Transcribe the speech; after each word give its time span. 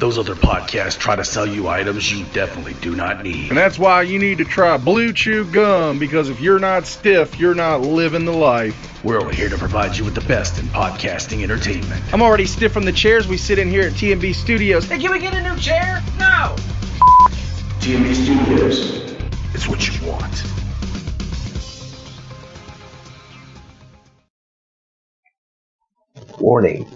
Those 0.00 0.16
other 0.16 0.34
podcasts 0.34 0.98
try 0.98 1.14
to 1.14 1.22
sell 1.22 1.44
you 1.44 1.68
items 1.68 2.10
you 2.10 2.24
definitely 2.32 2.72
do 2.80 2.96
not 2.96 3.22
need. 3.22 3.50
And 3.50 3.58
that's 3.58 3.78
why 3.78 4.00
you 4.00 4.18
need 4.18 4.38
to 4.38 4.46
try 4.46 4.78
Blue 4.78 5.12
Chew 5.12 5.44
Gum 5.44 5.98
because 5.98 6.30
if 6.30 6.40
you're 6.40 6.58
not 6.58 6.86
stiff, 6.86 7.38
you're 7.38 7.54
not 7.54 7.82
living 7.82 8.24
the 8.24 8.32
life. 8.32 9.04
We're 9.04 9.20
only 9.20 9.36
here 9.36 9.50
to 9.50 9.58
provide 9.58 9.94
you 9.98 10.06
with 10.06 10.14
the 10.14 10.22
best 10.22 10.58
in 10.58 10.64
podcasting 10.68 11.42
entertainment. 11.42 12.02
I'm 12.14 12.22
already 12.22 12.46
stiff 12.46 12.72
from 12.72 12.86
the 12.86 12.92
chairs 12.92 13.28
we 13.28 13.36
sit 13.36 13.58
in 13.58 13.68
here 13.68 13.82
at 13.82 13.92
TMB 13.92 14.34
Studios. 14.34 14.88
Hey, 14.88 14.98
can 14.98 15.12
we 15.12 15.18
get 15.18 15.34
a 15.34 15.42
new 15.42 15.60
chair? 15.60 16.02
No! 16.18 16.56
TMB 17.80 18.14
Studios. 18.14 19.02
It's 19.52 19.68
what 19.68 19.86
you 19.86 20.08
want. 20.08 20.42
Warning. 26.40 26.86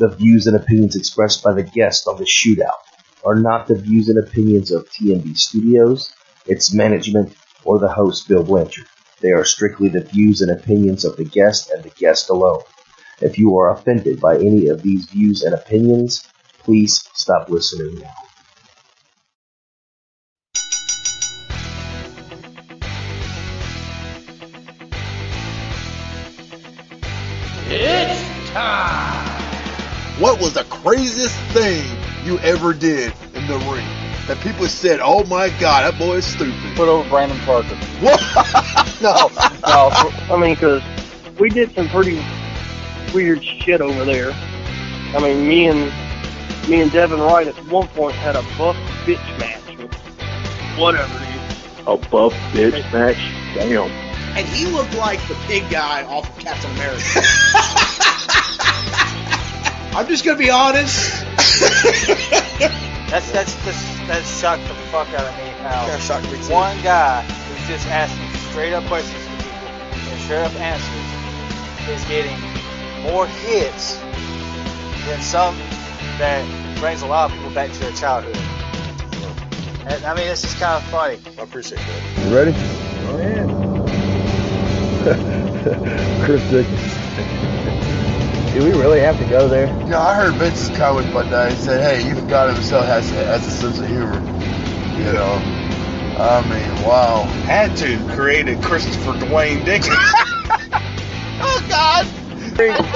The 0.00 0.08
views 0.08 0.46
and 0.46 0.56
opinions 0.56 0.96
expressed 0.96 1.42
by 1.42 1.52
the 1.52 1.62
guest 1.62 2.08
on 2.08 2.16
the 2.16 2.24
shootout 2.24 2.80
are 3.22 3.34
not 3.34 3.68
the 3.68 3.74
views 3.74 4.08
and 4.08 4.18
opinions 4.18 4.70
of 4.70 4.88
TMB 4.88 5.36
Studios, 5.36 6.10
its 6.46 6.72
management, 6.72 7.36
or 7.64 7.78
the 7.78 7.92
host, 7.92 8.26
Bill 8.26 8.42
Blanchard. 8.42 8.86
They 9.20 9.32
are 9.32 9.44
strictly 9.44 9.90
the 9.90 10.00
views 10.00 10.40
and 10.40 10.50
opinions 10.50 11.04
of 11.04 11.18
the 11.18 11.24
guest 11.26 11.70
and 11.70 11.84
the 11.84 11.90
guest 11.90 12.30
alone. 12.30 12.62
If 13.20 13.38
you 13.38 13.54
are 13.58 13.72
offended 13.72 14.22
by 14.22 14.36
any 14.36 14.68
of 14.68 14.80
these 14.80 15.04
views 15.04 15.42
and 15.42 15.54
opinions, 15.54 16.26
please 16.60 17.06
stop 17.12 17.50
listening 17.50 17.96
now. 17.96 18.29
What 30.20 30.38
was 30.40 30.52
the 30.54 30.64
craziest 30.64 31.34
thing 31.54 31.82
you 32.24 32.38
ever 32.40 32.74
did 32.74 33.12
in 33.34 33.46
the 33.46 33.56
ring? 33.72 33.86
That 34.26 34.38
people 34.42 34.66
said, 34.66 35.00
oh 35.02 35.24
my 35.24 35.48
god, 35.58 35.90
that 35.90 35.98
boy 35.98 36.16
is 36.16 36.26
stupid. 36.26 36.54
Put 36.76 36.88
over 36.88 37.08
Brandon 37.08 37.38
Parker. 37.40 37.74
What? 38.00 38.20
No, 39.00 39.30
no. 39.66 39.88
I 40.30 40.36
mean, 40.38 40.54
because 40.54 40.82
we 41.38 41.48
did 41.48 41.74
some 41.74 41.88
pretty 41.88 42.22
weird 43.14 43.42
shit 43.42 43.80
over 43.80 44.04
there. 44.04 44.32
I 45.16 45.20
mean, 45.22 45.48
me 45.48 45.68
and 45.68 45.90
me 46.68 46.82
and 46.82 46.92
Devin 46.92 47.18
Wright 47.18 47.46
at 47.48 47.54
one 47.68 47.88
point 47.88 48.14
had 48.16 48.36
a 48.36 48.42
buff 48.58 48.76
bitch 49.06 49.38
match. 49.38 49.62
Whatever, 50.78 51.18
dude. 51.18 51.86
A 51.88 51.96
buff 52.10 52.34
bitch 52.52 52.92
match? 52.92 53.16
Damn. 53.54 53.90
and 54.36 54.46
he 54.48 54.66
looked 54.66 54.94
like 54.96 55.18
the 55.28 55.34
pig 55.46 55.64
guy 55.70 56.02
off 56.04 56.28
of 56.28 56.44
Captain 56.44 56.70
America. 56.72 57.00
I'm 59.92 60.06
just 60.06 60.24
gonna 60.24 60.38
be 60.38 60.50
honest. 60.50 61.24
That's 63.10 63.30
that's 63.32 63.52
just 63.64 63.84
that 64.06 64.22
shocked 64.24 64.62
the 64.68 64.74
fuck 64.92 65.08
out 65.08 65.26
of 65.26 65.36
me. 65.36 65.50
How 65.62 65.84
Kinda 65.86 66.00
shocked 66.00 66.30
me 66.30 66.38
too. 66.46 66.52
one 66.52 66.80
guy 66.82 67.22
who's 67.22 67.66
just 67.66 67.88
asking 67.88 68.30
straight 68.50 68.72
up 68.72 68.84
questions 68.84 69.24
to 69.24 69.30
people 69.42 69.66
and 70.12 70.20
straight 70.20 70.44
up 70.44 70.54
answers 70.60 71.10
is 71.90 72.04
getting 72.08 72.38
more 73.02 73.26
hits 73.26 73.96
than 75.06 75.20
some 75.20 75.56
that 76.18 76.44
brings 76.78 77.02
a 77.02 77.06
lot 77.06 77.30
of 77.30 77.36
people 77.36 77.50
back 77.50 77.72
to 77.72 77.78
their 77.80 77.92
childhood. 77.92 78.36
And, 79.86 80.04
I 80.04 80.14
mean, 80.14 80.28
this 80.28 80.44
is 80.44 80.54
kind 80.54 80.80
of 80.80 80.88
funny. 80.90 81.18
I 81.36 81.42
appreciate 81.42 81.78
that. 81.78 82.28
You 82.28 82.36
ready? 82.36 82.52
Oh, 83.08 83.18
yeah. 83.18 83.46
Chris 86.24 86.42
Dickens. 86.50 87.49
Do 88.52 88.64
we 88.64 88.70
really 88.72 89.00
have 89.00 89.16
to 89.18 89.24
go 89.26 89.46
there? 89.48 89.68
You 89.84 89.90
know, 89.90 90.00
I 90.00 90.14
heard 90.14 90.34
Vince's 90.34 90.76
comment 90.76 91.14
one 91.14 91.30
day. 91.30 91.50
He 91.50 91.56
said, 91.56 91.80
hey, 91.80 92.08
even 92.10 92.26
God 92.26 92.52
himself 92.52 92.84
has, 92.86 93.08
has 93.10 93.46
a 93.46 93.50
sense 93.50 93.78
of 93.78 93.86
humor. 93.86 94.18
You 94.98 95.12
know? 95.12 95.40
I 96.18 96.42
mean, 96.42 96.84
wow. 96.84 97.22
Had 97.46 97.76
to 97.78 97.98
create 98.14 98.48
a 98.48 98.56
Christopher 98.56 99.12
Dwayne 99.12 99.64
Dickens. 99.64 99.96
Oh, 101.42 101.66
God! 101.70 102.04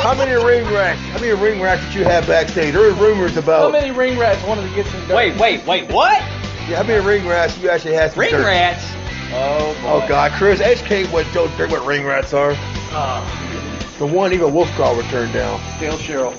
How 0.03 0.15
many 0.15 0.33
ring 0.45 0.65
rats? 0.75 1.01
How 1.01 1.19
many 1.19 1.33
ring 1.33 1.63
rats 1.63 1.83
did 1.87 1.95
you 1.95 2.05
have 2.05 2.27
backstage? 2.27 2.75
There 2.75 2.83
were 2.83 2.93
rumors 2.93 3.39
about. 3.39 3.63
How 3.63 3.71
many 3.71 3.91
ring 3.91 4.19
rats 4.19 4.47
wanted 4.47 4.69
to 4.69 4.75
get 4.75 4.85
some 4.87 5.01
dirt? 5.07 5.17
Wait, 5.17 5.39
wait, 5.41 5.67
wait, 5.67 5.91
what? 5.91 6.19
Yeah, 6.69 6.77
how 6.77 6.83
many 6.83 7.03
ring 7.05 7.27
rats 7.27 7.57
you 7.59 7.71
actually 7.71 7.95
had? 7.95 8.13
some 8.13 8.21
Ring 8.21 8.33
dirt? 8.33 8.45
rats? 8.45 8.85
Oh, 9.33 9.73
boy. 9.81 9.89
Oh 9.89 10.05
God, 10.07 10.33
Chris, 10.33 10.61
educate 10.61 11.07
what 11.07 11.27
Joe 11.33 11.49
Dirt 11.57 11.71
what 11.71 11.87
ring 11.87 12.05
rats 12.05 12.35
are. 12.35 12.53
Oh, 12.93 13.44
The 13.99 14.07
one 14.07 14.33
even 14.33 14.49
Wolfgar 14.49 14.97
would 14.97 15.07
turn 15.07 15.31
down. 15.31 15.61
Dale 15.79 15.97
Cheryl. 15.99 16.35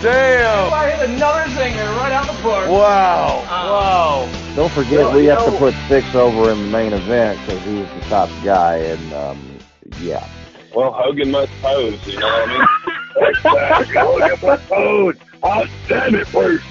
Damn! 0.00 0.72
I 0.72 0.90
hit 0.90 1.10
another 1.10 1.44
zinger 1.50 1.96
right 1.96 2.12
out 2.12 2.26
the 2.26 2.42
park. 2.42 2.70
Wow! 2.70 3.44
whoa. 3.46 4.54
Don't 4.56 4.72
forget, 4.72 5.14
we 5.14 5.26
have 5.26 5.44
to 5.44 5.52
put 5.58 5.74
Six 5.88 6.14
over 6.14 6.50
in 6.50 6.58
the 6.58 6.68
main 6.68 6.94
event 6.94 7.38
because 7.40 7.62
he 7.64 7.74
was 7.74 7.88
the 7.88 8.00
top 8.08 8.30
guy, 8.42 8.76
and 8.76 9.12
um, 9.12 9.58
yeah. 10.00 10.26
Well, 10.74 10.90
Hogan 10.92 11.30
must 11.30 11.52
pose, 11.60 12.06
you 12.06 12.18
know 12.18 12.26
what 12.26 12.48
I 12.48 12.58
mean? 12.58 13.28
exactly. 13.28 13.94
Hogan 13.94 14.38
must 14.42 14.68
pose. 14.68 15.16
I'll 15.42 15.66
stand 15.84 16.14
it 16.14 16.28
first. 16.28 16.64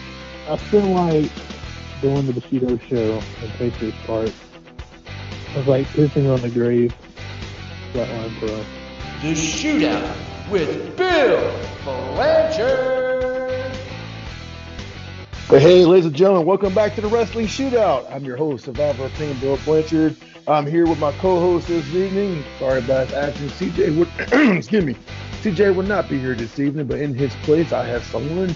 I 0.50 0.57
feel 0.57 0.81
like 0.81 1.31
going 2.01 2.25
to 2.25 2.34
the 2.34 2.41
Bushido 2.41 2.78
show 2.80 3.22
and 3.41 3.51
Patriots 3.53 3.97
part 4.06 4.34
was 5.56 5.68
like 5.68 5.86
pissing 5.88 6.34
on 6.34 6.41
the 6.41 6.50
grave. 6.50 6.96
Flatline 7.94 8.40
Pro. 8.40 8.47
The 9.22 9.34
Shootout 9.34 10.16
with 10.50 10.97
Bill 10.97 11.59
Blanchard. 11.84 13.78
But 15.50 15.62
hey, 15.62 15.86
ladies 15.86 16.06
and 16.06 16.16
gentlemen, 16.16 16.47
welcome 16.47 16.74
back 16.74 16.96
to 16.96 17.02
the 17.02 17.08
Wrestling 17.08 17.46
Shootout. 17.46 18.12
I'm 18.12 18.25
your 18.25 18.38
host, 18.38 18.66
Survivor 18.66 19.06
of 19.06 19.13
Pain, 19.13 19.38
Bill 19.40 19.58
Blanchard. 19.58 20.16
I'm 20.47 20.66
here 20.66 20.88
with 20.88 21.00
my 21.00 21.12
co-host 21.13 21.68
this 21.68 21.88
evening. 21.94 22.44
Sorry 22.58 22.80
about 22.80 23.09
that. 23.09 23.30
Actually, 23.30 23.50
CJ 23.50 23.97
would, 23.97 24.58
excuse 24.58 24.84
me, 24.84 24.96
CJ 25.42 25.75
would 25.75 25.88
not 25.88 26.09
be 26.09 26.19
here 26.19 26.34
this 26.34 26.58
evening, 26.58 26.88
but 26.88 27.00
in 27.00 27.13
his 27.13 27.34
place, 27.44 27.72
I 27.72 27.86
have 27.86 28.03
someone 28.06 28.56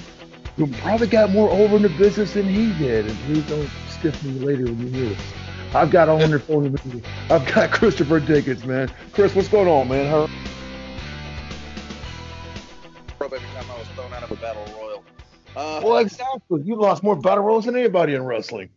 who 0.55 0.67
probably 0.67 1.07
got 1.07 1.29
more 1.29 1.49
over 1.51 1.75
in 1.75 1.83
the 1.83 1.89
business 1.89 2.33
than 2.33 2.47
he 2.47 2.73
did. 2.83 3.05
And 3.05 3.17
please 3.19 3.47
don't 3.47 3.69
stiff 3.89 4.21
me 4.23 4.39
later 4.39 4.63
when 4.63 4.79
you 4.79 4.87
hear 4.87 5.09
this. 5.09 5.33
I've 5.77 5.91
got 5.91 6.09
on 6.09 6.31
the 6.31 6.39
phone 6.39 6.71
with 6.71 6.83
me. 6.87 7.03
I've 7.29 7.45
got 7.53 7.69
Christopher 7.71 8.19
Dickens, 8.19 8.65
man. 8.65 8.91
Chris, 9.13 9.35
what's 9.35 9.47
going 9.47 9.67
on, 9.67 9.87
man? 9.87 10.09
How, 10.09 10.23
Every 13.23 13.37
time 13.39 13.65
I 13.69 13.77
was 13.77 13.87
thrown 13.89 14.11
out 14.11 14.23
of 14.23 14.31
a 14.31 14.37
battle 14.37 14.65
royal. 14.75 15.03
Uh, 15.55 15.81
well, 15.83 15.97
exactly. 15.97 16.63
You 16.63 16.75
lost 16.77 17.03
more 17.03 17.15
battle 17.15 17.43
royals 17.43 17.65
than 17.65 17.75
anybody 17.75 18.15
in 18.15 18.23
wrestling. 18.23 18.69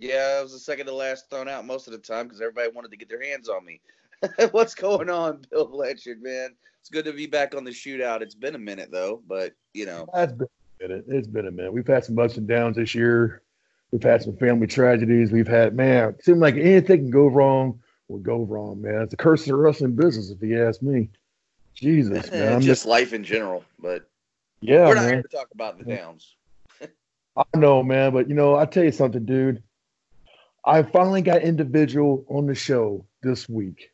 yeah, 0.00 0.38
I 0.40 0.42
was 0.42 0.52
the 0.52 0.58
second 0.58 0.86
to 0.86 0.94
last 0.94 1.30
thrown 1.30 1.48
out 1.48 1.64
most 1.64 1.86
of 1.86 1.92
the 1.92 1.98
time 2.00 2.26
because 2.26 2.40
everybody 2.40 2.72
wanted 2.74 2.90
to 2.90 2.96
get 2.96 3.08
their 3.08 3.22
hands 3.22 3.48
on 3.48 3.64
me. 3.64 3.80
What's 4.50 4.74
going 4.74 5.10
on, 5.10 5.44
Bill 5.52 5.66
Blanchard, 5.66 6.20
man? 6.20 6.56
It's 6.80 6.90
good 6.90 7.04
to 7.04 7.12
be 7.12 7.26
back 7.26 7.54
on 7.54 7.62
the 7.62 7.70
shootout. 7.70 8.20
It's 8.20 8.34
been 8.34 8.56
a 8.56 8.58
minute 8.58 8.90
though, 8.90 9.22
but 9.28 9.52
you 9.74 9.86
know, 9.86 10.08
That's 10.12 10.32
been 10.32 10.48
a 10.80 10.88
minute. 10.88 11.04
It's 11.06 11.28
been 11.28 11.46
a 11.46 11.52
minute. 11.52 11.72
We've 11.72 11.86
had 11.86 12.04
some 12.04 12.18
ups 12.18 12.36
and 12.36 12.48
downs 12.48 12.74
this 12.74 12.96
year. 12.96 13.42
We've 13.90 14.02
had 14.02 14.22
some 14.22 14.36
family 14.36 14.66
tragedies. 14.66 15.32
We've 15.32 15.48
had, 15.48 15.74
man, 15.74 16.10
it 16.10 16.24
seemed 16.24 16.40
like 16.40 16.56
anything 16.56 17.00
can 17.00 17.10
go 17.10 17.26
wrong 17.26 17.80
will 18.08 18.18
go 18.18 18.42
wrong, 18.42 18.80
man. 18.82 19.02
It's 19.02 19.14
a 19.14 19.16
curse 19.16 19.42
of 19.42 19.48
the 19.48 19.56
wrestling 19.56 19.94
business, 19.94 20.30
if 20.30 20.42
you 20.42 20.66
ask 20.66 20.82
me. 20.82 21.10
Jesus, 21.74 22.30
man. 22.32 22.54
I'm 22.54 22.60
just 22.60 22.86
life 22.86 23.12
in 23.12 23.22
general. 23.22 23.64
But 23.78 24.08
yeah, 24.60 24.88
we're 24.88 24.94
not 24.94 25.02
man. 25.02 25.12
here 25.14 25.22
to 25.22 25.28
talk 25.28 25.48
about 25.52 25.78
the 25.78 25.84
downs. 25.84 26.34
I 27.36 27.44
know, 27.56 27.82
man, 27.84 28.12
but 28.12 28.28
you 28.28 28.34
know, 28.34 28.56
I 28.56 28.64
tell 28.64 28.82
you 28.82 28.90
something, 28.90 29.24
dude. 29.24 29.62
I 30.64 30.82
finally 30.82 31.22
got 31.22 31.42
individual 31.42 32.24
on 32.28 32.46
the 32.46 32.54
show 32.54 33.06
this 33.22 33.48
week. 33.48 33.92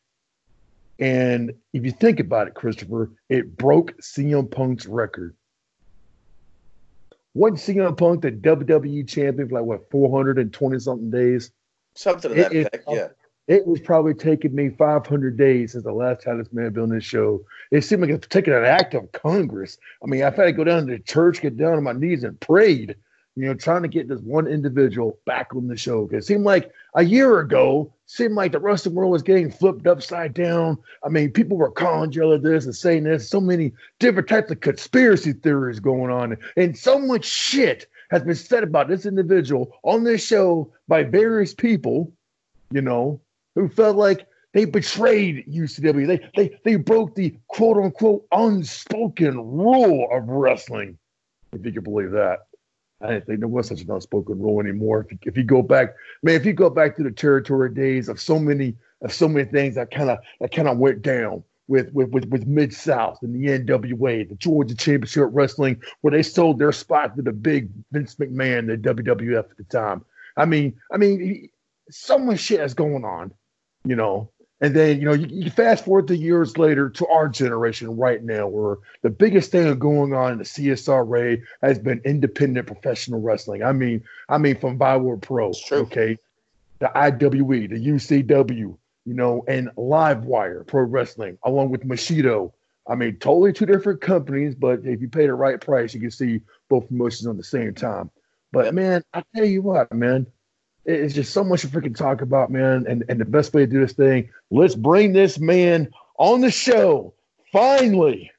And 0.99 1.53
if 1.73 1.85
you 1.85 1.91
think 1.91 2.21
about 2.21 2.49
it, 2.49 2.55
Christopher, 2.55 3.11
it 3.29 3.57
broke 3.57 4.01
CM 4.01 4.51
Punk's 4.51 4.87
record. 4.87 5.37
Wasn't 7.35 7.59
CM 7.77 7.97
Punk 7.97 8.23
the 8.23 8.31
WWE 8.33 9.07
champion 9.09 9.49
for 9.49 9.57
like 9.57 9.65
what 9.65 9.91
420 9.91 10.79
something 10.79 11.11
days? 11.11 11.51
Something 11.95 12.31
to 12.33 12.37
that 12.37 12.53
It- 12.53 12.69
it- 12.73 12.85
yeah. 12.89 13.09
It 13.47 13.67
was 13.67 13.79
probably 13.79 14.15
taking 14.15 14.55
me 14.55 14.71
500 14.71 15.37
days 15.37 15.73
since 15.73 15.85
the 15.85 15.93
last 15.93 16.23
time 16.25 16.39
this 16.39 16.51
man 16.51 16.73
been 16.73 16.85
on 16.85 16.89
this 16.89 17.05
show. 17.05 17.45
It 17.71 17.83
seemed 17.83 18.01
like 18.01 18.11
it's 18.11 18.27
taking 18.27 18.55
an 18.55 18.65
act 18.65 18.95
of 18.95 19.13
Congress. 19.13 19.77
I 20.03 20.07
mean, 20.07 20.23
I've 20.23 20.35
had 20.35 20.45
to 20.45 20.53
go 20.53 20.65
down 20.65 20.87
to 20.87 20.93
the 20.95 20.99
church, 20.99 21.43
get 21.43 21.59
down 21.59 21.75
on 21.75 21.83
my 21.83 21.93
knees 21.93 22.25
and 22.25 22.41
prayed, 22.41 22.97
you 23.37 23.45
know, 23.45 23.53
trying 23.53 23.83
to 23.83 23.89
get 23.89 24.09
this 24.09 24.21
one 24.23 24.47
individual 24.47 25.19
back 25.27 25.55
on 25.55 25.69
the 25.69 25.77
show. 25.77 26.09
It 26.11 26.25
seemed 26.25 26.45
like 26.45 26.73
a 26.95 27.03
year 27.05 27.41
ago, 27.41 27.93
seemed 28.07 28.35
like 28.35 28.53
the 28.53 28.61
wrestling 28.61 28.95
world 28.95 29.13
was 29.13 29.23
getting 29.23 29.51
flipped 29.51 29.87
upside 29.87 30.35
down. 30.35 30.79
I 31.05 31.09
mean, 31.09 31.31
people 31.31 31.57
were 31.57 31.71
calling 31.71 32.11
each 32.11 32.19
other 32.19 32.39
this 32.39 32.65
and 32.65 32.77
saying 32.77 33.05
this. 33.05 33.29
So 33.31 33.41
many 33.41 33.73
different 33.99 34.29
types 34.29 34.51
of 34.51 34.61
conspiracy 34.61 35.33
theories 35.33 35.81
going 35.81 36.11
on. 36.11 36.37
And 36.57 36.77
so 36.77 36.99
much 36.99 37.25
shit 37.25 37.87
has 38.11 38.23
been 38.23 38.35
said 38.35 38.63
about 38.63 38.89
this 38.89 39.07
individual 39.07 39.79
on 39.83 40.05
this 40.05 40.25
show 40.25 40.73
by 40.87 41.03
various 41.03 41.55
people, 41.55 42.13
you 42.71 42.83
know, 42.83 43.21
who 43.55 43.69
felt 43.69 43.97
like 43.97 44.27
They 44.55 44.65
betrayed 44.65 45.45
UCW. 45.49 46.07
They 46.07 46.31
they 46.37 46.59
they 46.65 46.77
broke 46.77 47.17
the 47.17 47.37
quote 47.49 47.77
unquote 47.77 48.25
unspoken 48.31 49.37
rule 49.37 50.09
of 50.13 50.29
wrestling. 50.29 50.97
If 51.53 51.67
you 51.67 51.73
can 51.73 51.83
believe 51.83 52.13
that. 52.13 52.47
I 53.05 53.09
didn't 53.09 53.27
think 53.27 53.41
there 53.41 53.49
was 53.49 53.69
such 53.69 53.83
an 53.83 53.91
unspoken 53.91 54.41
rule 54.41 54.61
anymore. 54.61 55.01
If 55.01 55.13
you, 55.13 55.19
if 55.27 55.37
you 55.37 55.45
go 55.45 55.63
back, 55.63 55.95
man, 56.23 56.37
if 56.37 56.47
you 56.47 56.55
go 56.55 56.71
back 56.71 56.97
to 56.97 57.03
the 57.03 57.11
territory 57.11 57.73
days 57.73 58.09
of 58.09 58.21
so 58.21 58.39
many 58.39 58.75
of 59.03 59.13
so 59.13 59.29
many 59.29 59.49
things 59.49 59.75
that 59.75 59.91
kind 59.91 60.11
of 60.11 60.19
that 60.41 60.53
kind 60.53 60.69
of 60.69 60.79
went 60.79 61.03
down 61.03 61.45
with 61.69 61.93
with 61.93 62.09
with, 62.11 62.25
with 62.27 62.47
Mid 62.47 62.73
South 62.73 63.19
and 63.23 63.35
the 63.35 63.59
NWA, 63.59 64.29
the 64.29 64.35
Georgia 64.37 64.75
Championship 64.75 65.29
Wrestling, 65.33 65.83
where 66.01 66.13
they 66.13 66.23
sold 66.23 66.59
their 66.59 66.73
spot 66.73 67.15
to 67.17 67.23
the 67.23 67.33
big 67.33 67.69
Vince 67.93 68.15
McMahon, 68.15 68.67
the 68.67 68.95
WWF 68.95 69.51
at 69.51 69.57
the 69.57 69.65
time. 69.65 70.05
I 70.37 70.47
mean, 70.47 70.75
I 70.91 70.97
mean, 70.97 71.21
he- 71.21 71.51
so 71.91 72.19
much 72.19 72.41
shit 72.41 72.61
is 72.61 72.73
going 72.73 73.05
on, 73.05 73.33
you 73.85 73.97
know. 73.97 74.31
And 74.61 74.75
then 74.75 74.99
you 74.99 75.05
know, 75.05 75.13
you, 75.13 75.27
you 75.29 75.51
fast 75.51 75.85
forward 75.85 76.07
the 76.07 76.17
years 76.17 76.57
later 76.57 76.89
to 76.89 77.07
our 77.09 77.29
generation 77.29 77.97
right 77.97 78.23
now, 78.23 78.47
where 78.47 78.77
the 79.03 79.11
biggest 79.11 79.51
thing 79.51 79.79
going 79.79 80.15
on 80.15 80.33
in 80.33 80.39
the 80.39 80.45
CSRA 80.45 81.43
has 81.63 81.79
been 81.79 82.01
independent 82.05 82.67
professional 82.67 83.21
wrestling. 83.21 83.63
I 83.63 83.73
mean, 83.73 84.03
I 84.29 84.39
mean 84.39 84.57
from 84.59 84.79
Viral 84.79 85.21
Pro, 85.21 85.53
okay, 85.71 86.19
the 86.79 86.87
IWE, 86.87 87.69
the 87.69 87.87
UCW, 87.87 88.77
you 89.05 89.15
know, 89.15 89.45
and 89.49 89.71
Livewire 89.77 90.67
Pro 90.67 90.83
Wrestling, 90.83 91.39
along 91.43 91.71
with 91.71 91.87
Bushido. 91.87 92.55
I 92.87 92.95
mean, 92.95 93.17
totally 93.17 93.53
two 93.53 93.67
different 93.67 94.01
companies, 94.01 94.55
but 94.55 94.81
if 94.85 95.01
you 95.01 95.09
pay 95.09 95.27
the 95.27 95.35
right 95.35 95.61
price, 95.61 95.95
you 95.95 96.01
can 96.01 96.11
see 96.11 96.43
both 96.69 96.89
promotions 96.89 97.27
on 97.27 97.37
the 97.37 97.45
same 97.45 97.75
time. 97.75 98.11
But 98.53 98.75
man, 98.75 99.03
I 99.13 99.25
tell 99.35 99.47
you 99.47 99.63
what, 99.63 99.93
man, 99.93 100.27
it's 100.85 101.15
just 101.15 101.33
so 101.33 101.45
much 101.45 101.63
to 101.63 101.69
freaking 101.69 101.97
talk 101.97 102.21
about, 102.21 102.51
man. 102.51 102.87
And 102.89 103.05
and 103.09 103.21
the 103.21 103.25
best 103.25 103.55
way 103.55 103.63
to 103.63 103.67
do 103.67 103.81
this 103.81 103.93
thing, 103.93 104.31
let's 104.51 104.75
bring 104.75 105.13
this 105.13 105.39
man 105.39 105.91
on 106.19 106.41
the 106.41 106.51
show. 106.51 107.15
Finally, 107.53 108.31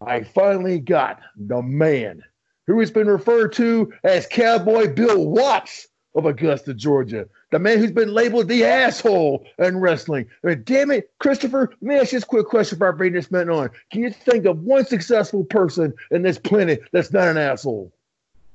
I 0.00 0.22
finally 0.22 0.78
got 0.78 1.20
the 1.36 1.62
man 1.62 2.22
who 2.66 2.78
has 2.80 2.90
been 2.90 3.08
referred 3.08 3.52
to 3.54 3.92
as 4.04 4.26
Cowboy 4.26 4.92
Bill 4.94 5.26
Watts 5.26 5.88
of 6.14 6.26
Augusta, 6.26 6.74
Georgia. 6.74 7.26
The 7.50 7.58
man 7.58 7.78
who's 7.78 7.92
been 7.92 8.12
labeled 8.12 8.48
the 8.48 8.64
asshole 8.64 9.44
in 9.58 9.78
wrestling. 9.78 10.26
I 10.44 10.48
mean, 10.48 10.62
damn 10.64 10.90
it, 10.90 11.10
Christopher, 11.18 11.70
let 11.80 11.82
me 11.82 11.94
ask 11.96 12.12
you 12.12 12.18
this 12.18 12.24
quick 12.24 12.46
question 12.46 12.76
before 12.76 12.92
I 12.92 12.96
bring 12.96 13.12
this 13.12 13.30
man 13.30 13.48
on. 13.48 13.70
Can 13.90 14.02
you 14.02 14.10
think 14.10 14.44
of 14.44 14.60
one 14.60 14.84
successful 14.84 15.44
person 15.44 15.94
in 16.10 16.22
this 16.22 16.38
planet 16.38 16.82
that's 16.92 17.12
not 17.12 17.28
an 17.28 17.38
asshole? 17.38 17.92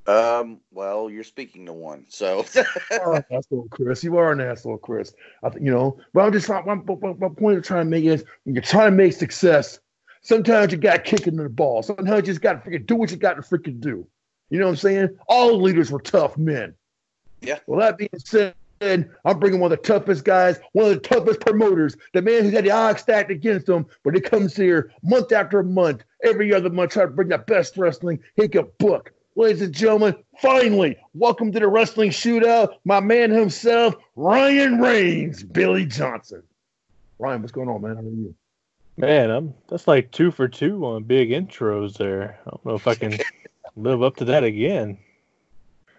Um, 0.06 0.60
well, 0.70 1.08
you're 1.08 1.24
speaking 1.24 1.64
to 1.66 1.72
one, 1.72 2.04
so 2.08 2.44
You 2.54 3.24
asshole, 3.30 3.68
Chris. 3.70 4.04
You 4.04 4.18
are 4.18 4.32
an 4.32 4.40
asshole, 4.40 4.76
Chris. 4.78 5.14
I 5.42 5.48
you 5.54 5.70
know, 5.70 5.98
but 6.12 6.24
I'm 6.24 6.32
just 6.32 6.46
trying. 6.46 6.66
My, 6.66 6.74
my, 6.74 7.14
my 7.14 7.28
point 7.28 7.58
of 7.58 7.64
trying 7.64 7.86
to 7.86 7.90
make 7.90 8.04
is 8.04 8.24
when 8.44 8.54
you're 8.54 8.62
trying 8.62 8.90
to 8.90 8.96
make 8.96 9.14
success, 9.14 9.80
sometimes 10.20 10.72
you 10.72 10.78
got 10.78 11.04
to 11.04 11.10
kick 11.10 11.22
it 11.22 11.28
in 11.28 11.36
the 11.36 11.48
ball. 11.48 11.82
Sometimes 11.82 12.16
you 12.16 12.22
just 12.22 12.42
got 12.42 12.64
to 12.64 12.70
freaking 12.70 12.86
do 12.86 12.96
what 12.96 13.10
you 13.10 13.16
got 13.16 13.34
to 13.34 13.42
freaking 13.42 13.80
do. 13.80 14.06
You 14.50 14.58
know 14.58 14.66
what 14.66 14.72
I'm 14.72 14.76
saying? 14.76 15.18
All 15.28 15.60
leaders 15.60 15.90
were 15.90 16.00
tough 16.00 16.36
men. 16.36 16.74
Yeah. 17.40 17.60
Well, 17.66 17.80
that 17.80 17.96
being 17.96 18.10
said, 18.18 18.54
I'm 18.80 19.38
bringing 19.38 19.60
one 19.60 19.72
of 19.72 19.78
the 19.78 19.84
toughest 19.84 20.24
guys, 20.24 20.60
one 20.72 20.86
of 20.86 20.90
the 20.92 21.00
toughest 21.00 21.40
promoters, 21.40 21.96
the 22.12 22.20
man 22.20 22.44
who's 22.44 22.52
had 22.52 22.64
the 22.64 22.70
odds 22.70 23.00
stacked 23.00 23.30
against 23.30 23.68
him, 23.68 23.86
but 24.02 24.14
he 24.14 24.20
comes 24.20 24.54
here 24.54 24.92
month 25.02 25.32
after 25.32 25.62
month, 25.62 26.04
every 26.22 26.52
other 26.52 26.70
month, 26.70 26.92
trying 26.92 27.08
to 27.08 27.14
bring 27.14 27.28
the 27.28 27.38
best 27.38 27.76
wrestling 27.76 28.20
he 28.36 28.48
can 28.48 28.66
book. 28.78 29.12
Ladies 29.36 29.62
and 29.62 29.74
gentlemen, 29.74 30.14
finally, 30.40 30.96
welcome 31.12 31.50
to 31.50 31.58
the 31.58 31.66
wrestling 31.66 32.10
shootout. 32.10 32.76
My 32.84 33.00
man 33.00 33.32
himself, 33.32 33.96
Ryan 34.14 34.80
Reigns, 34.80 35.42
Billy 35.42 35.86
Johnson. 35.86 36.44
Ryan, 37.18 37.42
what's 37.42 37.50
going 37.50 37.68
on, 37.68 37.82
man? 37.82 37.96
How 37.96 38.02
are 38.02 38.04
you? 38.04 38.34
Man, 38.96 39.30
I'm 39.30 39.54
that's 39.68 39.88
like 39.88 40.12
two 40.12 40.30
for 40.30 40.46
two 40.46 40.86
on 40.86 41.02
big 41.02 41.30
intros 41.30 41.96
there. 41.96 42.38
I 42.46 42.50
don't 42.50 42.64
know 42.64 42.74
if 42.76 42.86
I 42.86 42.94
can 42.94 43.18
live 43.76 44.04
up 44.04 44.14
to 44.16 44.24
that 44.26 44.44
again. 44.44 44.98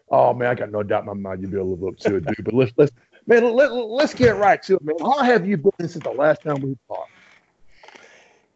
Oh 0.10 0.34
man, 0.34 0.48
I 0.48 0.56
got 0.56 0.72
no 0.72 0.82
doubt 0.82 1.02
in 1.02 1.08
my 1.08 1.14
mind 1.14 1.42
you'll 1.42 1.52
be 1.52 1.58
able 1.58 1.76
to 1.76 1.84
live 1.84 1.94
up 1.94 2.00
to 2.00 2.16
it, 2.16 2.26
dude. 2.26 2.46
But 2.46 2.54
let's 2.54 2.72
let's 2.78 2.92
man, 3.28 3.54
let, 3.54 3.74
let's 3.74 4.14
get 4.14 4.38
right 4.38 4.64
to 4.64 4.76
it, 4.76 4.82
man. 4.82 4.96
How 5.02 5.24
have 5.24 5.46
you 5.46 5.58
been 5.58 5.90
since 5.90 6.06
the 6.06 6.12
last 6.12 6.42
time 6.42 6.62
we 6.62 6.78
talked? 6.88 7.12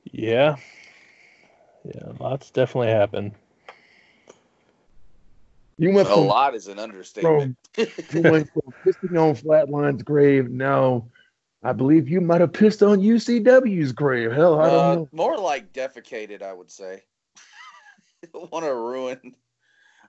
Yeah. 0.06 0.56
Yeah, 1.84 2.14
lots 2.18 2.50
definitely 2.50 2.92
happened. 2.92 3.34
You 5.80 5.94
went 5.94 6.10
a 6.10 6.14
from 6.14 6.26
lot 6.28 6.56
is 6.56 6.68
an 6.68 6.78
understatement. 6.78 7.58
from 7.74 7.86
you 8.14 8.22
went 8.32 8.50
from 8.52 8.74
pissing 8.86 9.18
on 9.20 9.34
Flatline's 9.36 10.04
grave. 10.04 10.50
Now, 10.50 11.06
I 11.64 11.72
believe 11.72 12.10
you 12.10 12.20
might 12.20 12.42
have 12.42 12.52
pissed 12.54 12.84
on 12.84 13.00
UCW's 13.00 13.94
grave. 13.94 14.32
Hell, 14.32 14.60
I 14.60 14.70
don't 14.70 14.76
Uh, 14.76 14.96
know. 14.96 15.10
more 15.14 15.38
like 15.38 15.72
defecated, 15.72 16.42
I 16.42 16.52
would 16.54 16.70
say. 16.70 17.04
Want 18.34 18.66
to 18.66 18.74
ruin 18.76 19.36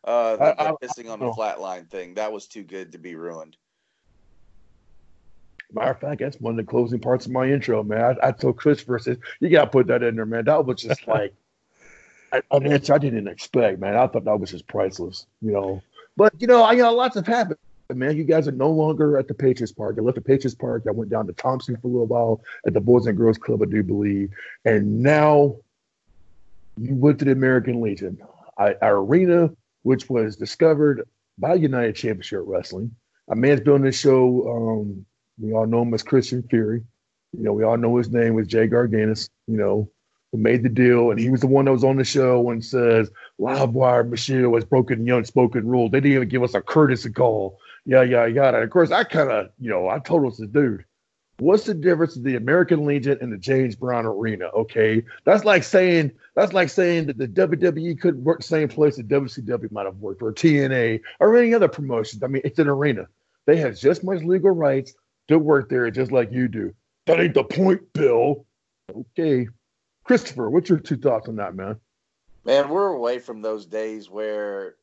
uh, 0.02 0.36
the, 0.36 0.60
I- 0.60 0.68
I- 0.70 0.72
pissing 0.82 1.08
on 1.08 1.20
the 1.20 1.30
flatline 1.30 1.88
thing? 1.88 2.14
That 2.14 2.32
was 2.32 2.46
too 2.48 2.64
good 2.64 2.92
to 2.92 2.98
be 2.98 3.14
ruined. 3.14 3.56
Matter 5.72 5.92
of 5.92 6.00
fact, 6.00 6.20
that's 6.20 6.40
one 6.40 6.58
of 6.58 6.66
the 6.66 6.68
closing 6.68 6.98
parts 6.98 7.26
of 7.26 7.32
my 7.32 7.48
intro, 7.48 7.84
man. 7.84 8.16
I, 8.20 8.28
I 8.28 8.32
told 8.32 8.56
Chris 8.56 8.84
said, 8.98 9.20
you 9.38 9.50
got 9.50 9.66
to 9.66 9.70
put 9.70 9.86
that 9.86 10.02
in 10.02 10.16
there, 10.16 10.26
man. 10.26 10.46
That 10.46 10.66
was 10.66 10.82
just 10.82 11.06
like, 11.06 11.32
I, 12.32 12.42
I 12.50 12.58
mean, 12.58 12.72
I 12.72 12.98
didn't 12.98 13.28
expect, 13.28 13.80
man. 13.80 13.96
I 13.96 14.06
thought 14.06 14.24
that 14.24 14.40
was 14.40 14.50
just 14.50 14.66
priceless, 14.66 15.26
you 15.42 15.52
know. 15.52 15.82
But, 16.16 16.34
you 16.38 16.46
know, 16.46 16.62
I, 16.62 16.72
you 16.72 16.82
know, 16.82 16.92
lots 16.94 17.16
have 17.16 17.26
happened, 17.26 17.58
man. 17.92 18.16
You 18.16 18.24
guys 18.24 18.46
are 18.46 18.52
no 18.52 18.70
longer 18.70 19.18
at 19.18 19.28
the 19.28 19.34
Patriots 19.34 19.72
Park. 19.72 19.96
I 19.98 20.02
left 20.02 20.16
the 20.16 20.20
Patriots 20.20 20.54
Park. 20.54 20.84
I 20.88 20.92
went 20.92 21.10
down 21.10 21.26
to 21.26 21.32
Thompson 21.32 21.76
for 21.76 21.88
a 21.88 21.90
little 21.90 22.06
while 22.06 22.40
at 22.66 22.74
the 22.74 22.80
Boys 22.80 23.06
and 23.06 23.16
Girls 23.16 23.38
Club, 23.38 23.62
I 23.62 23.66
do 23.66 23.82
believe. 23.82 24.30
And 24.64 25.02
now 25.02 25.56
you 26.78 26.94
went 26.94 27.18
to 27.20 27.24
the 27.24 27.32
American 27.32 27.80
Legion, 27.80 28.18
I, 28.58 28.74
our 28.82 28.98
arena, 28.98 29.50
which 29.82 30.08
was 30.08 30.36
discovered 30.36 31.06
by 31.38 31.54
United 31.54 31.96
Championship 31.96 32.42
Wrestling. 32.44 32.94
A 33.28 33.36
man's 33.36 33.60
building 33.60 33.84
this 33.84 33.98
show. 33.98 34.80
Um, 34.80 35.06
we 35.38 35.52
all 35.52 35.66
know 35.66 35.82
him 35.82 35.94
as 35.94 36.02
Christian 36.02 36.42
Fury. 36.42 36.82
You 37.32 37.44
know, 37.44 37.52
we 37.52 37.64
all 37.64 37.76
know 37.76 37.96
his 37.96 38.10
name 38.10 38.34
was 38.34 38.48
Jay 38.48 38.68
Garganis, 38.68 39.30
you 39.46 39.56
know, 39.56 39.88
who 40.32 40.38
made 40.38 40.62
the 40.62 40.68
deal. 40.68 41.10
And 41.10 41.18
he 41.18 41.30
was 41.30 41.40
the 41.40 41.46
one 41.46 41.64
that 41.64 41.72
was 41.72 41.84
on 41.84 41.96
the 41.96 42.04
show 42.04 42.50
and 42.50 42.64
says, 42.64 43.10
Livewire 43.40 44.08
Michelle 44.08 44.54
has 44.54 44.64
broken 44.64 45.04
the 45.04 45.16
unspoken 45.16 45.66
rule. 45.66 45.88
They 45.88 46.00
didn't 46.00 46.16
even 46.16 46.28
give 46.28 46.42
us 46.42 46.54
a 46.54 46.60
courtesy 46.60 47.10
call. 47.10 47.58
Yeah, 47.84 48.02
yeah, 48.02 48.26
yeah. 48.26 48.48
And 48.48 48.58
of 48.58 48.70
course, 48.70 48.90
I 48.90 49.04
kind 49.04 49.30
of, 49.30 49.50
you 49.58 49.70
know, 49.70 49.88
I 49.88 49.98
told 49.98 50.26
us, 50.26 50.38
dude, 50.38 50.84
what's 51.38 51.64
the 51.64 51.74
difference 51.74 52.16
of 52.16 52.22
the 52.22 52.36
American 52.36 52.84
Legion 52.84 53.18
and 53.20 53.32
the 53.32 53.38
James 53.38 53.74
Brown 53.74 54.06
Arena? 54.06 54.46
Okay. 54.54 55.02
That's 55.24 55.44
like 55.44 55.64
saying, 55.64 56.12
that's 56.36 56.52
like 56.52 56.68
saying 56.68 57.06
that 57.06 57.18
the 57.18 57.26
WWE 57.26 58.00
couldn't 58.00 58.22
work 58.22 58.40
the 58.40 58.46
same 58.46 58.68
place 58.68 58.96
that 58.96 59.08
WCW 59.08 59.72
might 59.72 59.86
have 59.86 59.96
worked 59.96 60.22
or 60.22 60.32
TNA 60.32 61.00
or 61.18 61.36
any 61.36 61.54
other 61.54 61.68
promotions. 61.68 62.22
I 62.22 62.28
mean, 62.28 62.42
it's 62.44 62.58
an 62.58 62.68
arena. 62.68 63.08
They 63.46 63.56
have 63.56 63.72
just 63.72 64.00
as 64.00 64.04
much 64.04 64.22
legal 64.22 64.50
rights 64.50 64.94
to 65.28 65.38
work 65.38 65.68
there 65.70 65.90
just 65.90 66.12
like 66.12 66.30
you 66.30 66.46
do. 66.46 66.74
That 67.06 67.20
ain't 67.20 67.34
the 67.34 67.44
point, 67.44 67.92
Bill. 67.94 68.44
Okay. 68.94 69.48
Christopher, 70.04 70.50
what's 70.50 70.68
your 70.68 70.78
two 70.78 70.96
thoughts 70.96 71.28
on 71.28 71.36
that, 71.36 71.54
man? 71.54 71.76
Man, 72.44 72.68
we're 72.68 72.88
away 72.88 73.18
from 73.18 73.42
those 73.42 73.66
days 73.66 74.08
where, 74.08 74.76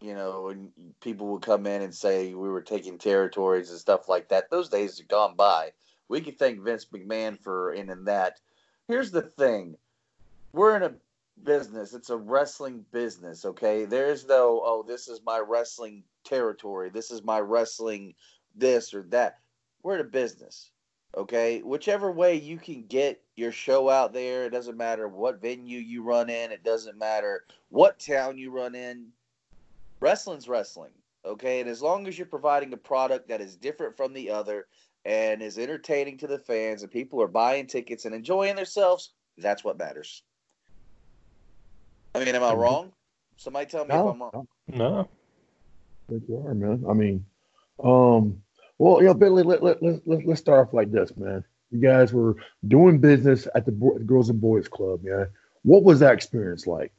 you 0.00 0.14
know, 0.14 0.42
when 0.42 0.70
people 1.00 1.28
would 1.28 1.42
come 1.42 1.66
in 1.66 1.82
and 1.82 1.94
say 1.94 2.34
we 2.34 2.48
were 2.48 2.62
taking 2.62 2.98
territories 2.98 3.70
and 3.70 3.78
stuff 3.78 4.08
like 4.08 4.28
that. 4.28 4.50
Those 4.50 4.68
days 4.68 5.00
are 5.00 5.04
gone 5.04 5.34
by. 5.34 5.72
We 6.08 6.20
can 6.20 6.34
thank 6.34 6.60
Vince 6.60 6.86
McMahon 6.86 7.38
for 7.40 7.72
in 7.72 7.90
and 7.90 8.06
that. 8.06 8.40
Here's 8.88 9.10
the 9.10 9.22
thing: 9.22 9.76
we're 10.52 10.76
in 10.76 10.82
a 10.82 10.94
business. 11.42 11.94
It's 11.94 12.10
a 12.10 12.16
wrestling 12.16 12.84
business. 12.92 13.44
Okay, 13.44 13.84
there's 13.86 14.26
no 14.26 14.62
oh, 14.64 14.84
this 14.86 15.08
is 15.08 15.20
my 15.24 15.38
wrestling 15.38 16.04
territory. 16.22 16.90
This 16.90 17.10
is 17.10 17.22
my 17.22 17.40
wrestling 17.40 18.14
this 18.54 18.94
or 18.94 19.02
that. 19.10 19.38
We're 19.82 19.96
in 19.96 20.00
a 20.02 20.04
business. 20.04 20.70
Okay, 21.16 21.60
whichever 21.60 22.10
way 22.10 22.34
you 22.34 22.58
can 22.58 22.84
get 22.88 23.22
your 23.36 23.52
show 23.52 23.88
out 23.88 24.12
there, 24.12 24.46
it 24.46 24.50
doesn't 24.50 24.76
matter 24.76 25.06
what 25.06 25.40
venue 25.40 25.78
you 25.78 26.02
run 26.02 26.28
in, 26.28 26.50
it 26.50 26.64
doesn't 26.64 26.98
matter 26.98 27.44
what 27.68 28.00
town 28.00 28.36
you 28.36 28.50
run 28.50 28.74
in. 28.74 29.06
Wrestling's 30.00 30.48
wrestling, 30.48 30.90
okay? 31.24 31.60
And 31.60 31.70
as 31.70 31.80
long 31.80 32.08
as 32.08 32.18
you're 32.18 32.26
providing 32.26 32.72
a 32.72 32.76
product 32.76 33.28
that 33.28 33.40
is 33.40 33.54
different 33.56 33.96
from 33.96 34.12
the 34.12 34.28
other 34.30 34.66
and 35.04 35.40
is 35.40 35.56
entertaining 35.56 36.18
to 36.18 36.26
the 36.26 36.38
fans 36.38 36.82
and 36.82 36.90
people 36.90 37.22
are 37.22 37.28
buying 37.28 37.68
tickets 37.68 38.06
and 38.06 38.14
enjoying 38.14 38.56
themselves, 38.56 39.12
that's 39.38 39.62
what 39.62 39.78
matters. 39.78 40.24
I 42.16 42.24
mean, 42.24 42.34
am 42.34 42.42
I 42.42 42.54
wrong? 42.54 42.92
Somebody 43.36 43.66
tell 43.66 43.84
me 43.84 43.94
if 43.94 44.00
I'm 44.00 44.20
wrong. 44.20 44.48
No. 44.66 45.08
Think 46.08 46.24
you 46.28 46.44
are, 46.44 46.54
man. 46.54 46.84
I 46.88 46.92
mean, 46.92 47.24
um, 47.82 48.42
well, 48.78 49.00
you 49.00 49.06
know, 49.06 49.14
Billy, 49.14 49.42
let, 49.42 49.62
let, 49.62 49.82
let, 49.82 50.06
let, 50.06 50.26
let's 50.26 50.40
start 50.40 50.66
off 50.66 50.74
like 50.74 50.90
this, 50.90 51.16
man. 51.16 51.44
You 51.70 51.80
guys 51.80 52.12
were 52.12 52.36
doing 52.66 52.98
business 52.98 53.48
at 53.54 53.66
the 53.66 53.72
Bo- 53.72 53.98
Girls 54.00 54.30
and 54.30 54.40
Boys 54.40 54.68
Club, 54.68 55.02
man. 55.02 55.28
What 55.62 55.82
was 55.82 56.00
that 56.00 56.14
experience 56.14 56.66
like? 56.66 56.92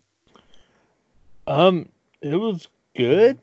Um, 1.47 1.89
it 2.21 2.35
was 2.35 2.67
good 2.97 3.39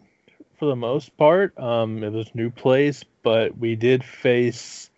for 0.59 0.67
the 0.67 0.77
most 0.77 1.17
part. 1.17 1.57
Um, 1.59 2.03
it 2.03 2.13
was 2.13 2.35
new 2.35 2.51
place, 2.51 3.05
but 3.23 3.57
we 3.57 3.77
did 3.77 4.05
face 4.05 4.91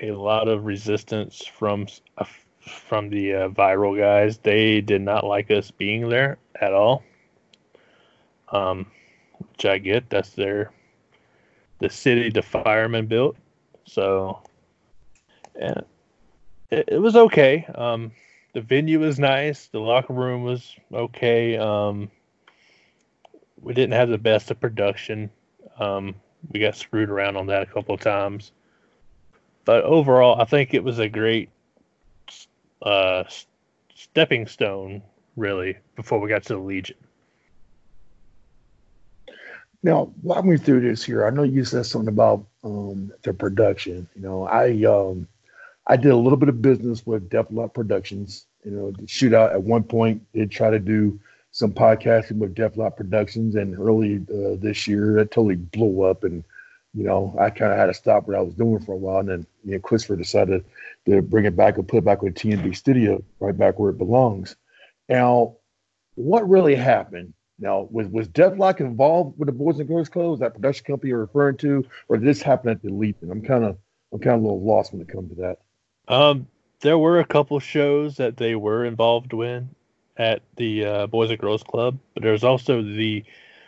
a 0.00 0.12
lot 0.12 0.48
of 0.48 0.64
resistance 0.64 1.44
from 1.44 1.86
uh, 2.18 2.24
from 2.60 3.10
the 3.10 3.34
uh, 3.34 3.48
viral 3.48 3.98
guys. 3.98 4.38
They 4.38 4.80
did 4.80 5.02
not 5.02 5.24
like 5.24 5.50
us 5.50 5.70
being 5.70 6.08
there 6.08 6.38
at 6.60 6.72
all. 6.72 7.02
Um, 8.48 8.90
which 9.38 9.64
I 9.64 9.78
get. 9.78 10.10
That's 10.10 10.30
their 10.30 10.72
the 11.80 11.90
city 11.90 12.30
the 12.30 12.42
firemen 12.42 13.06
built. 13.06 13.36
So, 13.84 14.42
yeah, 15.58 15.80
it, 16.70 16.84
it 16.88 16.98
was 16.98 17.16
okay. 17.16 17.66
Um, 17.74 18.12
the 18.52 18.60
venue 18.60 19.00
was 19.00 19.18
nice. 19.18 19.66
The 19.68 19.80
locker 19.80 20.12
room 20.12 20.44
was 20.44 20.74
okay. 20.92 21.56
Um, 21.56 22.10
we 23.60 23.74
didn't 23.74 23.92
have 23.92 24.08
the 24.08 24.18
best 24.18 24.50
of 24.50 24.60
production. 24.60 25.30
Um, 25.78 26.14
we 26.50 26.60
got 26.60 26.76
screwed 26.76 27.10
around 27.10 27.36
on 27.36 27.46
that 27.46 27.62
a 27.62 27.66
couple 27.66 27.94
of 27.94 28.00
times. 28.00 28.52
But 29.64 29.84
overall, 29.84 30.40
I 30.40 30.44
think 30.44 30.74
it 30.74 30.82
was 30.82 30.98
a 30.98 31.08
great 31.08 31.50
uh, 32.82 33.24
stepping 33.94 34.46
stone, 34.46 35.02
really, 35.36 35.76
before 35.96 36.18
we 36.18 36.28
got 36.28 36.42
to 36.44 36.54
the 36.54 36.58
Legion. 36.58 36.96
Now, 39.82 40.12
walk 40.22 40.44
me 40.44 40.58
through 40.58 40.82
this 40.82 41.02
here. 41.02 41.26
I 41.26 41.30
know 41.30 41.42
you 41.42 41.64
said 41.64 41.86
something 41.86 42.08
about 42.08 42.46
um, 42.62 43.12
the 43.22 43.32
production. 43.32 44.08
You 44.14 44.22
know, 44.22 44.44
I 44.44 44.84
um, 44.84 45.26
I 45.86 45.96
did 45.96 46.12
a 46.12 46.16
little 46.16 46.36
bit 46.36 46.50
of 46.50 46.60
business 46.60 47.06
with 47.06 47.30
Def 47.30 47.46
Productions. 47.72 48.46
You 48.64 48.72
know, 48.72 48.90
the 48.90 49.02
shootout 49.02 49.52
at 49.52 49.62
one 49.62 49.84
point 49.84 50.22
did 50.34 50.50
try 50.50 50.70
to 50.70 50.78
do 50.78 51.18
some 51.52 51.72
podcasting 51.72 52.36
with 52.36 52.54
Def 52.54 52.74
Productions, 52.74 53.56
and 53.56 53.78
early 53.78 54.16
uh, 54.16 54.56
this 54.60 54.86
year 54.86 55.14
that 55.14 55.30
totally 55.30 55.56
blew 55.56 56.02
up. 56.02 56.24
And 56.24 56.44
you 56.92 57.04
know, 57.04 57.34
I 57.40 57.48
kind 57.48 57.72
of 57.72 57.78
had 57.78 57.86
to 57.86 57.94
stop 57.94 58.28
what 58.28 58.36
I 58.36 58.42
was 58.42 58.54
doing 58.54 58.80
for 58.80 58.92
a 58.92 58.98
while, 58.98 59.20
and 59.20 59.28
then 59.30 59.46
you 59.64 59.72
know, 59.72 59.78
Christopher 59.80 60.16
decided 60.16 60.62
to 61.06 61.22
bring 61.22 61.46
it 61.46 61.56
back 61.56 61.78
and 61.78 61.88
put 61.88 61.98
it 61.98 62.04
back 62.04 62.20
with 62.20 62.34
TMB 62.34 62.76
Studio, 62.76 63.22
right 63.38 63.56
back 63.56 63.78
where 63.78 63.90
it 63.90 63.98
belongs. 63.98 64.56
Now, 65.08 65.56
what 66.16 66.48
really 66.48 66.74
happened? 66.74 67.32
Now, 67.60 67.88
was 67.90 68.08
was 68.08 68.28
Lot 68.36 68.80
involved 68.80 69.38
with 69.38 69.46
the 69.46 69.52
Boys 69.52 69.78
and 69.78 69.88
Girls 69.88 70.08
Club? 70.08 70.40
That 70.40 70.54
production 70.54 70.84
company 70.86 71.10
you're 71.10 71.20
referring 71.20 71.58
to, 71.58 71.84
or 72.08 72.16
did 72.16 72.26
this 72.26 72.40
happen 72.40 72.70
at 72.70 72.82
the 72.82 72.90
Legion? 72.90 73.30
I'm 73.30 73.42
kind 73.42 73.64
of 73.64 73.76
I'm 74.12 74.18
kind 74.18 74.36
of 74.36 74.40
a 74.40 74.44
little 74.44 74.64
lost 74.64 74.92
when 74.92 75.02
it 75.02 75.08
comes 75.08 75.28
to 75.30 75.36
that. 75.36 75.58
Um, 76.12 76.48
there 76.80 76.98
were 76.98 77.20
a 77.20 77.24
couple 77.24 77.60
shows 77.60 78.16
that 78.16 78.38
they 78.38 78.54
were 78.54 78.84
involved 78.84 79.34
with 79.34 79.64
at 80.16 80.42
the 80.56 80.84
uh, 80.84 81.06
Boys 81.06 81.30
and 81.30 81.38
Girls 81.38 81.62
Club, 81.62 81.98
but 82.14 82.22
there 82.22 82.32
was 82.32 82.44
also 82.44 82.82
the 82.82 83.24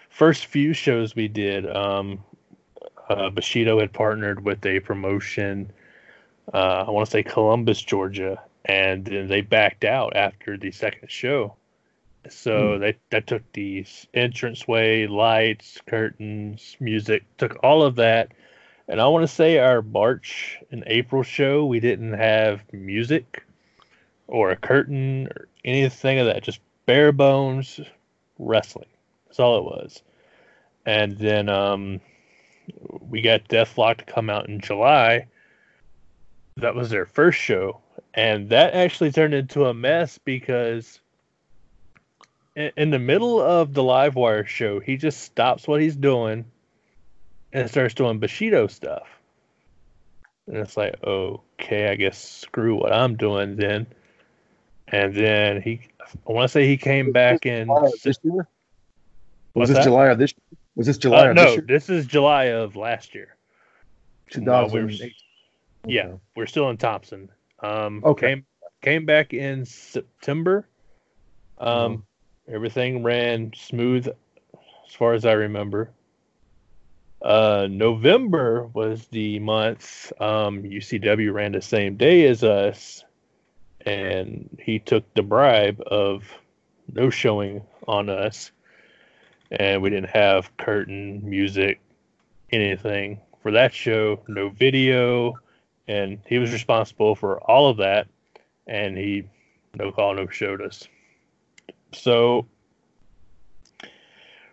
first 0.08 0.46
few 0.46 0.72
shows 0.72 1.14
we 1.14 1.28
did. 1.28 1.70
Um, 1.70 2.24
uh, 3.08 3.30
Bushido 3.30 3.78
had 3.78 3.92
partnered 3.92 4.44
with 4.44 4.64
a 4.64 4.80
promotion, 4.80 5.70
uh, 6.52 6.84
I 6.86 6.90
want 6.90 7.06
to 7.06 7.10
say 7.10 7.22
Columbus, 7.22 7.82
Georgia, 7.82 8.42
and 8.64 9.04
then 9.04 9.28
they 9.28 9.42
backed 9.42 9.84
out 9.84 10.16
after 10.16 10.56
the 10.56 10.70
second 10.70 11.10
show. 11.10 11.56
So 12.28 12.74
Hmm. 12.74 12.80
they 12.80 12.96
that 13.10 13.26
took 13.26 13.42
the 13.52 13.84
entranceway, 14.14 15.06
lights, 15.06 15.80
curtains, 15.86 16.76
music, 16.80 17.24
took 17.36 17.58
all 17.62 17.82
of 17.82 17.96
that. 17.96 18.32
And 18.88 19.00
I 19.00 19.06
want 19.08 19.22
to 19.22 19.34
say 19.34 19.58
our 19.58 19.82
March 19.82 20.60
and 20.70 20.84
April 20.86 21.22
show, 21.22 21.64
we 21.64 21.80
didn't 21.80 22.14
have 22.14 22.60
music 22.72 23.44
or 24.28 24.50
a 24.50 24.56
curtain 24.56 25.28
or 25.28 25.48
anything 25.64 26.18
of 26.18 26.26
that, 26.26 26.42
just 26.42 26.60
bare 26.86 27.12
bones 27.12 27.80
wrestling. 28.38 28.88
That's 29.26 29.40
all 29.40 29.58
it 29.58 29.64
was. 29.64 30.02
And 30.84 31.16
then 31.16 31.48
um, 31.48 32.00
we 33.08 33.20
got 33.20 33.48
Deathlock 33.48 33.98
to 33.98 34.04
come 34.04 34.30
out 34.30 34.48
in 34.48 34.60
July. 34.60 35.26
That 36.56 36.74
was 36.74 36.90
their 36.90 37.06
first 37.06 37.38
show. 37.38 37.80
And 38.14 38.48
that 38.50 38.74
actually 38.74 39.12
turned 39.12 39.34
into 39.34 39.66
a 39.66 39.74
mess 39.74 40.18
because 40.18 41.00
in, 42.56 42.70
in 42.76 42.90
the 42.90 42.98
middle 42.98 43.40
of 43.40 43.72
the 43.74 43.82
Livewire 43.82 44.46
show, 44.46 44.80
he 44.80 44.96
just 44.96 45.20
stops 45.20 45.66
what 45.66 45.80
he's 45.80 45.96
doing 45.96 46.44
and 47.52 47.68
starts 47.70 47.94
doing 47.94 48.18
Bushido 48.18 48.66
stuff. 48.66 49.06
And 50.46 50.56
it's 50.56 50.76
like, 50.76 50.96
okay, 51.04 51.88
I 51.90 51.94
guess 51.94 52.18
screw 52.18 52.74
what 52.76 52.92
I'm 52.92 53.16
doing 53.16 53.56
then. 53.56 53.86
And 54.88 55.14
then 55.14 55.62
he, 55.62 55.80
I 56.28 56.32
want 56.32 56.44
to 56.44 56.48
say 56.52 56.66
he 56.66 56.76
came 56.76 57.12
back 57.12 57.46
in. 57.46 57.68
this 58.04 58.18
year? 58.22 58.46
Was 59.54 59.68
this 59.68 59.78
that? 59.78 59.84
July 59.84 60.06
of 60.08 60.18
this? 60.18 60.34
Was 60.74 60.86
this 60.86 60.98
July 60.98 61.26
Uh, 61.26 61.30
of 61.30 61.36
no, 61.36 61.42
this 61.44 61.52
year? 61.56 61.64
this 61.68 61.88
is 61.90 62.06
July 62.06 62.44
of 62.44 62.76
last 62.76 63.14
year. 63.14 63.36
While 64.34 64.68
we 64.68 64.80
were- 64.82 64.88
2008. 64.88 65.14
Yeah, 65.86 66.12
we're 66.36 66.46
still 66.46 66.70
in 66.70 66.76
Thompson. 66.76 67.28
Um, 67.60 68.02
Okay. 68.04 68.28
Came 68.28 68.46
came 68.82 69.06
back 69.06 69.32
in 69.34 69.64
September. 69.64 70.66
Um, 71.58 72.04
everything 72.48 73.02
ran 73.02 73.52
smooth, 73.56 74.08
as 74.08 74.94
far 74.94 75.14
as 75.14 75.24
I 75.24 75.32
remember. 75.32 75.90
Uh, 77.20 77.68
November 77.70 78.66
was 78.74 79.06
the 79.06 79.38
month. 79.38 80.12
Um, 80.20 80.62
UCW 80.64 81.32
ran 81.32 81.52
the 81.52 81.62
same 81.62 81.96
day 81.96 82.26
as 82.26 82.42
us, 82.42 83.04
and 83.86 84.58
he 84.60 84.80
took 84.80 85.12
the 85.14 85.22
bribe 85.22 85.80
of 85.86 86.24
no 86.92 87.10
showing 87.10 87.62
on 87.86 88.08
us, 88.08 88.50
and 89.50 89.82
we 89.82 89.90
didn't 89.90 90.10
have 90.10 90.56
curtain 90.56 91.22
music, 91.24 91.80
anything 92.50 93.20
for 93.42 93.52
that 93.52 93.72
show. 93.72 94.20
No 94.26 94.48
video, 94.48 95.34
and 95.86 96.18
he 96.26 96.38
was 96.38 96.52
responsible 96.52 97.14
for 97.14 97.38
all 97.40 97.70
of 97.70 97.76
that, 97.76 98.08
and 98.66 98.96
he 98.96 99.24
no 99.74 99.92
call 99.92 100.14
no 100.14 100.26
showed 100.26 100.60
us. 100.60 100.88
So 101.94 102.46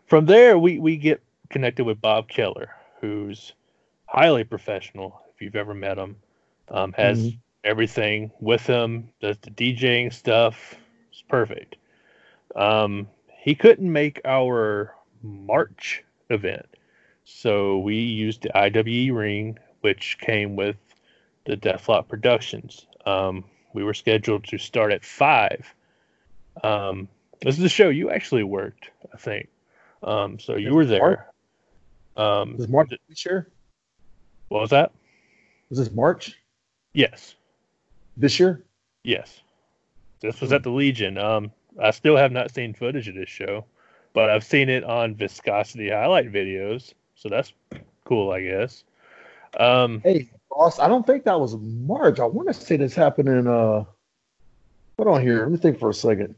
from 0.05 0.25
there, 0.25 0.57
we 0.57 0.79
we 0.79 0.97
get 0.97 1.21
connected 1.49 1.85
with 1.85 2.01
Bob 2.01 2.27
Keller, 2.27 2.75
who's 3.01 3.53
highly 4.05 4.43
professional. 4.43 5.21
If 5.33 5.41
you've 5.41 5.55
ever 5.55 5.73
met 5.73 5.97
him, 5.97 6.15
um, 6.69 6.93
has 6.93 7.19
Mhm. 7.19 7.37
everything 7.63 8.31
with 8.39 8.65
him. 8.65 9.09
Does 9.19 9.37
the 9.37 9.51
DJing 9.51 10.11
stuff. 10.11 10.75
It's 11.11 11.21
perfect. 11.21 11.75
Um, 12.55 13.07
he 13.29 13.55
couldn't 13.55 13.91
make 13.91 14.21
our 14.25 14.95
March 15.21 16.03
event, 16.29 16.65
so 17.23 17.79
we 17.79 17.95
used 17.95 18.41
the 18.41 18.57
IWE 18.57 19.11
ring, 19.11 19.59
which 19.81 20.17
came 20.19 20.55
with 20.55 20.77
the 21.45 21.55
Deathlot 21.55 22.07
Productions. 22.07 22.85
Um, 23.05 23.43
we 23.73 23.83
were 23.83 23.93
scheduled 23.93 24.43
to 24.45 24.57
start 24.57 24.91
at 24.91 25.05
five. 25.05 25.73
Um, 26.63 27.07
this 27.41 27.55
is 27.55 27.61
the 27.61 27.69
show 27.69 27.89
you 27.89 28.09
actually 28.09 28.43
worked, 28.43 28.89
I 29.13 29.17
think. 29.17 29.47
Um, 30.03 30.39
so 30.39 30.55
you 30.55 30.73
were 30.73 30.85
there. 30.85 31.27
Um, 32.17 32.57
Was 32.57 32.67
March 32.67 32.89
this 33.07 33.25
year? 33.25 33.49
what 34.49 34.61
was 34.61 34.69
that? 34.71 34.91
Was 35.69 35.79
this 35.79 35.91
March 35.91 36.35
Yes, 36.93 37.35
this 38.17 38.39
year? 38.39 38.63
yes. 39.03 39.41
This 40.21 40.41
was 40.41 40.51
at 40.51 40.63
the 40.63 40.69
Legion. 40.71 41.17
Um, 41.17 41.51
I 41.81 41.91
still 41.91 42.17
have 42.17 42.31
not 42.33 42.53
seen 42.53 42.73
footage 42.73 43.07
of 43.07 43.15
this 43.15 43.29
show, 43.29 43.63
but 44.13 44.29
I've 44.29 44.43
seen 44.43 44.67
it 44.67 44.83
on 44.83 45.15
Viscosity 45.15 45.91
highlight 45.91 46.29
videos, 46.31 46.93
so 47.15 47.29
that's 47.29 47.53
cool, 48.03 48.31
I 48.31 48.41
guess. 48.41 48.83
Um, 49.57 50.01
Hey, 50.01 50.29
boss, 50.49 50.77
I 50.79 50.87
don't 50.89 51.07
think 51.07 51.23
that 51.23 51.39
was 51.39 51.55
March. 51.57 52.19
I 52.19 52.25
want 52.25 52.47
to 52.49 52.53
say 52.53 52.75
this 52.75 52.95
happened 52.95 53.29
in 53.29 53.47
uh. 53.47 53.85
Hold 54.97 55.07
on 55.15 55.21
here. 55.21 55.43
Let 55.43 55.51
me 55.51 55.57
think 55.57 55.79
for 55.79 55.89
a 55.89 55.93
second. 55.93 56.35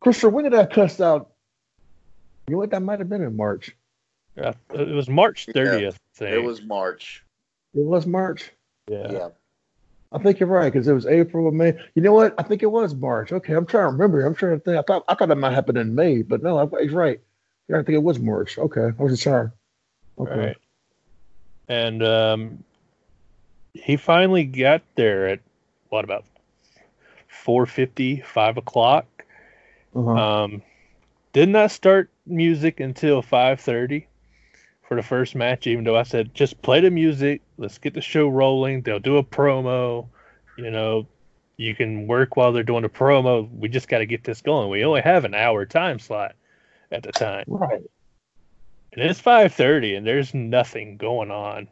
Christopher, 0.00 0.28
when 0.30 0.44
did 0.44 0.54
I 0.54 0.66
cuss 0.66 1.00
out? 1.00 1.30
You 2.46 2.52
know 2.52 2.58
what? 2.58 2.70
That 2.70 2.80
might 2.82 2.98
have 2.98 3.08
been 3.08 3.22
in 3.22 3.36
March. 3.36 3.74
yeah, 4.36 4.52
it 4.72 4.88
was 4.88 5.08
March 5.08 5.46
30th. 5.46 5.94
I 5.94 5.96
think. 6.14 6.34
It 6.34 6.42
was 6.44 6.62
March. 6.62 7.24
It 7.74 7.84
was 7.84 8.06
March. 8.06 8.50
Yeah. 8.88 9.10
Yeah. 9.12 9.28
I 10.10 10.18
think 10.18 10.40
you're 10.40 10.48
right 10.48 10.72
because 10.72 10.88
it 10.88 10.94
was 10.94 11.04
April 11.06 11.44
or 11.44 11.52
May. 11.52 11.74
You 11.94 12.00
know 12.00 12.14
what? 12.14 12.34
I 12.38 12.42
think 12.42 12.62
it 12.62 12.70
was 12.70 12.94
March. 12.94 13.30
Okay, 13.30 13.52
I'm 13.52 13.66
trying 13.66 13.84
to 13.88 13.92
remember. 13.92 14.24
I'm 14.24 14.34
trying 14.34 14.58
to 14.58 14.64
think. 14.64 14.78
I 14.78 14.82
thought 14.82 15.04
I 15.06 15.14
thought 15.14 15.28
that 15.28 15.36
might 15.36 15.52
happen 15.52 15.76
in 15.76 15.94
May, 15.94 16.22
but 16.22 16.42
no, 16.42 16.58
I- 16.58 16.82
he's 16.82 16.92
right. 16.92 17.20
Yeah, 17.68 17.76
I 17.76 17.82
think 17.82 17.96
it 17.96 18.02
was 18.02 18.18
March. 18.18 18.56
Okay, 18.56 18.90
I 18.98 19.02
was 19.02 19.12
just 19.12 19.22
trying. 19.24 19.52
Okay. 20.18 20.38
Right. 20.38 20.56
And 21.68 22.02
um, 22.02 22.64
he 23.74 23.98
finally 23.98 24.44
got 24.44 24.80
there 24.94 25.28
at 25.28 25.40
what 25.90 26.04
about 26.04 26.24
4:50, 27.44 28.24
5 28.24 28.56
o'clock. 28.56 29.17
Uh-huh. 29.94 30.10
Um, 30.10 30.62
did 31.32 31.48
not 31.48 31.70
start 31.70 32.10
music 32.26 32.80
until 32.80 33.22
5:30 33.22 34.06
for 34.82 34.96
the 34.96 35.02
first 35.02 35.34
match. 35.34 35.66
Even 35.66 35.84
though 35.84 35.96
I 35.96 36.02
said 36.02 36.34
just 36.34 36.60
play 36.62 36.80
the 36.80 36.90
music, 36.90 37.42
let's 37.56 37.78
get 37.78 37.94
the 37.94 38.00
show 38.00 38.28
rolling. 38.28 38.82
They'll 38.82 38.98
do 38.98 39.16
a 39.16 39.24
promo. 39.24 40.08
You 40.56 40.70
know, 40.70 41.06
you 41.56 41.74
can 41.74 42.06
work 42.06 42.36
while 42.36 42.52
they're 42.52 42.62
doing 42.62 42.84
a 42.84 42.88
promo. 42.88 43.48
We 43.50 43.68
just 43.68 43.88
got 43.88 43.98
to 43.98 44.06
get 44.06 44.24
this 44.24 44.42
going. 44.42 44.70
We 44.70 44.84
only 44.84 45.02
have 45.02 45.24
an 45.24 45.34
hour 45.34 45.64
time 45.66 45.98
slot 45.98 46.34
at 46.90 47.02
the 47.02 47.12
time. 47.12 47.44
Right. 47.46 47.82
And 48.92 49.02
it's 49.02 49.20
5:30 49.20 49.96
and 49.96 50.06
there's 50.06 50.34
nothing 50.34 50.96
going 50.96 51.30
on 51.30 51.68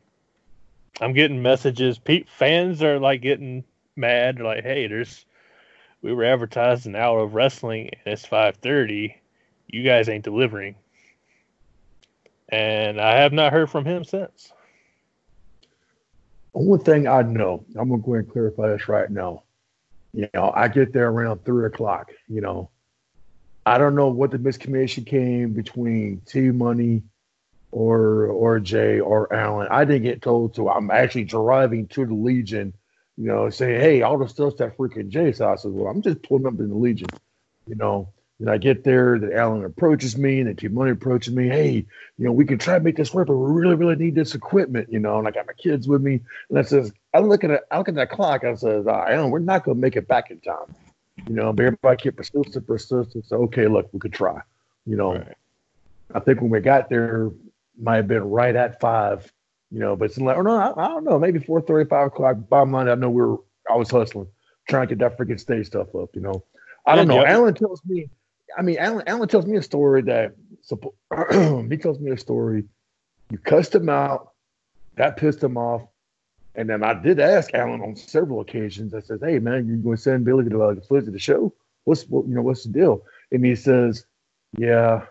I'm 1.00 1.12
getting 1.12 1.42
messages. 1.42 1.98
Pe- 1.98 2.24
fans 2.24 2.82
are 2.82 2.98
like 2.98 3.20
getting 3.20 3.64
mad. 3.96 4.40
Like, 4.40 4.62
hey, 4.62 4.86
there's 4.86 5.25
we 6.06 6.14
were 6.14 6.24
advertised 6.24 6.86
an 6.86 6.94
hour 6.94 7.18
of 7.18 7.34
wrestling 7.34 7.90
and 7.90 8.12
it's 8.12 8.24
5:30. 8.24 9.16
You 9.66 9.82
guys 9.82 10.08
ain't 10.08 10.22
delivering. 10.22 10.76
And 12.48 13.00
I 13.00 13.16
have 13.16 13.32
not 13.32 13.52
heard 13.52 13.68
from 13.68 13.84
him 13.84 14.04
since. 14.04 14.52
Only 16.54 16.78
thing 16.84 17.08
I 17.08 17.22
know, 17.22 17.64
I'm 17.76 17.88
gonna 17.88 18.00
go 18.00 18.14
ahead 18.14 18.26
and 18.26 18.32
clarify 18.32 18.68
this 18.68 18.88
right 18.88 19.10
now. 19.10 19.42
You 20.12 20.28
know, 20.32 20.52
I 20.54 20.68
get 20.68 20.92
there 20.92 21.08
around 21.08 21.44
three 21.44 21.66
o'clock. 21.66 22.12
You 22.28 22.40
know, 22.40 22.70
I 23.66 23.76
don't 23.76 23.96
know 23.96 24.08
what 24.08 24.30
the 24.30 24.38
miscommunication 24.38 25.04
came 25.04 25.54
between 25.54 26.20
T 26.24 26.52
Money 26.52 27.02
or 27.72 28.26
or 28.26 28.60
Jay 28.60 29.00
or 29.00 29.32
Alan. 29.34 29.66
I 29.72 29.84
didn't 29.84 30.04
get 30.04 30.22
told 30.22 30.54
to. 30.54 30.70
I'm 30.70 30.92
actually 30.92 31.24
driving 31.24 31.88
to 31.88 32.06
the 32.06 32.14
Legion, 32.14 32.74
you 33.16 33.26
know, 33.26 33.50
say, 33.50 33.78
"Hey, 33.78 34.02
all 34.02 34.18
the 34.18 34.28
stuff's 34.28 34.56
that 34.56 34.76
freaking 34.76 35.08
Jay." 35.08 35.32
So 35.32 35.48
I 35.48 35.56
said, 35.56 35.72
"Well, 35.72 35.88
I'm 35.88 36.02
just 36.02 36.22
pulling 36.22 36.46
up 36.46 36.58
in 36.60 36.68
the 36.68 36.76
Legion," 36.76 37.08
you 37.66 37.74
know. 37.76 38.08
And 38.38 38.50
I 38.50 38.58
get 38.58 38.84
there, 38.84 39.18
that 39.18 39.32
Alan 39.32 39.64
approaches 39.64 40.18
me, 40.18 40.40
and 40.40 40.48
then 40.48 40.56
T 40.56 40.68
Money 40.68 40.90
approaches 40.90 41.34
me. 41.34 41.48
Hey, 41.48 41.72
you 41.72 42.24
know, 42.24 42.32
we 42.32 42.44
can 42.44 42.58
try 42.58 42.76
to 42.76 42.84
make 42.84 42.96
this 42.96 43.14
work, 43.14 43.28
but 43.28 43.36
we 43.36 43.50
really, 43.50 43.76
really 43.76 43.96
need 43.96 44.14
this 44.14 44.34
equipment, 44.34 44.92
you 44.92 44.98
know. 44.98 45.18
And 45.18 45.26
I 45.26 45.30
got 45.30 45.46
my 45.46 45.54
kids 45.54 45.88
with 45.88 46.02
me, 46.02 46.20
and 46.50 46.58
I 46.58 46.62
says, 46.62 46.92
I 47.14 47.20
look 47.20 47.44
at 47.44 47.50
it, 47.50 47.62
I 47.70 47.78
look 47.78 47.88
at 47.88 47.94
that 47.94 48.10
clock. 48.10 48.44
I 48.44 48.54
says, 48.54 48.86
Alan, 48.86 49.30
we're 49.30 49.38
not 49.38 49.64
gonna 49.64 49.78
make 49.78 49.96
it 49.96 50.06
back 50.06 50.30
in 50.30 50.40
time, 50.40 50.74
you 51.26 51.34
know. 51.34 51.50
But 51.54 51.64
everybody 51.64 51.96
kept 51.96 52.18
persistent, 52.18 52.66
persistent. 52.66 53.24
So 53.24 53.36
okay, 53.44 53.68
look, 53.68 53.88
we 53.94 54.00
could 54.00 54.12
try, 54.12 54.42
you 54.84 54.96
know. 54.96 55.14
Right. 55.14 55.34
I 56.14 56.20
think 56.20 56.42
when 56.42 56.50
we 56.50 56.60
got 56.60 56.90
there, 56.90 57.30
might 57.78 57.96
have 57.96 58.08
been 58.08 58.28
right 58.28 58.54
at 58.54 58.80
five, 58.80 59.32
you 59.70 59.80
know. 59.80 59.96
But 59.96 60.06
it's 60.06 60.18
like, 60.18 60.36
oh 60.36 60.42
no, 60.42 60.56
I, 60.56 60.84
I 60.84 60.88
don't 60.88 61.04
know, 61.04 61.18
maybe 61.18 61.38
four 61.38 61.60
thirty, 61.60 61.88
five 61.88 62.08
o'clock. 62.08 62.36
Bottom 62.48 62.72
line, 62.72 62.88
I 62.88 62.94
know 62.94 63.10
we 63.10 63.22
are 63.22 63.36
I 63.70 63.76
was 63.76 63.90
hustling, 63.90 64.28
trying 64.68 64.88
to 64.88 64.94
get 64.94 65.00
that 65.00 65.18
freaking 65.18 65.40
stage 65.40 65.66
stuff 65.66 65.94
up, 65.94 66.10
you 66.14 66.20
know. 66.20 66.44
I 66.84 66.94
don't 66.94 67.08
know. 67.08 67.24
Alan 67.24 67.54
tells 67.54 67.84
me, 67.84 68.08
I 68.56 68.62
mean, 68.62 68.78
Alan, 68.78 69.02
Alan 69.08 69.28
tells 69.28 69.46
me 69.46 69.56
a 69.56 69.62
story 69.62 70.02
that 70.02 70.36
he 71.70 71.76
tells 71.76 71.98
me 71.98 72.12
a 72.12 72.18
story. 72.18 72.64
You 73.30 73.38
cussed 73.38 73.74
him 73.74 73.88
out, 73.88 74.32
that 74.96 75.16
pissed 75.16 75.42
him 75.42 75.56
off, 75.56 75.82
and 76.54 76.70
then 76.70 76.82
I 76.82 76.94
did 76.94 77.18
ask 77.18 77.52
Alan 77.54 77.82
on 77.82 77.96
several 77.96 78.40
occasions. 78.40 78.94
I 78.94 79.00
said, 79.00 79.18
"Hey, 79.22 79.38
man, 79.38 79.66
you 79.66 79.76
going 79.76 79.96
to 79.96 80.02
send 80.02 80.24
Billy 80.24 80.48
to 80.48 80.62
uh, 80.62 80.74
the 80.74 80.80
footage 80.80 81.08
of 81.08 81.12
the 81.12 81.18
show? 81.18 81.52
What's 81.84 82.04
what, 82.04 82.26
you 82.26 82.34
know 82.34 82.42
what's 82.42 82.62
the 82.62 82.70
deal?" 82.70 83.02
And 83.32 83.44
he 83.44 83.56
says, 83.56 84.06
"Yeah, 84.56 85.06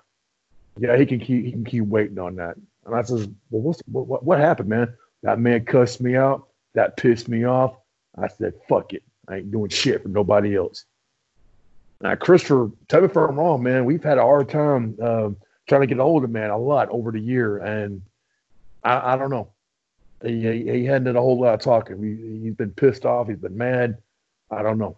yeah, 0.77 0.97
he 0.97 1.05
can 1.05 1.19
keep 1.19 1.45
he 1.45 1.51
can 1.51 1.65
keep 1.65 1.83
waiting 1.83 2.19
on 2.19 2.37
that." 2.37 2.55
And 2.85 2.95
I 2.95 3.01
says, 3.01 3.27
"Well, 3.49 3.61
what's 3.61 3.81
what, 3.87 4.23
what, 4.23 4.39
happened, 4.39 4.69
man? 4.69 4.93
That 5.23 5.39
man 5.39 5.65
cussed 5.65 6.01
me 6.01 6.15
out. 6.15 6.47
That 6.73 6.97
pissed 6.97 7.27
me 7.27 7.45
off." 7.45 7.75
I 8.17 8.27
said, 8.27 8.53
"Fuck 8.69 8.93
it, 8.93 9.03
I 9.27 9.37
ain't 9.37 9.51
doing 9.51 9.69
shit 9.69 10.03
for 10.03 10.09
nobody 10.09 10.55
else." 10.55 10.85
Now, 12.01 12.15
Christopher, 12.15 12.71
tell 12.87 13.01
me 13.01 13.07
if 13.07 13.17
I'm 13.17 13.37
wrong, 13.37 13.63
man. 13.63 13.85
We've 13.85 14.03
had 14.03 14.17
a 14.17 14.21
hard 14.21 14.49
time 14.49 14.97
um, 15.01 15.37
trying 15.67 15.81
to 15.81 15.87
get 15.87 15.99
of 15.99 16.29
man 16.29 16.49
a 16.49 16.57
lot 16.57 16.89
over 16.89 17.11
the 17.11 17.19
year, 17.19 17.57
and 17.57 18.01
I, 18.83 19.13
I 19.13 19.17
don't 19.17 19.29
know. 19.29 19.49
He, 20.23 20.41
he, 20.41 20.71
he 20.71 20.85
hadn't 20.85 21.05
done 21.05 21.15
a 21.15 21.21
whole 21.21 21.39
lot 21.39 21.53
of 21.53 21.59
talking. 21.61 22.01
He, 22.01 22.43
he's 22.43 22.55
been 22.55 22.71
pissed 22.71 23.05
off. 23.05 23.27
He's 23.27 23.37
been 23.37 23.57
mad. 23.57 23.97
I 24.51 24.61
don't 24.61 24.77
know. 24.77 24.97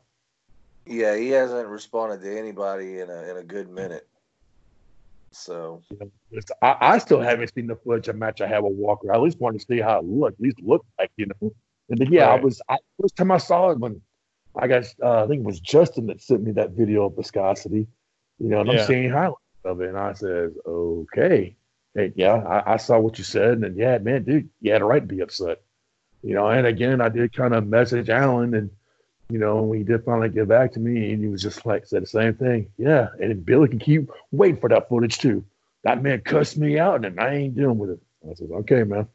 Yeah, 0.86 1.16
he 1.16 1.30
hasn't 1.30 1.68
responded 1.68 2.22
to 2.22 2.38
anybody 2.38 3.00
in 3.00 3.10
a 3.10 3.30
in 3.30 3.38
a 3.38 3.44
good 3.44 3.70
minute. 3.70 4.08
So 5.32 5.82
I, 6.62 6.76
I 6.82 6.98
still 6.98 7.22
haven't 7.22 7.54
seen 7.54 7.68
the 7.68 7.76
footage 7.76 8.08
of 8.08 8.16
match 8.16 8.42
I 8.42 8.48
have 8.48 8.64
with 8.64 8.74
Walker. 8.74 9.12
I 9.12 9.16
at 9.16 9.22
least 9.22 9.40
wanted 9.40 9.60
to 9.60 9.66
see 9.66 9.80
how 9.80 10.00
it 10.00 10.06
looked. 10.06 10.40
At 10.40 10.42
least 10.42 10.62
look 10.62 10.86
like 10.98 11.12
you 11.18 11.28
know. 11.28 11.54
And 11.90 11.98
then 12.00 12.12
yeah, 12.12 12.30
I 12.30 12.36
was 12.40 12.62
I, 12.70 12.78
first 13.00 13.16
time 13.16 13.32
I 13.32 13.38
saw 13.38 13.70
it 13.70 13.80
when 13.80 14.02
I 14.58 14.68
got 14.68 14.86
uh, 15.04 15.24
I 15.24 15.28
think 15.28 15.42
it 15.42 15.46
was 15.46 15.60
Justin 15.60 16.08
that 16.08 16.22
sent 16.22 16.44
me 16.44 16.52
that 16.54 16.72
video 16.72 17.06
of 17.06 17.16
viscosity. 17.16 17.88
You 18.40 18.50
know, 18.50 18.62
and 18.62 18.72
Yeah. 18.72 18.82
I'm 18.82 18.88
seeing 18.88 19.10
highlights 19.10 19.42
of 19.66 19.82
it, 19.82 19.90
and 19.90 19.98
I 19.98 20.14
says, 20.14 20.54
okay, 20.66 21.56
hey, 21.96 22.14
yeah, 22.16 22.36
I, 22.36 22.74
I 22.74 22.78
saw 22.78 23.00
what 23.00 23.18
you 23.18 23.24
said, 23.24 23.54
and 23.54 23.64
then 23.64 23.76
yeah, 23.76 23.98
man, 23.98 24.24
dude, 24.24 24.50
you 24.62 24.72
had 24.72 24.82
a 24.82 24.86
right 24.86 25.02
to 25.02 25.08
be 25.16 25.22
upset. 25.22 25.62
You 26.24 26.34
know, 26.34 26.48
and 26.50 26.66
again, 26.66 27.02
I 27.02 27.10
did 27.10 27.34
kind 27.34 27.54
of 27.54 27.68
message 27.68 28.10
Alan, 28.10 28.54
and 28.54 28.70
you 29.30 29.40
know, 29.40 29.62
when 29.62 29.80
he 29.80 29.84
did 29.84 30.04
finally 30.06 30.30
get 30.30 30.48
back 30.48 30.74
to 30.74 30.80
me, 30.80 31.12
and 31.12 31.22
he 31.22 31.30
was 31.30 31.42
just 31.42 31.66
like 31.66 31.86
said 31.86 32.04
the 32.04 32.08
same 32.08 32.34
thing. 32.36 32.70
Yeah, 32.78 33.10
and 33.20 33.46
Billy 33.46 33.68
can 33.68 33.80
keep 33.80 34.10
waiting 34.32 34.60
for 34.60 34.70
that 34.70 34.90
footage 34.90 35.18
too. 35.18 35.44
That 35.84 36.02
man 36.02 36.22
cussed 36.22 36.58
me 36.58 36.80
out, 36.80 37.06
and 37.06 37.20
I 37.20 37.34
ain't 37.36 37.56
dealing 37.56 37.78
with 37.78 37.92
it. 37.92 38.00
I 38.30 38.34
said, 38.34 38.50
okay, 38.52 38.84
man. 38.84 39.08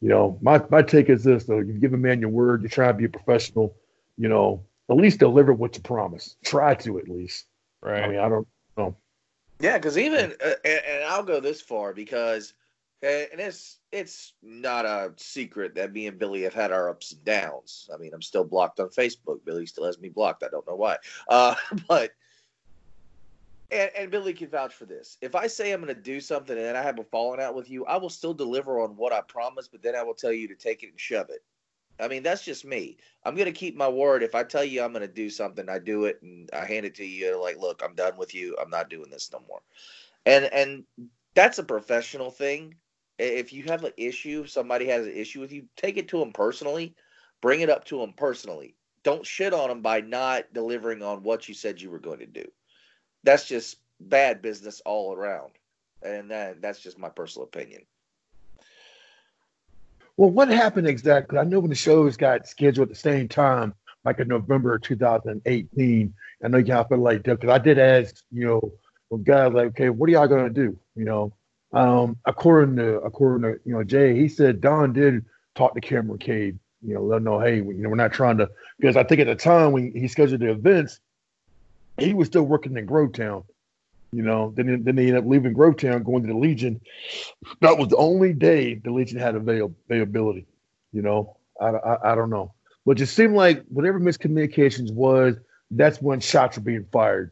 You 0.00 0.08
know, 0.08 0.38
my 0.40 0.62
my 0.70 0.80
take 0.82 1.10
is 1.10 1.24
this 1.24 1.44
though: 1.44 1.58
you 1.58 1.74
give 1.74 1.92
a 1.92 1.98
man 1.98 2.20
your 2.20 2.30
word, 2.30 2.62
you 2.62 2.68
try 2.68 2.86
to 2.88 2.94
be 2.94 3.04
a 3.04 3.08
professional. 3.08 3.76
You 4.16 4.28
know, 4.28 4.64
at 4.88 4.96
least 4.96 5.18
deliver 5.18 5.52
what 5.52 5.76
you 5.76 5.82
promise. 5.82 6.36
Try 6.42 6.74
to 6.76 6.98
at 6.98 7.08
least. 7.08 7.46
Right. 7.82 8.02
I 8.02 8.08
mean, 8.08 8.18
I 8.18 8.28
don't 8.28 8.48
know. 8.78 8.96
Yeah, 9.60 9.76
because 9.76 9.98
even 9.98 10.32
uh, 10.44 10.52
and, 10.64 10.80
and 10.88 11.04
I'll 11.04 11.22
go 11.22 11.38
this 11.40 11.60
far 11.60 11.92
because 11.92 12.54
and 13.02 13.40
it's 13.40 13.78
it's 13.92 14.34
not 14.42 14.84
a 14.84 15.12
secret 15.16 15.74
that 15.74 15.92
me 15.92 16.06
and 16.06 16.18
Billy 16.18 16.42
have 16.42 16.54
had 16.54 16.70
our 16.70 16.90
ups 16.90 17.12
and 17.12 17.24
downs. 17.24 17.88
I 17.92 17.96
mean, 17.96 18.12
I'm 18.12 18.22
still 18.22 18.44
blocked 18.44 18.78
on 18.80 18.88
Facebook. 18.88 19.44
Billy 19.44 19.66
still 19.66 19.86
has 19.86 19.98
me 19.98 20.10
blocked. 20.10 20.42
I 20.42 20.48
don't 20.48 20.66
know 20.66 20.76
why. 20.76 20.96
Uh, 21.28 21.54
but 21.88 22.12
and, 23.70 23.90
and 23.96 24.10
Billy 24.10 24.34
can 24.34 24.48
vouch 24.48 24.74
for 24.74 24.84
this. 24.84 25.16
If 25.20 25.34
I 25.34 25.46
say 25.46 25.72
I'm 25.72 25.80
going 25.80 25.94
to 25.94 26.00
do 26.00 26.20
something 26.20 26.58
and 26.58 26.76
I 26.76 26.82
have 26.82 26.98
a 26.98 27.04
falling 27.04 27.40
out 27.40 27.54
with 27.54 27.70
you, 27.70 27.86
I 27.86 27.96
will 27.96 28.10
still 28.10 28.34
deliver 28.34 28.80
on 28.80 28.96
what 28.96 29.12
I 29.12 29.20
promised, 29.22 29.72
but 29.72 29.82
then 29.82 29.94
I 29.94 30.02
will 30.02 30.14
tell 30.14 30.32
you 30.32 30.48
to 30.48 30.54
take 30.54 30.82
it 30.82 30.90
and 30.90 31.00
shove 31.00 31.30
it. 31.30 31.42
I 32.00 32.08
mean, 32.08 32.22
that's 32.22 32.44
just 32.44 32.64
me. 32.64 32.96
I'm 33.24 33.34
going 33.34 33.46
to 33.46 33.52
keep 33.52 33.76
my 33.76 33.88
word. 33.88 34.22
If 34.22 34.34
I 34.34 34.42
tell 34.42 34.64
you 34.64 34.82
I'm 34.82 34.92
going 34.92 35.06
to 35.06 35.12
do 35.12 35.28
something, 35.30 35.68
I 35.68 35.78
do 35.78 36.06
it 36.06 36.20
and 36.22 36.48
I 36.52 36.64
hand 36.64 36.86
it 36.86 36.94
to 36.96 37.04
you 37.04 37.40
like, 37.40 37.58
look, 37.58 37.82
I'm 37.84 37.94
done 37.94 38.16
with 38.16 38.34
you. 38.34 38.56
I'm 38.60 38.70
not 38.70 38.90
doing 38.90 39.10
this 39.10 39.30
no 39.32 39.42
more. 39.46 39.60
And 40.26 40.46
and 40.46 40.84
that's 41.34 41.58
a 41.58 41.64
professional 41.64 42.30
thing. 42.30 42.74
If 43.20 43.52
you 43.52 43.64
have 43.64 43.84
an 43.84 43.92
issue, 43.96 44.46
somebody 44.46 44.86
has 44.86 45.06
an 45.06 45.12
issue 45.14 45.40
with 45.40 45.52
you, 45.52 45.64
take 45.76 45.98
it 45.98 46.08
to 46.08 46.18
them 46.18 46.32
personally. 46.32 46.94
Bring 47.42 47.60
it 47.60 47.70
up 47.70 47.84
to 47.86 47.98
them 47.98 48.14
personally. 48.16 48.74
Don't 49.02 49.26
shit 49.26 49.52
on 49.52 49.68
them 49.68 49.82
by 49.82 50.00
not 50.00 50.52
delivering 50.52 51.02
on 51.02 51.22
what 51.22 51.48
you 51.48 51.54
said 51.54 51.80
you 51.80 51.90
were 51.90 51.98
going 51.98 52.18
to 52.20 52.26
do. 52.26 52.44
That's 53.24 53.46
just 53.46 53.76
bad 54.00 54.42
business 54.42 54.80
all 54.84 55.14
around. 55.14 55.52
And 56.02 56.30
that 56.30 56.62
that's 56.62 56.80
just 56.80 56.98
my 56.98 57.10
personal 57.10 57.46
opinion. 57.46 57.82
Well, 60.16 60.30
what 60.30 60.48
happened 60.48 60.86
exactly? 60.86 61.38
I 61.38 61.44
know 61.44 61.60
when 61.60 61.70
the 61.70 61.76
shows 61.76 62.16
got 62.16 62.46
scheduled 62.46 62.88
at 62.88 62.94
the 62.94 63.00
same 63.00 63.28
time, 63.28 63.74
like 64.04 64.18
in 64.18 64.28
November 64.28 64.74
of 64.74 64.82
2018. 64.82 66.14
I 66.42 66.48
know 66.48 66.58
y'all 66.58 66.84
feel 66.84 66.98
like 66.98 67.24
that 67.24 67.40
because 67.40 67.54
I 67.54 67.58
did 67.58 67.78
ask, 67.78 68.22
you 68.30 68.46
know, 68.46 68.72
when 69.08 69.22
guys 69.22 69.52
like, 69.52 69.66
okay, 69.68 69.90
what 69.90 70.08
are 70.08 70.12
y'all 70.12 70.28
gonna 70.28 70.50
do? 70.50 70.76
You 70.94 71.04
know, 71.04 71.32
um, 71.72 72.16
according 72.24 72.76
to 72.76 73.00
according 73.00 73.42
to 73.42 73.60
you 73.64 73.72
know 73.72 73.84
Jay, 73.84 74.16
he 74.16 74.28
said 74.28 74.60
Don 74.60 74.92
did 74.92 75.24
talk 75.54 75.74
to 75.74 75.80
Cameron 75.80 76.18
Cade, 76.18 76.58
you 76.82 76.94
know, 76.94 77.02
let 77.02 77.18
him 77.18 77.24
know, 77.24 77.40
hey, 77.40 77.56
you 77.56 77.74
know, 77.74 77.88
we're 77.88 77.96
not 77.96 78.12
trying 78.12 78.38
to 78.38 78.50
because 78.78 78.96
I 78.96 79.04
think 79.04 79.20
at 79.20 79.26
the 79.26 79.36
time 79.36 79.72
when 79.72 79.92
he 79.92 80.08
scheduled 80.08 80.40
the 80.40 80.50
events, 80.50 81.00
he 81.98 82.14
was 82.14 82.28
still 82.28 82.42
working 82.42 82.76
in 82.76 82.86
Grovetown. 82.86 83.44
You 84.12 84.22
know, 84.22 84.52
then 84.56 84.82
then 84.82 84.96
they 84.96 85.06
ended 85.06 85.18
up 85.18 85.26
leaving 85.26 85.54
Grovetown, 85.54 86.04
going 86.04 86.22
to 86.22 86.28
the 86.28 86.38
Legion. 86.38 86.80
That 87.60 87.78
was 87.78 87.88
the 87.88 87.96
only 87.96 88.32
day 88.32 88.74
the 88.74 88.90
Legion 88.90 89.18
had 89.18 89.36
avail- 89.36 89.74
availability. 89.88 90.46
You 90.92 91.02
know, 91.02 91.36
I, 91.60 91.68
I, 91.68 92.12
I 92.12 92.14
don't 92.16 92.30
know, 92.30 92.52
but 92.84 92.92
it 92.92 92.96
just 92.96 93.14
seemed 93.14 93.36
like 93.36 93.64
whatever 93.68 94.00
miscommunications 94.00 94.92
was, 94.92 95.36
that's 95.70 96.02
when 96.02 96.18
shots 96.18 96.56
were 96.56 96.64
being 96.64 96.86
fired, 96.90 97.30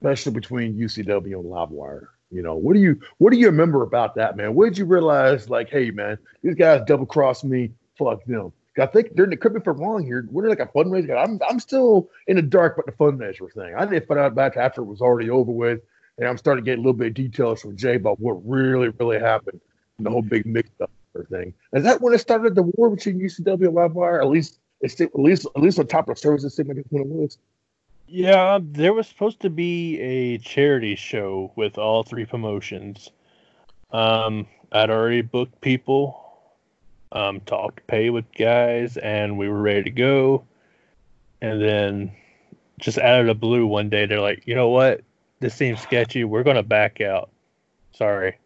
especially 0.00 0.32
between 0.32 0.76
UCW 0.76 1.34
and 1.34 1.44
Livewire. 1.44 2.08
You 2.30 2.42
know, 2.42 2.54
what 2.54 2.74
do 2.74 2.80
you 2.80 3.00
what 3.18 3.32
do 3.32 3.38
you 3.38 3.46
remember 3.46 3.82
about 3.82 4.14
that, 4.14 4.36
man? 4.36 4.54
What 4.54 4.66
did 4.66 4.78
you 4.78 4.84
realize? 4.84 5.50
Like, 5.50 5.68
hey, 5.68 5.90
man, 5.90 6.16
these 6.42 6.54
guys 6.54 6.82
double 6.86 7.06
crossed 7.06 7.44
me. 7.44 7.72
Fuck 7.98 8.24
them. 8.24 8.52
I 8.78 8.86
think 8.86 9.14
during 9.14 9.30
the 9.30 9.56
if 9.56 9.66
I'm 9.66 9.78
wrong 9.78 10.04
here. 10.04 10.26
We're 10.30 10.48
like 10.48 10.60
a 10.60 10.66
fundraiser. 10.66 11.22
I'm 11.22 11.40
I'm 11.48 11.60
still 11.60 12.08
in 12.26 12.36
the 12.36 12.42
dark 12.42 12.78
about 12.78 12.86
the 12.86 12.92
fundraiser 12.92 13.52
thing. 13.52 13.74
I 13.76 13.84
didn't 13.84 14.06
find 14.06 14.20
out 14.20 14.32
about 14.32 14.56
after 14.56 14.80
it 14.82 14.86
was 14.86 15.00
already 15.00 15.28
over 15.28 15.50
with, 15.50 15.80
and 16.18 16.28
I'm 16.28 16.38
starting 16.38 16.64
to 16.64 16.70
get 16.70 16.78
a 16.78 16.80
little 16.80 16.92
bit 16.92 17.08
of 17.08 17.14
details 17.14 17.62
from 17.62 17.76
Jay 17.76 17.96
about 17.96 18.20
what 18.20 18.34
really 18.48 18.88
really 18.90 19.18
happened 19.18 19.60
and 19.98 20.06
the 20.06 20.10
whole 20.10 20.22
big 20.22 20.46
mix 20.46 20.70
up 20.80 20.90
thing. 21.30 21.52
Is 21.72 21.84
that 21.84 22.00
when 22.00 22.14
it 22.14 22.18
started 22.18 22.54
the 22.54 22.62
war 22.62 22.90
between 22.90 23.18
UCW 23.18 23.66
and 23.66 23.76
Livewire? 23.76 24.20
At 24.20 24.28
least 24.28 24.60
it's 24.80 25.00
at 25.00 25.18
least 25.18 25.46
at 25.56 25.62
least 25.62 25.78
on 25.78 25.86
top 25.86 26.08
of 26.08 26.14
the 26.14 26.20
service, 26.20 26.44
it 26.44 26.50
seemed 26.50 26.68
like 26.68 26.78
it's 26.78 26.90
when 26.90 27.02
it 27.02 27.08
was. 27.08 27.38
Yeah, 28.12 28.58
there 28.60 28.92
was 28.92 29.06
supposed 29.06 29.38
to 29.42 29.50
be 29.50 30.00
a 30.00 30.38
charity 30.38 30.96
show 30.96 31.52
with 31.54 31.78
all 31.78 32.02
three 32.02 32.24
promotions. 32.24 33.08
Um, 33.92 34.48
I'd 34.72 34.90
already 34.90 35.22
booked 35.22 35.60
people, 35.60 36.20
um, 37.12 37.40
talked 37.42 37.86
pay 37.86 38.10
with 38.10 38.24
guys, 38.34 38.96
and 38.96 39.38
we 39.38 39.48
were 39.48 39.62
ready 39.62 39.84
to 39.84 39.90
go. 39.90 40.44
And 41.40 41.62
then, 41.62 42.10
just 42.80 42.98
out 42.98 43.20
of 43.20 43.26
the 43.28 43.34
blue, 43.34 43.64
one 43.64 43.88
day 43.88 44.06
they're 44.06 44.20
like, 44.20 44.44
"You 44.44 44.56
know 44.56 44.70
what? 44.70 45.02
This 45.38 45.54
seems 45.54 45.80
sketchy. 45.80 46.24
We're 46.24 46.42
gonna 46.42 46.64
back 46.64 47.00
out. 47.00 47.30
Sorry." 47.92 48.38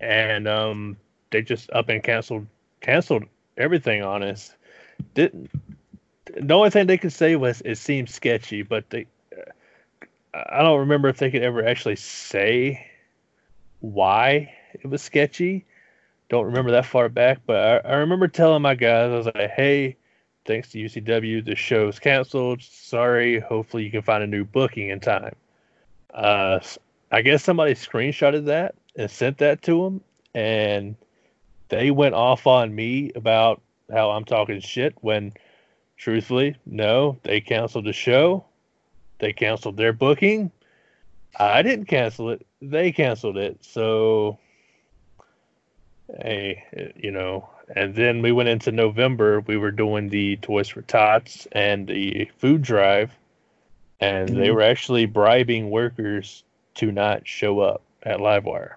And 0.00 0.48
um, 0.48 0.96
they 1.30 1.42
just 1.42 1.70
up 1.70 1.88
and 1.90 2.02
canceled 2.02 2.48
canceled 2.80 3.26
everything 3.56 4.02
on 4.02 4.24
us. 4.24 4.52
Didn't 5.14 5.48
the 6.40 6.54
only 6.54 6.70
thing 6.70 6.86
they 6.86 6.98
could 6.98 7.12
say 7.12 7.36
was 7.36 7.62
it 7.64 7.76
seemed 7.76 8.08
sketchy, 8.08 8.62
but 8.62 8.88
they 8.90 9.06
I 10.34 10.62
don't 10.62 10.80
remember 10.80 11.08
if 11.08 11.18
they 11.18 11.30
could 11.30 11.42
ever 11.42 11.66
actually 11.66 11.96
say 11.96 12.86
why 13.80 14.52
it 14.74 14.86
was 14.86 15.02
sketchy. 15.02 15.64
Don't 16.28 16.46
remember 16.46 16.72
that 16.72 16.86
far 16.86 17.08
back, 17.08 17.40
but 17.46 17.86
I, 17.86 17.90
I 17.90 17.94
remember 17.96 18.28
telling 18.28 18.62
my 18.62 18.74
guys, 18.74 19.10
I 19.10 19.16
was 19.16 19.26
like, 19.26 19.50
hey, 19.50 19.96
thanks 20.44 20.70
to 20.72 20.78
UCW, 20.78 21.44
the 21.44 21.54
show's 21.54 21.98
canceled. 21.98 22.62
Sorry. 22.62 23.38
Hopefully 23.38 23.84
you 23.84 23.90
can 23.90 24.02
find 24.02 24.22
a 24.22 24.26
new 24.26 24.44
booking 24.44 24.90
in 24.90 25.00
time. 25.00 25.34
Uh, 26.12 26.58
I 27.10 27.22
guess 27.22 27.44
somebody 27.44 27.74
screenshotted 27.74 28.46
that 28.46 28.74
and 28.96 29.10
sent 29.10 29.38
that 29.38 29.62
to 29.62 29.84
them, 29.84 30.00
and 30.34 30.96
they 31.68 31.90
went 31.90 32.14
off 32.14 32.46
on 32.46 32.74
me 32.74 33.12
about 33.14 33.62
how 33.90 34.10
I'm 34.10 34.24
talking 34.24 34.60
shit 34.60 34.94
when 35.00 35.32
truthfully, 35.96 36.56
no, 36.66 37.18
they 37.22 37.40
canceled 37.40 37.86
the 37.86 37.92
show. 37.92 38.44
They 39.18 39.32
canceled 39.32 39.76
their 39.76 39.92
booking. 39.92 40.52
I 41.38 41.62
didn't 41.62 41.86
cancel 41.86 42.30
it. 42.30 42.46
They 42.60 42.92
canceled 42.92 43.36
it. 43.36 43.58
So, 43.64 44.38
hey, 46.20 46.92
you 46.96 47.10
know, 47.10 47.48
and 47.74 47.94
then 47.94 48.22
we 48.22 48.32
went 48.32 48.48
into 48.48 48.72
November. 48.72 49.40
We 49.40 49.56
were 49.56 49.70
doing 49.70 50.08
the 50.08 50.36
Toys 50.36 50.68
for 50.68 50.82
Tots 50.82 51.46
and 51.52 51.86
the 51.86 52.30
food 52.38 52.62
drive, 52.62 53.12
and 54.00 54.28
they 54.28 54.48
Mhm. 54.48 54.54
were 54.54 54.62
actually 54.62 55.06
bribing 55.06 55.70
workers 55.70 56.44
to 56.74 56.92
not 56.92 57.26
show 57.26 57.60
up 57.60 57.82
at 58.02 58.18
Livewire. 58.18 58.74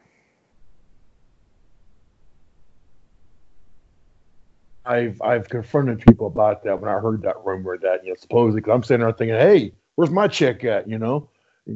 I've 4.89 5.21
I've 5.21 5.47
confronted 5.47 6.01
people 6.01 6.25
about 6.25 6.63
that 6.63 6.81
when 6.81 6.89
I 6.89 6.99
heard 6.99 7.21
that 7.21 7.35
rumor 7.45 7.77
that 7.77 8.03
you 8.03 8.09
know 8.09 8.15
supposedly 8.15 8.59
because 8.59 8.73
I'm 8.73 8.83
sitting 8.83 9.01
there 9.01 9.13
thinking, 9.13 9.37
hey, 9.37 9.71
where's 9.95 10.09
my 10.09 10.27
check 10.27 10.63
at? 10.63 10.89
You 10.89 10.97
know, 10.97 11.29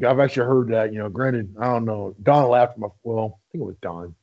I've 0.05 0.19
actually 0.19 0.47
heard 0.47 0.69
that. 0.69 0.91
You 0.91 0.97
know, 0.97 1.09
granted, 1.09 1.55
I 1.59 1.65
don't 1.65 1.85
know. 1.85 2.15
Don 2.23 2.49
laughed 2.49 2.79
my 2.79 2.87
well, 3.03 3.39
I 3.39 3.51
think 3.51 3.61
it 3.61 3.65
was 3.67 3.75
Don. 3.81 4.15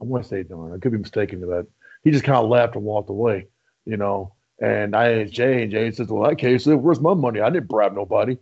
I 0.00 0.04
want 0.04 0.24
to 0.24 0.28
say 0.30 0.44
Don. 0.44 0.72
I 0.72 0.78
could 0.78 0.92
be 0.92 0.98
mistaken 0.98 1.40
to 1.40 1.46
that. 1.46 1.66
He 2.04 2.10
just 2.10 2.24
kind 2.24 2.38
of 2.42 2.48
laughed 2.48 2.74
and 2.74 2.84
walked 2.84 3.10
away. 3.10 3.48
You 3.84 3.98
know, 3.98 4.32
and 4.58 4.96
I 4.96 5.20
asked 5.20 5.34
Jay, 5.34 5.62
and 5.62 5.70
Jay 5.70 5.90
says, 5.90 6.08
"Well, 6.08 6.24
in 6.24 6.30
that 6.30 6.36
case, 6.36 6.64
where's 6.64 7.00
my 7.00 7.12
money? 7.12 7.42
I 7.42 7.50
didn't 7.50 7.68
bribe 7.68 7.94
nobody." 7.94 8.38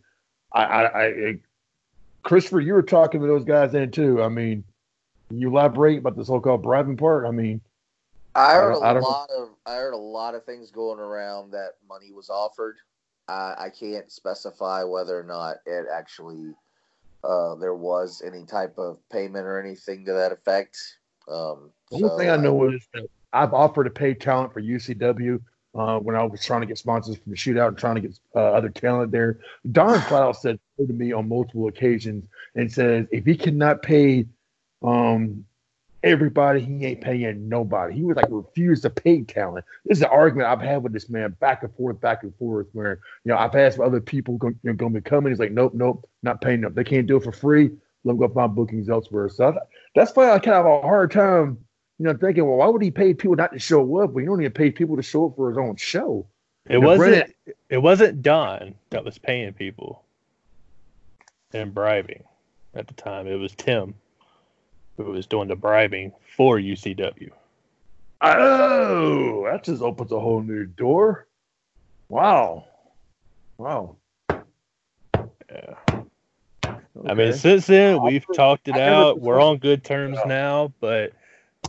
I, 0.52 0.62
I, 0.62 1.07
I 1.07 1.38
Christopher, 2.22 2.61
you 2.61 2.74
were 2.74 2.83
talking 2.83 3.20
to 3.20 3.26
those 3.26 3.44
guys 3.44 3.72
then 3.72 3.90
too. 3.90 4.22
I 4.22 4.28
mean, 4.28 4.62
you 5.30 5.48
elaborate 5.48 5.98
about 5.98 6.14
the 6.16 6.24
so-called 6.24 6.62
bribing 6.62 6.96
part? 6.96 7.26
I 7.26 7.33
mean. 7.33 7.61
I 8.35 8.55
heard 8.55 8.73
a 8.75 8.81
I 8.81 8.92
don't- 8.94 9.03
lot 9.03 9.31
of 9.31 9.49
I 9.66 9.77
heard 9.77 9.94
a 9.94 9.99
lot 9.99 10.35
of 10.35 10.44
things 10.44 10.70
going 10.70 10.99
around 10.99 11.53
that 11.53 11.73
money 11.88 12.12
was 12.12 12.31
offered. 12.31 12.77
I, 13.29 13.55
I 13.59 13.70
can't 13.70 14.11
specify 14.11 14.83
whether 14.85 15.18
or 15.18 15.23
not 15.23 15.57
it 15.66 15.87
actually 15.92 16.53
uh, 17.23 17.55
there 17.55 17.75
was 17.75 18.23
any 18.27 18.44
type 18.44 18.77
of 18.77 18.99
payment 19.11 19.47
or 19.47 19.59
anything 19.59 20.05
to 20.05 20.12
that 20.12 20.31
effect. 20.33 20.77
Um, 21.27 21.70
The 21.90 21.97
only 21.97 22.09
so 22.09 22.18
thing 22.18 22.29
I 22.31 22.37
know 22.37 22.68
is 22.70 22.87
that 22.92 23.07
I've 23.33 23.55
offered 23.55 23.85
to 23.85 23.90
pay 23.90 24.12
talent 24.12 24.53
for 24.53 24.61
UCW 24.61 25.40
uh, 25.75 25.99
when 26.01 26.16
I 26.16 26.23
was 26.25 26.44
trying 26.44 26.61
to 26.61 26.66
get 26.66 26.77
sponsors 26.77 27.16
from 27.16 27.31
the 27.33 27.37
shootout 27.38 27.68
and 27.68 27.79
trying 27.79 27.94
to 27.94 28.01
get 28.03 28.18
uh, 28.37 28.40
other 28.40 28.68
talent 28.68 29.11
there. 29.11 29.38
Don 29.73 29.97
out 30.12 30.37
said 30.37 30.59
to 30.77 30.92
me 30.92 31.12
on 31.12 31.29
multiple 31.29 31.68
occasions 31.68 32.25
and 32.57 32.70
says 32.70 33.07
if 33.11 33.25
he 33.25 33.37
cannot 33.37 33.81
pay 33.83 34.27
um, 34.83 35.47
everybody, 36.05 36.61
he 36.61 36.85
ain't 36.85 37.01
paying 37.01 37.49
nobody. 37.49 37.95
He 37.95 38.03
was 38.05 38.17
like 38.17 38.27
refused 38.29 38.83
to 38.83 38.90
pay 38.90 39.23
talent. 39.23 39.64
This 39.85 39.99
is 39.99 40.03
an 40.03 40.11
argument 40.11 40.49
I've 40.49 40.61
had 40.61 40.83
with 40.83 40.93
this 40.93 41.09
man 41.09 41.35
back 41.40 41.62
and 41.64 41.75
forth, 41.75 42.01
back 42.01 42.23
and 42.23 42.35
forth. 42.37 42.69
Where 42.73 43.01
you 43.25 43.33
know 43.33 43.37
I've 43.38 43.55
asked 43.55 43.77
for 43.79 43.85
other 43.85 44.01
people 44.01 44.37
going 44.37 44.59
you 44.62 44.71
know, 44.71 44.77
going 44.77 44.93
to 44.95 45.01
be 45.01 45.09
coming. 45.09 45.33
He's 45.33 45.40
like, 45.40 45.51
nope, 45.53 45.73
nope, 45.75 46.09
not 46.23 46.40
paying 46.40 46.61
them. 46.61 46.75
They 46.75 46.85
can't 46.85 47.07
do 47.07 47.17
it 47.17 47.25
for 47.25 47.33
free. 47.33 47.71
Let 48.05 48.12
me 48.14 48.19
go 48.21 48.29
find 48.29 48.55
bookings 48.55 48.88
elsewhere. 48.90 49.29
So 49.31 49.59
that's 49.95 50.14
why 50.14 50.31
I 50.31 50.38
kind 50.38 50.59
of 50.59 50.64
have 50.64 50.67
a 50.67 50.81
hard 50.83 51.11
time, 51.11 51.57
you 51.99 52.05
know, 52.05 52.14
thinking, 52.14 52.45
well, 52.45 52.59
why 52.59 52.67
would 52.67 52.83
he 52.83 52.90
pay 52.90 53.14
people 53.14 53.35
not 53.35 53.53
to 53.53 53.59
show 53.59 53.99
up? 54.03 54.11
He 54.19 54.27
don't 54.27 54.40
even 54.40 54.53
pay 54.53 54.71
people 54.71 54.97
to 54.97 55.03
show 55.03 55.27
up 55.29 55.37
for 55.37 55.49
his 55.49 55.57
own 55.59 55.77
show. 55.77 56.27
It 56.69 56.79
wasn't. 56.79 56.99
granted- 56.99 57.35
It 57.71 57.79
wasn't 57.79 58.23
Don 58.23 58.75
that 58.90 59.05
was 59.05 59.17
paying 59.17 59.55
people 59.55 60.03
and 61.55 61.73
bribing 61.73 62.25
at 62.75 62.88
the 62.88 62.95
time. 62.95 63.27
It 63.27 63.37
was 63.37 63.55
Tim 63.55 63.95
who 64.96 65.04
was 65.04 65.26
doing 65.26 65.48
the 65.48 65.57
bribing 65.57 66.12
for 66.37 66.59
UCW. 66.59 67.30
Oh, 68.20 69.44
that 69.44 69.64
just 69.64 69.83
opens 69.83 70.12
a 70.12 70.20
whole 70.20 70.40
new 70.42 70.64
door. 70.66 71.26
Wow. 72.09 72.64
Wow. 73.59 73.96
Yeah. 74.30 75.74
I 77.09 77.14
mean, 77.14 77.33
since 77.35 77.66
then 77.66 78.02
we've 78.02 78.24
talked 78.35 78.68
it 78.68 78.76
out. 78.76 79.20
We're 79.20 79.40
on 79.40 79.59
good 79.59 79.85
terms 79.85 80.18
now, 80.26 80.72
but 80.80 81.12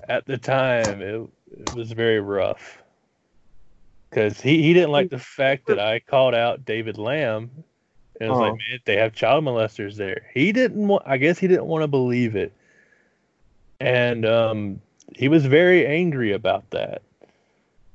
at 0.08 0.26
the 0.26 0.38
time 0.38 1.02
it, 1.02 1.30
it 1.52 1.76
was 1.76 1.92
very 1.92 2.20
rough 2.20 2.82
because 4.10 4.40
he, 4.40 4.62
he 4.62 4.74
didn't 4.74 4.92
like 4.92 5.10
the 5.10 5.20
fact 5.20 5.68
that 5.68 5.80
I 5.80 6.00
called 6.00 6.36
out 6.36 6.64
David 6.64 6.98
Lamb 6.98 7.50
and 8.22 8.30
was 8.30 8.38
Oh. 8.38 8.42
like, 8.42 8.52
uh-huh. 8.54 8.72
man, 8.72 8.80
they 8.86 8.96
have 8.98 9.14
child 9.14 9.44
molesters 9.44 9.96
there. 9.96 10.28
He 10.34 10.52
didn't 10.52 10.88
want. 10.88 11.04
I 11.06 11.18
guess 11.18 11.38
he 11.38 11.48
didn't 11.48 11.66
want 11.66 11.84
to 11.84 11.88
believe 11.88 12.36
it, 12.36 12.54
and 13.80 14.26
um, 14.26 14.82
he 15.16 15.28
was 15.28 15.46
very 15.46 15.86
angry 15.86 16.34
about 16.34 16.70
that. 16.72 17.02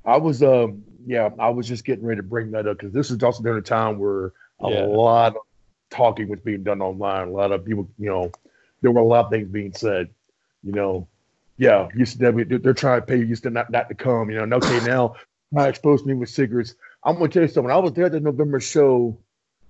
I 0.04 0.16
was 0.16 0.42
um 0.42 0.84
yeah, 1.06 1.30
I 1.38 1.50
was 1.50 1.66
just 1.66 1.84
getting 1.84 2.04
ready 2.04 2.18
to 2.18 2.22
bring 2.26 2.50
that 2.52 2.66
up 2.66 2.78
because 2.78 2.92
this 2.92 3.10
is 3.10 3.22
also 3.22 3.42
during 3.42 3.58
a 3.58 3.62
time 3.62 3.98
where 3.98 4.32
a 4.60 4.68
Yeah. 4.68 4.84
lot 4.86 5.36
of 5.36 5.42
talking 5.90 6.28
was 6.28 6.40
being 6.40 6.62
done 6.62 6.82
online. 6.82 7.28
A 7.28 7.30
lot 7.32 7.52
of 7.52 7.64
people, 7.64 7.88
you 7.98 8.08
know, 8.08 8.30
there 8.82 8.90
were 8.92 9.00
a 9.00 9.04
lot 9.04 9.26
of 9.26 9.30
things 9.30 9.48
being 9.48 9.72
said. 9.72 10.08
You 10.62 10.72
know, 10.72 11.08
yeah, 11.56 11.88
UCW 11.94 12.44
they're, 12.48 12.58
they're 12.58 12.74
trying 12.74 13.00
to 13.00 13.06
pay 13.06 13.16
you 13.16 13.24
used 13.24 13.42
to 13.44 13.50
not, 13.50 13.70
not 13.70 13.88
to 13.88 13.94
come. 13.94 14.30
You 14.30 14.38
know, 14.38 14.42
and 14.44 14.54
okay 14.54 14.80
now 14.86 15.14
I 15.56 15.68
exposed 15.68 16.06
me 16.06 16.14
with 16.14 16.28
cigarettes. 16.30 16.74
I'm 17.04 17.16
gonna 17.16 17.28
tell 17.28 17.42
you 17.42 17.48
something. 17.48 17.70
I 17.70 17.78
was 17.78 17.92
there 17.92 18.06
at 18.06 18.12
the 18.12 18.20
November 18.20 18.60
show. 18.60 19.18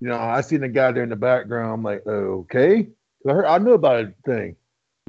You 0.00 0.08
know, 0.08 0.16
I 0.18 0.40
seen 0.40 0.60
the 0.62 0.68
guy 0.68 0.92
there 0.92 1.02
in 1.04 1.10
the 1.10 1.16
background. 1.16 1.72
I'm 1.72 1.82
like, 1.82 2.06
okay, 2.06 2.88
I 3.28 3.32
heard 3.32 3.44
I 3.46 3.58
knew 3.58 3.72
about 3.72 4.04
a 4.04 4.14
thing. 4.24 4.56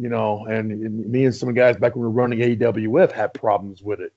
You 0.02 0.10
know, 0.10 0.46
and, 0.48 0.72
and 0.72 1.06
me 1.12 1.26
and 1.26 1.36
some 1.36 1.54
guys 1.54 1.78
back 1.78 1.96
when 1.96 2.02
we 2.02 2.08
were 2.08 2.10
running 2.12 2.40
AWF 2.40 3.12
had 3.12 3.34
problems 3.34 3.82
with 3.84 4.00
it. 4.00 4.14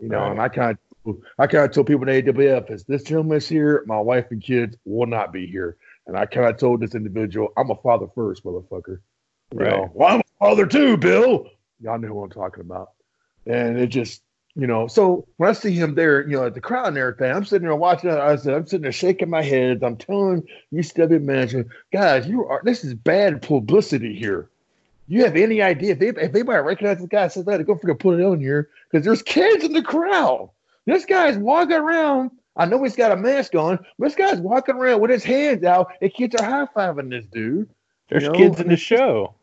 You 0.00 0.08
know, 0.08 0.18
Right. 0.18 0.30
and 0.32 0.40
I 0.40 0.48
kind 0.48 0.76
of 1.06 1.16
I 1.38 1.46
kind 1.46 1.64
of 1.64 1.70
told 1.72 1.86
people 1.86 2.06
in 2.08 2.24
AWF 2.24 2.70
is 2.70 2.84
this 2.84 3.04
gentleman 3.04 3.38
is 3.38 3.48
here, 3.48 3.84
my 3.86 3.98
wife 4.00 4.26
and 4.30 4.42
kids 4.42 4.76
will 4.84 5.06
not 5.06 5.32
be 5.32 5.46
here. 5.46 5.76
And 6.06 6.16
I 6.16 6.26
kind 6.26 6.48
of 6.48 6.58
told 6.58 6.80
this 6.80 6.94
individual, 6.94 7.52
I'm 7.56 7.70
a 7.70 7.76
father 7.76 8.06
first, 8.14 8.44
motherfucker. 8.44 8.98
You 9.52 9.60
Right. 9.60 9.70
know, 9.70 9.90
well, 9.94 10.08
I'm 10.14 10.20
a 10.20 10.24
father 10.38 10.66
too, 10.66 10.96
Bill. 10.98 11.46
Y'all 11.80 11.98
know 11.98 12.08
who 12.08 12.22
I'm 12.24 12.30
talking 12.30 12.60
about. 12.60 12.90
And 13.46 13.78
it 13.78 13.86
just, 13.88 14.22
you 14.54 14.66
know, 14.66 14.86
so 14.86 15.26
when 15.38 15.48
I 15.50 15.52
see 15.52 15.72
him 15.72 15.94
there, 15.94 16.22
you 16.28 16.36
know, 16.36 16.46
at 16.46 16.54
the 16.54 16.60
crowd 16.60 16.88
and 16.88 16.98
everything, 16.98 17.30
I'm 17.30 17.44
sitting 17.44 17.66
there 17.66 17.76
watching 17.76 18.10
it. 18.10 18.18
I 18.18 18.36
said, 18.36 18.54
I'm 18.54 18.66
sitting 18.66 18.82
there 18.82 18.92
shaking 18.92 19.30
my 19.30 19.42
head. 19.42 19.82
I'm 19.82 19.96
telling 19.96 20.46
you, 20.70 20.80
UCW 20.82 21.22
management, 21.22 21.68
guys, 21.92 22.26
you 22.26 22.46
are 22.46 22.60
this 22.64 22.84
is 22.84 22.94
bad 22.94 23.42
publicity 23.42 24.14
here. 24.14 24.48
You 25.06 25.24
have 25.24 25.36
any 25.36 25.60
idea 25.60 25.92
if, 25.92 25.98
they, 25.98 26.08
if 26.08 26.16
anybody 26.16 26.62
recognizes 26.62 27.02
this 27.02 27.08
guy 27.08 27.28
says 27.28 27.44
that, 27.44 27.64
go 27.66 27.74
freaking 27.74 27.98
put 27.98 28.18
it 28.18 28.24
on 28.24 28.40
here 28.40 28.70
because 28.90 29.04
there's 29.04 29.22
kids 29.22 29.64
in 29.64 29.72
the 29.72 29.82
crowd. 29.82 30.50
This 30.86 31.04
guy's 31.04 31.36
walking 31.36 31.76
around. 31.76 32.30
I 32.56 32.66
know 32.66 32.82
he's 32.82 32.96
got 32.96 33.12
a 33.12 33.16
mask 33.16 33.54
on, 33.54 33.78
but 33.98 34.06
this 34.06 34.14
guy's 34.14 34.38
walking 34.38 34.76
around 34.76 35.00
with 35.00 35.10
his 35.10 35.24
hands 35.24 35.64
out, 35.64 35.92
and 36.00 36.12
kids 36.12 36.34
are 36.36 36.44
high 36.44 36.66
fiving 36.74 37.10
this 37.10 37.26
dude. 37.26 37.68
There's 38.08 38.22
You 38.22 38.30
know, 38.30 38.38
kids 38.38 38.60
in 38.60 38.68
the 38.68 38.76
show. 38.76 39.34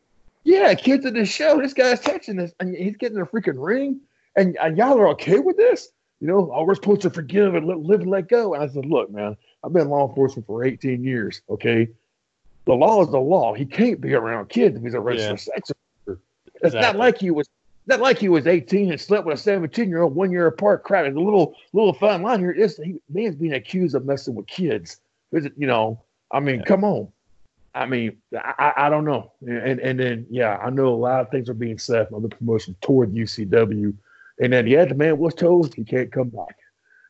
Yeah, 0.43 0.73
kids 0.73 1.05
in 1.05 1.13
the 1.13 1.25
show. 1.25 1.59
This 1.61 1.73
guy's 1.73 1.99
touching 1.99 2.37
this, 2.37 2.53
and 2.59 2.75
he's 2.75 2.95
getting 2.95 3.19
a 3.19 3.25
freaking 3.25 3.55
ring, 3.57 3.99
and, 4.35 4.57
and 4.61 4.77
y'all 4.77 4.97
are 4.97 5.09
okay 5.09 5.39
with 5.39 5.57
this? 5.57 5.89
You 6.21 6.27
know, 6.27 6.51
oh, 6.53 6.63
we're 6.63 6.75
supposed 6.75 7.01
to 7.01 7.09
forgive 7.09 7.55
and 7.55 7.65
let, 7.65 7.79
live 7.79 8.01
and 8.01 8.09
let 8.09 8.29
go. 8.29 8.53
And 8.53 8.63
I 8.63 8.67
said, 8.67 8.85
look, 8.85 9.11
man, 9.11 9.35
I've 9.63 9.73
been 9.73 9.89
law 9.89 10.07
enforcement 10.07 10.45
for 10.47 10.63
18 10.63 11.03
years. 11.03 11.41
Okay, 11.49 11.89
the 12.71 12.77
law 12.77 13.01
is 13.01 13.09
the 13.09 13.19
law. 13.19 13.53
He 13.53 13.65
can't 13.65 13.99
be 13.99 14.13
around 14.13 14.47
kids 14.47 14.77
if 14.77 14.83
he's 14.83 14.93
a 14.93 14.99
registered 15.01 15.39
Yeah. 15.39 15.53
sex 15.55 15.71
offender. 15.71 16.21
It's 16.61 16.73
not 16.73 16.95
like 16.95 17.17
he 17.17 17.29
was. 17.29 17.49
Not 17.87 17.99
like 17.99 18.17
he 18.17 18.29
was 18.29 18.47
18 18.47 18.91
and 18.91 19.01
slept 19.01 19.25
with 19.25 19.39
a 19.39 19.41
17 19.41 19.89
year 19.89 20.03
old 20.03 20.15
one 20.15 20.31
year 20.31 20.47
apart. 20.47 20.83
Crap, 20.83 21.03
there's 21.03 21.15
a 21.15 21.19
little 21.19 21.55
little 21.73 21.91
fine 21.91 22.21
line 22.21 22.39
here. 22.39 22.53
This 22.55 22.77
he, 22.77 23.01
man's 23.09 23.35
being 23.35 23.53
accused 23.53 23.95
of 23.95 24.05
messing 24.05 24.35
with 24.35 24.47
kids. 24.47 25.01
Is 25.33 25.45
it, 25.45 25.53
you 25.57 25.67
know, 25.67 26.01
I 26.31 26.39
mean, 26.39 26.63
come 26.63 26.85
on. 26.85 27.09
I 27.75 27.87
mean, 27.87 28.17
I, 28.33 28.53
I 28.77 28.85
I 28.85 28.89
don't 28.89 29.03
know. 29.03 29.33
And 29.41 29.79
and 29.81 29.99
then 29.99 30.25
yeah, 30.29 30.57
I 30.57 30.69
know 30.69 30.93
a 30.93 30.95
lot 30.95 31.21
of 31.21 31.29
things 31.29 31.49
are 31.49 31.53
being 31.53 31.79
said 31.79 32.07
from 32.07 32.21
the 32.21 32.29
promotion 32.29 32.75
toward 32.79 33.11
UCW. 33.11 33.93
And 34.39 34.53
then 34.53 34.67
yeah, 34.67 34.85
the 34.85 34.95
man 34.95 35.17
was 35.17 35.33
told 35.33 35.73
he 35.73 35.83
can't 35.83 36.11
come 36.11 36.29
back. 36.29 36.55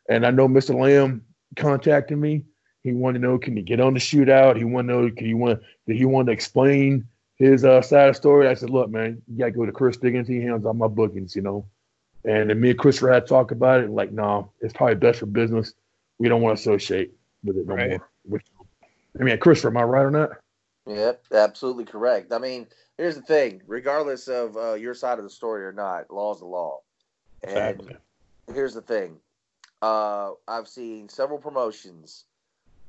And 0.09 0.25
I 0.25 0.31
know 0.31 0.47
Mr. 0.47 0.73
Lamb 0.73 1.23
contacted 1.55 2.17
me. 2.17 2.45
He 2.83 2.93
wanted 2.93 3.19
to 3.19 3.27
know 3.27 3.37
can 3.37 3.55
he 3.55 3.61
get 3.61 3.79
on 3.79 3.93
the 3.93 3.99
shootout? 3.99 4.57
He 4.57 4.63
wanted 4.63 4.93
to 4.93 5.01
know 5.01 5.11
can 5.11 5.25
he 5.25 5.33
want 5.33 5.61
did 5.87 5.97
he 5.97 6.05
want 6.05 6.27
to 6.27 6.31
explain 6.31 7.07
his 7.35 7.63
uh, 7.63 7.81
side 7.81 8.09
of 8.09 8.15
the 8.15 8.17
story? 8.17 8.47
I 8.47 8.53
said, 8.53 8.69
look, 8.69 8.89
man, 8.89 9.21
you 9.27 9.39
gotta 9.39 9.51
go 9.51 9.65
to 9.65 9.71
Chris 9.71 9.97
Dickens. 9.97 10.27
He 10.27 10.41
handles 10.41 10.65
all 10.65 10.73
my 10.73 10.87
bookings, 10.87 11.35
you 11.35 11.41
know. 11.41 11.65
And 12.23 12.49
then 12.49 12.59
me 12.59 12.71
and 12.71 12.79
Chris 12.79 12.99
had 12.99 13.27
talked 13.27 13.51
about 13.51 13.81
it, 13.81 13.89
like, 13.89 14.11
no, 14.11 14.51
it's 14.61 14.73
probably 14.73 14.95
best 14.95 15.19
for 15.19 15.25
business. 15.25 15.73
We 16.19 16.29
don't 16.29 16.41
want 16.41 16.55
to 16.55 16.61
associate 16.61 17.11
with 17.43 17.57
it 17.57 17.65
no 17.65 17.75
Right. 17.75 17.89
more. 17.89 18.09
Which, 18.25 18.45
I 19.19 19.23
mean, 19.23 19.37
Christopher, 19.39 19.69
am 19.69 19.77
I 19.77 19.83
right 19.83 20.05
or 20.05 20.11
not? 20.11 20.29
Yep, 20.85 21.25
absolutely 21.31 21.85
correct. 21.85 22.31
I 22.31 22.37
mean, 22.37 22.67
here's 22.97 23.15
the 23.15 23.21
thing: 23.21 23.61
regardless 23.67 24.27
of 24.27 24.55
uh, 24.57 24.73
your 24.73 24.93
side 24.93 25.17
of 25.17 25.23
the 25.23 25.29
story 25.29 25.63
or 25.63 25.71
not, 25.71 26.11
law's 26.11 26.39
the 26.39 26.45
law. 26.45 26.81
And 27.43 27.81
Exactly. 27.81 27.95
here's 28.53 28.73
the 28.73 28.81
thing: 28.81 29.17
uh, 29.81 30.31
I've 30.47 30.67
seen 30.67 31.09
several 31.09 31.39
promotions 31.39 32.25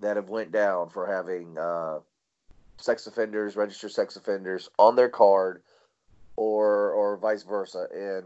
that 0.02 0.16
have 0.16 0.28
went 0.28 0.52
down 0.52 0.90
for 0.90 1.06
having 1.06 1.56
uh, 1.58 1.98
sex 2.78 3.06
offenders, 3.06 3.56
registered 3.56 3.90
sex 3.92 4.16
offenders 4.16 4.68
on 4.78 4.94
their 4.96 5.08
card, 5.08 5.62
or 6.36 6.92
or 6.92 7.16
vice 7.16 7.42
versa, 7.42 7.86
and 7.94 8.24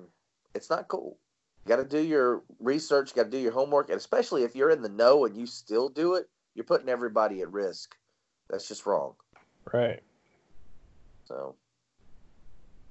it's 0.54 0.68
not 0.70 0.88
cool. 0.88 1.16
You 1.64 1.68
got 1.70 1.76
to 1.76 1.84
do 1.84 1.98
your 2.00 2.42
research, 2.60 3.10
you 3.10 3.16
got 3.22 3.30
to 3.30 3.36
do 3.36 3.42
your 3.42 3.52
homework, 3.52 3.88
and 3.88 3.96
especially 3.98 4.42
if 4.44 4.54
you're 4.54 4.70
in 4.70 4.82
the 4.82 4.88
know 4.88 5.24
and 5.24 5.36
you 5.36 5.46
still 5.46 5.88
do 5.88 6.14
it, 6.14 6.28
you're 6.54 6.64
putting 6.64 6.88
everybody 6.88 7.40
at 7.42 7.50
risk. 7.52 7.96
That's 8.50 8.68
just 8.68 8.86
wrong. 8.86 9.14
Right. 9.72 10.00
So. 11.26 11.56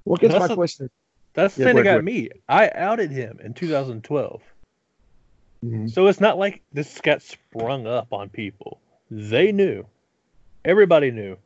Well, 0.03 0.17
guess 0.17 0.31
That's 0.33 0.41
my 0.41 0.47
the- 0.49 0.55
question. 0.55 0.89
That's 1.33 1.55
the 1.55 1.61
Yeah, 1.61 1.67
thing 1.67 1.75
go 1.75 1.79
that 1.79 1.83
got 1.85 1.97
go 1.97 2.01
me. 2.01 2.29
I 2.47 2.69
outed 2.75 3.11
him 3.11 3.39
in 3.43 3.53
2012. 3.53 4.41
Mhm. 5.63 5.89
So 5.91 6.07
it's 6.07 6.21
not 6.21 6.37
like 6.37 6.61
this 6.73 6.99
got 7.01 7.21
sprung 7.21 7.87
up 7.87 8.11
on 8.11 8.29
people. 8.29 8.79
They 9.11 9.51
knew. 9.51 9.85
Everybody 10.63 11.11
knew. 11.11 11.37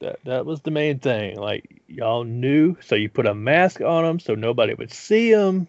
That 0.00 0.18
that 0.24 0.46
was 0.46 0.60
the 0.60 0.70
main 0.72 0.98
thing. 0.98 1.36
Like 1.36 1.82
y'all 1.86 2.24
knew, 2.24 2.76
so 2.80 2.96
you 2.96 3.08
put 3.08 3.26
a 3.26 3.34
mask 3.34 3.80
on 3.80 4.04
them 4.04 4.18
so 4.18 4.34
nobody 4.34 4.74
would 4.74 4.92
see 4.92 5.32
them, 5.32 5.68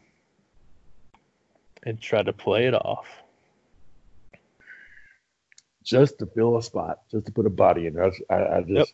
and 1.84 2.02
try 2.02 2.24
to 2.24 2.34
play 2.34 2.65
it 2.65 2.74
off. 2.74 3.08
just 5.84 6.17
to 6.19 6.26
fill 6.26 6.58
a 6.58 6.63
spot, 6.63 7.02
just 7.12 7.26
to 7.26 7.32
put 7.32 7.46
a 7.46 7.50
body 7.50 7.88
in 7.88 7.93
there. 7.93 8.12
I, 8.30 8.34
I, 8.34 8.58
I 8.58 8.62
just, 8.62 8.93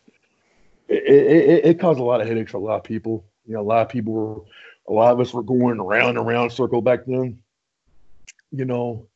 it, 0.87 1.03
it, 1.03 1.49
it, 1.49 1.65
it 1.65 1.79
caused 1.79 1.99
a 1.99 2.03
lot 2.03 2.21
of 2.21 2.27
headaches 2.27 2.51
for 2.51 2.57
a 2.57 2.61
lot 2.61 2.77
of 2.77 2.83
people. 2.83 3.25
You 3.45 3.53
know, 3.53 3.61
a 3.61 3.63
lot 3.63 3.81
of 3.81 3.89
people 3.89 4.13
were, 4.13 4.41
a 4.87 4.93
lot 4.93 5.13
of 5.13 5.19
us 5.19 5.33
were 5.33 5.43
going 5.43 5.79
around 5.79 6.09
and 6.09 6.17
around 6.17 6.51
circle 6.51 6.81
back 6.81 7.05
then. 7.05 7.39
You 8.51 8.65
know, 8.65 9.07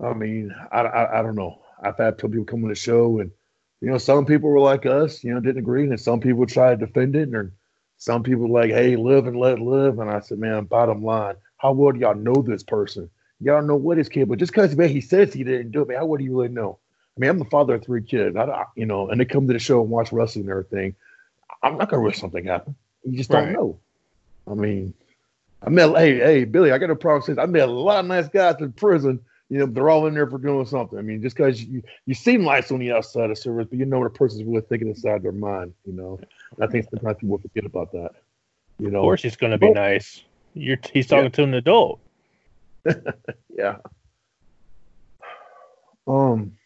I 0.00 0.12
mean, 0.14 0.54
I, 0.70 0.80
I, 0.82 1.18
I 1.20 1.22
don't 1.22 1.34
know. 1.36 1.60
I've 1.82 1.96
had 1.98 2.20
some 2.20 2.30
people 2.30 2.44
come 2.44 2.62
on 2.64 2.68
the 2.68 2.74
show 2.74 3.18
and, 3.20 3.30
you 3.80 3.90
know, 3.90 3.98
some 3.98 4.24
people 4.26 4.50
were 4.50 4.60
like 4.60 4.86
us, 4.86 5.24
you 5.24 5.34
know, 5.34 5.40
didn't 5.40 5.58
agree. 5.58 5.84
And 5.84 6.00
some 6.00 6.20
people 6.20 6.46
tried 6.46 6.80
to 6.80 6.86
defend 6.86 7.16
it. 7.16 7.28
And 7.28 7.52
some 7.96 8.22
people 8.22 8.48
were 8.48 8.60
like, 8.60 8.70
hey, 8.70 8.96
live 8.96 9.26
and 9.26 9.36
let 9.36 9.58
live. 9.58 9.98
And 9.98 10.10
I 10.10 10.20
said, 10.20 10.38
man, 10.38 10.64
bottom 10.64 11.02
line, 11.04 11.34
how 11.56 11.72
well 11.72 11.92
do 11.92 12.00
y'all 12.00 12.14
know 12.14 12.42
this 12.42 12.62
person? 12.62 13.10
Y'all 13.40 13.62
know 13.62 13.76
what 13.76 13.98
is 13.98 14.08
capable. 14.08 14.36
Just 14.36 14.52
because 14.52 14.76
man, 14.76 14.88
he 14.88 15.00
says 15.00 15.32
he 15.32 15.42
didn't 15.42 15.72
do 15.72 15.82
it, 15.82 15.88
man, 15.88 15.98
how 15.98 16.06
well 16.06 16.18
do 16.18 16.24
you 16.24 16.36
really 16.38 16.48
know? 16.52 16.78
I 17.16 17.20
mean, 17.20 17.30
I'm 17.30 17.38
the 17.38 17.44
father 17.46 17.74
of 17.74 17.84
three 17.84 18.02
kids. 18.02 18.36
I, 18.36 18.44
I- 18.44 18.64
you 18.76 18.86
know, 18.86 19.08
and 19.08 19.20
they 19.20 19.24
come 19.24 19.46
to 19.48 19.52
the 19.52 19.58
show 19.58 19.80
and 19.80 19.90
watch 19.90 20.12
wrestling 20.12 20.44
and 20.44 20.50
everything. 20.50 20.94
I'm 21.62 21.76
not 21.78 21.90
gonna 21.90 22.02
risk 22.02 22.20
something 22.20 22.44
happen. 22.44 22.76
You 23.04 23.16
just 23.16 23.30
don't 23.30 23.52
know. 23.52 23.80
I 24.48 24.54
mean, 24.54 24.94
I 25.64 25.70
met 25.70 25.96
hey, 25.96 26.18
hey, 26.18 26.44
Billy, 26.44 26.72
I 26.72 26.78
got 26.78 26.90
a 26.90 26.96
problem 26.96 27.22
Since 27.22 27.38
I 27.38 27.46
met 27.46 27.68
a 27.68 27.72
lot 27.72 28.00
of 28.00 28.06
nice 28.06 28.28
guys 28.28 28.56
in 28.60 28.72
prison. 28.72 29.20
You 29.48 29.58
know, 29.58 29.66
they're 29.66 29.90
all 29.90 30.06
in 30.06 30.14
there 30.14 30.26
for 30.26 30.38
doing 30.38 30.64
something. 30.64 30.98
I 30.98 31.02
mean, 31.02 31.20
just 31.20 31.36
because 31.36 31.62
you 31.62 31.82
you 32.06 32.14
seem 32.14 32.42
nice 32.42 32.72
on 32.72 32.78
the 32.78 32.92
outside 32.92 33.30
of 33.30 33.38
service, 33.38 33.66
but 33.68 33.78
you 33.78 33.84
know 33.84 33.98
what 33.98 34.06
a 34.06 34.10
person's 34.10 34.44
really 34.44 34.62
thinking 34.62 34.88
inside 34.88 35.22
their 35.22 35.32
mind. 35.32 35.74
You 35.84 35.92
know, 35.92 36.18
and 36.56 36.64
I 36.64 36.66
think 36.68 36.88
sometimes 36.88 37.18
people 37.20 37.38
forget 37.38 37.66
about 37.66 37.92
that. 37.92 38.12
You 38.78 38.90
know, 38.90 39.00
Of 39.00 39.04
course, 39.04 39.22
he's 39.22 39.36
going 39.36 39.52
to 39.52 39.58
be 39.58 39.70
nice. 39.70 40.24
You're 40.54 40.78
he's 40.92 41.06
talking 41.06 41.30
to 41.30 41.42
an 41.42 41.54
adult. 41.54 42.00
Yeah. 43.54 43.76
Um. 46.06 46.56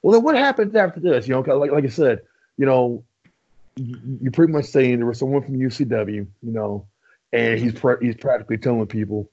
Well, 0.00 0.12
then 0.12 0.22
what 0.22 0.36
happens 0.36 0.74
after 0.74 1.00
this? 1.00 1.28
You 1.28 1.34
know, 1.34 1.40
like 1.40 1.72
like 1.72 1.84
I 1.84 1.88
said, 1.88 2.20
you 2.56 2.64
know, 2.64 3.04
you're 3.76 4.32
pretty 4.32 4.52
much 4.52 4.66
saying 4.66 4.98
there 4.98 5.06
was 5.06 5.18
someone 5.18 5.42
from 5.42 5.58
UCW, 5.58 6.14
you 6.14 6.28
know, 6.42 6.86
and 7.36 7.60
he's 7.60 7.74
pra- 7.74 8.02
he's 8.02 8.16
practically 8.16 8.56
telling 8.56 8.86
people, 8.86 9.30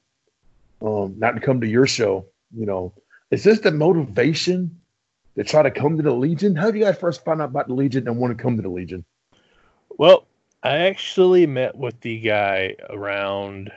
um, 0.82 1.16
not 1.18 1.32
to 1.32 1.40
come 1.40 1.62
to 1.62 1.68
your 1.68 1.88
show. 1.88 2.26
You 2.56 2.66
know, 2.66 2.94
is 3.32 3.44
this 3.44 3.60
the 3.62 3.72
motivation 3.72 4.80
to 5.38 5.44
try 5.44 5.64
to 5.64 5.72
come 5.72 5.98
to 5.98 6.04
the 6.04 6.14
Legion? 6.14 6.56
How 6.56 6.66
did 6.70 6.80
you 6.80 6.86
guys 6.86 6.98
first 6.98 7.24
find 7.24 7.42
out 7.42 7.50
about 7.50 7.68
the 7.68 7.74
Legion 7.74 8.08
and 8.08 8.18
want 8.18 8.38
to 8.38 8.42
come 8.42 8.58
to 8.58 8.62
the 8.62 8.70
Legion? 8.70 9.06
Well, 9.98 10.28
I 10.62 10.78
actually 10.80 11.48
met 11.48 11.76
with 11.76 12.00
the 12.02 12.20
guy 12.20 12.76
around 12.90 13.72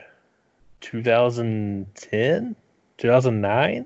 2010, 0.81 2.55
2009, 2.97 3.85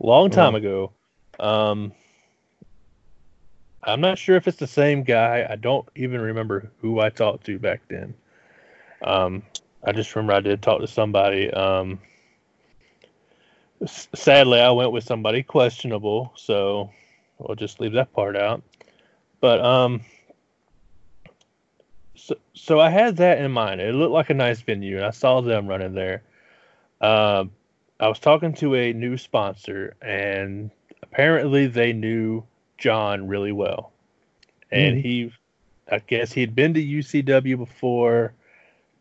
long 0.00 0.30
time 0.30 0.54
ago. 0.54 0.92
Um, 1.40 1.92
I'm 3.82 4.00
not 4.00 4.18
sure 4.18 4.36
if 4.36 4.46
it's 4.46 4.58
the 4.58 4.66
same 4.66 5.02
guy. 5.02 5.46
I 5.48 5.56
don't 5.56 5.88
even 5.96 6.20
remember 6.20 6.70
who 6.80 7.00
I 7.00 7.10
talked 7.10 7.46
to 7.46 7.58
back 7.58 7.82
then. 7.88 8.14
Um, 9.02 9.42
I 9.84 9.92
just 9.92 10.14
remember 10.14 10.34
I 10.34 10.40
did 10.40 10.62
talk 10.62 10.80
to 10.80 10.86
somebody. 10.86 11.50
Um, 11.50 11.98
s- 13.82 14.08
sadly, 14.14 14.60
I 14.60 14.70
went 14.70 14.92
with 14.92 15.04
somebody 15.04 15.42
questionable, 15.42 16.32
so 16.36 16.90
we'll 17.38 17.56
just 17.56 17.80
leave 17.80 17.92
that 17.92 18.12
part 18.12 18.36
out. 18.36 18.62
But 19.40 19.60
um, 19.64 20.02
so, 22.14 22.36
so 22.54 22.80
I 22.80 22.90
had 22.90 23.16
that 23.16 23.38
in 23.38 23.50
mind. 23.50 23.80
It 23.80 23.94
looked 23.94 24.12
like 24.12 24.30
a 24.30 24.34
nice 24.34 24.60
venue, 24.60 24.96
and 24.96 25.04
I 25.06 25.10
saw 25.10 25.40
them 25.40 25.66
running 25.66 25.94
there. 25.94 26.22
Um, 27.00 27.50
I 28.00 28.08
was 28.08 28.18
talking 28.18 28.52
to 28.54 28.74
a 28.74 28.92
new 28.92 29.16
sponsor, 29.16 29.96
and 30.02 30.70
apparently 31.02 31.66
they 31.66 31.92
knew 31.92 32.44
John 32.78 33.26
really 33.28 33.52
well, 33.52 33.92
and 34.70 34.96
Mhm. 34.96 35.02
he, 35.02 35.32
I 35.90 35.98
guess 36.00 36.32
he'd 36.32 36.54
been 36.54 36.74
to 36.74 36.80
UCW 36.80 37.56
before, 37.56 38.34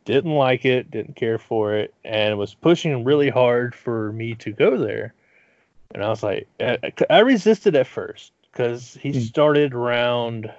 didn't 0.06 0.34
like 0.34 0.66
it, 0.66 0.92
didn't 0.92 1.16
care 1.16 1.38
for 1.38 1.76
it, 1.76 1.94
and 2.04 2.38
was 2.38 2.54
pushing 2.54 3.04
really 3.04 3.30
hard 3.30 3.76
for 3.76 4.12
me 4.14 4.36
to 4.36 4.52
go 4.52 4.78
there. 4.78 5.14
And 5.94 6.04
I 6.04 6.10
was 6.10 6.24
like, 6.24 6.48
I, 6.60 6.78
I 7.10 7.20
resisted 7.20 7.76
at 7.76 7.88
first 7.88 8.32
because 8.52 8.98
he 9.02 9.20
started 9.20 9.74
around, 9.74 10.52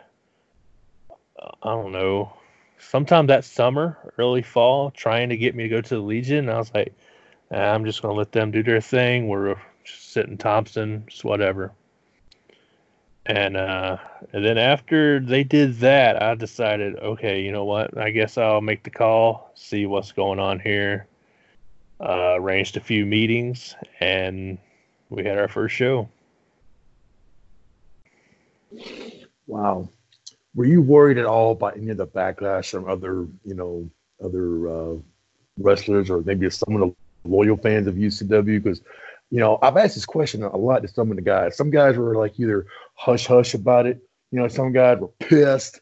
I 1.40 1.70
don't 1.70 1.92
know, 1.92 2.32
sometime 2.78 3.26
that 3.28 3.44
summer, 3.44 3.96
early 4.18 4.42
fall, 4.42 4.90
trying 4.90 5.28
to 5.30 5.36
get 5.36 5.54
me 5.54 5.64
to 5.64 5.68
go 5.68 5.80
to 5.80 5.94
the 5.94 6.00
Legion. 6.00 6.48
And 6.48 6.50
I 6.50 6.58
was 6.58 6.72
like, 6.74 6.94
"Ah, 7.50 7.56
I'm 7.56 7.84
just 7.84 8.02
going 8.02 8.14
to 8.14 8.18
let 8.18 8.32
them 8.32 8.50
do 8.50 8.62
their 8.62 8.80
thing. 8.80 9.28
We're 9.28 9.56
just 9.84 10.12
sitting 10.12 10.36
Thompson, 10.36 11.04
just 11.06 11.24
whatever. 11.24 11.72
And 13.24 13.56
uh, 13.56 13.98
and 14.32 14.44
then 14.44 14.58
after 14.58 15.20
they 15.20 15.44
did 15.44 15.78
that, 15.78 16.20
I 16.20 16.34
decided, 16.34 16.96
okay, 16.96 17.42
you 17.42 17.52
know 17.52 17.64
what? 17.64 17.96
I 17.96 18.10
guess 18.10 18.36
I'll 18.36 18.60
make 18.60 18.82
the 18.82 18.90
call, 18.90 19.52
see 19.54 19.86
what's 19.86 20.12
going 20.12 20.40
on 20.40 20.58
here. 20.58 21.06
Uh, 22.00 22.34
arranged 22.34 22.76
a 22.76 22.80
few 22.80 23.06
meetings, 23.06 23.76
and 24.00 24.58
we 25.08 25.22
had 25.24 25.38
our 25.38 25.46
first 25.46 25.76
show. 25.76 26.08
Wow. 29.46 29.88
Were 30.54 30.64
you 30.64 30.82
worried 30.82 31.18
at 31.18 31.26
all 31.26 31.52
about 31.52 31.76
any 31.76 31.90
of 31.90 31.96
the 31.96 32.06
backlash 32.06 32.70
from 32.70 32.88
other, 32.88 33.26
you 33.44 33.54
know, 33.54 33.88
other 34.22 34.68
uh, 34.68 34.96
wrestlers 35.58 36.10
or 36.10 36.22
maybe 36.22 36.48
some 36.50 36.74
of 36.74 36.80
the 36.80 37.28
loyal 37.28 37.56
fans 37.56 37.86
of 37.86 37.94
UCW? 37.94 38.62
Because, 38.62 38.80
you 39.30 39.40
know, 39.40 39.58
I've 39.62 39.76
asked 39.76 39.94
this 39.94 40.04
question 40.04 40.42
a 40.42 40.56
lot 40.56 40.82
to 40.82 40.88
some 40.88 41.10
of 41.10 41.16
the 41.16 41.22
guys. 41.22 41.56
Some 41.56 41.70
guys 41.70 41.96
were 41.96 42.16
like 42.16 42.38
either 42.40 42.66
hush 42.94 43.26
hush 43.26 43.54
about 43.54 43.86
it. 43.86 44.00
You 44.30 44.38
know, 44.38 44.48
some 44.48 44.72
guys 44.72 44.98
were 44.98 45.08
pissed, 45.18 45.80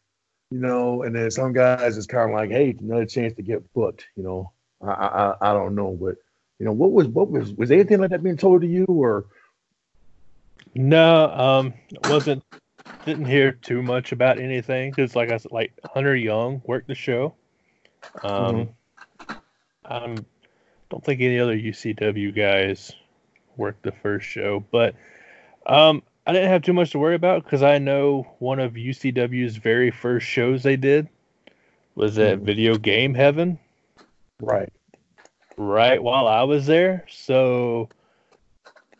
you 0.50 0.58
know, 0.58 1.02
and 1.02 1.14
then 1.14 1.30
some 1.30 1.52
guys 1.52 1.96
is 1.96 2.06
kind 2.06 2.30
of 2.30 2.36
like, 2.36 2.50
hey, 2.50 2.74
another 2.80 3.06
chance 3.06 3.34
to 3.34 3.42
get 3.42 3.72
booked. 3.72 4.06
You 4.16 4.22
know, 4.22 4.52
I, 4.82 4.90
I 4.90 5.50
I 5.50 5.52
don't 5.52 5.74
know, 5.74 5.96
but 6.00 6.16
you 6.58 6.66
know, 6.66 6.72
what 6.72 6.92
was 6.92 7.06
what 7.08 7.30
was 7.30 7.52
was 7.52 7.70
anything 7.70 8.00
like 8.00 8.10
that 8.10 8.22
being 8.22 8.36
told 8.36 8.62
to 8.62 8.66
you 8.66 8.84
or? 8.86 9.26
No, 10.74 11.30
um, 11.30 11.74
wasn't 12.04 12.44
didn't 13.04 13.26
hear 13.26 13.52
too 13.52 13.82
much 13.82 14.12
about 14.12 14.38
anything 14.38 14.90
because, 14.90 15.16
like 15.16 15.30
I 15.30 15.38
said, 15.38 15.52
like 15.52 15.72
Hunter 15.84 16.14
Young 16.14 16.62
worked 16.64 16.88
the 16.88 16.94
show. 16.94 17.34
Um, 18.22 18.70
I 19.84 20.16
don't 20.90 21.04
think 21.04 21.20
any 21.20 21.38
other 21.38 21.56
UCW 21.56 22.34
guys 22.34 22.92
worked 23.56 23.82
the 23.82 23.92
first 23.92 24.26
show, 24.26 24.64
but 24.70 24.94
um, 25.66 26.02
I 26.30 26.32
didn't 26.32 26.50
have 26.50 26.62
too 26.62 26.72
much 26.72 26.92
to 26.92 27.00
worry 27.00 27.16
about 27.16 27.42
because 27.42 27.64
I 27.64 27.78
know 27.78 28.24
one 28.38 28.60
of 28.60 28.74
UCW's 28.74 29.56
very 29.56 29.90
first 29.90 30.28
shows 30.28 30.62
they 30.62 30.76
did 30.76 31.08
was 31.96 32.20
at 32.20 32.38
Mhm. 32.38 32.42
Video 32.42 32.76
Game 32.76 33.14
Heaven. 33.14 33.58
Right. 34.40 34.72
Right 35.56 36.00
while 36.00 36.28
I 36.28 36.44
was 36.44 36.66
there, 36.66 37.04
so 37.08 37.88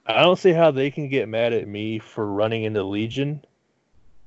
I 0.07 0.23
don't 0.23 0.41
see 0.41 0.51
how 0.53 0.73
they 0.73 0.91
can 0.91 1.09
get 1.09 1.29
mad 1.29 1.53
at 1.53 1.69
me 1.69 2.01
for 2.01 2.27
running 2.27 2.65
into 2.65 2.83
Legion, 2.83 3.45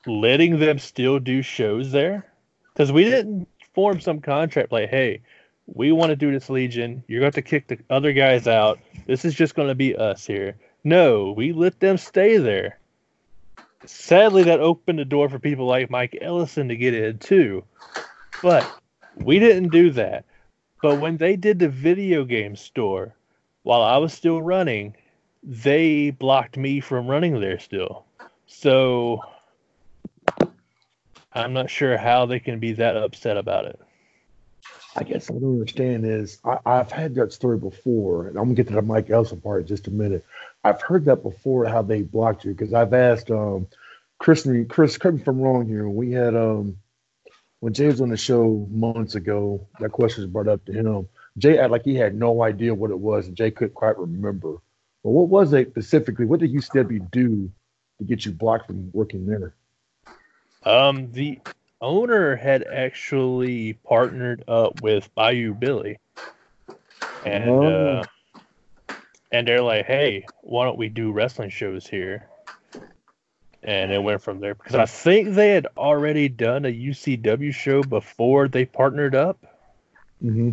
letting 0.06 0.60
them 0.60 0.80
still 0.80 1.20
do 1.20 1.42
shows 1.42 1.92
there, 1.92 2.26
because 2.72 2.94
we 2.94 3.04
didn't 3.04 3.50
form 3.74 4.00
some 4.00 4.22
contract 4.22 4.72
like, 4.72 4.90
hey, 4.90 5.20
we 5.66 5.92
want 5.92 6.12
to 6.12 6.16
do 6.16 6.32
this 6.32 6.50
Legion. 6.50 7.04
You're 7.10 7.20
going 7.20 7.34
to 7.34 7.42
kick 7.42 7.68
the 7.68 7.80
other 7.90 8.14
guys 8.14 8.48
out. 8.48 8.80
This 9.08 9.26
is 9.26 9.36
just 9.36 9.56
going 9.56 9.68
to 9.68 9.76
be 9.76 9.94
us 9.94 10.26
here. 10.26 10.56
No, 10.86 11.34
we 11.34 11.52
let 11.52 11.82
them 11.82 11.98
stay 11.98 12.38
there. 12.38 12.80
Sadly, 13.86 14.44
that 14.44 14.60
opened 14.60 15.00
the 15.00 15.06
door 15.06 15.30
for 15.30 15.40
people 15.40 15.66
like 15.66 15.90
Mike 15.90 16.18
Ellison 16.22 16.68
to 16.70 16.76
get 16.76 16.94
in 16.94 17.18
too. 17.20 17.64
But 18.42 18.70
we 19.16 19.40
didn't 19.40 19.70
do 19.70 19.92
that. 19.92 20.26
But 20.82 21.00
when 21.00 21.18
they 21.18 21.36
did 21.36 21.60
the 21.60 21.70
video 21.70 22.26
game 22.26 22.56
store, 22.56 23.16
while 23.64 23.82
I 23.82 23.98
was 23.98 24.14
still 24.14 24.42
running, 24.42 24.96
they 25.42 26.12
blocked 26.12 26.58
me 26.58 26.80
from 26.80 27.08
running 27.08 27.40
there 27.40 27.60
still. 27.60 28.06
So 28.48 29.22
I'm 31.34 31.54
not 31.54 31.70
sure 31.70 31.98
how 31.98 32.26
they 32.26 32.40
can 32.40 32.60
be 32.60 32.74
that 32.74 32.96
upset 32.96 33.38
about 33.38 33.66
it. 33.66 33.80
I 34.96 35.04
guess 35.04 35.30
what 35.30 35.38
I 35.38 35.42
don't 35.42 35.54
understand 35.54 36.06
is 36.06 36.40
I, 36.46 36.60
I've 36.66 36.92
had 36.92 37.16
that 37.16 37.34
story 37.34 37.58
before, 37.58 38.28
and 38.28 38.38
I'm 38.38 38.46
gonna 38.46 38.56
get 38.56 38.68
to 38.68 38.74
the 38.74 38.82
Mike 38.82 39.10
Ellison 39.10 39.42
part 39.42 39.62
in 39.62 39.68
just 39.68 39.88
a 39.88 39.92
minute. 39.92 40.24
I've 40.64 40.82
heard 40.82 41.06
that 41.06 41.24
before 41.24 41.66
how 41.66 41.82
they 41.82 42.02
blocked 42.02 42.46
you 42.46 42.52
because 42.54 42.74
I've 42.74 42.94
asked 42.94 43.30
um, 43.32 43.68
Chris, 44.20 44.48
Chris, 44.70 44.98
correct 44.98 45.16
me 45.16 45.22
if 45.22 45.28
I'm 45.28 45.42
wrong 45.42 45.68
here. 45.68 45.90
We 45.90 46.12
had 46.12 46.36
um, 46.36 46.78
when 47.60 47.74
Jay 47.74 47.88
was 47.88 48.02
on 48.02 48.10
the 48.10 48.18
show 48.18 48.68
months 48.72 49.16
ago, 49.16 49.66
that 49.80 49.92
question 49.92 50.24
was 50.24 50.32
brought 50.32 50.48
up 50.48 50.64
to 50.66 50.74
him. 50.74 51.08
Jay 51.38 51.58
acted 51.58 51.72
like 51.72 51.84
he 51.84 51.96
had 51.96 52.16
no 52.16 52.44
idea 52.44 52.74
what 52.74 52.92
it 52.92 53.00
was, 53.00 53.28
and 53.28 53.36
Jay 53.36 53.52
couldn't 53.52 53.74
quite 53.74 53.98
remember. 53.98 54.58
But 55.04 55.10
what 55.10 55.28
was 55.28 55.52
it 55.54 55.70
specifically? 55.72 56.26
What 56.26 56.40
did 56.40 56.52
you 56.52 56.60
UCW 56.62 57.12
do 57.12 57.52
to 57.98 58.04
get 58.06 58.26
you 58.26 58.32
blocked 58.32 58.68
from 58.68 58.90
working 58.94 59.26
there? 59.26 59.54
Um, 60.64 61.12
the 61.12 61.40
owner 61.82 62.38
had 62.38 62.64
actually 62.64 63.74
partnered 63.74 64.46
up 64.48 64.82
with 64.82 65.14
Bayou 65.16 65.54
Billy, 65.54 66.00
and 67.26 67.50
Oh. 67.50 67.98
uh, 68.00 68.04
and 69.34 69.46
they're 69.48 69.62
like, 69.62 69.86
"Hey, 69.86 70.26
why 70.42 70.64
don't 70.64 70.78
we 70.78 70.88
do 70.88 71.12
wrestling 71.12 71.50
shows 71.50 71.86
here?" 71.86 72.30
And 73.64 73.92
it 73.92 74.02
went 74.02 74.22
from 74.22 74.40
there 74.40 74.56
because 74.56 74.76
I 74.76 74.86
think 74.86 75.36
they 75.36 75.50
had 75.50 75.68
already 75.76 76.30
done 76.30 76.66
a 76.66 76.70
UCW 76.70 77.54
show 77.54 77.82
before 77.84 78.48
they 78.48 78.66
partnered 78.66 79.16
up, 79.16 79.46
Mm-hmm. 80.24 80.52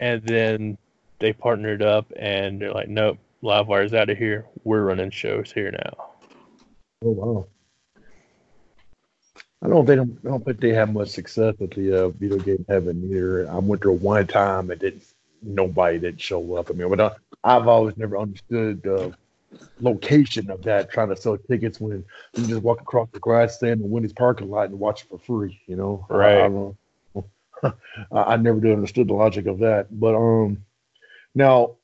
and 0.00 0.22
then 0.24 0.78
they 1.20 1.32
partnered 1.32 1.82
up, 1.82 2.12
and 2.16 2.60
they're 2.60 2.72
like, 2.72 2.88
"Nope, 2.88 3.18
Livewire's 3.42 3.94
out 3.94 4.10
of 4.10 4.18
here. 4.18 4.46
We're 4.64 4.82
running 4.82 5.10
shows 5.10 5.52
here 5.52 5.70
now." 5.70 6.10
Oh 7.04 7.10
wow. 7.10 7.46
I 9.62 9.68
don't 9.68 9.84
don't 9.84 10.18
I 10.24 10.28
don't 10.28 10.44
think 10.44 10.60
they 10.60 10.72
have 10.72 10.92
much 10.92 11.08
success 11.08 11.54
at 11.60 11.72
the 11.72 12.04
uh, 12.04 12.08
video 12.10 12.38
game 12.38 12.64
heaven 12.68 13.08
either. 13.10 13.50
I 13.50 13.58
went 13.58 13.82
there 13.82 13.92
one 13.92 14.26
time 14.28 14.70
and 14.70 14.80
didn't 14.80 15.02
nobody 15.42 15.98
didn't 15.98 16.20
show 16.20 16.56
up. 16.56 16.70
I 16.70 16.74
mean, 16.74 16.88
but 16.88 17.00
I, 17.00 17.56
I've 17.56 17.68
always 17.68 17.96
never 17.96 18.18
understood 18.18 18.82
the 18.82 19.14
location 19.80 20.50
of 20.50 20.62
that 20.62 20.90
trying 20.90 21.08
to 21.08 21.16
sell 21.16 21.38
tickets 21.38 21.80
when 21.80 22.04
you 22.36 22.46
just 22.46 22.62
walk 22.62 22.80
across 22.80 23.08
the 23.12 23.20
grass 23.20 23.56
stand 23.56 23.80
in 23.80 23.90
Wendy's 23.90 24.12
parking 24.12 24.50
lot 24.50 24.70
and 24.70 24.78
watch 24.78 25.02
it 25.02 25.08
for 25.08 25.18
free. 25.18 25.60
You 25.66 25.76
know, 25.76 26.06
Right. 26.08 26.44
I, 26.44 26.48
don't. 26.48 26.76
I, 27.62 27.72
I 28.12 28.36
never 28.36 28.60
did 28.60 28.72
understood 28.72 29.08
the 29.08 29.14
logic 29.14 29.46
of 29.46 29.58
that. 29.60 29.86
But 29.90 30.14
um, 30.14 30.64
now 31.34 31.76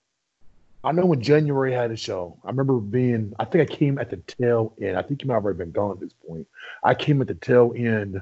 I 0.85 0.93
know 0.93 1.07
when 1.07 1.23
January 1.23 1.73
had 1.73 1.91
a 1.91 1.97
show, 1.97 2.39
I 2.45 2.51
remember 2.51 2.79
being, 2.79 3.33
I 3.39 3.47
think 3.47 3.71
I 3.71 3.75
came 3.75 3.99
at 3.99 4.11
the 4.11 4.19
tail 4.19 4.75
end. 4.81 4.99
I 4.99 5.03
think 5.03 5.23
you 5.23 5.29
might 5.29 5.35
have 5.35 5.45
already 5.45 5.59
been 5.59 5.73
gone 5.73 5.93
at 5.93 6.01
this 6.01 6.13
point. 6.13 6.47
I 6.85 6.95
came 6.95 7.23
at 7.23 7.27
the 7.27 7.35
tail 7.35 7.73
end 7.75 8.21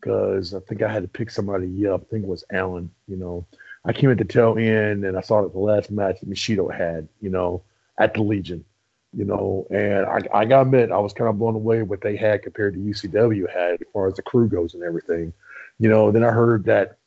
because 0.00 0.52
I 0.52 0.60
think 0.60 0.82
I 0.82 0.92
had 0.92 1.02
to 1.02 1.08
pick 1.08 1.30
somebody 1.30 1.86
up. 1.86 2.02
I 2.02 2.04
think 2.10 2.24
it 2.24 2.28
was 2.28 2.44
Alan, 2.52 2.90
you 3.06 3.16
know. 3.16 3.46
I 3.84 3.92
came 3.92 4.10
at 4.10 4.18
the 4.18 4.24
tail 4.24 4.56
end 4.58 5.04
and 5.04 5.16
I 5.16 5.22
saw 5.22 5.42
that 5.42 5.52
the 5.52 5.58
last 5.58 5.90
match 5.90 6.20
that 6.20 6.28
Bushido 6.28 6.68
had, 6.68 7.08
you 7.20 7.30
know, 7.30 7.62
at 7.98 8.14
the 8.14 8.22
Legion, 8.22 8.64
you 9.12 9.24
know, 9.24 9.66
and 9.70 10.06
I, 10.06 10.40
I 10.40 10.44
got 10.44 10.56
to 10.56 10.62
admit, 10.62 10.92
I 10.92 10.98
was 10.98 11.12
kind 11.12 11.28
of 11.28 11.38
blown 11.38 11.54
away 11.54 11.82
what 11.82 12.00
they 12.00 12.16
had 12.16 12.42
compared 12.42 12.74
to 12.74 12.80
UCW 12.80 13.50
had 13.50 13.74
as 13.74 13.86
far 13.92 14.08
as 14.08 14.14
the 14.14 14.22
crew 14.22 14.48
goes 14.48 14.74
and 14.74 14.82
everything. 14.82 15.32
You 15.78 15.88
know, 15.88 16.10
then 16.10 16.24
I 16.24 16.30
heard 16.30 16.64
that 16.64 16.98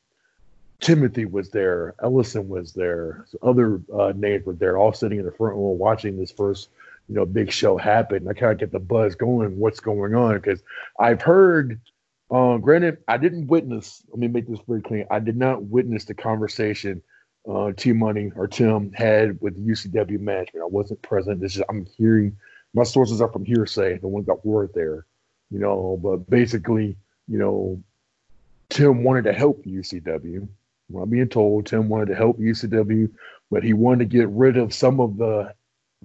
Timothy 0.80 1.26
was 1.26 1.50
there, 1.52 1.96
Ellison 2.02 2.50
was 2.50 2.74
there, 2.74 3.26
some 3.30 3.40
other 3.42 3.82
uh, 3.94 4.12
names 4.16 4.46
were 4.46 4.54
there, 4.54 4.78
all 4.78 4.92
sitting 4.92 5.20
in 5.20 5.26
the 5.26 5.32
front 5.32 5.56
row 5.56 5.70
watching 5.70 6.18
this 6.18 6.32
first, 6.32 6.70
you 7.08 7.16
know, 7.16 7.26
big 7.26 7.52
show 7.52 7.78
happen. 7.78 8.28
I 8.28 8.34
kind 8.34 8.52
of 8.52 8.58
get 8.58 8.72
the 8.72 8.80
buzz 8.80 9.16
going, 9.16 9.58
what's 9.58 9.80
going 9.80 10.16
on? 10.16 10.36
Because 10.36 10.62
I've 11.00 11.22
heard, 11.22 11.80
uh, 12.34 12.58
granted, 12.58 12.98
I 13.08 13.18
didn't 13.18 13.48
witness. 13.48 14.02
Let 14.10 14.18
me 14.18 14.28
make 14.28 14.48
this 14.48 14.60
very 14.68 14.82
clear. 14.82 15.06
I 15.12 15.20
did 15.20 15.38
not 15.38 15.64
witness 15.64 16.06
the 16.06 16.16
conversation 16.16 17.04
uh, 17.48 17.74
T 17.74 17.94
Money 17.94 18.32
or 18.36 18.48
Tim 18.48 18.92
had 18.94 19.40
with 19.40 19.66
UCW 19.66 20.20
management. 20.20 20.64
I 20.64 20.68
wasn't 20.68 21.02
present. 21.04 21.40
This 21.40 21.56
is 21.56 21.64
I'm 21.70 21.86
hearing. 21.98 22.38
My 22.74 22.84
sources 22.84 23.22
are 23.22 23.32
from 23.32 23.46
hearsay. 23.46 24.00
The 24.00 24.08
ones 24.08 24.26
that 24.26 24.44
were 24.44 24.70
there, 24.74 25.06
you 25.52 25.60
know. 25.60 26.00
But 26.02 26.28
basically, 26.30 26.98
you 27.28 27.38
know, 27.38 27.84
Tim 28.70 29.04
wanted 29.04 29.26
to 29.26 29.34
help 29.34 29.64
UCW. 29.66 30.48
I'm 30.96 31.10
being 31.10 31.30
told 31.30 31.66
Tim 31.68 31.90
wanted 31.90 32.08
to 32.08 32.16
help 32.16 32.40
UCW, 32.40 33.12
but 33.52 33.64
he 33.64 33.74
wanted 33.74 34.10
to 34.10 34.18
get 34.18 34.30
rid 34.30 34.58
of 34.58 34.74
some 34.74 35.00
of 35.00 35.18
the 35.18 35.54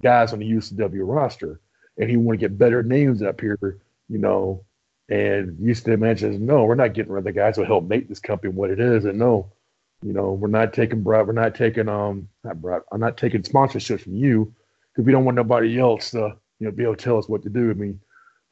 guys 0.01 0.33
on 0.33 0.39
the 0.39 0.49
UCW 0.49 1.01
roster, 1.01 1.59
and 1.97 2.09
he 2.09 2.17
wanted 2.17 2.39
to 2.39 2.49
get 2.49 2.57
better 2.57 2.83
names 2.83 3.21
up 3.21 3.41
here, 3.41 3.79
you 4.09 4.17
know. 4.19 4.63
And 5.09 5.59
management 5.59 6.19
says, 6.19 6.39
no, 6.39 6.65
we're 6.65 6.75
not 6.75 6.93
getting 6.93 7.11
rid 7.11 7.19
of 7.19 7.25
the 7.25 7.31
guys 7.31 7.55
who 7.55 7.63
help 7.63 7.85
make 7.85 8.07
this 8.07 8.19
company 8.19 8.53
what 8.53 8.69
it 8.69 8.79
is. 8.79 9.05
And 9.05 9.17
no, 9.17 9.51
you 10.03 10.13
know, 10.13 10.33
we're 10.33 10.47
not 10.47 10.71
taking 10.73 11.01
bribe, 11.01 11.27
we're 11.27 11.33
not 11.33 11.55
taking 11.55 11.89
um, 11.89 12.29
not 12.43 12.61
bribe, 12.61 12.83
I'm 12.91 12.99
not 12.99 13.17
taking 13.17 13.41
sponsorships 13.41 14.01
from 14.01 14.15
you 14.15 14.53
because 14.91 15.05
we 15.05 15.11
don't 15.11 15.25
want 15.25 15.35
nobody 15.35 15.79
else 15.79 16.11
to, 16.11 16.35
you 16.59 16.67
know, 16.67 16.71
be 16.71 16.83
able 16.83 16.95
to 16.95 17.03
tell 17.03 17.17
us 17.17 17.27
what 17.27 17.41
to 17.43 17.49
do. 17.49 17.71
I 17.71 17.73
mean, 17.73 17.99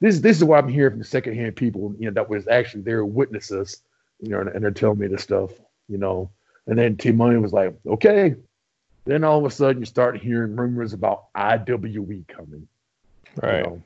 this 0.02 0.20
this 0.20 0.38
is 0.38 0.44
what 0.44 0.64
I'm 0.64 0.70
hearing 0.70 0.94
from 0.94 1.00
the 1.00 1.06
secondhand 1.06 1.56
people, 1.56 1.96
you 2.00 2.08
know, 2.08 2.14
that 2.14 2.30
was 2.30 2.48
actually 2.48 2.82
their 2.82 3.06
witnesses, 3.06 3.82
you 4.20 4.30
know, 4.30 4.42
and, 4.42 4.50
and 4.50 4.64
they're 4.64 4.72
telling 4.72 5.00
me 5.00 5.08
this 5.08 5.24
stuff, 5.24 5.52
you 5.88 5.98
know. 6.00 6.32
And 6.66 6.78
then 6.78 6.98
T 6.98 7.12
Money 7.12 7.38
was 7.38 7.54
like, 7.54 7.76
okay. 7.86 8.36
Then 9.06 9.24
all 9.24 9.40
of 9.40 9.46
a 9.46 9.52
sudden 9.52 9.82
you 9.82 9.86
start 9.86 10.18
hearing 10.18 10.56
rumors 10.56 10.92
about 10.92 11.34
IWE 11.34 12.26
coming. 12.28 12.68
Right. 13.42 13.60
You 13.60 13.64
know. 13.64 13.84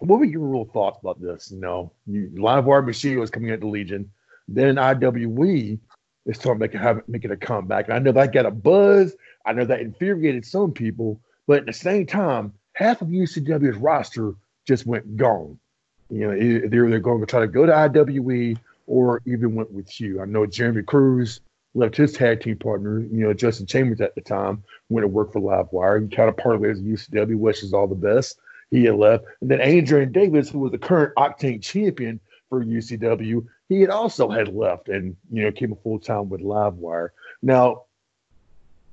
What 0.00 0.18
were 0.18 0.24
your 0.24 0.40
real 0.40 0.64
thoughts 0.66 0.98
about 1.00 1.20
this? 1.20 1.50
You 1.50 1.60
know, 1.60 1.92
you, 2.06 2.30
Livewire 2.34 2.84
Machine 2.84 3.18
was 3.18 3.30
coming 3.30 3.50
at 3.50 3.60
the 3.60 3.66
Legion. 3.66 4.10
Then 4.46 4.78
IWE 4.78 5.78
is 6.26 6.44
about 6.44 6.74
have, 6.74 7.02
making 7.08 7.30
a 7.30 7.36
comeback. 7.36 7.90
I 7.90 7.98
know 7.98 8.12
that 8.12 8.32
got 8.32 8.46
a 8.46 8.50
buzz. 8.50 9.14
I 9.44 9.52
know 9.52 9.64
that 9.64 9.80
infuriated 9.80 10.44
some 10.44 10.72
people. 10.72 11.20
But 11.46 11.60
at 11.60 11.66
the 11.66 11.72
same 11.72 12.06
time, 12.06 12.52
half 12.74 13.02
of 13.02 13.08
UCW's 13.08 13.78
roster 13.78 14.34
just 14.66 14.86
went 14.86 15.16
gone. 15.16 15.58
You 16.10 16.28
know, 16.28 16.34
either 16.34 16.88
they're 16.88 17.00
going 17.00 17.20
to 17.20 17.26
try 17.26 17.40
to 17.40 17.46
go 17.46 17.66
to 17.66 17.72
IWE 17.72 18.56
or 18.86 19.22
even 19.26 19.54
went 19.54 19.70
with 19.70 20.00
you. 20.00 20.20
I 20.20 20.24
know 20.24 20.46
Jeremy 20.46 20.82
Cruz 20.82 21.40
left 21.74 21.96
his 21.96 22.12
tag 22.12 22.40
team 22.40 22.56
partner, 22.56 23.00
you 23.00 23.24
know, 23.24 23.32
Justin 23.34 23.66
Chambers 23.66 24.00
at 24.00 24.14
the 24.14 24.20
time, 24.20 24.62
went 24.88 25.04
to 25.04 25.08
work 25.08 25.32
for 25.32 25.40
Livewire. 25.40 26.02
He 26.02 26.14
kind 26.14 26.28
of 26.28 26.36
parlayed 26.36 26.72
as 26.72 26.80
UCW, 26.80 27.36
wishes 27.36 27.72
all 27.72 27.86
the 27.86 27.94
best. 27.94 28.38
He 28.70 28.84
had 28.84 28.96
left. 28.96 29.24
And 29.40 29.50
then 29.50 29.60
Adrian 29.60 30.12
Davis, 30.12 30.50
who 30.50 30.60
was 30.60 30.72
the 30.72 30.78
current 30.78 31.14
Octane 31.16 31.62
champion 31.62 32.20
for 32.48 32.64
UCW, 32.64 33.46
he 33.68 33.80
had 33.80 33.90
also 33.90 34.28
had 34.28 34.54
left 34.54 34.88
and, 34.88 35.16
you 35.30 35.42
know, 35.42 35.52
came 35.52 35.74
full 35.82 35.98
time 35.98 36.28
with 36.28 36.40
Livewire. 36.40 37.10
Now, 37.42 37.84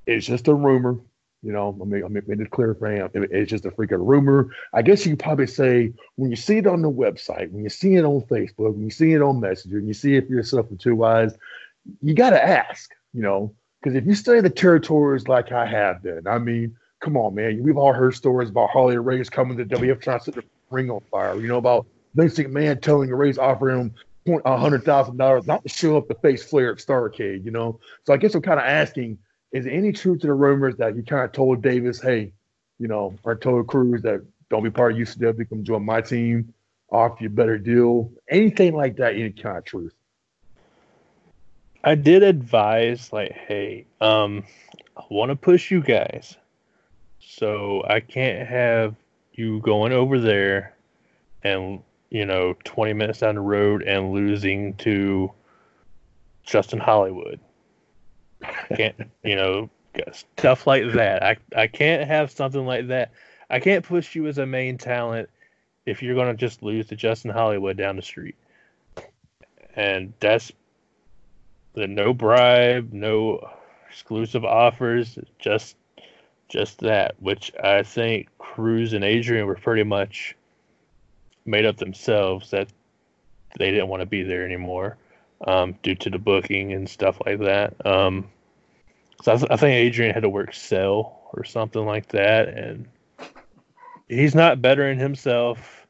it's 0.06 0.26
just 0.26 0.48
a 0.48 0.54
rumor. 0.54 1.00
You 1.42 1.52
know, 1.52 1.78
I 1.80 1.86
mean, 1.86 2.04
I 2.04 2.08
made 2.08 2.40
it 2.40 2.50
clear 2.50 2.74
for 2.74 2.92
him. 2.92 3.08
It's 3.14 3.52
just 3.52 3.66
a 3.66 3.70
freaking 3.70 4.06
rumor. 4.06 4.50
I 4.74 4.82
guess 4.82 5.06
you 5.06 5.12
could 5.12 5.24
probably 5.24 5.46
say 5.46 5.94
when 6.16 6.32
you 6.32 6.36
see 6.36 6.58
it 6.58 6.66
on 6.66 6.82
the 6.82 6.90
website, 6.90 7.52
when 7.52 7.64
you 7.64 7.70
see 7.70 7.96
it 7.96 8.04
on 8.04 8.22
Facebook, 8.22 8.74
when 8.74 8.84
you 8.84 8.90
see 8.90 9.14
it 9.14 9.22
on 9.22 9.40
Messenger, 9.40 9.78
and 9.78 9.88
you 9.88 9.94
see 9.94 10.16
it 10.16 10.28
for 10.28 10.34
yourself 10.34 10.72
with 10.72 10.80
two 10.80 11.06
eyes, 11.06 11.38
you 12.02 12.16
got 12.16 12.32
to 12.32 12.44
ask, 12.44 12.92
you 13.14 13.22
know, 13.22 13.54
because 13.80 13.96
if 13.96 14.08
you 14.08 14.16
study 14.16 14.42
the 14.42 14.50
territories 14.50 15.28
like 15.28 15.52
I 15.52 15.68
have 15.68 16.02
been, 16.02 16.26
I 16.26 16.40
mean, 16.40 16.76
come 17.06 17.16
on, 17.18 17.36
man. 17.36 17.62
We've 17.62 17.78
all 17.78 17.94
heard 17.94 18.16
stories 18.16 18.50
about 18.50 18.72
Harley 18.72 18.98
Race 18.98 19.30
coming 19.30 19.58
to 19.58 19.66
WF 19.66 20.02
trying 20.02 20.20
to 20.20 20.26
set 20.26 20.36
the 20.36 20.44
ring 20.72 20.90
on 20.90 21.02
fire. 21.12 21.40
You 21.40 21.48
know, 21.48 21.58
about 21.58 21.86
Vince 22.16 22.36
McMahon 22.36 22.82
telling 22.82 23.10
race 23.12 23.38
offering 23.38 23.94
him 24.26 24.42
hundred 24.44 24.84
thousand 24.84 25.18
dollars 25.18 25.46
not 25.46 25.62
to 25.62 25.70
show 25.70 25.98
up 25.98 26.08
to 26.08 26.16
face 26.16 26.44
Flair 26.44 26.72
at 26.72 26.80
Starcade. 26.80 27.46
You 27.46 27.52
know, 27.52 27.80
so 28.04 28.14
I 28.14 28.18
guess 28.18 28.34
I'm 28.34 28.42
kind 28.42 28.60
of 28.60 28.66
asking: 28.66 29.20
Is 29.52 29.68
any 29.68 29.92
truth 29.92 30.22
to 30.22 30.28
the 30.28 30.34
rumors 30.34 30.76
that 30.78 30.96
you 30.96 31.04
kind 31.04 31.24
of 31.24 31.32
told 31.32 31.62
Davis, 31.62 32.02
hey, 32.02 32.34
you 32.80 32.88
know, 32.88 33.14
or 33.24 33.36
told 33.36 33.68
Cruz 33.68 34.02
that 34.02 34.26
don't 34.50 34.64
be 34.64 34.72
part 34.72 34.94
of 34.94 34.98
UCW, 34.98 35.48
come 35.48 35.64
join 35.64 35.86
my 35.86 36.02
team, 36.02 36.54
offer 36.92 37.18
you 37.20 37.28
a 37.28 37.30
better 37.30 37.60
deal, 37.60 38.12
anything 38.30 38.74
like 38.74 38.98
that? 38.98 39.14
Any 39.14 39.32
kind 39.32 39.60
of 39.60 39.66
truth? 39.66 39.94
I 41.84 41.94
did 41.94 42.24
advise, 42.24 43.14
like, 43.14 43.32
hey, 43.32 43.86
um, 44.02 44.44
I 44.98 45.04
want 45.12 45.30
to 45.30 45.36
push 45.36 45.70
you 45.70 45.82
guys, 45.82 46.36
so 47.28 47.84
I 47.88 48.00
can't 48.00 48.48
have 48.48 48.96
you 49.34 49.60
going 49.60 49.92
over 49.92 50.20
there 50.20 50.76
and 51.44 51.82
you 52.10 52.26
know 52.26 52.56
20 52.64 52.94
minutes 52.94 53.20
down 53.20 53.36
the 53.36 53.42
road 53.42 53.84
and 53.84 54.12
losing 54.12 54.76
to 54.76 55.32
Justin 56.44 56.80
Hollywood. 56.80 57.40
can't, 58.76 58.96
you 59.24 59.36
know, 59.36 59.70
stuff 60.12 60.68
like 60.68 60.94
that. 60.94 61.24
I 61.24 61.38
I 61.56 61.68
can't 61.68 62.08
have 62.08 62.32
something 62.32 62.66
like 62.66 62.88
that. 62.88 63.12
I 63.50 63.60
can't 63.60 63.86
push 63.86 64.16
you 64.16 64.28
as 64.28 64.38
a 64.38 64.46
main 64.46 64.78
talent 64.78 65.30
if 65.86 66.02
you're 66.02 66.16
going 66.16 66.36
to 66.36 66.40
just 66.40 66.64
lose 66.64 66.88
to 66.88 66.96
Justin 66.96 67.32
Hollywood 67.32 67.78
down 67.78 67.96
the 67.96 68.02
street. 68.02 68.36
And 69.76 70.14
that's 70.20 70.52
the 71.74 71.88
no 71.88 72.14
bribe, 72.14 72.92
no 72.92 73.50
exclusive 73.90 74.46
offers, 74.46 75.20
just 75.38 75.76
just 76.50 76.80
that, 76.80 77.16
which 77.20 77.52
I 77.62 77.84
think 77.84 78.30
Cruz 78.38 78.94
and 78.94 79.04
Adrian 79.04 79.46
were 79.48 79.56
pretty 79.56 79.84
much 79.84 80.36
made 81.46 81.66
up 81.66 81.78
themselves 81.78 82.52
that 82.52 82.68
they 83.58 83.72
didn't 83.72 83.88
want 83.88 84.02
to 84.02 84.06
be 84.06 84.24
there 84.24 84.46
anymore 84.46 84.98
um, 85.48 85.76
due 85.84 85.96
to 85.96 86.10
the 86.10 86.20
booking 86.20 86.74
and 86.74 86.90
stuff 86.90 87.18
like 87.26 87.40
that. 87.40 87.86
Um, 87.86 88.30
so 89.22 89.34
I, 89.34 89.38
th- 89.38 89.52
I, 89.52 89.56
think 89.58 89.74
Adrian 89.74 90.14
had 90.14 90.24
to 90.24 90.30
work 90.30 90.54
Cell 90.54 91.30
or 91.34 91.44
something 91.44 91.86
like 91.86 92.10
that, 92.10 92.50
and 92.50 92.88
he's 94.08 94.36
not 94.36 94.62
bettering 94.62 95.00
himself. 95.00 95.88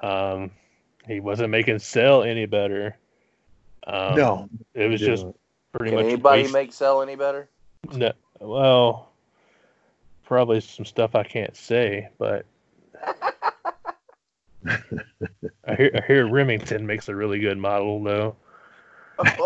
Um, 0.00 0.50
he 1.06 1.20
wasn't 1.20 1.50
making 1.50 1.78
Cell 1.78 2.22
any 2.22 2.46
better. 2.46 2.96
Um, 3.86 4.16
no, 4.16 4.48
it 4.72 4.88
was 4.88 5.00
just 5.00 5.26
pretty 5.72 5.90
Can 5.90 5.96
much. 5.96 6.12
anybody 6.12 6.42
waste- 6.42 6.54
make 6.54 6.72
Cell 6.72 7.02
any 7.02 7.16
better? 7.16 7.48
No, 7.92 8.12
well, 8.40 9.13
probably 10.24 10.60
some 10.60 10.84
stuff 10.84 11.14
I 11.14 11.22
can't 11.22 11.56
say, 11.56 12.08
but 12.18 12.46
I 14.66 15.74
hear 15.76 15.90
I 15.94 16.00
hear 16.06 16.26
Remington 16.28 16.86
makes 16.86 17.08
a 17.08 17.14
really 17.14 17.38
good 17.38 17.58
model 17.58 18.02
though. 18.02 18.36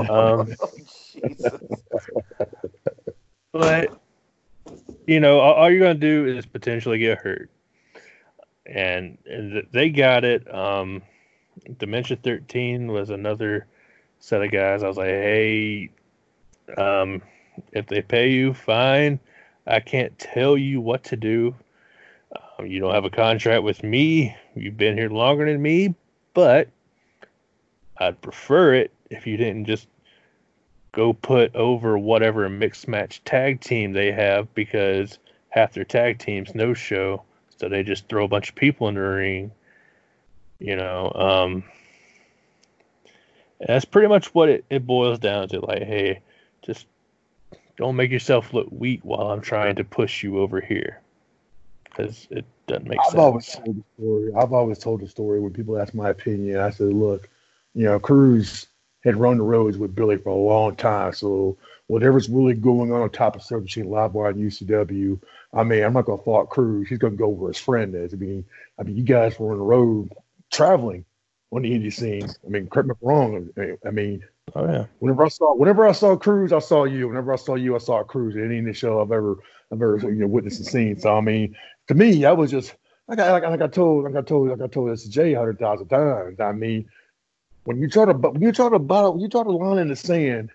Um, 0.08 0.54
but 3.52 4.00
you 5.06 5.20
know, 5.20 5.40
all, 5.40 5.54
all 5.54 5.70
you're 5.70 5.80
gonna 5.80 5.94
do 5.94 6.26
is 6.26 6.46
potentially 6.46 6.98
get 6.98 7.18
hurt, 7.18 7.50
and, 8.64 9.18
and 9.26 9.66
they 9.72 9.90
got 9.90 10.24
it. 10.24 10.52
Um, 10.52 11.02
Dementia 11.78 12.16
13 12.16 12.88
was 12.88 13.10
another 13.10 13.66
set 14.20 14.42
of 14.42 14.50
guys. 14.50 14.82
I 14.82 14.88
was 14.88 14.96
like, 14.96 15.06
hey, 15.06 15.90
um, 16.76 17.22
if 17.72 17.86
they 17.86 18.02
pay 18.02 18.30
you, 18.30 18.54
fine. 18.54 19.20
I 19.68 19.80
can't 19.80 20.18
tell 20.18 20.56
you 20.56 20.80
what 20.80 21.04
to 21.04 21.16
do. 21.16 21.54
Um, 22.58 22.66
you 22.66 22.80
don't 22.80 22.94
have 22.94 23.04
a 23.04 23.10
contract 23.10 23.62
with 23.62 23.82
me. 23.82 24.34
You've 24.54 24.78
been 24.78 24.96
here 24.96 25.10
longer 25.10 25.44
than 25.44 25.60
me, 25.60 25.94
but 26.32 26.68
I'd 27.98 28.20
prefer 28.22 28.74
it 28.74 28.92
if 29.10 29.26
you 29.26 29.36
didn't 29.36 29.66
just 29.66 29.86
go 30.92 31.12
put 31.12 31.54
over 31.54 31.98
whatever 31.98 32.48
mixed 32.48 32.88
match 32.88 33.22
tag 33.24 33.60
team 33.60 33.92
they 33.92 34.10
have 34.10 34.52
because 34.54 35.18
half 35.50 35.74
their 35.74 35.84
tag 35.84 36.18
teams 36.18 36.54
no 36.54 36.72
show. 36.72 37.22
So 37.58 37.68
they 37.68 37.82
just 37.82 38.08
throw 38.08 38.24
a 38.24 38.28
bunch 38.28 38.50
of 38.50 38.54
people 38.54 38.88
in 38.88 38.94
the 38.94 39.00
ring. 39.00 39.52
You 40.58 40.76
know, 40.76 41.12
um, 41.14 41.64
that's 43.60 43.84
pretty 43.84 44.08
much 44.08 44.34
what 44.34 44.48
it, 44.48 44.64
it 44.70 44.86
boils 44.86 45.18
down 45.18 45.48
to. 45.48 45.60
Like, 45.60 45.82
hey, 45.82 46.20
just 46.62 46.86
don't 47.78 47.96
make 47.96 48.10
yourself 48.10 48.52
look 48.52 48.66
weak 48.70 49.00
while 49.04 49.30
I'm 49.30 49.40
trying 49.40 49.76
to 49.76 49.84
push 49.84 50.22
you 50.22 50.40
over 50.40 50.60
here. 50.60 51.00
Because 51.84 52.26
it 52.30 52.44
doesn't 52.66 52.88
make 52.88 52.98
I've 52.98 53.12
sense. 53.12 53.18
always 53.18 53.46
told 53.46 53.76
the 53.76 53.84
story. 53.96 54.32
I've 54.36 54.52
always 54.52 54.78
told 54.78 55.00
the 55.00 55.08
story 55.08 55.40
when 55.40 55.52
people 55.52 55.78
ask 55.78 55.94
my 55.94 56.10
opinion. 56.10 56.58
I 56.58 56.70
said, 56.70 56.92
look, 56.92 57.28
you 57.74 57.84
know, 57.84 57.98
Cruz 58.00 58.66
had 59.04 59.16
run 59.16 59.38
the 59.38 59.44
roads 59.44 59.78
with 59.78 59.94
Billy 59.94 60.16
for 60.16 60.30
a 60.30 60.34
long 60.34 60.74
time. 60.74 61.12
So 61.12 61.56
whatever's 61.86 62.28
really 62.28 62.54
going 62.54 62.92
on 62.92 63.00
on 63.00 63.10
top 63.10 63.36
of 63.36 63.42
Circle 63.42 63.62
Machine 63.62 63.90
Live 63.90 64.12
Wire 64.12 64.30
and 64.30 64.40
UCW, 64.40 65.20
I 65.54 65.62
mean, 65.62 65.84
I'm 65.84 65.92
not 65.92 66.04
gonna 66.04 66.22
fault 66.22 66.50
Cruz. 66.50 66.88
He's 66.88 66.98
gonna 66.98 67.16
go 67.16 67.28
where 67.28 67.48
his 67.48 67.58
friend 67.58 67.94
is. 67.94 68.12
I 68.12 68.16
mean, 68.16 68.44
I 68.78 68.82
mean, 68.82 68.96
you 68.96 69.04
guys 69.04 69.38
were 69.38 69.52
on 69.52 69.58
the 69.58 69.64
road 69.64 70.12
traveling 70.50 71.04
on 71.52 71.62
the 71.62 71.70
indie 71.70 71.92
scene. 71.92 72.28
I 72.44 72.48
mean, 72.48 72.66
correct 72.66 72.88
me 72.88 72.94
if 72.94 73.02
I'm 73.02 73.08
wrong. 73.08 73.78
I 73.86 73.90
mean, 73.90 74.24
oh 74.54 74.70
yeah. 74.70 74.86
Whenever 74.98 75.24
I 75.24 75.28
saw, 75.28 75.54
whenever 75.54 75.86
I 75.86 75.92
saw 75.92 76.16
Cruz, 76.16 76.52
I 76.52 76.58
saw 76.58 76.84
you. 76.84 77.08
Whenever 77.08 77.32
I 77.32 77.36
saw 77.36 77.54
you, 77.54 77.74
I 77.74 77.78
saw 77.78 78.02
Cruz. 78.02 78.36
Any 78.36 78.60
indie 78.60 78.74
show 78.74 79.00
I've 79.00 79.12
ever, 79.12 79.36
I've 79.72 79.82
ever, 79.82 79.98
you 80.02 80.16
know, 80.16 80.26
witnessed 80.26 80.58
and 80.58 80.66
seen. 80.66 80.98
So 80.98 81.16
I 81.16 81.20
mean, 81.20 81.56
to 81.88 81.94
me, 81.94 82.24
I 82.24 82.32
was 82.32 82.50
just 82.50 82.74
like 83.08 83.18
I, 83.18 83.32
like, 83.32 83.42
like 83.44 83.62
I 83.62 83.66
told, 83.66 84.04
like 84.04 84.16
I 84.16 84.22
told, 84.22 84.48
like 84.48 84.60
I 84.60 84.66
told 84.66 84.98
Jay 85.08 85.34
a 85.34 85.38
hundred 85.38 85.58
thousand 85.58 85.88
times. 85.88 86.40
I 86.40 86.52
mean, 86.52 86.88
when 87.64 87.80
you 87.80 87.88
try 87.88 88.04
to, 88.04 88.12
when 88.12 88.42
you 88.42 88.52
try 88.52 88.68
to 88.68 88.78
battle, 88.78 89.12
when 89.12 89.22
you 89.22 89.28
try 89.28 89.42
to 89.42 89.50
line 89.50 89.78
in 89.78 89.88
the 89.88 89.96
sand, 89.96 90.50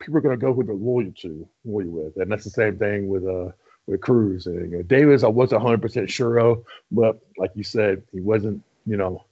people 0.00 0.18
are 0.18 0.22
to 0.22 0.36
go 0.36 0.52
who 0.52 0.64
they're 0.64 0.74
loyal 0.74 1.12
to, 1.20 1.48
loyal 1.64 1.88
with, 1.88 2.16
and 2.16 2.32
that's 2.32 2.44
the 2.44 2.50
same 2.50 2.78
thing 2.78 3.08
with 3.08 3.26
uh 3.26 3.50
with 3.86 4.00
Cruz 4.00 4.46
and 4.46 4.70
you 4.70 4.78
know, 4.78 4.82
Davis. 4.82 5.22
I 5.22 5.28
wasn't 5.28 5.62
hundred 5.62 5.82
percent 5.82 6.10
sure 6.10 6.38
of, 6.38 6.64
but 6.90 7.20
like 7.38 7.50
you 7.54 7.64
said, 7.64 8.02
he 8.12 8.20
wasn't. 8.20 8.62
You 8.86 8.96
know, 8.96 9.24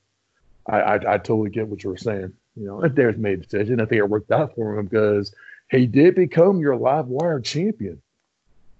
I, 0.67 0.81
I 0.81 0.95
I 1.15 1.19
totally 1.19 1.51
get 1.51 1.69
what 1.69 1.83
you 1.83 1.91
were 1.91 1.97
saying. 1.97 2.35
You 2.59 2.67
know, 2.67 2.81
and 2.81 2.95
Davis 2.95 3.17
made 3.17 3.39
a 3.39 3.43
decision. 3.43 3.81
I 3.81 3.85
think 3.85 3.99
it 4.01 4.09
worked 4.09 4.31
out 4.33 4.55
for 4.55 4.79
him 4.79 4.87
because 4.87 5.35
he 5.71 5.87
did 5.87 6.15
become 6.15 6.59
your 6.59 6.77
live 6.77 7.07
wire 7.07 7.41
champion. 7.41 8.01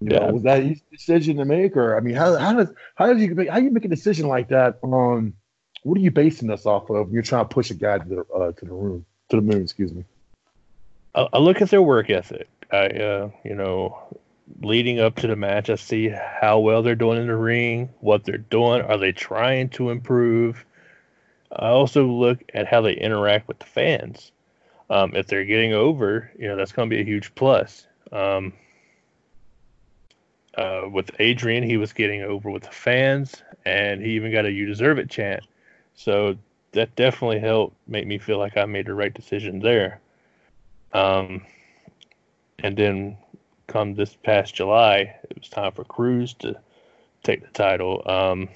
You 0.01 0.09
know, 0.09 0.15
Yeah. 0.25 0.31
was 0.31 0.43
that 0.43 0.63
easy 0.63 0.83
decision 0.91 1.37
to 1.37 1.45
make, 1.45 1.75
or 1.77 1.95
I 1.95 1.99
mean, 1.99 2.15
how 2.15 2.35
how 2.37 2.53
does 2.53 2.69
how 2.95 3.11
does 3.11 3.21
you 3.21 3.33
make 3.35 3.49
how 3.49 3.57
you 3.59 3.71
make 3.71 3.85
a 3.85 3.89
decision 3.89 4.27
like 4.27 4.49
that 4.49 4.79
on 4.81 5.33
what 5.83 5.97
are 5.97 6.01
you 6.01 6.11
basing 6.11 6.47
this 6.49 6.65
off 6.65 6.89
of? 6.89 7.07
when 7.07 7.13
You're 7.13 7.23
trying 7.23 7.45
to 7.45 7.53
push 7.53 7.69
a 7.71 7.73
guy 7.73 7.99
to 7.99 8.05
the 8.05 8.21
uh, 8.33 8.51
to 8.51 8.65
the 8.65 8.73
room 8.73 9.05
to 9.29 9.35
the 9.37 9.41
moon. 9.41 9.61
Excuse 9.61 9.93
me. 9.93 10.03
I, 11.15 11.27
I 11.33 11.37
look 11.39 11.61
at 11.61 11.69
their 11.69 11.81
work 11.81 12.09
ethic. 12.09 12.49
I, 12.71 12.87
uh, 12.87 13.31
you 13.43 13.55
know, 13.55 13.97
leading 14.61 14.99
up 14.99 15.15
to 15.17 15.27
the 15.27 15.35
match, 15.35 15.69
I 15.69 15.75
see 15.75 16.09
how 16.09 16.59
well 16.59 16.81
they're 16.83 16.95
doing 16.95 17.19
in 17.19 17.27
the 17.27 17.35
ring, 17.35 17.89
what 17.99 18.25
they're 18.25 18.37
doing. 18.37 18.81
Are 18.81 18.97
they 18.97 19.11
trying 19.11 19.69
to 19.69 19.89
improve? 19.89 20.65
I 21.51 21.67
also 21.67 22.05
look 22.05 22.39
at 22.53 22.67
how 22.67 22.81
they 22.81 22.93
interact 22.93 23.47
with 23.47 23.59
the 23.59 23.65
fans. 23.65 24.31
Um, 24.89 25.15
if 25.15 25.27
they're 25.27 25.45
getting 25.45 25.73
over, 25.73 26.31
you 26.37 26.47
know, 26.47 26.55
that's 26.55 26.71
going 26.71 26.89
to 26.89 26.95
be 26.95 27.01
a 27.01 27.05
huge 27.05 27.33
plus. 27.35 27.85
Um, 28.11 28.53
uh, 30.55 30.87
with 30.91 31.11
Adrian, 31.19 31.63
he 31.63 31.77
was 31.77 31.93
getting 31.93 32.23
over 32.23 32.49
with 32.49 32.63
the 32.63 32.71
fans, 32.71 33.43
and 33.65 34.01
he 34.01 34.11
even 34.11 34.31
got 34.31 34.45
a 34.45 34.51
"You 34.51 34.65
deserve 34.65 34.97
it" 34.97 35.09
chant. 35.09 35.45
So 35.95 36.37
that 36.71 36.95
definitely 36.95 37.39
helped 37.39 37.75
make 37.87 38.07
me 38.07 38.17
feel 38.17 38.37
like 38.39 38.57
I 38.57 38.65
made 38.65 38.87
the 38.87 38.93
right 38.93 39.13
decision 39.13 39.59
there. 39.59 40.01
Um, 40.93 41.45
and 42.63 42.75
then 42.75 43.17
come 43.67 43.95
this 43.95 44.15
past 44.15 44.55
July, 44.55 45.15
it 45.29 45.37
was 45.37 45.49
time 45.49 45.71
for 45.71 45.83
Cruz 45.83 46.33
to 46.35 46.55
take 47.23 47.41
the 47.41 47.51
title. 47.51 48.01
Um, 48.05 48.49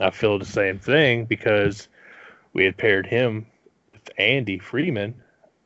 I 0.00 0.10
feel 0.10 0.38
the 0.38 0.44
same 0.44 0.78
thing 0.78 1.24
because 1.24 1.88
we 2.52 2.64
had 2.64 2.76
paired 2.76 3.06
him 3.06 3.46
with 3.92 4.10
Andy 4.18 4.58
Freeman, 4.58 5.14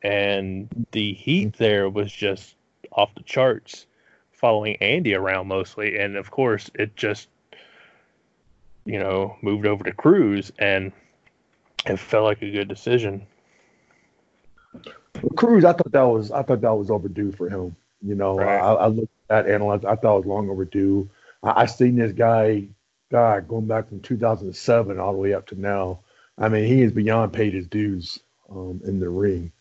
and 0.02 0.86
the 0.92 1.14
heat 1.14 1.56
there 1.56 1.88
was 1.88 2.12
just 2.12 2.54
off 2.92 3.14
the 3.14 3.22
charts, 3.22 3.86
following 4.32 4.76
Andy 4.76 5.14
around 5.14 5.48
mostly. 5.48 5.98
And 5.98 6.16
of 6.16 6.30
course, 6.30 6.70
it 6.74 6.96
just, 6.96 7.28
you 8.84 8.98
know, 8.98 9.36
moved 9.42 9.66
over 9.66 9.84
to 9.84 9.92
Cruz, 9.92 10.52
and 10.58 10.92
it 11.86 11.98
felt 11.98 12.24
like 12.24 12.42
a 12.42 12.50
good 12.50 12.68
decision. 12.68 13.26
Cruz, 15.36 15.64
I 15.64 15.72
thought 15.72 15.92
that 15.92 16.02
was 16.02 16.30
I 16.30 16.42
thought 16.42 16.60
that 16.60 16.74
was 16.74 16.90
overdue 16.90 17.32
for 17.32 17.48
him. 17.48 17.76
You 18.02 18.14
know, 18.14 18.36
Right. 18.36 18.58
I, 18.58 18.72
I 18.72 18.86
looked 18.88 19.12
at 19.30 19.46
that 19.46 19.52
analyzed. 19.52 19.84
I 19.84 19.96
thought 19.96 20.16
it 20.16 20.18
was 20.20 20.26
long 20.26 20.50
overdue. 20.50 21.08
I, 21.42 21.62
I 21.62 21.66
seen 21.66 21.96
this 21.96 22.12
guy, 22.12 22.66
guy 23.10 23.40
going 23.40 23.66
back 23.66 23.88
from 23.88 24.00
2007 24.00 24.98
all 24.98 25.12
the 25.12 25.18
way 25.18 25.32
up 25.32 25.46
to 25.48 25.60
now. 25.60 26.00
I 26.38 26.48
mean, 26.48 26.66
he 26.66 26.82
is 26.82 26.92
beyond 26.92 27.32
paid 27.32 27.54
his 27.54 27.66
dues 27.66 28.18
um, 28.50 28.80
in 28.84 29.00
the 29.00 29.08
ring. 29.08 29.52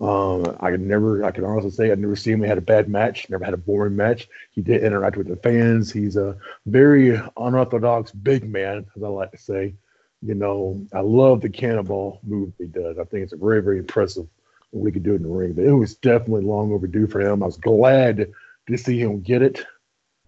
Um, 0.00 0.56
I 0.60 0.70
could 0.70 0.80
never, 0.80 1.24
I 1.24 1.30
can 1.30 1.44
honestly 1.44 1.70
say, 1.70 1.90
I've 1.90 1.98
never 1.98 2.16
seen 2.16 2.34
him 2.34 2.42
had 2.42 2.56
a 2.56 2.62
bad 2.62 2.88
match. 2.88 3.28
Never 3.28 3.44
had 3.44 3.52
a 3.52 3.58
boring 3.58 3.96
match. 3.96 4.28
He 4.52 4.62
did 4.62 4.82
interact 4.82 5.16
with 5.16 5.28
the 5.28 5.36
fans. 5.36 5.92
He's 5.92 6.16
a 6.16 6.38
very 6.64 7.20
unorthodox 7.36 8.10
big 8.12 8.48
man, 8.48 8.86
as 8.96 9.02
I 9.02 9.08
like 9.08 9.32
to 9.32 9.38
say. 9.38 9.74
You 10.22 10.34
know, 10.34 10.86
I 10.94 11.00
love 11.00 11.40
the 11.40 11.50
cannonball 11.50 12.20
move 12.22 12.52
he 12.58 12.66
does. 12.66 12.98
I 12.98 13.04
think 13.04 13.24
it's 13.24 13.32
a 13.32 13.36
very, 13.36 13.62
very 13.62 13.78
impressive 13.78 14.26
what 14.70 14.86
he 14.86 14.92
could 14.92 15.02
do 15.02 15.14
in 15.14 15.22
the 15.22 15.28
ring. 15.28 15.52
But 15.52 15.64
it 15.64 15.72
was 15.72 15.96
definitely 15.96 16.44
long 16.44 16.72
overdue 16.72 17.06
for 17.06 17.20
him. 17.20 17.42
I 17.42 17.46
was 17.46 17.56
glad 17.56 18.30
to 18.68 18.78
see 18.78 18.98
him 18.98 19.20
get 19.20 19.42
it. 19.42 19.64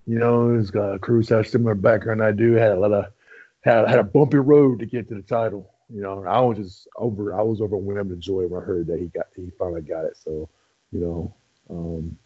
You 0.07 0.18
know, 0.18 0.55
his 0.55 0.70
uh, 0.74 0.98
Cruz 1.00 1.28
has 1.28 1.46
a 1.46 1.50
similar 1.50 1.74
background 1.74 2.22
I 2.22 2.32
do. 2.32 2.53
Had 2.53 2.72
a 2.72 2.80
lot 2.80 2.92
of 2.92 3.07
had 3.62 3.88
had 3.88 4.00
a 4.00 4.05
bumpy 4.05 4.38
road 4.38 4.80
to 4.80 4.86
get 4.86 5.09
to 5.09 5.14
the 5.14 5.22
title. 5.22 5.71
You 5.93 6.03
know, 6.03 6.24
I 6.24 6.40
was 6.40 6.59
just 6.59 6.88
over. 6.97 7.38
I 7.38 7.43
was 7.43 7.61
overwhelmed 7.61 8.11
with 8.11 8.20
joy 8.20 8.47
when 8.47 8.62
I 8.62 8.64
heard 8.64 8.86
that 8.86 8.99
he 8.99 9.07
got 9.07 9.26
he 9.36 9.51
finally 9.59 9.82
got 9.82 10.05
it. 10.05 10.16
So, 10.16 10.49
you 10.90 11.01
know, 11.01 11.34
um, 11.70 12.16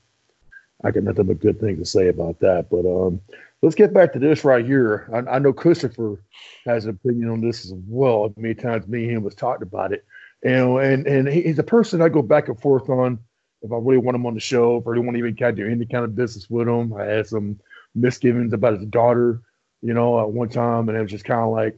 I 0.85 0.91
got 0.91 1.03
nothing 1.03 1.27
but 1.27 1.41
good 1.41 1.61
things 1.61 1.79
to 1.79 1.85
say 1.85 2.09
about 2.09 2.39
that. 2.41 2.69
But 2.71 2.87
um, 2.87 3.21
let's 3.63 3.75
get 3.75 3.93
back 3.93 4.13
to 4.13 4.19
this 4.19 4.45
right 4.45 4.65
here. 4.65 5.09
I, 5.13 5.37
I 5.37 5.39
know 5.39 5.53
Christopher 5.53 6.23
has 6.67 6.85
an 6.85 6.91
opinion 6.91 7.31
on 7.31 7.41
this 7.41 7.65
as 7.65 7.73
well. 7.89 8.33
Many 8.37 8.55
times 8.55 8.87
me 8.87 9.05
and 9.05 9.17
him 9.17 9.23
was 9.23 9.35
talked 9.35 9.63
about 9.63 9.93
it. 9.93 10.05
And 10.45 10.79
and 10.79 11.07
and 11.07 11.29
he- 11.29 11.43
he's 11.43 11.59
a 11.59 11.65
person 11.65 12.03
I 12.03 12.09
go 12.09 12.23
back 12.23 12.49
and 12.49 12.61
forth 12.61 12.89
on 12.89 13.19
if 13.63 13.73
I 13.73 13.77
really 13.77 13.99
want 13.99 14.15
him 14.15 14.27
on 14.27 14.35
the 14.35 14.41
show, 14.41 14.77
if 14.77 14.87
I 14.87 14.91
really 14.91 15.05
want 15.05 15.15
to 15.17 15.19
even 15.19 15.35
kind 15.35 15.51
of 15.51 15.57
do 15.57 15.71
any 15.71 15.87
kind 15.87 16.05
of 16.05 16.15
business 16.15 16.49
with 16.49 16.69
him. 16.69 16.93
I 16.95 17.05
had 17.05 17.27
some 17.27 17.59
misgivings 17.95 18.53
about 18.53 18.75
his 18.75 18.87
daughter, 18.87 19.41
you 19.83 19.95
know, 19.95 20.21
at 20.21 20.31
one 20.31 20.49
time, 20.49 20.89
and 20.89 20.97
it 20.97 21.03
was 21.03 21.11
just 21.11 21.25
kind 21.25 21.41
of 21.41 21.51
like, 21.51 21.77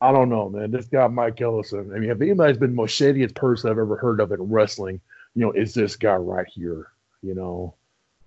I 0.00 0.12
don't 0.12 0.30
know, 0.30 0.48
man. 0.48 0.70
This 0.70 0.86
guy, 0.86 1.06
Mike 1.08 1.40
Ellison. 1.40 1.92
I 1.94 1.98
mean, 1.98 2.10
if 2.10 2.20
anybody's 2.20 2.56
been 2.56 2.70
the 2.70 2.76
most 2.76 2.98
shadiest 2.98 3.34
person 3.34 3.70
I've 3.70 3.78
ever 3.78 3.96
heard 3.96 4.20
of 4.20 4.32
in 4.32 4.40
wrestling, 4.40 5.00
you 5.34 5.42
know, 5.42 5.50
it's 5.50 5.74
this 5.74 5.96
guy 5.96 6.14
right 6.14 6.46
here. 6.46 6.88
You 7.22 7.34
know, 7.34 7.74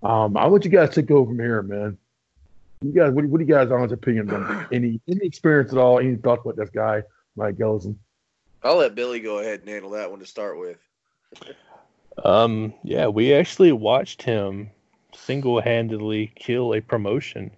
um, 0.02 0.36
I 0.36 0.46
want 0.46 0.64
you 0.64 0.70
guys 0.70 0.90
to 0.90 1.02
go 1.02 1.24
from 1.24 1.38
here, 1.38 1.62
man. 1.62 1.98
You 2.82 2.92
guys, 2.92 3.12
what, 3.12 3.24
what 3.24 3.38
do 3.38 3.44
you 3.44 3.52
guys' 3.52 3.72
honest 3.72 3.92
opinion 3.92 4.30
on 4.30 4.66
any 4.72 5.00
any 5.08 5.26
experience 5.26 5.72
at 5.72 5.78
all? 5.78 5.98
Any 5.98 6.16
thoughts 6.16 6.42
about 6.44 6.56
this 6.56 6.70
guy, 6.70 7.02
Mike 7.34 7.60
Ellison? 7.60 7.98
I'll 8.62 8.76
let 8.76 8.94
Billy 8.94 9.20
go 9.20 9.38
ahead 9.40 9.60
and 9.60 9.68
handle 9.68 9.90
that 9.90 10.10
one 10.10 10.20
to 10.20 10.26
start 10.26 10.58
with. 10.58 10.78
Um, 12.22 12.72
yeah, 12.82 13.08
we 13.08 13.34
actually 13.34 13.72
watched 13.72 14.22
him 14.22 14.70
single-handedly 15.14 16.32
kill 16.36 16.74
a 16.74 16.80
promotion. 16.80 17.50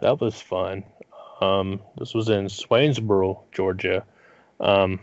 That 0.00 0.20
was 0.20 0.40
fun. 0.40 0.84
Um, 1.40 1.80
this 1.98 2.14
was 2.14 2.28
in 2.28 2.46
Swainsboro, 2.46 3.40
Georgia. 3.52 4.04
Um, 4.60 5.00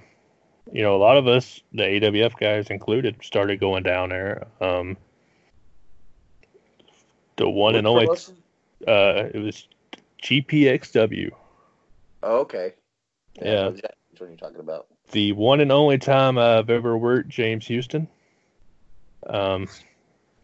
you 0.71 0.81
know, 0.81 0.95
a 0.95 0.97
lot 0.97 1.17
of 1.17 1.27
us, 1.27 1.61
the 1.73 1.83
AWF 1.83 2.37
guys 2.39 2.67
included, 2.69 3.17
started 3.21 3.59
going 3.59 3.83
down 3.83 4.09
there. 4.09 4.47
Um, 4.59 4.97
the 7.35 7.49
one 7.49 7.75
and 7.75 7.85
only, 7.85 8.07
uh, 8.07 9.29
it 9.33 9.41
was 9.43 9.67
GPXW. 10.23 11.31
Oh, 12.23 12.37
okay. 12.39 12.73
Yeah. 13.41 13.69
That's 13.69 13.81
what 14.19 14.29
you're 14.29 14.37
talking 14.37 14.59
about. 14.59 14.87
the 15.11 15.31
one 15.33 15.59
and 15.59 15.71
only 15.71 15.97
time 15.97 16.37
I've 16.37 16.69
ever 16.69 16.97
worked 16.97 17.29
James 17.29 17.67
Houston. 17.67 18.07
Um, 19.27 19.67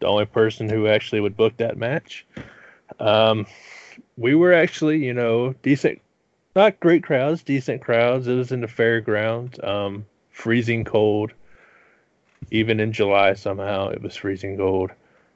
the 0.00 0.06
only 0.06 0.26
person 0.26 0.68
who 0.68 0.86
actually 0.86 1.20
would 1.20 1.36
book 1.36 1.56
that 1.58 1.76
match. 1.76 2.26
Um, 2.98 3.46
we 4.16 4.34
were 4.34 4.52
actually, 4.52 5.04
you 5.04 5.14
know, 5.14 5.54
decent, 5.62 6.00
not 6.54 6.80
great 6.80 7.02
crowds, 7.02 7.42
decent 7.42 7.82
crowds. 7.82 8.26
It 8.26 8.34
was 8.34 8.52
in 8.52 8.60
the 8.60 8.68
fairgrounds, 8.68 9.58
um, 9.62 10.06
freezing 10.30 10.84
cold. 10.84 11.32
Even 12.50 12.80
in 12.80 12.92
July, 12.92 13.34
somehow 13.34 13.90
it 13.90 14.02
was 14.02 14.16
freezing 14.16 14.56
cold. 14.56 14.90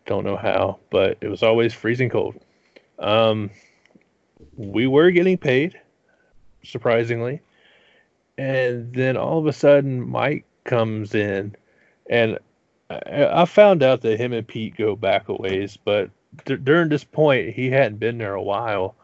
Don't 0.06 0.24
know 0.24 0.36
how, 0.36 0.78
but 0.90 1.18
it 1.20 1.28
was 1.28 1.42
always 1.42 1.72
freezing 1.72 2.10
cold. 2.10 2.34
Um, 2.98 3.50
we 4.56 4.86
were 4.86 5.10
getting 5.10 5.38
paid, 5.38 5.80
surprisingly. 6.64 7.40
And 8.36 8.92
then 8.92 9.16
all 9.16 9.38
of 9.38 9.46
a 9.46 9.52
sudden, 9.52 10.08
Mike 10.08 10.44
comes 10.64 11.14
in, 11.14 11.54
and 12.10 12.38
I, 12.90 13.42
I 13.42 13.44
found 13.44 13.82
out 13.82 14.00
that 14.02 14.20
him 14.20 14.32
and 14.32 14.46
Pete 14.46 14.76
go 14.76 14.96
back 14.96 15.28
a 15.28 15.34
ways, 15.34 15.78
but 15.82 16.10
d- 16.44 16.56
during 16.56 16.88
this 16.88 17.04
point, 17.04 17.54
he 17.54 17.70
hadn't 17.70 17.98
been 17.98 18.18
there 18.18 18.34
a 18.34 18.42
while. 18.42 18.94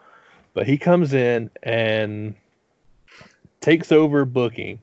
But 0.52 0.66
he 0.66 0.78
comes 0.78 1.14
in 1.14 1.50
and 1.62 2.34
takes 3.60 3.92
over 3.92 4.24
booking. 4.24 4.80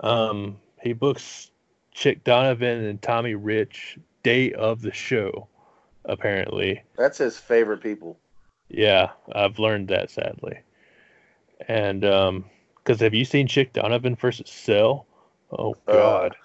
Um, 0.00 0.58
he 0.80 0.92
books 0.92 1.50
Chick 1.92 2.24
Donovan 2.24 2.84
and 2.84 3.02
Tommy 3.02 3.34
Rich 3.34 3.98
day 4.22 4.52
of 4.52 4.82
the 4.82 4.92
show, 4.92 5.48
apparently. 6.04 6.82
That's 6.96 7.18
his 7.18 7.36
favorite 7.36 7.82
people. 7.82 8.18
Yeah, 8.68 9.10
I've 9.32 9.58
learned 9.58 9.88
that 9.88 10.10
sadly. 10.10 10.60
And 11.66 12.04
um, 12.04 12.44
because 12.76 13.00
have 13.00 13.14
you 13.14 13.24
seen 13.24 13.46
Chick 13.46 13.72
Donovan 13.72 14.14
versus 14.14 14.48
Cell? 14.48 15.06
Oh 15.50 15.76
God, 15.86 16.36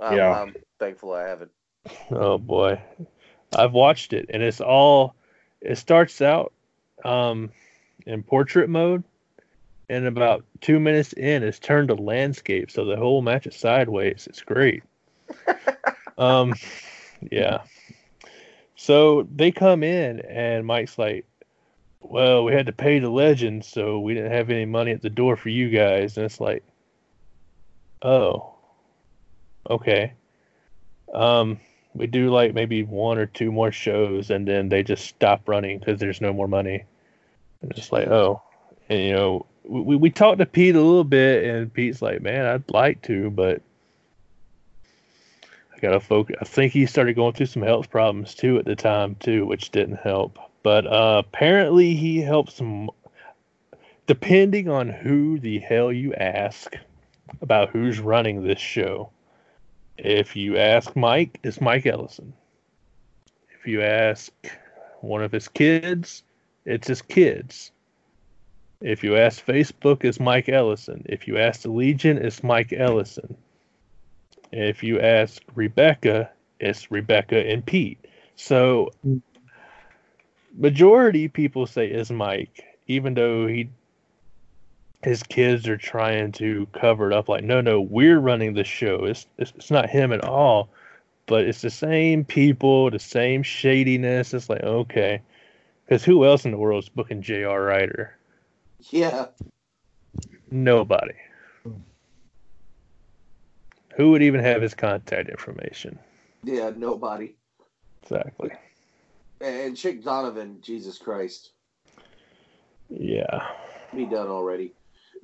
I'm, 0.00 0.16
Yeah. 0.16 0.42
I'm 0.42 0.54
thankful 0.78 1.12
I 1.12 1.22
haven't. 1.22 1.50
oh 2.10 2.38
boy, 2.38 2.80
I've 3.54 3.72
watched 3.72 4.12
it, 4.12 4.26
and 4.30 4.42
it's 4.42 4.60
all. 4.60 5.14
It 5.60 5.76
starts 5.78 6.20
out 6.20 6.52
um, 7.04 7.50
in 8.06 8.22
portrait 8.22 8.68
mode, 8.68 9.04
and 9.88 10.06
about 10.06 10.44
two 10.60 10.80
minutes 10.80 11.12
in, 11.12 11.42
it's 11.42 11.58
turned 11.58 11.88
to 11.88 11.94
landscape, 11.94 12.70
so 12.70 12.84
the 12.84 12.96
whole 12.96 13.22
match 13.22 13.46
is 13.46 13.56
sideways. 13.56 14.26
It's 14.28 14.42
great. 14.42 14.82
um, 16.18 16.54
yeah. 17.30 17.62
So 18.74 19.26
they 19.34 19.52
come 19.52 19.82
in, 19.82 20.20
and 20.20 20.66
Mike's 20.66 20.98
like, 20.98 21.26
well, 22.00 22.44
we 22.44 22.52
had 22.52 22.66
to 22.66 22.72
pay 22.72 22.98
the 22.98 23.10
legend, 23.10 23.64
so 23.64 23.98
we 24.00 24.14
didn't 24.14 24.32
have 24.32 24.50
any 24.50 24.64
money 24.64 24.92
at 24.92 25.02
the 25.02 25.10
door 25.10 25.36
for 25.36 25.48
you 25.48 25.70
guys. 25.70 26.16
And 26.16 26.26
it's 26.26 26.40
like, 26.40 26.62
oh, 28.02 28.54
okay. 29.68 30.12
Um, 31.12 31.58
we 31.96 32.06
do 32.06 32.30
like 32.30 32.54
maybe 32.54 32.82
one 32.82 33.18
or 33.18 33.26
two 33.26 33.50
more 33.50 33.72
shows, 33.72 34.30
and 34.30 34.46
then 34.46 34.68
they 34.68 34.82
just 34.82 35.06
stop 35.06 35.48
running 35.48 35.78
because 35.78 35.98
there's 35.98 36.20
no 36.20 36.32
more 36.32 36.48
money. 36.48 36.84
And 37.62 37.72
it's 37.72 37.92
like, 37.92 38.08
oh, 38.08 38.42
and 38.88 39.00
you 39.00 39.12
know, 39.12 39.46
we 39.64 39.96
we 39.96 40.10
talked 40.10 40.38
to 40.38 40.46
Pete 40.46 40.74
a 40.74 40.80
little 40.80 41.04
bit, 41.04 41.44
and 41.44 41.72
Pete's 41.72 42.02
like, 42.02 42.20
man, 42.20 42.46
I'd 42.46 42.70
like 42.70 43.02
to, 43.02 43.30
but 43.30 43.62
I 45.74 45.78
gotta 45.80 46.00
focus. 46.00 46.36
I 46.40 46.44
think 46.44 46.72
he 46.72 46.86
started 46.86 47.14
going 47.14 47.34
through 47.34 47.46
some 47.46 47.62
health 47.62 47.90
problems 47.90 48.34
too 48.34 48.58
at 48.58 48.64
the 48.64 48.76
time 48.76 49.16
too, 49.16 49.46
which 49.46 49.70
didn't 49.70 49.96
help. 49.96 50.38
But 50.62 50.86
uh, 50.86 51.22
apparently 51.26 51.94
he 51.94 52.20
helped 52.20 52.52
some. 52.52 52.90
Depending 54.06 54.68
on 54.68 54.88
who 54.88 55.40
the 55.40 55.58
hell 55.58 55.92
you 55.92 56.14
ask 56.14 56.76
about 57.40 57.70
who's 57.70 57.98
running 57.98 58.44
this 58.44 58.60
show, 58.60 59.10
if 59.98 60.36
you 60.36 60.56
ask 60.56 60.94
Mike, 60.96 61.38
it's 61.42 61.60
Mike 61.60 61.86
Ellison. 61.86 62.32
If 63.58 63.66
you 63.66 63.82
ask 63.82 64.32
one 65.00 65.22
of 65.22 65.32
his 65.32 65.48
kids, 65.48 66.22
it's 66.64 66.88
his 66.88 67.02
kids. 67.02 67.70
If 68.80 69.02
you 69.02 69.16
ask 69.16 69.44
Facebook, 69.44 70.04
it's 70.04 70.20
Mike 70.20 70.48
Ellison. 70.48 71.04
If 71.06 71.26
you 71.26 71.38
ask 71.38 71.62
the 71.62 71.70
Legion, 71.70 72.18
it's 72.18 72.42
Mike 72.42 72.72
Ellison. 72.72 73.36
If 74.52 74.82
you 74.82 75.00
ask 75.00 75.42
Rebecca, 75.54 76.30
it's 76.60 76.90
Rebecca 76.90 77.38
and 77.38 77.64
Pete. 77.64 78.06
So 78.36 78.90
hmm. 79.02 79.18
majority 80.56 81.28
people 81.28 81.66
say 81.66 81.86
is 81.86 82.10
Mike, 82.10 82.64
even 82.86 83.14
though 83.14 83.46
he 83.46 83.70
his 85.02 85.22
kids 85.22 85.68
are 85.68 85.76
trying 85.76 86.32
to 86.32 86.66
cover 86.72 87.10
it 87.10 87.12
up 87.16 87.28
like 87.28 87.44
no 87.44 87.60
no 87.60 87.80
we're 87.80 88.18
running 88.18 88.54
the 88.54 88.64
show 88.64 89.04
it's, 89.04 89.26
it's 89.38 89.52
it's 89.56 89.70
not 89.70 89.88
him 89.88 90.12
at 90.12 90.24
all 90.24 90.68
but 91.26 91.44
it's 91.44 91.60
the 91.62 91.70
same 91.70 92.24
people 92.24 92.90
the 92.90 92.98
same 92.98 93.42
shadiness 93.42 94.34
it's 94.34 94.48
like 94.48 94.62
okay 94.62 95.20
because 95.84 96.04
who 96.04 96.24
else 96.24 96.44
in 96.44 96.50
the 96.50 96.56
world 96.56 96.82
is 96.82 96.88
booking 96.88 97.22
jr 97.22 97.48
ryder 97.48 98.16
Yeah. 98.90 99.26
nobody 100.50 101.14
who 103.94 104.10
would 104.10 104.22
even 104.22 104.40
have 104.40 104.60
his 104.62 104.74
contact 104.74 105.28
information 105.28 105.98
Yeah, 106.44 106.70
nobody. 106.76 107.34
exactly 108.02 108.50
And 109.40 109.76
Chick 109.76 110.02
Donovan, 110.02 110.58
Jesus 110.62 110.96
Christ. 110.98 111.50
yeah 112.88 113.48
Be 113.94 114.06
done 114.06 114.28
already. 114.28 114.72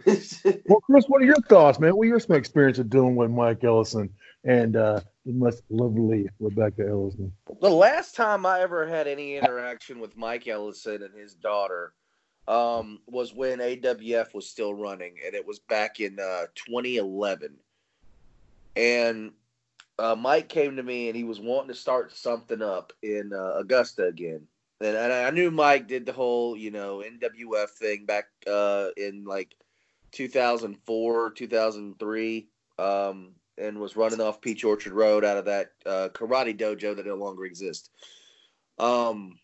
Well, 0.07 0.81
Chris, 0.81 1.05
what 1.07 1.23
are 1.23 1.27
your 1.27 1.41
thoughts, 1.43 1.79
man? 1.79 1.97
What 1.97 2.05
are 2.05 2.09
your 2.09 2.37
experience 2.37 2.79
of 2.79 2.91
dealing 2.91 3.17
with 3.17 3.31
Mike 3.31 3.63
Ellison 3.65 4.11
and 4.45 4.77
uh, 4.77 5.01
the 5.25 5.33
most 5.33 5.63
lovely 5.71 6.29
Rebecca 6.41 6.87
Ellison? 6.89 7.33
The 7.61 7.71
last 7.71 8.17
time 8.17 8.45
I 8.47 8.61
ever 8.61 8.87
had 8.87 9.07
any 9.07 9.37
interaction 9.37 10.01
with 10.01 10.17
Mike 10.17 10.49
Ellison 10.49 11.03
and 11.03 11.15
his 11.15 11.35
daughter 11.35 11.95
um, 12.49 13.01
was 13.07 13.33
when 13.35 13.59
AWF 13.59 14.35
was 14.35 14.49
still 14.49 14.75
running, 14.75 15.17
and 15.25 15.35
it 15.35 15.47
was 15.47 15.61
back 15.61 16.01
in 16.01 16.19
uh, 16.19 16.47
2011. 16.55 17.55
And 18.75 19.33
uh, 19.99 20.17
Mike 20.17 20.49
came 20.49 20.77
to 20.77 20.83
me 20.83 21.09
and 21.09 21.17
he 21.17 21.25
was 21.25 21.41
wanting 21.41 21.69
to 21.69 21.75
start 21.75 22.17
something 22.17 22.63
up 22.63 22.93
in 23.03 23.33
uh, 23.33 23.59
Augusta 23.59 24.07
again. 24.07 24.43
And, 24.81 24.97
and 24.97 25.13
I 25.13 25.31
knew 25.31 25.51
Mike 25.51 25.87
did 25.87 26.07
the 26.07 26.13
whole, 26.13 26.57
you 26.57 26.71
know, 26.71 27.05
NWF 27.07 27.71
thing 27.71 28.05
back 28.05 28.25
uh, 28.51 28.89
in 28.97 29.25
like 29.25 29.55
2004, 30.13 31.31
2003, 31.31 32.49
um, 32.79 33.31
and 33.59 33.79
was 33.79 33.97
running 33.97 34.21
off 34.21 34.41
Peach 34.41 34.65
Orchard 34.65 34.93
Road 34.93 35.25
out 35.25 35.37
of 35.37 35.45
that 35.47 35.73
uh, 35.85 36.09
karate 36.13 36.57
dojo 36.57 36.95
that 36.97 37.07
no 37.07 37.15
longer 37.17 37.45
exists. 37.45 37.91
Um, 38.79 39.39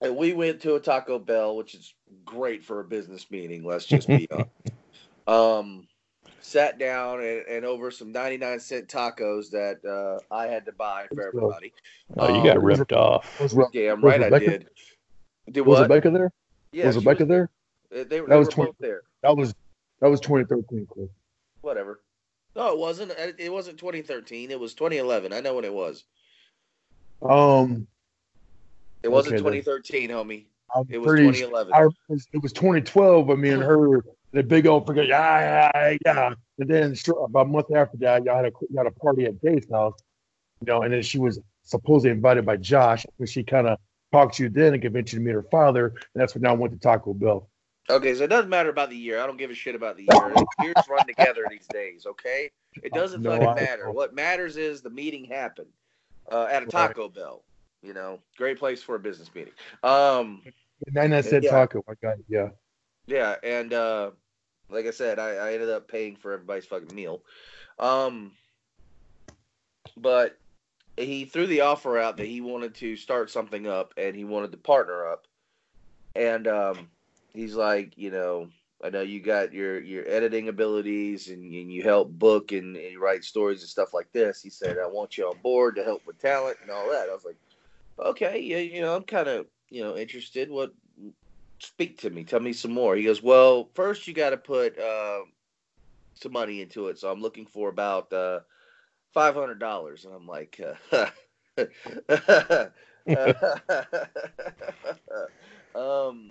and 0.00 0.16
we 0.16 0.32
went 0.32 0.60
to 0.62 0.74
a 0.74 0.80
Taco 0.80 1.18
Bell, 1.18 1.56
which 1.56 1.74
is 1.74 1.94
great 2.24 2.64
for 2.64 2.80
a 2.80 2.84
business 2.84 3.30
meeting. 3.30 3.64
Let's 3.64 3.84
just 3.84 4.06
be 4.06 4.28
honest. 4.30 4.50
Um, 5.26 5.88
sat 6.40 6.78
down 6.78 7.20
and, 7.20 7.42
and 7.48 7.64
over 7.64 7.90
some 7.90 8.12
99 8.12 8.60
cent 8.60 8.88
tacos 8.88 9.50
that 9.50 9.84
uh, 9.84 10.34
I 10.34 10.46
had 10.46 10.64
to 10.66 10.72
buy 10.72 11.06
for 11.12 11.26
everybody. 11.26 11.72
oh 12.16 12.28
you 12.34 12.42
got 12.44 12.56
Um, 12.58 12.64
ripped 12.64 12.92
off 12.92 13.40
Was 13.40 13.54
Re- 13.54 13.66
Damn 13.72 14.00
was 14.00 14.18
right 14.18 14.32
I 14.32 14.38
did. 14.38 14.68
Did 15.50 15.62
Was 15.62 15.80
what? 15.80 15.90
Rebecca 15.90 16.10
there? 16.10 16.32
Yeah, 16.72 16.86
was 16.86 16.94
she 16.94 17.00
Rebecca 17.00 17.24
there? 17.26 17.50
Uh, 17.92 17.96
They, 17.96 18.04
they 18.04 18.20
That 18.20 18.36
was 18.36 18.46
were 18.46 18.52
20 18.52 18.70
both 18.70 18.76
there. 18.78 19.02
That 19.22 19.36
was 19.36 19.54
that 20.00 20.08
was 20.08 20.20
2013, 20.20 20.86
Chris. 20.90 21.08
Whatever. 21.60 22.00
No, 22.56 22.72
it 22.72 22.78
wasn't. 22.78 23.12
It 23.38 23.52
wasn't 23.52 23.78
2013. 23.78 24.50
It 24.50 24.58
was 24.58 24.74
2011. 24.74 25.32
I 25.32 25.40
know 25.40 25.54
when 25.54 25.64
it 25.64 25.72
was. 25.72 26.04
Um, 27.22 27.86
It 29.02 29.08
wasn't 29.08 29.34
Okay, 29.34 29.42
then. 29.42 29.52
2013, 29.62 30.10
homie. 30.10 30.44
I'm 30.74 30.84
It 30.90 30.98
was 30.98 31.06
pretty- 31.06 31.26
2011. 31.26 31.72
I, 31.72 31.82
it 32.32 32.42
was 32.42 32.52
2012. 32.52 33.30
I 33.30 33.34
mean, 33.34 33.60
her 33.60 34.02
the 34.32 34.42
big 34.42 34.66
old 34.66 34.86
figure, 34.86 35.04
yeah, 35.04 35.70
yeah, 35.74 35.96
yeah. 36.04 36.34
And 36.58 36.68
then 36.68 36.94
sure, 36.94 37.24
about 37.24 37.46
a 37.46 37.48
month 37.48 37.72
after 37.74 37.96
that, 37.98 38.24
y'all 38.24 38.36
had 38.36 38.44
a 38.46 38.50
y'all 38.70 38.84
had 38.84 38.86
a 38.86 38.90
party 38.98 39.24
at 39.24 39.40
Dave's 39.40 39.70
house, 39.70 39.98
you 40.60 40.66
know. 40.66 40.82
And 40.82 40.92
then 40.92 41.02
she 41.02 41.18
was 41.18 41.40
supposedly 41.62 42.10
invited 42.10 42.44
by 42.44 42.56
Josh, 42.56 43.06
but 43.18 43.28
she 43.28 43.42
kind 43.42 43.66
of 43.66 43.78
talked 44.12 44.36
to 44.36 44.42
you 44.44 44.48
then 44.48 44.74
and 44.74 44.82
convinced 44.82 45.12
you 45.12 45.18
to 45.18 45.24
meet 45.24 45.32
her 45.32 45.42
father, 45.44 45.86
and 45.88 45.96
that's 46.14 46.34
when 46.34 46.44
I 46.46 46.52
went 46.52 46.72
to 46.74 46.78
Taco 46.78 47.14
Bell. 47.14 47.48
Okay, 47.90 48.14
so 48.14 48.24
it 48.24 48.28
doesn't 48.28 48.50
matter 48.50 48.68
about 48.68 48.90
the 48.90 48.96
year. 48.96 49.20
I 49.20 49.26
don't 49.26 49.38
give 49.38 49.50
a 49.50 49.54
shit 49.54 49.74
about 49.74 49.96
the 49.96 50.04
year. 50.04 50.36
Years 50.58 50.76
run 50.88 51.06
together 51.06 51.46
these 51.48 51.66
days, 51.68 52.04
okay? 52.06 52.50
It 52.82 52.92
doesn't 52.92 53.22
No, 53.22 53.30
fucking 53.30 53.54
matter. 53.54 53.86
know. 53.86 53.92
What 53.92 54.14
matters 54.14 54.56
is 54.56 54.82
the 54.82 54.90
meeting 54.90 55.24
happened 55.24 55.72
uh, 56.30 56.48
at 56.50 56.62
a 56.62 56.66
Taco 56.66 57.08
Bell. 57.08 57.44
You 57.82 57.94
know, 57.94 58.18
great 58.36 58.58
place 58.58 58.82
for 58.82 58.96
a 58.96 58.98
business 58.98 59.34
meeting. 59.34 59.54
Um, 59.82 60.42
And 60.86 60.96
then 60.96 61.12
I 61.12 61.20
said 61.22 61.44
Yeah. 61.44 61.50
Taco. 61.50 61.82
I 61.88 61.94
got 62.02 62.18
it. 62.18 62.24
Yeah. 62.28 62.50
yeah, 63.06 63.36
and 63.42 63.72
uh, 63.72 64.10
like 64.68 64.86
I 64.86 64.90
said, 64.90 65.18
I, 65.18 65.30
I 65.30 65.52
ended 65.54 65.70
up 65.70 65.88
paying 65.88 66.16
for 66.16 66.32
everybody's 66.32 66.66
fucking 66.66 66.94
meal. 66.94 67.22
Um, 67.78 68.32
but 69.96 70.36
he 70.96 71.24
threw 71.24 71.46
the 71.46 71.62
offer 71.62 71.98
out 71.98 72.16
that 72.16 72.26
he 72.26 72.40
wanted 72.40 72.74
to 72.76 72.96
start 72.96 73.30
something 73.30 73.66
up 73.66 73.94
and 73.96 74.14
he 74.14 74.24
wanted 74.24 74.52
to 74.52 74.58
partner 74.58 75.06
up. 75.06 75.26
And 76.14 76.46
um, 76.48 76.90
he's 77.38 77.54
like, 77.54 77.96
you 77.96 78.10
know, 78.10 78.48
I 78.82 78.90
know 78.90 79.02
you 79.02 79.20
got 79.20 79.52
your 79.52 79.80
your 79.80 80.06
editing 80.08 80.48
abilities 80.48 81.28
and, 81.28 81.54
and 81.54 81.72
you 81.72 81.82
help 81.82 82.10
book 82.10 82.52
and, 82.52 82.76
and 82.76 82.92
you 82.92 83.00
write 83.00 83.24
stories 83.24 83.60
and 83.60 83.70
stuff 83.70 83.94
like 83.94 84.10
this. 84.12 84.42
He 84.42 84.50
said, 84.50 84.76
I 84.78 84.88
want 84.88 85.16
you 85.16 85.26
on 85.26 85.36
board 85.42 85.76
to 85.76 85.84
help 85.84 86.04
with 86.06 86.18
talent 86.18 86.58
and 86.62 86.70
all 86.70 86.90
that. 86.90 87.08
I 87.08 87.14
was 87.14 87.24
like, 87.24 87.36
okay, 87.98 88.40
yeah, 88.40 88.58
you 88.58 88.80
know, 88.80 88.96
I'm 88.96 89.04
kind 89.04 89.28
of 89.28 89.46
you 89.70 89.82
know 89.82 89.96
interested. 89.96 90.50
What? 90.50 90.72
Speak 91.60 91.98
to 91.98 92.10
me. 92.10 92.24
Tell 92.24 92.40
me 92.40 92.52
some 92.52 92.72
more. 92.72 92.96
He 92.96 93.04
goes, 93.04 93.22
well, 93.22 93.70
first 93.74 94.06
you 94.06 94.14
got 94.14 94.30
to 94.30 94.36
put 94.36 94.78
uh, 94.78 95.20
some 96.14 96.32
money 96.32 96.60
into 96.60 96.88
it. 96.88 96.98
So 96.98 97.10
I'm 97.10 97.20
looking 97.20 97.46
for 97.46 97.68
about 97.68 98.12
uh, 98.12 98.40
five 99.14 99.34
hundred 99.34 99.60
dollars, 99.60 100.04
and 100.04 100.14
I'm 100.14 100.26
like. 100.26 100.60
Uh, 100.92 101.06
um, 105.74 106.30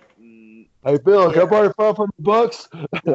Hey 0.84 0.98
Bill, 1.04 1.32
can 1.32 1.42
I 1.42 1.44
borrow 1.46 1.72
five 1.72 1.96
hundred 1.96 2.12
bucks? 2.18 2.68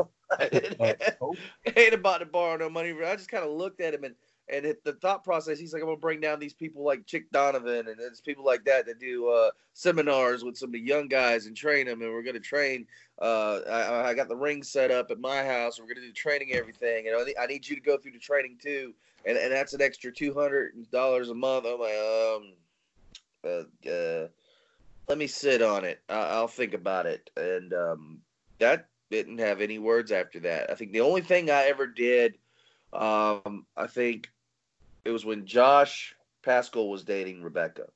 ain't 1.78 1.94
about 1.94 2.20
to 2.20 2.26
borrow 2.26 2.58
no 2.58 2.70
money. 2.70 2.94
I 3.06 3.16
just 3.16 3.30
kind 3.30 3.44
of 3.46 3.52
looked 3.52 3.82
at 3.82 3.94
him 3.94 4.04
and 4.04 4.16
and 4.50 4.66
it, 4.66 4.84
the 4.84 4.94
thought 4.94 5.24
process. 5.24 5.58
He's 5.58 5.72
like, 5.74 5.82
I'm 5.82 5.88
gonna 5.88 5.98
bring 5.98 6.20
down 6.20 6.40
these 6.40 6.54
people 6.54 6.84
like 6.84 7.06
Chick 7.06 7.32
Donovan 7.32 7.88
and 7.88 7.96
it's 8.00 8.20
people 8.20 8.44
like 8.44 8.66
that 8.66 8.86
that 8.88 9.00
do 9.00 9.30
uh, 9.30 9.52
seminars 9.74 10.44
with 10.44 10.58
some 10.58 10.70
of 10.70 10.74
the 10.74 10.80
young 10.80 11.08
guys 11.08 11.46
and 11.46 11.56
train 11.56 11.86
them. 11.88 12.02
And 12.02 12.12
we're 12.12 12.24
gonna 12.24 12.40
train. 12.40 12.86
Uh, 13.22 13.60
I, 13.70 14.10
I 14.10 14.14
got 14.14 14.28
the 14.28 14.36
ring 14.36 14.62
set 14.64 14.92
up 14.92 15.12
at 15.12 15.20
my 15.20 15.44
house. 15.46 15.80
We're 15.80 15.88
gonna 15.88 16.06
do 16.06 16.12
training 16.12 16.52
and 16.52 16.60
everything. 16.60 17.08
And 17.08 17.16
I 17.16 17.24
need- 17.24 17.38
I 17.40 17.46
need 17.46 17.68
you 17.68 17.76
to 17.76 17.82
go 17.82 17.98
through 17.98 18.12
the 18.14 18.20
training 18.20 18.58
too. 18.62 18.94
And 19.26 19.38
and 19.38 19.52
that's 19.52 19.74
an 19.74 19.82
extra 19.82 20.12
two 20.12 20.34
hundred 20.34 20.74
dollars 20.92 21.30
a 21.30 21.36
month. 21.36 21.66
I'm 21.66 21.80
like, 21.80 21.94
um, 21.96 22.54
uh, 23.46 23.90
uh, 23.90 24.28
let 25.08 25.18
me 25.18 25.28
sit 25.28 25.62
on 25.62 25.86
it. 25.86 26.02
I'll 26.10 26.48
think 26.48 26.74
about 26.74 27.06
it. 27.06 27.30
And 27.36 27.74
um, 27.74 28.20
that 28.60 28.88
didn't 29.12 29.40
have 29.40 29.62
any 29.62 29.78
words 29.78 30.12
after 30.12 30.40
that. 30.42 30.72
I 30.72 30.76
think 30.76 30.92
the 30.92 31.02
only 31.02 31.22
thing 31.22 31.50
I 31.50 31.66
ever 31.66 31.86
did, 31.86 32.38
um, 32.92 33.66
I 33.78 33.88
think 33.88 34.30
it 35.06 35.12
was 35.12 35.26
when 35.26 35.46
Josh 35.46 36.16
Pascal 36.44 36.90
was 36.90 37.04
dating 37.04 37.44
Rebecca, 37.44 37.88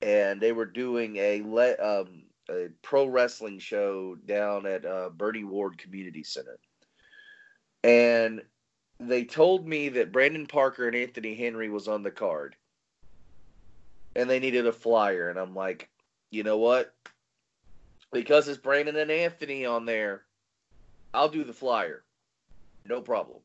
and 0.00 0.40
they 0.40 0.52
were 0.52 0.66
doing 0.66 1.16
a 1.16 1.42
le- 1.42 2.02
um, 2.02 2.22
a 2.50 2.68
pro 2.82 3.06
wrestling 3.06 3.58
show 3.58 4.16
down 4.26 4.66
at 4.66 4.84
uh, 4.84 5.10
Bernie 5.10 5.44
Ward 5.44 5.78
Community 5.78 6.24
Center, 6.24 6.58
and 7.84 8.42
they 9.00 9.24
told 9.24 9.66
me 9.66 9.90
that 9.90 10.12
Brandon 10.12 10.46
Parker 10.46 10.86
and 10.86 10.96
Anthony 10.96 11.34
Henry 11.34 11.68
was 11.68 11.88
on 11.88 12.02
the 12.02 12.10
card, 12.10 12.56
and 14.16 14.30
they 14.30 14.40
needed 14.40 14.66
a 14.66 14.72
flyer, 14.72 15.28
and 15.28 15.38
I'm 15.38 15.54
like, 15.54 15.88
you 16.32 16.42
know 16.42 16.56
what? 16.56 16.94
Because 18.10 18.48
it's 18.48 18.58
Brandon 18.58 18.96
and 18.96 19.10
Anthony 19.10 19.66
on 19.66 19.84
there, 19.84 20.22
I'll 21.14 21.28
do 21.28 21.44
the 21.44 21.52
flyer. 21.52 22.02
No 22.88 23.00
problem. 23.00 23.38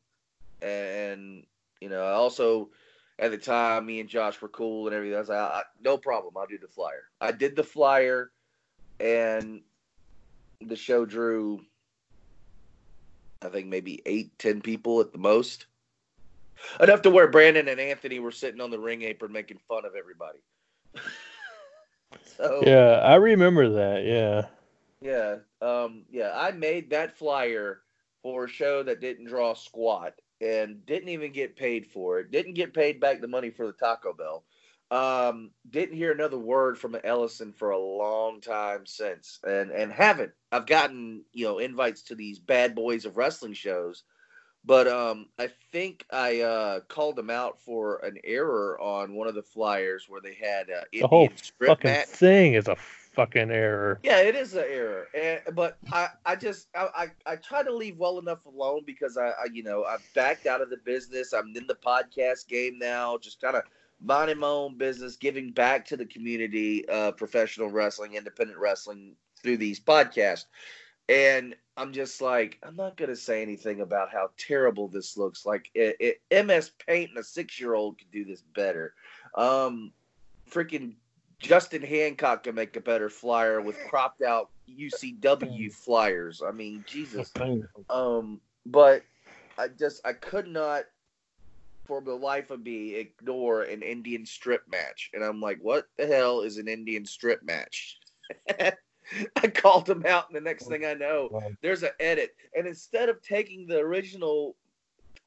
And, 0.62 1.44
you 1.80 1.90
know, 1.90 2.02
I 2.02 2.12
also, 2.12 2.70
at 3.18 3.30
the 3.30 3.38
time, 3.38 3.86
me 3.86 4.00
and 4.00 4.08
Josh 4.08 4.40
were 4.40 4.48
cool 4.48 4.86
and 4.86 4.96
everything. 4.96 5.16
I 5.16 5.20
was 5.20 5.28
like, 5.28 5.38
I, 5.38 5.62
no 5.84 5.98
problem. 5.98 6.34
I'll 6.36 6.46
do 6.46 6.58
the 6.58 6.66
flyer. 6.66 7.04
I 7.20 7.30
did 7.30 7.54
the 7.54 7.62
flyer, 7.62 8.32
and 8.98 9.60
the 10.60 10.76
show 10.76 11.04
drew, 11.04 11.60
I 13.42 13.48
think, 13.48 13.68
maybe 13.68 14.02
eight, 14.06 14.36
ten 14.38 14.62
people 14.62 15.00
at 15.00 15.12
the 15.12 15.18
most. 15.18 15.66
Enough 16.80 17.02
to 17.02 17.10
where 17.10 17.28
Brandon 17.28 17.68
and 17.68 17.78
Anthony 17.78 18.18
were 18.18 18.32
sitting 18.32 18.60
on 18.60 18.70
the 18.70 18.80
ring 18.80 19.02
apron 19.02 19.30
making 19.30 19.60
fun 19.68 19.84
of 19.84 19.92
everybody. 19.94 20.40
so, 22.36 22.62
Yeah, 22.66 23.00
I 23.02 23.14
remember 23.16 23.68
that. 23.70 24.04
Yeah. 24.04 24.46
Yeah, 25.00 25.36
um, 25.62 26.04
yeah, 26.10 26.32
I 26.34 26.50
made 26.50 26.90
that 26.90 27.16
flyer 27.16 27.82
for 28.22 28.44
a 28.44 28.48
show 28.48 28.82
that 28.82 29.00
didn't 29.00 29.26
draw 29.26 29.54
squat 29.54 30.14
and 30.40 30.84
didn't 30.86 31.08
even 31.08 31.32
get 31.32 31.56
paid 31.56 31.86
for 31.86 32.18
it. 32.18 32.30
Didn't 32.30 32.54
get 32.54 32.74
paid 32.74 33.00
back 33.00 33.20
the 33.20 33.28
money 33.28 33.50
for 33.50 33.66
the 33.66 33.72
Taco 33.72 34.12
Bell. 34.12 34.44
Um, 34.90 35.50
didn't 35.68 35.96
hear 35.96 36.12
another 36.12 36.38
word 36.38 36.78
from 36.78 36.96
Ellison 37.04 37.52
for 37.52 37.70
a 37.70 37.78
long 37.78 38.40
time 38.40 38.86
since, 38.86 39.38
and 39.44 39.70
and 39.70 39.92
haven't. 39.92 40.32
I've 40.50 40.66
gotten 40.66 41.24
you 41.32 41.44
know 41.44 41.58
invites 41.58 42.02
to 42.04 42.14
these 42.14 42.38
bad 42.38 42.74
boys 42.74 43.04
of 43.04 43.16
wrestling 43.16 43.52
shows, 43.52 44.04
but 44.68 44.86
um, 44.86 45.26
I 45.38 45.48
think 45.72 46.04
I 46.12 46.42
uh, 46.42 46.80
called 46.80 47.16
them 47.16 47.30
out 47.30 47.58
for 47.58 48.04
an 48.04 48.18
error 48.22 48.78
on 48.78 49.14
one 49.14 49.26
of 49.26 49.34
the 49.34 49.42
flyers 49.42 50.04
where 50.08 50.20
they 50.20 50.34
had 50.34 50.68
uh, 50.70 50.82
The 50.92 51.06
whole 51.06 51.30
fucking 51.58 51.90
match. 51.90 52.06
thing 52.06 52.52
is 52.52 52.68
a 52.68 52.76
fucking 52.76 53.50
error. 53.50 53.98
Yeah, 54.02 54.20
it 54.20 54.36
is 54.36 54.52
an 54.52 54.66
error, 54.68 55.08
and, 55.18 55.40
but 55.56 55.78
I, 55.90 56.08
I 56.26 56.36
just, 56.36 56.68
I, 56.76 56.88
I, 57.26 57.32
I 57.32 57.36
try 57.36 57.62
to 57.62 57.74
leave 57.74 57.96
well 57.96 58.18
enough 58.18 58.44
alone 58.44 58.82
because 58.84 59.16
I, 59.16 59.28
I, 59.28 59.46
you 59.50 59.62
know, 59.62 59.84
I've 59.84 60.06
backed 60.14 60.46
out 60.46 60.60
of 60.60 60.68
the 60.68 60.76
business. 60.76 61.32
I'm 61.32 61.56
in 61.56 61.66
the 61.66 61.74
podcast 61.74 62.46
game 62.46 62.78
now, 62.78 63.16
just 63.16 63.40
kind 63.40 63.56
of 63.56 63.62
minding 64.02 64.38
my 64.38 64.48
own 64.48 64.76
business, 64.76 65.16
giving 65.16 65.50
back 65.50 65.86
to 65.86 65.96
the 65.96 66.04
community, 66.04 66.86
uh, 66.90 67.12
professional 67.12 67.70
wrestling, 67.70 68.16
independent 68.16 68.58
wrestling 68.58 69.16
through 69.42 69.56
these 69.56 69.80
podcasts. 69.80 70.44
And 71.08 71.54
I'm 71.76 71.92
just 71.92 72.20
like, 72.20 72.58
I'm 72.62 72.76
not 72.76 72.96
gonna 72.96 73.16
say 73.16 73.40
anything 73.42 73.80
about 73.80 74.10
how 74.12 74.30
terrible 74.36 74.88
this 74.88 75.16
looks. 75.16 75.46
Like, 75.46 75.70
it, 75.74 76.20
it, 76.30 76.46
MS 76.46 76.72
Paint 76.86 77.10
and 77.10 77.18
a 77.18 77.24
six 77.24 77.60
year 77.60 77.74
old 77.74 77.98
could 77.98 78.10
do 78.10 78.24
this 78.24 78.42
better. 78.54 78.94
Um, 79.34 79.92
freaking 80.50 80.94
Justin 81.38 81.82
Hancock 81.82 82.44
can 82.44 82.54
make 82.54 82.76
a 82.76 82.80
better 82.80 83.08
flyer 83.08 83.60
with 83.60 83.76
cropped 83.88 84.22
out 84.22 84.50
UCW 84.68 85.72
flyers. 85.84 86.42
I 86.46 86.50
mean, 86.52 86.84
Jesus. 86.86 87.32
Um, 87.90 88.40
but 88.66 89.02
I 89.56 89.68
just 89.68 90.06
I 90.06 90.12
could 90.12 90.46
not, 90.46 90.84
for 91.86 92.02
the 92.02 92.14
life 92.14 92.50
of 92.50 92.62
me, 92.62 92.94
ignore 92.96 93.62
an 93.62 93.82
Indian 93.82 94.26
strip 94.26 94.62
match, 94.70 95.10
and 95.14 95.24
I'm 95.24 95.40
like, 95.40 95.58
what 95.62 95.86
the 95.96 96.06
hell 96.06 96.42
is 96.42 96.58
an 96.58 96.68
Indian 96.68 97.06
strip 97.06 97.42
match? 97.42 97.98
I 99.36 99.48
called 99.48 99.88
him 99.88 100.04
out, 100.06 100.28
and 100.28 100.36
the 100.36 100.40
next 100.40 100.66
oh 100.66 100.70
thing 100.70 100.84
I 100.84 100.94
know, 100.94 101.30
there's 101.62 101.82
an 101.82 101.90
edit, 102.00 102.34
and 102.56 102.66
instead 102.66 103.08
of 103.08 103.22
taking 103.22 103.66
the 103.66 103.78
original 103.78 104.56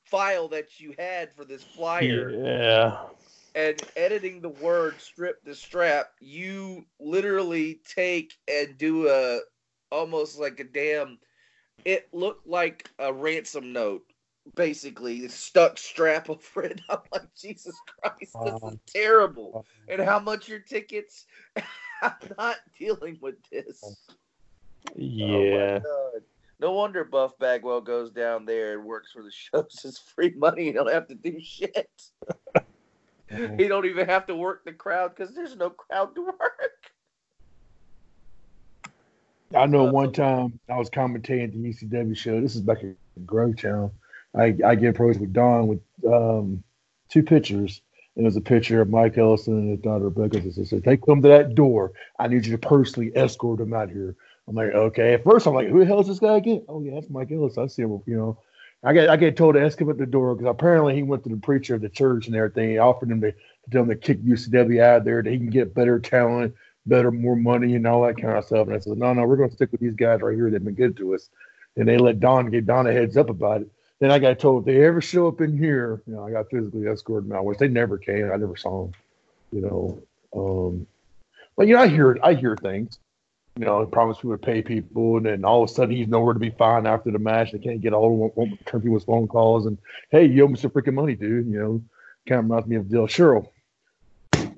file 0.05 0.47
that 0.49 0.79
you 0.79 0.93
had 0.97 1.34
for 1.34 1.45
this 1.45 1.63
flyer 1.63 2.32
Yeah. 2.32 2.97
and 3.55 3.82
editing 3.95 4.41
the 4.41 4.49
word 4.49 4.99
strip 4.99 5.43
the 5.43 5.55
strap, 5.55 6.11
you 6.19 6.86
literally 6.99 7.79
take 7.95 8.34
and 8.47 8.77
do 8.77 9.09
a 9.09 9.39
almost 9.91 10.39
like 10.39 10.59
a 10.59 10.63
damn. 10.65 11.17
It 11.84 12.07
looked 12.13 12.45
like 12.45 12.89
a 12.99 13.11
ransom 13.11 13.73
note, 13.73 14.03
basically 14.55 15.27
stuck 15.27 15.77
strap 15.77 16.29
over 16.29 16.63
it. 16.63 16.82
I'm 16.89 16.99
like, 17.11 17.34
Jesus 17.36 17.75
Christ, 18.01 18.38
this 18.45 18.61
is 18.63 18.77
terrible. 18.88 19.65
And 19.88 20.01
how 20.01 20.19
much 20.19 20.47
your 20.47 20.59
tickets? 20.59 21.25
I'm 22.01 22.13
not 22.37 22.57
dealing 22.77 23.17
with 23.21 23.35
this. 23.51 23.83
Yeah. 24.95 25.79
God. 25.79 26.21
No 26.59 26.73
wonder 26.73 27.03
Buff 27.03 27.37
Bagwell 27.39 27.81
goes 27.81 28.11
down 28.11 28.45
there 28.45 28.73
and 28.73 28.85
works 28.85 29.11
for 29.11 29.23
the 29.23 29.31
shows. 29.31 29.81
It's 29.83 29.97
free 29.97 30.33
money. 30.37 30.65
He 30.65 30.71
don't 30.71 30.91
have 30.91 31.07
to 31.07 31.15
do 31.15 31.39
shit. 31.41 31.89
he 33.57 33.67
don't 33.67 33.85
even 33.85 34.07
have 34.07 34.27
to 34.27 34.35
work 34.35 34.65
the 34.65 34.73
crowd 34.73 35.15
because 35.15 35.33
there's 35.33 35.55
no 35.55 35.69
crowd 35.69 36.13
to 36.15 36.21
work. 36.23 36.91
I 39.55 39.65
know 39.65 39.83
one 39.85 40.13
time 40.13 40.59
I 40.69 40.77
was 40.77 40.89
commentating 40.89 41.43
at 41.45 41.51
the 41.51 41.57
UCW 41.59 42.15
show. 42.15 42.39
This 42.39 42.55
is 42.55 42.61
back 42.61 42.83
in 42.83 42.95
Grovetown, 43.25 43.91
I 44.35 44.55
I 44.65 44.75
get 44.75 44.89
approached 44.89 45.19
with 45.19 45.33
Don 45.33 45.67
with 45.67 45.81
um, 46.07 46.63
two 47.09 47.23
pictures. 47.23 47.81
And 48.16 48.26
it 48.26 48.28
was 48.28 48.36
a 48.36 48.41
picture 48.41 48.82
of 48.82 48.89
Mike 48.89 49.18
Ellison 49.18 49.53
and 49.57 49.72
his 49.72 49.80
daughter 49.80 50.09
Rebecca. 50.09 50.39
They 50.41 50.64
said, 50.64 50.84
"Take 50.84 51.05
them 51.05 51.22
to 51.22 51.28
that 51.30 51.55
door. 51.55 51.93
I 52.20 52.28
need 52.28 52.45
you 52.45 52.51
to 52.51 52.57
personally 52.57 53.12
escort 53.16 53.59
them 53.59 53.74
out 53.74 53.89
here." 53.89 54.16
I'm 54.47 54.55
like, 54.55 54.74
"Okay." 54.74 55.14
At 55.14 55.24
first, 55.24 55.47
I'm 55.47 55.53
like, 55.53 55.70
"Who 55.70 55.80
the 55.80 55.86
hell 55.86 56.01
is 56.01 56.07
this 56.07 56.20
guy 56.20 56.38
again?" 56.38 56.64
Oh 56.68 56.82
yeah, 56.82 56.95
that's 56.95 57.09
Mike 57.09 57.32
Ellison. 57.32 57.64
I 57.64 57.68
see 57.68 57.84
him. 57.84 58.01
You 58.05 58.18
know, 58.18 58.38
I 58.84 58.93
get 58.93 59.09
I 59.09 59.16
get 59.16 59.38
told 59.38 59.55
to 59.55 59.62
ask 59.62 59.80
him 59.80 59.89
at 59.89 59.97
the 59.97 60.05
door 60.05 60.36
because 60.36 60.49
apparently 60.49 60.95
he 60.95 61.03
went 61.03 61.24
to 61.24 61.30
the 61.30 61.38
preacher 61.38 61.76
of 61.76 61.82
the 61.82 61.89
church 61.89 62.28
and 62.28 62.36
everything. 62.36 62.72
He 62.72 62.78
offered 62.80 63.12
him 63.12 63.22
to, 63.22 63.32
to 63.32 63.72
tell 63.72 63.84
him 63.84 63.89
to 63.89 63.95
kick 63.95 64.22
UCW 64.24 64.82
out 64.82 65.05
there 65.05 65.22
that 65.22 65.30
he 65.32 65.38
can 65.38 65.49
get 65.49 65.74
better 65.74 65.99
talent, 65.99 66.55
better, 66.86 67.12
more 67.12 67.36
money, 67.36 67.76
and 67.76 67.86
all 67.86 68.03
that 68.03 68.18
kind 68.18 68.38
of 68.38 68.45
stuff. 68.45 68.68
And 68.68 68.76
I 68.76 68.80
said, 68.80 68.97
no, 68.97 69.14
no, 69.14 69.26
we're 69.26 69.38
going 69.38 69.49
to 69.49 69.55
stick 69.55 69.72
with 69.72 69.82
these 69.82 69.95
guys 69.95 70.22
right 70.22 70.36
here. 70.36 70.49
They've 70.49 70.64
been 70.64 70.74
good 70.74 70.97
to 70.97 71.16
us. 71.16 71.30
And 71.78 71.88
they 71.88 71.97
let 71.97 72.20
Don 72.20 72.49
get 72.49 72.66
Don 72.66 72.88
a 72.88 72.91
heads 72.91 73.18
up 73.18 73.30
about 73.30 73.62
it. 73.62 73.70
Then 74.01 74.09
I 74.09 74.17
got 74.17 74.39
told 74.39 74.63
if 74.63 74.65
they 74.65 74.83
ever 74.83 74.99
show 74.99 75.27
up 75.27 75.41
in 75.41 75.55
here, 75.55 76.01
you 76.07 76.15
know, 76.15 76.25
I 76.25 76.31
got 76.31 76.49
physically 76.49 76.87
escorted 76.87 77.31
out, 77.31 77.45
which 77.45 77.59
they 77.59 77.67
never 77.67 77.99
came. 77.99 78.31
I 78.31 78.35
never 78.35 78.57
saw 78.57 78.85
them, 78.85 78.93
you 79.51 79.61
know. 79.61 80.01
Um, 80.35 80.87
but 81.55 81.67
you 81.67 81.75
know, 81.75 81.81
I 81.81 81.87
hear 81.87 82.17
I 82.23 82.33
hear 82.33 82.55
things. 82.55 82.97
You 83.59 83.65
know, 83.65 83.81
he 83.81 83.91
promised 83.91 84.23
we 84.23 84.31
would 84.31 84.41
pay 84.41 84.63
people, 84.63 85.17
and 85.17 85.25
then 85.27 85.45
all 85.45 85.63
of 85.63 85.69
a 85.69 85.73
sudden 85.73 85.95
he's 85.95 86.07
nowhere 86.07 86.33
to 86.33 86.39
be 86.39 86.49
found 86.49 86.87
after 86.87 87.11
the 87.11 87.19
match. 87.19 87.51
They 87.51 87.59
can't 87.59 87.79
get 87.79 87.93
all 87.93 88.17
won't, 88.17 88.35
won't 88.35 88.51
return 88.53 88.81
people's 88.81 89.03
phone 89.03 89.27
calls, 89.27 89.67
and 89.67 89.77
hey, 90.09 90.25
you 90.25 90.45
owe 90.45 90.47
me 90.47 90.57
some 90.57 90.71
freaking 90.71 90.95
money, 90.95 91.13
dude. 91.13 91.45
You 91.45 91.59
know, 91.59 91.83
kind 92.27 92.39
of 92.39 92.45
reminds 92.45 92.67
me 92.67 92.77
of 92.77 92.89
Del 92.89 93.05
Cheryl. 93.05 93.49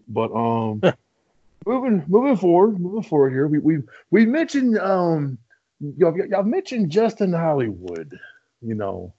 But 0.08 0.32
um, 0.32 0.82
moving 1.66 2.06
moving 2.08 2.38
forward, 2.38 2.80
moving 2.80 3.04
forward 3.04 3.32
here, 3.32 3.48
we 3.48 3.60
we 3.60 3.80
we 4.10 4.26
mentioned 4.26 4.78
um, 4.80 5.38
y'all, 5.82 6.16
y'all 6.30 6.44
mentioned 6.44 6.92
Justin 6.92 7.34
Hollywood. 7.34 8.18
You 8.62 8.76
know, 8.76 9.14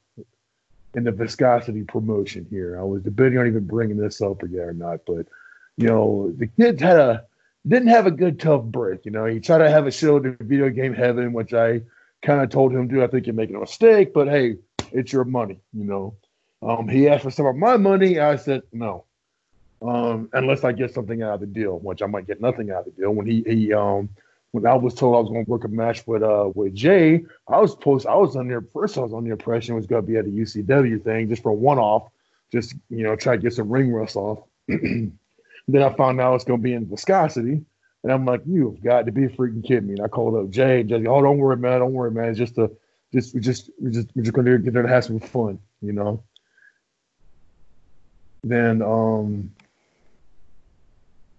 in 0.96 1.04
the 1.04 1.12
viscosity 1.12 1.82
promotion 1.82 2.46
here. 2.50 2.78
I 2.78 2.82
was 2.82 3.02
debating 3.02 3.38
on 3.38 3.46
even 3.46 3.66
bringing 3.66 3.96
this 3.96 4.20
up 4.20 4.42
again 4.42 4.60
or 4.60 4.72
not, 4.72 5.00
but 5.06 5.26
you 5.76 5.88
know, 5.88 6.32
the 6.36 6.46
kids 6.46 6.80
had 6.80 6.98
a 6.98 7.24
didn't 7.66 7.88
have 7.88 8.06
a 8.06 8.10
good 8.10 8.38
tough 8.38 8.62
break. 8.64 9.04
You 9.04 9.10
know, 9.10 9.24
he 9.24 9.40
tried 9.40 9.58
to 9.58 9.70
have 9.70 9.86
a 9.86 9.90
show 9.90 10.18
to 10.18 10.36
video 10.40 10.68
game 10.68 10.94
heaven, 10.94 11.32
which 11.32 11.54
I 11.54 11.82
kind 12.22 12.42
of 12.42 12.50
told 12.50 12.72
him 12.72 12.88
to. 12.90 13.02
I 13.02 13.06
think 13.06 13.26
you're 13.26 13.34
making 13.34 13.56
a 13.56 13.60
mistake, 13.60 14.12
but 14.12 14.28
hey, 14.28 14.56
it's 14.92 15.12
your 15.12 15.24
money. 15.24 15.58
You 15.72 15.84
know, 15.84 16.14
um, 16.62 16.88
he 16.88 17.08
asked 17.08 17.24
for 17.24 17.30
some 17.30 17.46
of 17.46 17.56
my 17.56 17.76
money. 17.76 18.20
I 18.20 18.36
said 18.36 18.62
no, 18.72 19.04
um, 19.82 20.28
unless 20.32 20.64
I 20.64 20.72
get 20.72 20.94
something 20.94 21.22
out 21.22 21.34
of 21.34 21.40
the 21.40 21.46
deal, 21.46 21.78
which 21.78 22.02
I 22.02 22.06
might 22.06 22.26
get 22.26 22.40
nothing 22.40 22.70
out 22.70 22.86
of 22.86 22.94
the 22.94 23.02
deal. 23.02 23.10
When 23.10 23.26
he 23.26 23.42
he 23.46 23.72
um 23.72 24.10
when 24.54 24.66
I 24.66 24.74
was 24.74 24.94
told 24.94 25.16
I 25.16 25.18
was 25.18 25.30
going 25.30 25.44
to 25.44 25.50
work 25.50 25.64
a 25.64 25.68
match 25.68 26.06
with 26.06 26.22
uh 26.22 26.48
with 26.54 26.76
Jay, 26.76 27.24
I 27.48 27.58
was 27.58 27.72
supposed 27.72 28.06
I 28.06 28.14
was 28.14 28.36
under 28.36 28.62
first 28.62 28.96
I 28.96 29.00
was 29.00 29.12
on 29.12 29.24
the 29.24 29.32
impression 29.32 29.72
it 29.74 29.78
was 29.78 29.88
going 29.88 30.02
to 30.02 30.06
be 30.06 30.16
at 30.16 30.26
a 30.26 30.28
UCW 30.28 31.02
thing 31.02 31.28
just 31.28 31.42
for 31.42 31.52
one 31.52 31.78
off, 31.78 32.08
just 32.52 32.72
you 32.88 33.02
know 33.02 33.16
try 33.16 33.34
to 33.34 33.42
get 33.42 33.52
some 33.52 33.68
ring 33.68 33.90
rust 33.90 34.14
off. 34.14 34.44
then 34.68 35.18
I 35.74 35.92
found 35.94 36.20
out 36.20 36.36
it's 36.36 36.44
going 36.44 36.60
to 36.60 36.62
be 36.62 36.72
in 36.72 36.86
viscosity, 36.86 37.64
and 38.04 38.12
I'm 38.12 38.24
like, 38.24 38.42
you've 38.46 38.80
got 38.80 39.06
to 39.06 39.12
be 39.12 39.22
freaking 39.22 39.66
kidding 39.66 39.88
me. 39.88 39.94
And 39.94 40.02
I 40.02 40.06
called 40.06 40.36
up 40.36 40.50
Jay, 40.50 40.84
Jay, 40.84 41.04
oh 41.04 41.20
don't 41.20 41.38
worry 41.38 41.56
man, 41.56 41.80
don't 41.80 41.92
worry 41.92 42.12
man, 42.12 42.28
it's 42.28 42.38
just 42.38 42.56
a 42.56 42.70
just 43.12 43.34
we 43.34 43.40
just 43.40 43.70
we 43.80 43.90
just 43.90 44.08
we're 44.14 44.22
just 44.22 44.34
going 44.34 44.46
to 44.46 44.58
get 44.58 44.72
there 44.72 44.84
to 44.84 44.88
have 44.88 45.04
some 45.04 45.18
fun, 45.18 45.58
you 45.82 45.92
know. 45.92 46.22
Then 48.44 48.82
um 48.82 49.50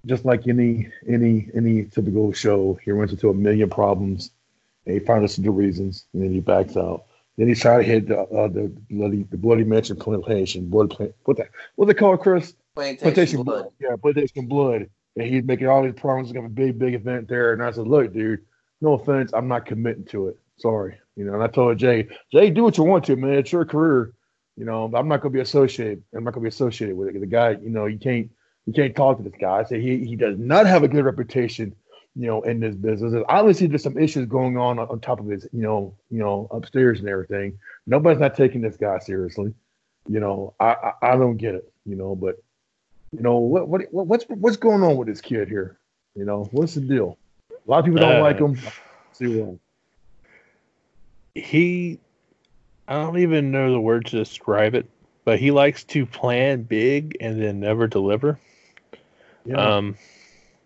just 0.05 0.25
like 0.25 0.47
any 0.47 0.89
any 1.07 1.49
any 1.55 1.85
typical 1.85 2.31
show, 2.33 2.79
he 2.83 2.91
runs 2.91 3.11
into 3.11 3.29
a 3.29 3.33
million 3.33 3.69
problems, 3.69 4.31
and 4.85 4.93
he 4.93 4.99
finds 5.05 5.31
us 5.31 5.37
the 5.37 5.51
reasons, 5.51 6.05
and 6.13 6.23
then 6.23 6.31
he 6.31 6.39
backs 6.39 6.77
out. 6.77 7.05
Then 7.37 7.47
he's 7.47 7.61
trying 7.61 7.79
to 7.79 7.85
hit 7.85 8.07
the, 8.07 8.19
uh, 8.19 8.47
the 8.47 8.71
bloody 8.89 9.23
the 9.23 9.37
bloody 9.37 9.63
mansion 9.63 9.97
plantation 9.97 10.69
blood 10.69 10.89
plant. 10.89 11.13
What 11.23 11.87
they 11.87 11.93
call 11.93 12.13
it, 12.13 12.21
Chris? 12.21 12.53
Plantation 12.75 13.43
blood. 13.43 13.69
Yeah, 13.79 13.95
plantation 14.01 14.47
blood. 14.47 14.89
And 15.17 15.27
he's 15.27 15.43
making 15.43 15.67
all 15.67 15.83
these 15.83 15.93
problems. 15.93 16.29
He's 16.29 16.35
got 16.35 16.45
a 16.45 16.49
big 16.49 16.77
big 16.77 16.93
event 16.93 17.27
there. 17.27 17.53
And 17.53 17.63
I 17.63 17.71
said, 17.71 17.87
look, 17.87 18.13
dude, 18.13 18.45
no 18.81 18.93
offense, 18.93 19.31
I'm 19.33 19.47
not 19.47 19.65
committing 19.65 20.05
to 20.05 20.27
it. 20.27 20.39
Sorry, 20.57 20.97
you 21.15 21.25
know. 21.25 21.33
And 21.33 21.43
I 21.43 21.47
told 21.47 21.77
Jay, 21.77 22.07
Jay, 22.31 22.49
do 22.49 22.63
what 22.63 22.77
you 22.77 22.83
want 22.83 23.05
to, 23.05 23.15
man. 23.15 23.33
It's 23.33 23.51
your 23.51 23.65
career. 23.65 24.13
You 24.57 24.63
know, 24.63 24.89
I'm 24.93 25.07
not 25.09 25.21
gonna 25.21 25.33
be 25.33 25.41
associated. 25.41 26.03
I'm 26.13 26.23
not 26.23 26.33
gonna 26.33 26.43
be 26.43 26.49
associated 26.49 26.95
with 26.95 27.09
it. 27.09 27.19
The 27.19 27.25
guy, 27.25 27.51
you 27.51 27.69
know, 27.69 27.85
you 27.85 27.99
can't 27.99 28.29
you 28.65 28.73
can't 28.73 28.95
talk 28.95 29.17
to 29.17 29.23
this 29.23 29.33
guy. 29.39 29.59
I 29.59 29.63
say 29.63 29.81
he 29.81 30.05
he 30.05 30.15
does 30.15 30.37
not 30.37 30.65
have 30.65 30.83
a 30.83 30.87
good 30.87 31.05
reputation, 31.05 31.75
you 32.15 32.27
know, 32.27 32.41
in 32.41 32.59
this 32.59 32.75
business. 32.75 33.13
And 33.13 33.25
obviously, 33.29 33.67
there's 33.67 33.83
some 33.83 33.97
issues 33.97 34.27
going 34.27 34.57
on 34.57 34.79
on 34.79 34.99
top 34.99 35.19
of 35.19 35.27
his, 35.27 35.47
you 35.51 35.61
know, 35.61 35.95
you 36.09 36.19
know, 36.19 36.47
upstairs 36.51 36.99
and 36.99 37.09
everything. 37.09 37.59
Nobody's 37.85 38.19
not 38.19 38.35
taking 38.35 38.61
this 38.61 38.77
guy 38.77 38.99
seriously. 38.99 39.53
You 40.07 40.19
know, 40.19 40.53
I 40.59 40.75
I, 41.01 41.13
I 41.13 41.17
don't 41.17 41.37
get 41.37 41.55
it. 41.55 41.71
You 41.85 41.95
know, 41.95 42.15
but 42.15 42.37
you 43.11 43.21
know 43.21 43.37
what 43.37 43.67
what 43.67 43.81
what's 43.91 44.25
what's 44.29 44.57
going 44.57 44.83
on 44.83 44.97
with 44.97 45.07
this 45.07 45.21
kid 45.21 45.47
here? 45.47 45.77
You 46.15 46.25
know, 46.25 46.47
what's 46.51 46.73
the 46.73 46.81
deal? 46.81 47.17
A 47.51 47.69
lot 47.69 47.79
of 47.79 47.85
people 47.85 47.99
don't 47.99 48.17
Uh, 48.17 48.21
like 48.21 48.39
him. 48.39 48.57
See 49.11 49.39
why. 49.39 49.57
he 51.35 51.99
I 52.87 52.95
don't 52.95 53.19
even 53.19 53.51
know 53.51 53.71
the 53.71 53.79
word 53.79 54.05
to 54.07 54.17
describe 54.17 54.75
it, 54.75 54.89
but 55.23 55.39
he 55.39 55.51
likes 55.51 55.83
to 55.85 56.05
plan 56.05 56.63
big 56.63 57.17
and 57.19 57.41
then 57.41 57.59
never 57.59 57.87
deliver. 57.87 58.39
Yeah. 59.45 59.77
Um 59.77 59.97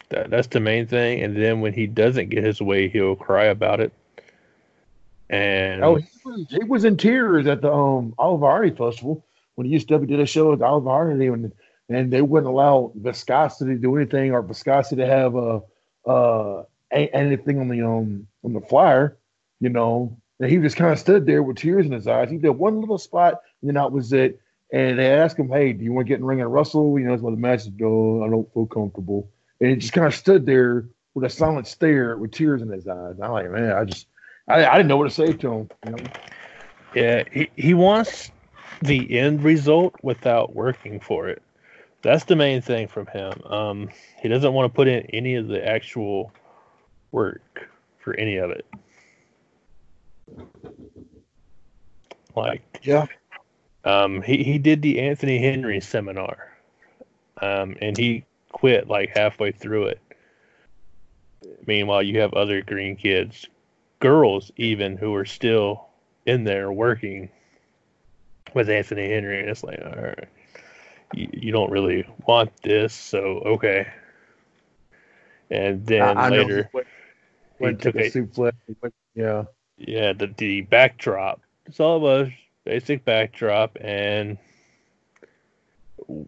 that, 0.10 0.30
that's 0.30 0.48
the 0.48 0.60
main 0.60 0.88
thing. 0.88 1.22
And 1.22 1.36
then 1.36 1.62
when 1.62 1.74
he 1.74 1.86
doesn't 1.86 2.30
get 2.30 2.44
his 2.44 2.62
way, 2.62 2.90
he'll 2.90 3.16
cry 3.16 3.46
about 3.46 3.80
it. 3.80 3.94
And 5.30 5.84
Oh, 5.84 5.96
he 5.96 6.06
was, 6.26 6.48
he 6.50 6.64
was 6.64 6.84
in 6.84 6.98
tears 6.98 7.46
at 7.46 7.62
the 7.62 7.72
um 7.72 8.14
Olivari 8.18 8.76
Festival 8.76 9.24
when 9.56 9.66
he 9.66 9.74
used 9.74 9.88
to 9.90 10.00
did 10.00 10.20
a 10.20 10.26
show 10.26 10.54
at 10.54 10.60
Olivari 10.60 11.34
and 11.34 11.52
and 11.90 12.14
they 12.14 12.22
wouldn't 12.22 12.52
allow 12.52 12.92
viscosity 12.96 13.74
to 13.74 13.80
do 13.80 13.96
anything 13.96 14.32
or 14.32 14.42
viscosity 14.42 15.02
to 15.02 15.08
have 15.08 15.36
a 15.36 15.62
uh 16.08 16.64
anything 16.92 17.60
on 17.60 17.68
the 17.68 17.82
um 17.82 18.28
on 18.44 18.54
the 18.54 18.62
flyer, 18.62 19.18
you 19.60 19.70
know. 19.70 20.18
And 20.40 20.50
he 20.50 20.58
just 20.58 20.78
kind 20.78 20.92
of 20.92 21.00
stood 21.00 21.26
there 21.26 21.44
with 21.44 21.58
tears 21.58 21.86
in 21.86 21.92
his 21.92 22.08
eyes. 22.08 22.30
He 22.32 22.38
did 22.38 22.52
one 22.52 22.80
little 22.80 22.98
spot, 22.98 23.42
and 23.62 23.70
then 23.70 23.76
that 23.76 23.92
was 23.92 24.14
it. 24.14 24.40
And 24.72 25.00
they 25.00 25.12
asked 25.12 25.38
him, 25.38 25.50
"Hey, 25.50 25.74
do 25.74 25.84
you 25.84 25.94
want 25.94 26.08
to 26.08 26.10
get 26.10 26.16
in 26.16 26.22
the 26.22 26.28
ring 26.28 26.42
and 26.42 26.54
wrestle?" 26.54 27.00
You 27.00 27.08
know, 27.08 27.14
it's 27.14 27.24
one 27.24 27.34
the 27.34 27.40
match 27.40 27.62
is. 27.62 27.72
No, 27.78 28.24
I 28.24 28.30
don't 28.30 28.52
feel 28.54 28.68
comfortable. 28.68 29.30
And 29.60 29.70
he 29.72 29.76
just 29.76 29.94
kind 29.94 30.08
of 30.08 30.14
stood 30.14 30.46
there 30.46 30.86
with 31.16 31.26
a 31.26 31.30
silent 31.30 31.68
stare, 31.68 32.18
with 32.18 32.32
tears 32.32 32.62
in 32.62 32.70
his 32.70 32.88
eyes. 32.88 33.16
I'm 33.22 33.32
like, 33.32 33.50
man, 33.50 33.72
I 33.72 33.84
just, 33.84 34.08
I, 34.48 34.66
I 34.66 34.78
didn't 34.78 34.88
know 34.88 34.98
what 34.98 35.06
to 35.06 35.10
say 35.10 35.34
to 35.34 35.52
him. 35.52 35.70
You 35.86 35.92
know? 35.92 35.98
Yeah, 36.96 37.24
he, 37.32 37.50
he 37.56 37.74
wants 37.74 38.32
the 38.82 39.18
end 39.18 39.44
result 39.44 39.96
without 40.02 40.56
working 40.56 41.00
for 41.00 41.28
it. 41.28 41.42
That's 42.02 42.24
the 42.24 42.36
main 42.36 42.62
thing 42.62 42.88
from 42.88 43.08
him. 43.08 43.34
Um, 43.44 43.90
he 44.22 44.30
doesn't 44.30 44.54
want 44.54 44.72
to 44.72 44.76
put 44.76 44.88
in 44.88 45.02
any 45.08 45.36
of 45.36 45.48
the 45.48 45.68
actual 45.68 46.32
work 47.12 47.70
for 47.98 48.14
any 48.14 48.38
of 48.38 48.52
it. 48.52 48.66
Like, 52.36 52.62
Yeah. 52.84 53.08
Um, 53.84 54.22
he, 54.22 54.44
he 54.44 54.58
did 54.58 54.82
the 54.82 55.00
Anthony 55.00 55.40
Henry 55.40 55.80
seminar, 55.82 56.52
um, 57.42 57.76
and 57.82 57.98
he 57.98 58.26
quit 58.52 58.88
like 58.88 59.16
halfway 59.16 59.52
through 59.52 59.86
it. 59.86 60.00
Meanwhile, 61.66 62.04
you 62.04 62.20
have 62.20 62.34
other 62.34 62.62
green 62.62 62.96
kids, 62.96 63.46
girls 64.00 64.52
even, 64.58 64.98
who 64.98 65.16
are 65.16 65.26
still 65.26 65.88
in 66.26 66.44
there 66.44 66.72
working 66.72 67.30
with 68.54 68.70
Anthony 68.70 69.10
Henry, 69.10 69.40
and 69.40 69.50
it's 69.50 69.64
like, 69.64 69.80
all 69.82 70.02
right, 70.02 70.28
you, 71.14 71.30
you 71.32 71.52
don't 71.52 71.72
really 71.72 72.06
want 72.28 72.52
this, 72.62 72.94
so 72.94 73.20
okay. 73.46 73.88
And 75.50 75.86
then 75.86 76.18
I, 76.18 76.28
I 76.28 76.30
later, 76.30 76.70
he 76.72 76.78
went, 76.78 76.88
he 77.58 77.64
went 77.64 77.82
took 77.82 77.96
a 77.96 78.06
a 78.06 78.12
suplex. 78.12 78.54
Went- 78.82 78.94
yeah. 79.16 79.46
yeah 79.78 80.14
the 80.14 80.28
the 80.38 80.62
backdrop. 80.62 81.42
It's 81.66 81.80
all 81.80 81.98
it 81.98 82.02
was 82.02 82.30
basic 82.70 83.04
backdrop, 83.04 83.80
and 83.82 84.38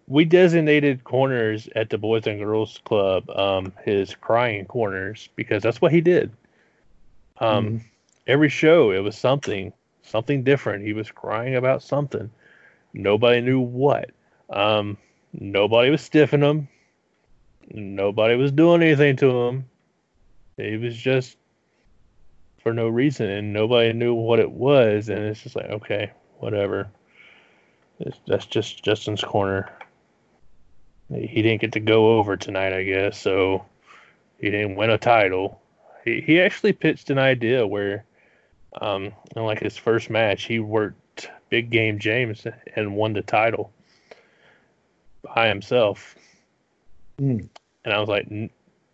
we 0.07 0.25
designated 0.25 1.03
corners 1.03 1.69
at 1.75 1.91
the 1.91 1.99
Boys 1.99 2.25
and 2.25 2.39
Girls 2.39 2.79
Club 2.83 3.29
um, 3.29 3.73
his 3.85 4.15
crying 4.15 4.65
corners 4.65 5.29
because 5.35 5.61
that's 5.61 5.79
what 5.79 5.91
he 5.91 6.01
did. 6.01 6.31
Um, 7.37 7.81
Every 8.25 8.49
show, 8.49 8.91
it 8.91 8.99
was 8.99 9.15
something, 9.15 9.71
something 10.01 10.43
different. 10.43 10.83
He 10.83 10.93
was 10.93 11.11
crying 11.11 11.55
about 11.55 11.83
something. 11.83 12.31
Nobody 12.93 13.41
knew 13.41 13.59
what. 13.59 14.09
Um, 14.49 14.97
nobody 15.33 15.91
was 15.91 16.01
stiffing 16.01 16.41
him. 16.41 16.67
Nobody 17.69 18.35
was 18.35 18.51
doing 18.51 18.81
anything 18.81 19.15
to 19.17 19.29
him. 19.29 19.65
He 20.57 20.77
was 20.77 20.97
just 20.97 21.37
for 22.63 22.73
no 22.73 22.87
reason, 22.87 23.29
and 23.29 23.53
nobody 23.53 23.93
knew 23.93 24.15
what 24.15 24.39
it 24.39 24.51
was. 24.51 25.09
And 25.09 25.19
it's 25.19 25.41
just 25.41 25.55
like, 25.55 25.69
okay, 25.69 26.11
whatever. 26.41 26.89
It's, 27.99 28.17
that's 28.27 28.45
just 28.45 28.83
Justin's 28.83 29.23
corner. 29.23 29.69
He 31.13 31.41
didn't 31.41 31.61
get 31.61 31.73
to 31.73 31.79
go 31.79 32.17
over 32.17 32.37
tonight, 32.37 32.73
I 32.73 32.83
guess, 32.83 33.19
so 33.19 33.65
he 34.39 34.49
didn't 34.49 34.75
win 34.75 34.89
a 34.89 34.97
title. 34.97 35.61
He 36.05 36.21
he 36.21 36.41
actually 36.41 36.73
pitched 36.73 37.09
an 37.09 37.19
idea 37.19 37.67
where, 37.67 38.05
um, 38.81 39.11
in 39.35 39.43
like 39.43 39.59
his 39.59 39.77
first 39.77 40.09
match, 40.09 40.43
he 40.43 40.59
worked 40.59 41.29
Big 41.49 41.69
Game 41.69 41.99
James 41.99 42.47
and 42.75 42.95
won 42.95 43.13
the 43.13 43.21
title 43.21 43.71
by 45.35 45.47
himself. 45.47 46.15
Hmm. 47.19 47.39
And 47.83 47.93
I 47.93 47.99
was 47.99 48.09
like, 48.09 48.31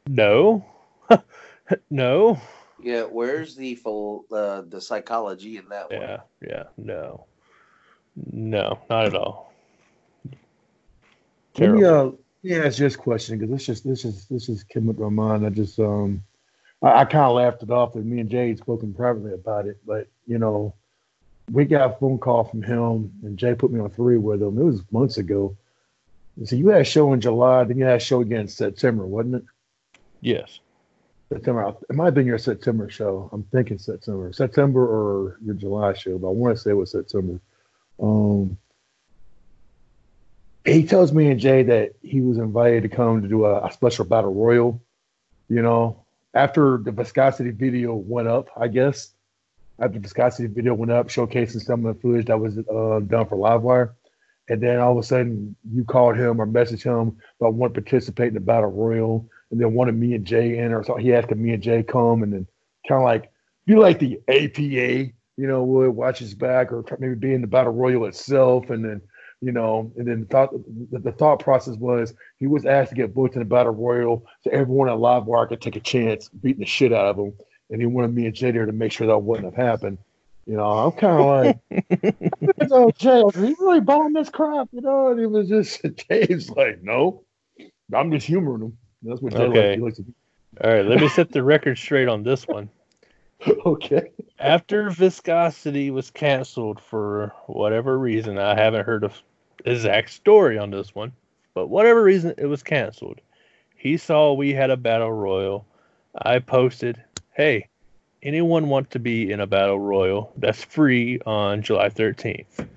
no, 0.07 0.65
no, 1.89 2.41
Yeah, 2.81 3.03
where's 3.03 3.55
the 3.55 3.75
full 3.75 4.25
uh, 4.31 4.63
the 4.67 4.81
psychology 4.81 5.57
in 5.57 5.69
that 5.69 5.91
one? 5.91 6.01
yeah, 6.01 6.17
yeah, 6.41 6.63
no, 6.77 7.25
no, 8.31 8.79
not 8.89 9.05
at 9.05 9.15
all. 9.15 9.53
Let 11.59 11.71
me 11.71 11.81
Terrible. 11.81 12.09
uh, 12.09 12.11
yeah, 12.43 12.63
it's 12.63 12.77
just 12.77 12.95
a 12.95 12.99
question 12.99 13.37
because 13.37 13.51
this 13.51 13.65
just 13.65 13.83
this 13.83 14.05
is 14.05 14.25
this 14.25 14.49
is 14.49 14.63
came 14.63 14.89
up 14.89 14.97
my 14.97 15.09
mind. 15.09 15.45
I 15.45 15.49
just 15.49 15.79
um, 15.79 16.23
I, 16.81 17.01
I 17.01 17.05
kind 17.05 17.25
of 17.25 17.35
laughed 17.35 17.63
it 17.63 17.71
off. 17.71 17.95
And 17.95 18.05
me 18.05 18.19
and 18.19 18.29
Jay 18.29 18.49
had 18.49 18.57
spoken 18.57 18.93
privately 18.93 19.33
about 19.33 19.67
it, 19.67 19.79
but 19.85 20.07
you 20.25 20.37
know, 20.37 20.73
we 21.51 21.65
got 21.65 21.91
a 21.91 21.97
phone 21.97 22.17
call 22.17 22.43
from 22.43 22.61
him, 22.61 23.11
and 23.23 23.37
Jay 23.37 23.55
put 23.55 23.71
me 23.71 23.79
on 23.79 23.89
three 23.89 24.17
with 24.17 24.41
him. 24.41 24.57
It 24.59 24.63
was 24.63 24.83
months 24.91 25.17
ago. 25.17 25.57
So 26.45 26.55
you 26.55 26.69
had 26.69 26.81
a 26.81 26.85
show 26.85 27.13
in 27.13 27.21
July, 27.21 27.63
then 27.63 27.77
you 27.77 27.85
had 27.85 27.97
a 27.97 27.99
show 27.99 28.21
again 28.21 28.41
in 28.41 28.47
September, 28.47 29.07
wasn't 29.07 29.35
it? 29.35 29.43
Yes. 30.21 30.59
September. 31.29 31.75
It 31.89 31.95
might 31.95 32.05
have 32.05 32.13
been 32.13 32.27
your 32.27 32.37
September 32.37 32.89
show. 32.89 33.29
I'm 33.33 33.43
thinking 33.43 33.79
September, 33.79 34.31
September 34.31 34.85
or 34.85 35.37
your 35.43 35.55
July 35.55 35.93
show, 35.93 36.17
but 36.19 36.27
I 36.27 36.31
want 36.31 36.55
to 36.55 36.61
say 36.61 36.69
it 36.69 36.73
was 36.73 36.91
September. 36.91 37.39
Um, 38.01 38.57
he 40.65 40.83
tells 40.83 41.13
me 41.13 41.31
and 41.31 41.39
Jay 41.39 41.63
that 41.63 41.93
he 42.01 42.21
was 42.21 42.37
invited 42.37 42.83
to 42.83 42.89
come 42.89 43.21
to 43.21 43.27
do 43.27 43.45
a, 43.45 43.65
a 43.65 43.71
special 43.71 44.05
battle 44.05 44.33
royal. 44.33 44.81
You 45.49 45.61
know, 45.61 46.03
after 46.33 46.77
the 46.77 46.91
viscosity 46.91 47.51
video 47.51 47.95
went 47.95 48.27
up, 48.27 48.49
I 48.57 48.67
guess 48.67 49.13
after 49.79 49.93
the 49.93 49.99
viscosity 49.99 50.47
video 50.47 50.73
went 50.73 50.91
up, 50.91 51.07
showcasing 51.07 51.61
some 51.61 51.85
of 51.85 51.95
the 51.95 52.01
footage 52.01 52.25
that 52.25 52.39
was 52.39 52.57
uh, 52.57 52.99
done 53.05 53.27
for 53.27 53.37
Livewire, 53.37 53.91
and 54.49 54.61
then 54.61 54.79
all 54.79 54.93
of 54.93 54.97
a 54.97 55.03
sudden 55.03 55.55
you 55.71 55.83
called 55.83 56.17
him 56.17 56.41
or 56.41 56.47
messaged 56.47 56.83
him 56.83 57.17
about 57.39 57.53
wanting 57.53 57.75
to 57.75 57.81
participate 57.81 58.29
in 58.29 58.33
the 58.33 58.39
battle 58.39 58.71
royal, 58.71 59.29
and 59.51 59.61
then 59.61 59.73
wanted 59.73 59.95
me 59.95 60.13
and 60.15 60.25
Jay 60.25 60.57
in, 60.57 60.73
or 60.73 60.83
so 60.83 60.95
he 60.95 61.13
asked 61.13 61.31
me 61.31 61.53
and 61.53 61.63
Jay 61.63 61.83
come, 61.83 62.23
and 62.23 62.33
then 62.33 62.47
kind 62.87 63.01
of 63.01 63.05
like 63.05 63.31
be 63.65 63.75
like 63.75 63.99
the 63.99 64.19
APA, 64.27 65.13
you 65.37 65.47
know, 65.47 65.63
would 65.63 65.89
watch 65.89 66.19
his 66.19 66.33
back, 66.33 66.71
or 66.71 66.83
maybe 66.99 67.15
be 67.15 67.33
in 67.33 67.41
the 67.41 67.47
battle 67.47 67.73
royal 67.73 68.05
itself, 68.05 68.69
and 68.69 68.83
then 68.83 69.01
you 69.41 69.51
know, 69.51 69.91
and 69.95 70.07
then 70.07 70.21
the 70.21 70.25
thought 70.25 70.51
the, 70.91 70.99
the 70.99 71.11
thought 71.11 71.39
process 71.39 71.75
was 71.77 72.13
he 72.37 72.47
was 72.47 72.65
asked 72.65 72.89
to 72.89 72.95
get 72.95 73.13
booked 73.13 73.35
in 73.35 73.39
the 73.39 73.45
battle 73.45 73.73
royal, 73.73 74.25
so 74.41 74.49
everyone 74.51 74.89
at 74.89 74.95
Livewire 74.95 75.47
could 75.47 75.61
take 75.61 75.75
a 75.75 75.79
chance 75.81 76.27
beating 76.29 76.61
the 76.61 76.65
shit 76.65 76.91
out 76.91 77.05
of 77.05 77.17
him, 77.17 77.33
and 77.69 77.79
he 77.79 77.85
wanted 77.85 78.13
me 78.13 78.25
and 78.25 78.33
Jay 78.35 78.51
there 78.51 78.65
to 78.65 78.71
make 78.71 78.91
sure 78.91 79.07
that 79.07 79.19
wouldn't 79.19 79.45
have 79.45 79.63
happened. 79.63 79.99
You 80.47 80.55
know, 80.57 80.65
I'm 80.65 80.91
kind 80.93 81.19
of 81.19 81.59
like, 81.71 82.15
oh, 82.71 82.91
Jay, 82.97 83.21
are 83.21 83.45
you 83.45 83.55
really 83.59 83.81
buying 83.81 84.13
this 84.13 84.29
crap? 84.29 84.69
You 84.71 84.81
know, 84.81 85.09
and 85.09 85.19
he 85.19 85.27
was 85.27 85.47
just 85.49 85.81
Jay's 86.09 86.49
like, 86.49 86.81
no, 86.81 87.23
I'm 87.93 88.11
just 88.11 88.25
humoring 88.25 88.63
him. 88.63 88.77
That's 89.03 89.21
what 89.21 89.33
Jay 89.35 89.43
Okay. 89.43 89.59
likes. 89.61 89.75
He 89.75 89.81
likes 89.81 89.97
to 89.97 90.05
All 90.63 90.73
right, 90.73 90.85
let 90.85 90.99
me 90.99 91.07
set 91.09 91.31
the 91.31 91.43
record 91.43 91.77
straight 91.77 92.07
on 92.07 92.23
this 92.23 92.47
one. 92.47 92.69
okay. 93.65 94.11
After 94.39 94.89
Viscosity 94.89 95.91
was 95.91 96.11
canceled 96.11 96.79
for 96.79 97.33
whatever 97.47 97.97
reason, 97.97 98.37
I 98.37 98.55
haven't 98.55 98.85
heard 98.85 99.03
of 99.03 99.21
exact 99.65 100.11
story 100.11 100.57
on 100.57 100.71
this 100.71 100.93
one, 100.93 101.11
but 101.53 101.67
whatever 101.67 102.03
reason 102.03 102.33
it 102.37 102.45
was 102.45 102.63
canceled. 102.63 103.19
He 103.75 103.97
saw 103.97 104.33
we 104.33 104.53
had 104.53 104.69
a 104.69 104.77
battle 104.77 105.11
royal. 105.11 105.65
I 106.15 106.39
posted, 106.39 107.01
"Hey, 107.33 107.67
anyone 108.23 108.69
want 108.69 108.91
to 108.91 108.99
be 108.99 109.31
in 109.31 109.39
a 109.39 109.47
battle 109.47 109.79
royal 109.79 110.31
that's 110.37 110.63
free 110.63 111.19
on 111.25 111.61
July 111.61 111.89
13th?" 111.89 112.67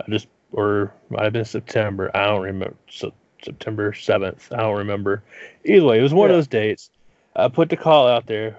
I 0.00 0.10
just 0.10 0.28
or 0.52 0.92
might 1.10 1.24
have 1.24 1.32
been 1.32 1.44
September. 1.44 2.10
I 2.14 2.26
don't 2.26 2.42
remember. 2.42 2.76
So, 2.90 3.12
September 3.44 3.92
7th. 3.92 4.52
I 4.52 4.62
don't 4.62 4.78
remember. 4.78 5.22
Either 5.64 5.84
way, 5.84 5.98
it 5.98 6.02
was 6.02 6.14
one 6.14 6.30
of 6.30 6.36
those 6.36 6.48
dates. 6.48 6.90
I 7.36 7.48
put 7.48 7.68
the 7.68 7.76
call 7.76 8.08
out 8.08 8.26
there, 8.26 8.56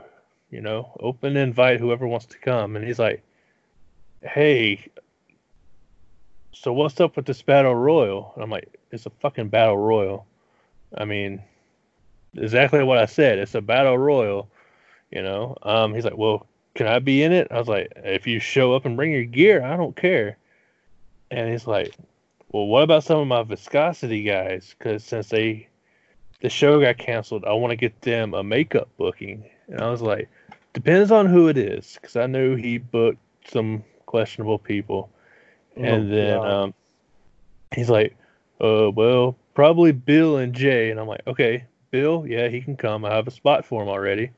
you 0.50 0.62
know, 0.62 0.92
open 1.00 1.38
invite 1.38 1.80
whoever 1.80 2.08
wants 2.08 2.26
to 2.28 2.40
come. 2.40 2.76
And 2.76 2.86
he's 2.86 3.00
like, 3.00 3.24
hey, 4.22 4.92
so 6.52 6.74
what's 6.74 7.00
up 7.00 7.16
with 7.16 7.26
this 7.26 7.42
battle 7.42 7.76
royal? 7.76 8.32
And 8.36 8.44
I'm 8.44 8.50
like, 8.50 8.80
it's 8.92 9.06
a 9.06 9.12
fucking 9.22 9.50
battle 9.50 9.78
royal. 9.78 10.26
I 10.98 11.06
mean, 11.06 11.42
exactly 12.36 12.84
what 12.84 12.98
I 12.98 13.06
said. 13.06 13.40
It's 13.40 13.56
a 13.56 13.62
battle 13.62 13.98
royal, 13.98 14.50
you 15.12 15.22
know. 15.22 15.56
Um, 15.62 15.94
he's 15.94 16.04
like, 16.04 16.18
well, 16.18 16.48
can 16.76 16.88
I 16.88 17.00
be 17.00 17.24
in 17.24 17.32
it? 17.32 17.48
I 17.52 17.58
was 17.60 17.68
like, 17.68 17.92
if 17.98 18.28
you 18.28 18.40
show 18.40 18.74
up 18.74 18.86
and 18.86 18.98
bring 18.98 19.12
your 19.12 19.26
gear, 19.26 19.64
I 19.64 19.78
don't 19.78 19.96
care. 19.96 20.38
And 21.32 21.50
he's 21.50 21.68
like, 21.68 21.96
well, 22.52 22.66
what 22.66 22.84
about 22.84 23.04
some 23.04 23.20
of 23.20 23.28
my 23.28 23.44
viscosity 23.44 24.24
guys? 24.24 24.74
Because 24.78 25.04
since 25.04 25.30
they 25.30 25.68
the 26.42 26.50
show 26.50 26.80
got 26.80 26.98
canceled, 26.98 27.46
I 27.46 27.54
want 27.54 27.72
to 27.72 27.76
get 27.76 28.02
them 28.02 28.34
a 28.34 28.44
makeup 28.44 28.90
booking. 28.98 29.44
And 29.70 29.82
I 29.82 29.90
was 29.90 30.02
like, 30.02 30.30
depends 30.74 31.12
on 31.12 31.26
who 31.26 31.48
it 31.48 31.58
is, 31.58 31.98
because 32.02 32.16
I 32.16 32.26
knew 32.26 32.56
he 32.56 32.78
booked 32.78 33.20
some 33.52 33.84
questionable 34.06 34.60
people. 34.60 35.10
And 35.76 36.12
Oh, 36.12 36.16
then 36.16 36.40
um, 36.40 36.74
he's 37.74 37.90
like, 37.90 38.18
uh, 38.60 38.92
well, 38.92 39.38
probably 39.54 39.92
Bill 39.92 40.38
and 40.38 40.54
Jay. 40.54 40.90
And 40.92 41.00
I'm 41.00 41.08
like, 41.08 41.22
okay, 41.28 41.66
Bill, 41.92 42.26
yeah, 42.28 42.48
he 42.50 42.62
can 42.62 42.76
come. 42.76 43.06
I 43.06 43.16
have 43.16 43.28
a 43.28 43.32
spot 43.32 43.66
for 43.66 43.82
him 43.82 43.90
already. 43.90 44.32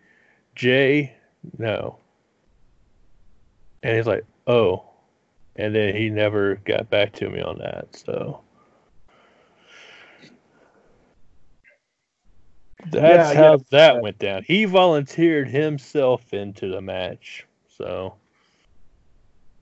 Jay, 0.55 1.15
no. 1.57 1.97
And 3.84 3.95
he's 3.95 4.07
like, 4.07 4.25
oh. 4.47 4.86
And 5.55 5.75
then 5.75 5.95
he 5.95 6.09
never 6.09 6.55
got 6.65 6.89
back 6.89 7.13
to 7.13 7.29
me 7.29 7.41
on 7.41 7.57
that. 7.59 7.95
So 7.95 8.41
that's 12.89 13.34
Yeah, 13.34 13.41
how 13.43 13.51
yeah. 13.53 13.57
that 13.71 14.01
went 14.01 14.17
down. 14.19 14.43
He 14.43 14.65
volunteered 14.65 15.47
himself 15.47 16.34
into 16.34 16.67
the 16.69 16.82
match. 16.82 17.45
So 17.77 18.15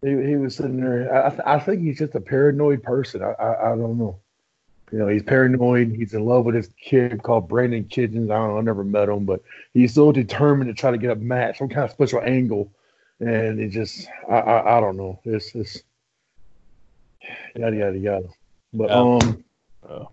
He, 0.01 0.09
he 0.09 0.35
was 0.35 0.55
sitting 0.55 0.79
there. 0.79 1.13
I, 1.13 1.27
I 1.27 1.29
th- 1.29 1.41
I 1.45 1.59
think 1.59 1.81
he's 1.81 1.97
just 1.99 2.15
a 2.15 2.21
paranoid 2.21 2.83
person. 2.83 3.21
I, 3.21 3.31
I 3.33 3.73
I 3.73 3.75
don't 3.75 3.97
know. 3.97 4.17
You 4.91 4.97
know, 4.97 5.07
he's 5.07 5.21
paranoid. 5.21 5.91
He's 5.91 6.13
in 6.15 6.25
love 6.25 6.45
with 6.45 6.55
this 6.55 6.69
kid 6.81 7.21
called 7.21 7.47
Brandon 7.47 7.83
Kitchens. 7.83 8.31
I 8.31 8.35
don't 8.37 8.49
know. 8.49 8.57
I 8.57 8.61
never 8.61 8.83
met 8.83 9.07
him, 9.09 9.23
but 9.25 9.41
he's 9.73 9.93
so 9.93 10.11
determined 10.11 10.67
to 10.69 10.73
try 10.73 10.89
to 10.89 10.97
get 10.97 11.11
a 11.11 11.15
match, 11.15 11.59
some 11.59 11.69
kind 11.69 11.83
of 11.85 11.91
special 11.91 12.21
angle, 12.21 12.71
and 13.19 13.59
it 13.59 13.69
just 13.69 14.07
I 14.27 14.37
I, 14.39 14.77
I 14.77 14.79
don't 14.79 14.97
know. 14.97 15.19
It's 15.25 15.53
it's 15.53 15.83
yada 17.55 17.75
yada 17.75 17.97
yada. 17.99 18.27
But 18.73 18.89
Yeah. 18.89 18.95
um, 18.95 19.43
Oh. 19.87 20.09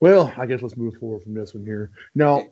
Well, 0.00 0.32
I 0.36 0.46
guess 0.46 0.62
let's 0.62 0.76
move 0.76 0.96
forward 0.96 1.22
from 1.22 1.34
this 1.34 1.54
one 1.54 1.64
here. 1.64 1.90
Now, 2.14 2.48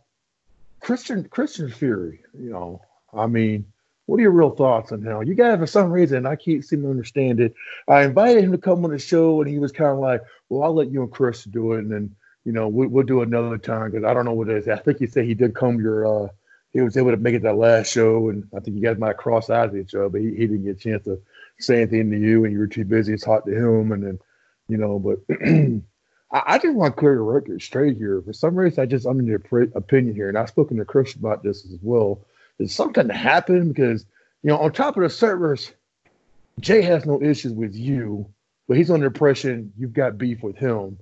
Christian 0.80 1.24
Christian 1.24 1.70
Fury. 1.70 2.20
You 2.38 2.50
know, 2.50 2.82
I 3.12 3.26
mean. 3.26 3.66
What 4.06 4.20
are 4.20 4.22
your 4.22 4.30
real 4.30 4.48
thoughts 4.48 4.90
on 4.90 5.02
him? 5.02 5.22
You 5.24 5.34
guys, 5.34 5.58
for 5.58 5.66
some 5.66 5.90
reason, 5.92 6.24
I 6.24 6.34
can't 6.34 6.64
seem 6.64 6.80
to 6.80 6.88
understand 6.88 7.40
it. 7.40 7.52
I 7.88 8.04
invited 8.04 8.42
him 8.42 8.52
to 8.52 8.56
come 8.56 8.82
on 8.86 8.90
the 8.90 8.98
show, 8.98 9.42
and 9.42 9.50
he 9.50 9.58
was 9.58 9.70
kind 9.70 9.90
of 9.90 9.98
like, 9.98 10.22
"Well, 10.48 10.62
I'll 10.62 10.74
let 10.74 10.90
you 10.90 11.02
and 11.02 11.12
Chris 11.12 11.44
do 11.44 11.74
it, 11.74 11.80
and 11.80 11.92
then 11.92 12.16
you 12.46 12.52
know 12.52 12.68
we'll, 12.68 12.88
we'll 12.88 13.04
do 13.04 13.20
another 13.20 13.58
time." 13.58 13.90
Because 13.90 14.04
I 14.04 14.14
don't 14.14 14.24
know 14.24 14.32
what 14.32 14.48
it 14.48 14.56
is. 14.56 14.66
I 14.66 14.76
think 14.76 14.98
he 14.98 15.06
said 15.06 15.26
he 15.26 15.34
did 15.34 15.54
come 15.54 15.78
your. 15.78 16.06
Uh, 16.06 16.28
he 16.72 16.80
was 16.80 16.96
able 16.96 17.10
to 17.10 17.18
make 17.18 17.34
it 17.34 17.42
that 17.42 17.56
last 17.56 17.92
show, 17.92 18.30
and 18.30 18.48
I 18.56 18.60
think 18.60 18.78
you 18.78 18.82
guys 18.82 18.96
might 18.96 19.18
cross 19.18 19.50
eyes 19.50 19.72
with 19.72 19.82
each 19.82 19.94
other, 19.94 20.08
but 20.08 20.22
he, 20.22 20.28
he 20.28 20.46
didn't 20.46 20.64
get 20.64 20.76
a 20.76 20.80
chance 20.80 21.04
to 21.04 21.20
say 21.58 21.82
anything 21.82 22.10
to 22.10 22.18
you, 22.18 22.46
and 22.46 22.52
you 22.54 22.60
were 22.60 22.66
too 22.66 22.86
busy 22.86 23.14
to 23.14 23.22
talk 23.22 23.44
to 23.44 23.54
him, 23.54 23.92
and 23.92 24.02
then 24.02 24.18
you 24.68 24.78
know. 24.78 24.98
But 24.98 25.18
I, 26.30 26.42
I 26.46 26.58
just 26.58 26.74
want 26.74 26.94
to 26.94 27.00
clear 27.00 27.14
the 27.14 27.20
record 27.20 27.62
straight 27.62 27.96
here. 27.96 28.22
For 28.22 28.32
some 28.32 28.56
reason, 28.56 28.82
I 28.82 28.86
just 28.86 29.06
under 29.06 29.32
the 29.32 29.38
pre- 29.38 29.70
opinion 29.74 30.14
here, 30.14 30.28
and 30.28 30.38
I've 30.38 30.48
spoken 30.48 30.76
to 30.78 30.84
Chris 30.84 31.14
about 31.14 31.42
this 31.42 31.64
as 31.64 31.78
well. 31.82 32.20
There's 32.58 32.74
something 32.74 33.08
happened 33.08 33.74
because 33.74 34.04
you 34.42 34.48
know 34.48 34.58
on 34.58 34.72
top 34.72 34.96
of 34.96 35.02
the 35.02 35.10
servers, 35.10 35.72
Jay 36.60 36.82
has 36.82 37.06
no 37.06 37.22
issues 37.22 37.52
with 37.52 37.74
you, 37.74 38.26
but 38.66 38.76
he's 38.76 38.90
under 38.90 39.06
impression 39.06 39.72
you've 39.78 39.92
got 39.92 40.18
beef 40.18 40.42
with 40.42 40.56
him. 40.56 40.98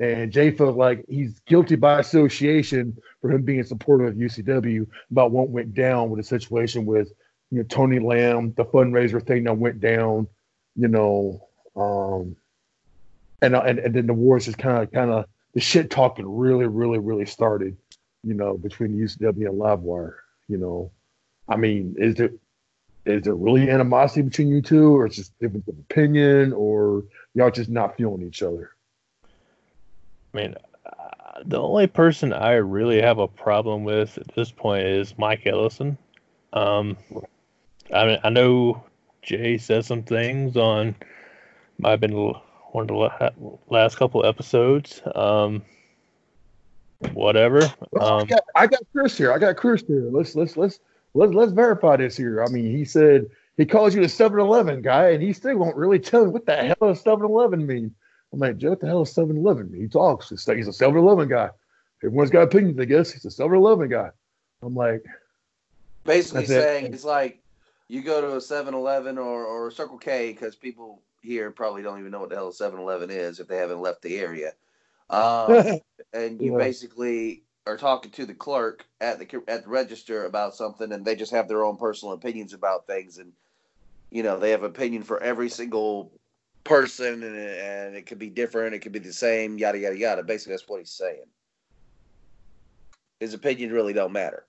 And 0.00 0.30
Jay 0.30 0.52
felt 0.52 0.76
like 0.76 1.04
he's 1.08 1.40
guilty 1.40 1.74
by 1.74 1.98
association 1.98 2.96
for 3.20 3.32
him 3.32 3.42
being 3.42 3.64
supportive 3.64 4.08
of 4.08 4.14
UCW 4.14 4.86
about 5.10 5.32
what 5.32 5.48
went 5.48 5.74
down 5.74 6.08
with 6.10 6.18
the 6.18 6.24
situation 6.24 6.86
with 6.86 7.08
you 7.50 7.58
know 7.58 7.64
Tony 7.64 7.98
Lamb, 7.98 8.54
the 8.56 8.64
fundraiser 8.64 9.24
thing 9.24 9.44
that 9.44 9.58
went 9.58 9.80
down, 9.80 10.28
you 10.76 10.88
know, 10.88 11.48
um, 11.74 12.36
and 13.42 13.54
and 13.54 13.78
and 13.78 13.94
then 13.94 14.06
the 14.06 14.14
wars 14.14 14.46
just 14.46 14.58
kind 14.58 14.82
of 14.82 14.92
kind 14.92 15.10
of 15.10 15.26
the 15.54 15.60
shit 15.60 15.90
talking 15.90 16.26
really 16.28 16.66
really 16.66 16.98
really 16.98 17.26
started, 17.26 17.76
you 18.22 18.34
know, 18.34 18.56
between 18.56 18.96
UCW 18.96 19.48
and 19.48 19.60
Livewire. 19.60 20.14
You 20.48 20.58
know, 20.58 20.90
I 21.48 21.56
mean, 21.56 21.94
is 21.98 22.16
there 22.16 22.30
is 23.04 23.22
there 23.22 23.34
really 23.34 23.70
animosity 23.70 24.22
between 24.22 24.48
you 24.48 24.60
two, 24.60 24.96
or 24.96 25.06
it's 25.06 25.16
just 25.16 25.38
difference 25.38 25.68
of 25.68 25.78
opinion, 25.78 26.52
or 26.52 27.04
y'all 27.34 27.50
just 27.50 27.70
not 27.70 27.96
feeling 27.96 28.22
each 28.22 28.42
other? 28.42 28.72
I 30.34 30.36
mean, 30.36 30.54
uh, 30.84 31.42
the 31.44 31.60
only 31.60 31.86
person 31.86 32.32
I 32.32 32.54
really 32.54 33.00
have 33.00 33.18
a 33.18 33.28
problem 33.28 33.84
with 33.84 34.18
at 34.18 34.34
this 34.34 34.50
point 34.50 34.86
is 34.86 35.16
Mike 35.16 35.46
Ellison. 35.46 35.96
Um, 36.52 36.96
I 37.94 38.04
mean, 38.04 38.18
I 38.24 38.28
know 38.28 38.84
Jay 39.22 39.58
says 39.58 39.86
some 39.86 40.02
things 40.02 40.56
on. 40.56 40.94
Have 41.84 42.00
been 42.00 42.34
one 42.72 42.82
of 42.82 42.88
the 42.88 42.94
la- 42.94 43.30
last 43.68 43.96
couple 43.96 44.24
episodes. 44.26 45.00
Um, 45.14 45.62
whatever. 47.12 47.60
Well, 47.92 48.18
I 48.18 48.20
Um, 48.22 48.26
got 48.26 48.40
I 48.54 48.66
got 48.66 48.80
Chris 48.92 49.16
here. 49.16 49.32
I 49.32 49.38
got 49.38 49.56
Chris 49.56 49.82
here. 49.86 50.08
Let's 50.10 50.34
let's 50.34 50.56
let's 50.56 50.80
let's 51.14 51.32
let's 51.32 51.52
verify 51.52 51.96
this 51.96 52.16
here. 52.16 52.42
I 52.44 52.48
mean, 52.48 52.74
he 52.76 52.84
said 52.84 53.26
he 53.56 53.64
calls 53.66 53.94
you 53.94 54.00
the 54.00 54.06
7-Eleven 54.06 54.82
guy, 54.82 55.10
and 55.10 55.22
he 55.22 55.32
still 55.32 55.56
won't 55.56 55.76
really 55.76 55.98
tell 55.98 56.24
me 56.24 56.30
what 56.30 56.46
the 56.46 56.54
hell 56.56 56.76
does 56.80 57.02
7-Eleven 57.02 57.66
mean. 57.66 57.92
I'm 58.32 58.38
like, 58.38 58.56
Joe, 58.58 58.70
what 58.70 58.80
the 58.80 58.86
hell 58.86 59.02
is 59.02 59.12
7-Eleven 59.12 59.72
mean? 59.72 59.80
He 59.82 59.88
talks. 59.88 60.28
He's 60.28 60.46
like, 60.46 60.58
he's 60.58 60.68
a 60.68 60.70
7-Eleven 60.70 61.28
guy. 61.28 61.50
Everyone's 62.04 62.30
got 62.30 62.42
opinions, 62.42 62.78
I 62.78 62.84
guess. 62.84 63.10
He's 63.10 63.24
a 63.24 63.28
7-Eleven 63.30 63.88
guy. 63.88 64.10
I'm 64.62 64.74
like, 64.76 65.04
Basically 66.04 66.42
That's 66.42 66.50
it. 66.50 66.62
saying 66.62 66.94
it's 66.94 67.04
like 67.04 67.40
you 67.88 68.00
go 68.02 68.20
to 68.20 68.28
a 68.34 68.36
7-Eleven 68.38 69.18
or, 69.18 69.44
or 69.44 69.70
Circle 69.72 69.98
K 69.98 70.32
because 70.32 70.54
people 70.54 71.02
here 71.28 71.50
probably 71.50 71.82
don't 71.82 72.00
even 72.00 72.10
know 72.10 72.20
what 72.20 72.30
the 72.30 72.34
hell 72.34 72.48
a 72.48 72.52
7-Eleven 72.52 73.10
is 73.10 73.38
if 73.38 73.46
they 73.46 73.58
haven't 73.58 73.80
left 73.82 74.02
the 74.02 74.18
area. 74.18 74.52
Um, 75.10 75.64
and 76.12 76.38
you 76.42 76.52
Yeah. 76.52 76.58
basically 76.58 77.44
are 77.66 77.78
talking 77.78 78.10
to 78.10 78.26
the 78.26 78.34
clerk 78.34 78.84
at 79.00 79.18
the 79.18 79.42
at 79.48 79.62
the 79.64 79.68
register 79.70 80.26
about 80.26 80.54
something, 80.54 80.92
and 80.92 81.02
they 81.02 81.16
just 81.16 81.32
have 81.32 81.48
their 81.48 81.64
own 81.64 81.78
personal 81.78 82.12
opinions 82.12 82.52
about 82.52 82.86
things, 82.86 83.16
and 83.16 83.32
you 84.10 84.22
know 84.22 84.38
they 84.38 84.50
have 84.50 84.64
opinion 84.64 85.02
for 85.02 85.22
every 85.22 85.48
single 85.48 86.12
person, 86.64 87.22
and, 87.22 87.36
and 87.38 87.96
it 87.96 88.04
could 88.04 88.18
be 88.18 88.28
different, 88.28 88.74
it 88.74 88.80
could 88.80 88.92
be 88.92 88.98
the 88.98 89.12
same, 89.14 89.56
yada 89.56 89.78
yada 89.78 89.96
yada. 89.96 90.22
Basically, 90.22 90.52
that's 90.52 90.68
what 90.68 90.80
he's 90.80 90.90
saying. 90.90 91.24
His 93.20 93.32
opinion 93.32 93.72
really 93.72 93.94
don't 93.94 94.12
matter. 94.12 94.44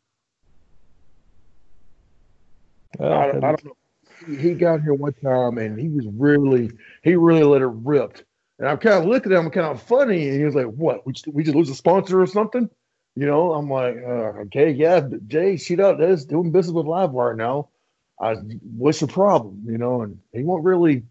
I, 2.99 3.03
don't- 3.27 3.43
I 3.45 3.51
don't 3.51 3.63
know. 3.65 3.77
He, 4.27 4.53
got 4.53 4.81
here 4.81 4.93
one 4.93 5.13
time 5.13 5.57
and 5.57 5.79
he 5.79 5.89
was 5.89 6.05
really, 6.07 6.71
he 7.03 7.15
really 7.15 7.43
let 7.43 7.61
it 7.61 7.67
rip. 7.67 8.19
And 8.59 8.67
I'm 8.67 8.77
kind 8.77 8.97
of 8.97 9.05
looking 9.05 9.31
at 9.31 9.39
him, 9.39 9.49
kind 9.51 9.67
of 9.67 9.81
funny, 9.81 10.27
and 10.27 10.37
he 10.37 10.43
was 10.43 10.53
like, 10.53 10.65
"What? 10.65 11.05
We 11.05 11.13
just, 11.13 11.27
we 11.27 11.43
just 11.43 11.55
lose 11.55 11.69
a 11.69 11.75
sponsor 11.75 12.21
or 12.21 12.27
something?" 12.27 12.69
You 13.15 13.25
know, 13.25 13.53
I'm 13.53 13.69
like, 13.69 13.95
uh, 13.95 14.41
"Okay, 14.47 14.71
yeah, 14.71 14.99
but 14.99 15.27
Jay, 15.29 15.55
shoot 15.55 15.79
out 15.79 15.97
this 15.97 16.25
doing 16.25 16.51
business 16.51 16.73
with 16.73 16.85
Livewire 16.85 17.37
now. 17.37 17.69
I, 18.19 18.33
what's 18.77 18.99
your 18.99 19.07
problem?" 19.07 19.63
You 19.65 19.77
know, 19.77 20.01
and 20.01 20.19
he 20.33 20.43
won't 20.43 20.65
really. 20.65 21.03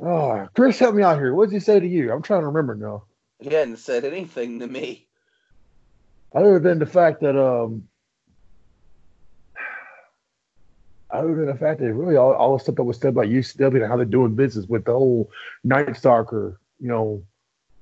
Oh, 0.00 0.48
Chris, 0.54 0.78
help 0.78 0.94
me 0.94 1.02
out 1.02 1.18
here. 1.18 1.34
What 1.34 1.50
did 1.50 1.54
he 1.54 1.60
say 1.60 1.78
to 1.78 1.86
you? 1.86 2.10
I'm 2.10 2.22
trying 2.22 2.40
to 2.40 2.46
remember 2.46 2.74
now. 2.74 3.04
He 3.40 3.52
hadn't 3.52 3.76
said 3.76 4.06
anything 4.06 4.60
to 4.60 4.66
me. 4.66 5.06
other 6.34 6.58
than 6.58 6.78
the 6.78 6.86
fact 6.86 7.20
that 7.20 7.38
um 7.38 7.86
other 11.14 11.34
than 11.34 11.46
the 11.46 11.54
fact 11.54 11.80
that 11.80 11.92
really 11.92 12.16
all, 12.16 12.32
all 12.32 12.56
the 12.56 12.62
stuff 12.62 12.76
that 12.76 12.84
was 12.84 12.98
said 12.98 13.14
by 13.14 13.26
UCW 13.26 13.82
and 13.82 13.86
how 13.86 13.96
they're 13.96 14.04
doing 14.04 14.34
business 14.34 14.66
with 14.66 14.84
the 14.84 14.92
whole 14.92 15.30
Night 15.62 15.96
Stalker, 15.96 16.58
you 16.80 16.88
know, 16.88 17.22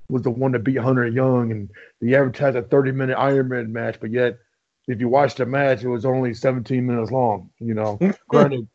was 0.08 0.22
the 0.22 0.30
one 0.30 0.52
that 0.52 0.60
beat 0.60 0.78
Hunter 0.78 1.06
Young 1.06 1.50
and 1.50 1.70
they 2.00 2.14
advertised 2.14 2.56
a 2.56 2.62
30 2.62 2.92
minute 2.92 3.16
Iron 3.16 3.48
Man 3.48 3.72
match, 3.72 3.98
but 4.00 4.10
yet 4.10 4.38
if 4.88 5.00
you 5.00 5.08
watch 5.08 5.36
the 5.36 5.46
match, 5.46 5.82
it 5.82 5.88
was 5.88 6.04
only 6.04 6.34
17 6.34 6.84
minutes 6.84 7.10
long. 7.10 7.50
You 7.60 7.74
know, 7.74 7.98
granted, 8.28 8.68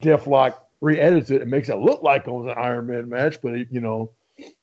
Jeff 0.00 0.26
Lock 0.26 0.66
re-edits 0.80 1.30
it 1.30 1.42
and 1.42 1.50
makes 1.50 1.68
it 1.68 1.76
look 1.76 2.02
like 2.02 2.26
it 2.26 2.30
was 2.30 2.46
an 2.46 2.62
Iron 2.62 2.86
Man 2.86 3.08
match, 3.08 3.40
but 3.42 3.54
it, 3.54 3.68
you 3.70 3.80
know, 3.80 4.10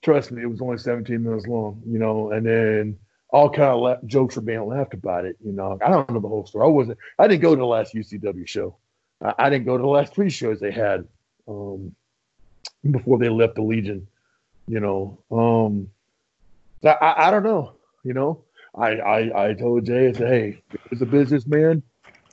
trust 0.02 0.32
me, 0.32 0.42
it 0.42 0.48
was 0.48 0.62
only 0.62 0.78
17 0.78 1.24
minutes 1.24 1.48
long. 1.48 1.82
You 1.86 2.00
know, 2.00 2.32
and 2.32 2.46
then 2.46 3.00
all 3.30 3.50
kind 3.50 3.72
of 3.72 3.80
la- 3.80 4.02
jokes 4.06 4.36
were 4.36 4.42
being 4.42 4.66
laughed 4.66 4.94
about 4.94 5.26
it. 5.26 5.38
You 5.44 5.52
know, 5.52 5.78
I 5.84 5.90
don't 5.90 6.10
know 6.10 6.20
the 6.20 6.28
whole 6.28 6.46
story. 6.46 6.66
I 6.66 6.70
wasn't. 6.70 6.98
I 7.20 7.28
didn't 7.28 7.42
go 7.42 7.56
to 7.56 7.60
the 7.60 7.66
last 7.66 7.94
UCW 7.94 8.48
show. 8.48 8.76
I, 9.22 9.50
didn't 9.50 9.66
go 9.66 9.78
to 9.78 9.82
the 9.82 9.88
last 9.88 10.14
three 10.14 10.30
shows 10.30 10.60
they 10.60 10.72
had 10.72 11.08
um, 11.48 11.96
before 12.90 13.18
they 13.18 13.30
left 13.30 13.56
the 13.56 13.64
Legion. 13.64 14.08
You 14.68 14.80
know, 14.80 15.20
um, 15.32 15.90
I, 16.84 17.28
I, 17.28 17.32
don't 17.32 17.44
know. 17.44 17.74
You 18.04 18.14
know, 18.14 18.44
I, 18.76 18.98
I 18.98 19.50
I 19.50 19.54
told 19.54 19.86
Jay, 19.86 20.10
I 20.10 20.12
said, 20.12 20.28
hey, 20.28 20.62
as 20.92 21.02
a 21.02 21.06
businessman, 21.06 21.82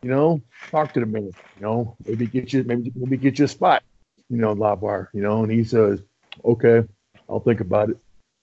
you 0.02 0.10
know, 0.10 0.42
talk 0.70 0.92
to 0.94 1.00
the 1.00 1.06
man. 1.06 1.30
You 1.56 1.62
know, 1.62 1.96
maybe 2.06 2.26
get 2.26 2.52
you 2.52 2.64
maybe 2.64 2.92
maybe 2.94 3.16
get 3.16 3.38
you 3.38 3.46
a 3.46 3.48
spot. 3.48 3.82
You 4.28 4.38
know, 4.38 4.52
live 4.52 4.82
wire. 4.82 5.10
You 5.14 5.22
know, 5.22 5.42
and 5.42 5.52
he 5.52 5.64
says, 5.64 6.00
okay, 6.44 6.82
I'll 7.28 7.40
think 7.40 7.60
about 7.60 7.90
it. 7.90 7.98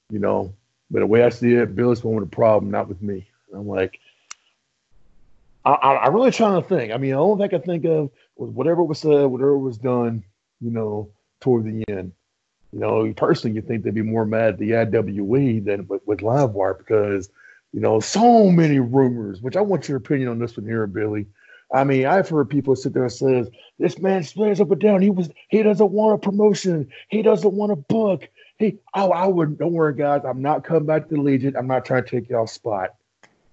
You 0.09 0.19
know, 0.19 0.53
but 0.89 0.99
the 0.99 1.05
way 1.07 1.23
I 1.23 1.29
see 1.29 1.53
it, 1.53 1.75
Bill's 1.75 2.03
one 2.03 2.15
with 2.15 2.25
a 2.25 2.35
problem, 2.35 2.71
not 2.71 2.87
with 2.87 3.01
me. 3.01 3.27
And 3.49 3.61
I'm 3.61 3.67
like, 3.67 3.99
I, 5.63 5.73
I, 5.73 6.07
really 6.07 6.31
trying 6.31 6.61
to 6.61 6.67
think. 6.67 6.91
I 6.91 6.97
mean, 6.97 7.11
the 7.11 7.17
only 7.17 7.37
thing 7.37 7.55
I 7.55 7.59
can 7.59 7.65
think 7.65 7.85
of 7.85 8.09
was 8.35 8.49
whatever 8.49 8.83
was 8.83 8.99
said, 8.99 9.25
whatever 9.25 9.57
was 9.57 9.77
done, 9.77 10.23
you 10.59 10.71
know, 10.71 11.09
toward 11.39 11.65
the 11.65 11.83
end. 11.87 12.13
You 12.73 12.79
know, 12.79 13.13
personally, 13.15 13.55
you 13.55 13.61
think 13.61 13.83
they'd 13.83 13.93
be 13.93 14.01
more 14.01 14.25
mad 14.25 14.53
at 14.53 14.57
the 14.57 14.71
IWE 14.71 15.63
than 15.65 15.87
with, 15.87 16.01
with 16.07 16.19
Livewire 16.19 16.77
because, 16.77 17.29
you 17.73 17.79
know, 17.79 17.99
so 17.99 18.49
many 18.49 18.79
rumors, 18.79 19.41
which 19.41 19.55
I 19.55 19.61
want 19.61 19.87
your 19.87 19.97
opinion 19.97 20.29
on 20.29 20.39
this 20.39 20.57
one 20.57 20.65
here, 20.65 20.87
Billy. 20.87 21.27
I 21.73 21.83
mean, 21.83 22.05
I've 22.05 22.27
heard 22.27 22.49
people 22.49 22.75
sit 22.75 22.93
there 22.93 23.03
and 23.03 23.11
says, 23.11 23.49
this 23.77 23.99
man 23.99 24.23
swears 24.23 24.59
up 24.59 24.71
and 24.71 24.81
down. 24.81 25.01
He 25.01 25.09
was 25.09 25.29
he 25.49 25.63
doesn't 25.63 25.91
want 25.91 26.15
a 26.15 26.17
promotion. 26.17 26.89
He 27.09 27.21
doesn't 27.21 27.53
want 27.53 27.71
a 27.71 27.77
book. 27.77 28.29
He 28.57 28.77
I, 28.93 29.05
I 29.05 29.27
would 29.27 29.57
don't 29.57 29.73
worry, 29.73 29.95
guys. 29.95 30.21
I'm 30.25 30.41
not 30.41 30.63
coming 30.63 30.85
back 30.85 31.07
to 31.07 31.15
the 31.15 31.21
Legion. 31.21 31.55
I'm 31.55 31.67
not 31.67 31.85
trying 31.85 32.03
to 32.03 32.09
take 32.09 32.29
y'all 32.29 32.47
spot. 32.47 32.95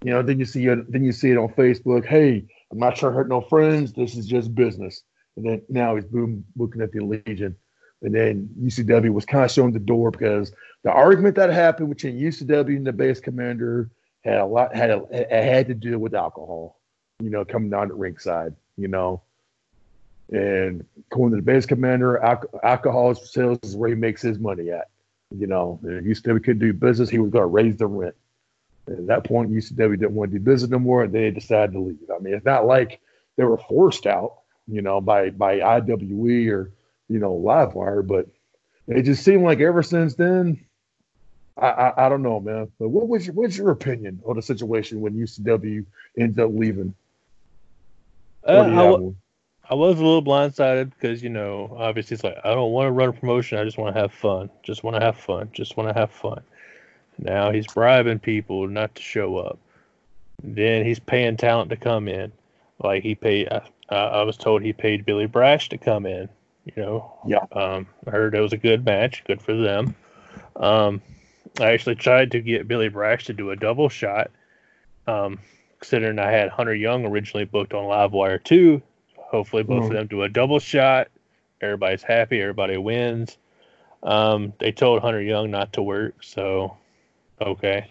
You 0.03 0.12
know, 0.12 0.22
then 0.22 0.38
you 0.38 0.44
see 0.44 0.66
it, 0.66 0.90
then 0.90 1.05
you 1.05 1.12
see 1.12 1.30
it 1.30 1.38
on 1.38 1.49
Facebook. 1.49 2.07
Hey, 2.07 2.46
I'm 2.70 2.78
not 2.78 2.96
trying 2.96 3.12
to 3.12 3.16
hurt 3.16 3.28
no 3.28 3.40
friends. 3.40 3.92
This 3.92 4.16
is 4.16 4.26
just 4.26 4.55
business. 4.55 5.03
And 5.36 5.44
then 5.44 5.62
now 5.68 5.96
he's 5.96 6.05
boom 6.05 6.44
looking 6.57 6.82
at 6.82 6.92
the 6.92 7.01
Legion. 7.01 7.57
And 8.03 8.14
then 8.14 8.49
UCW 8.61 9.12
was 9.12 9.24
kind 9.24 9.44
of 9.44 9.51
showing 9.51 9.72
the 9.72 9.80
door 9.80 10.11
because 10.11 10.53
the 10.84 10.92
argument 10.92 11.34
that 11.36 11.51
happened 11.51 11.88
between 11.88 12.18
UCW 12.18 12.76
and 12.76 12.86
the 12.86 12.92
base 12.92 13.18
commander 13.18 13.90
had 14.24 14.38
a 14.38 14.44
lot 14.44 14.74
had 14.74 14.90
a, 14.90 15.26
had 15.30 15.66
to 15.68 15.74
do 15.74 15.99
with 15.99 16.14
alcohol. 16.14 16.78
You 17.20 17.30
know, 17.30 17.44
coming 17.44 17.70
down 17.70 17.88
to 17.88 17.94
ringside. 17.94 18.55
You 18.76 18.86
know, 18.86 19.22
and 20.30 20.84
according 21.11 21.36
to 21.36 21.36
the 21.36 21.51
base 21.51 21.66
commander, 21.66 22.20
alco- 22.22 22.61
alcohol 22.62 23.14
sales 23.14 23.59
is 23.62 23.74
where 23.74 23.88
he 23.88 23.96
makes 23.96 24.22
his 24.22 24.38
money 24.38 24.70
at. 24.70 24.88
You 25.36 25.46
know, 25.46 25.80
if 25.82 26.05
UCW 26.05 26.42
couldn't 26.42 26.61
do 26.61 26.72
business, 26.72 27.11
he 27.11 27.18
was 27.18 27.30
going 27.30 27.42
to 27.42 27.46
raise 27.46 27.76
the 27.76 27.86
rent. 27.86 28.14
At 28.91 29.07
that 29.09 29.24
point, 29.24 29.51
UCW 29.51 29.99
didn't 29.99 30.14
want 30.14 30.32
to 30.32 30.39
do 30.39 30.45
business 30.45 30.70
no 30.70 30.78
more, 30.78 31.05
and 31.05 31.12
they 31.12 31.30
decided 31.30 31.72
to 31.72 31.80
leave. 31.80 31.99
I 32.14 32.18
mean, 32.20 32.34
it's 32.34 32.45
not 32.45 32.66
like 32.66 33.01
they 33.36 33.45
were 33.45 33.59
forced 33.59 34.07
out, 34.07 34.39
you 34.66 34.82
know, 34.82 35.01
by 35.01 35.30
by 35.30 35.61
IWE 35.61 36.49
or 36.49 36.72
you 37.09 37.18
know 37.18 37.34
Livewire, 37.34 38.07
but 38.07 38.26
it 38.86 39.03
just 39.03 39.24
seemed 39.24 39.45
like 39.45 39.61
ever 39.61 39.82
since 39.82 40.14
then, 40.14 40.64
I 41.57 41.68
I, 41.68 42.07
I 42.07 42.09
don't 42.09 42.22
know, 42.22 42.41
man. 42.41 42.70
But 42.78 42.89
what 42.89 43.09
was 43.09 43.26
your, 43.26 43.34
what's 43.34 43.57
your 43.59 43.70
opinion 43.70 44.20
on 44.24 44.36
the 44.36 44.43
situation 44.43 45.01
when 45.01 45.14
UCW 45.14 45.84
ends 46.18 46.39
up 46.39 46.51
leaving? 46.53 46.95
Uh, 48.47 48.57
What 48.57 48.64
do 48.66 48.72
you 48.72 48.78
I, 48.78 48.91
wa- 48.91 49.12
I 49.70 49.74
was 49.74 49.99
a 50.01 50.05
little 50.05 50.22
blindsided 50.22 50.91
because 50.95 51.22
you 51.22 51.28
know, 51.28 51.76
obviously, 51.78 52.14
it's 52.14 52.24
like 52.24 52.39
I 52.43 52.55
don't 52.55 52.72
want 52.72 52.86
to 52.86 52.93
run 52.93 53.11
a 53.11 53.12
promotion. 53.12 53.59
I 53.59 53.64
just 53.64 53.76
want 53.76 53.95
to 53.95 54.01
have 54.01 54.12
fun. 54.12 54.49
Just 54.62 54.82
want 54.82 54.97
to 54.97 55.05
have 55.05 55.18
fun. 55.18 55.51
Just 55.53 55.76
want 55.76 55.91
to 55.91 55.95
have 55.99 56.11
fun. 56.11 56.43
Now 57.19 57.51
he's 57.51 57.66
bribing 57.66 58.21
people 58.21 58.69
not 58.69 58.95
to 58.95 59.03
show 59.03 59.37
up. 59.37 59.59
Then 60.43 60.85
he's 60.85 61.01
paying 61.01 61.37
talent 61.37 61.71
to 61.71 61.77
come 61.77 62.09
in. 62.09 62.33
Like 62.79 63.03
he 63.03 63.14
paid. 63.14 63.49
I, 63.51 63.62
I 63.97 64.23
was 64.23 64.37
told 64.37 64.62
he 64.62 64.73
paid 64.73 65.05
Billy 65.05 65.27
Brash 65.27 65.69
to 65.71 65.79
come 65.79 66.07
in. 66.07 66.29
You 66.64 66.83
know. 66.83 67.12
Yeah. 67.27 67.45
Um, 67.53 67.87
I 68.07 68.11
heard 68.11 68.35
it 68.35 68.41
was 68.41 68.53
a 68.53 68.59
good 68.59 68.85
match. 68.85 69.25
Good 69.25 69.43
for 69.43 69.55
them. 69.55 69.95
Um, 70.57 71.01
I 71.61 71.73
actually 71.73 71.97
tried 71.97 72.31
to 72.33 72.41
get 72.41 72.69
Billy 72.69 72.89
Brash 72.89 73.25
to 73.27 73.33
do 73.33 73.51
a 73.51 73.57
double 73.57 73.89
shot. 73.89 74.31
Um, 75.07 75.39
considering 75.81 76.19
I 76.19 76.31
had 76.31 76.51
Hunter 76.51 76.75
Young 76.75 77.07
originally 77.07 77.47
booked 77.47 77.73
on 77.73 77.85
Livewire 77.85 78.43
too. 78.43 78.83
Hopefully, 79.16 79.62
both 79.62 79.85
of 79.85 79.91
Mhm. 79.91 79.95
them 79.95 80.07
do 80.07 80.23
a 80.23 80.29
double 80.29 80.59
shot. 80.59 81.09
Everybody's 81.61 82.03
happy. 82.03 82.41
Everybody 82.41 82.77
wins. 82.77 83.39
Um, 84.03 84.53
they 84.59 84.71
told 84.71 85.03
Hunter 85.03 85.21
Young 85.21 85.51
not 85.51 85.73
to 85.75 85.83
work, 85.83 86.23
so 86.23 86.77
okay. 87.41 87.91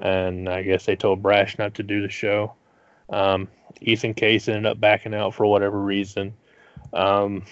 And 0.00 0.48
I 0.48 0.62
guess 0.62 0.86
they 0.86 0.96
told 0.96 1.22
Brash 1.22 1.58
not 1.58 1.74
to 1.74 1.82
do 1.82 2.02
the 2.02 2.08
show. 2.08 2.54
Um, 3.08 3.48
Ethan 3.80 4.14
Case 4.14 4.48
ended 4.48 4.66
up 4.66 4.80
backing 4.80 5.14
out 5.14 5.34
for 5.34 5.46
whatever 5.46 5.78
reason. 5.78 6.34
Um, 6.92 7.44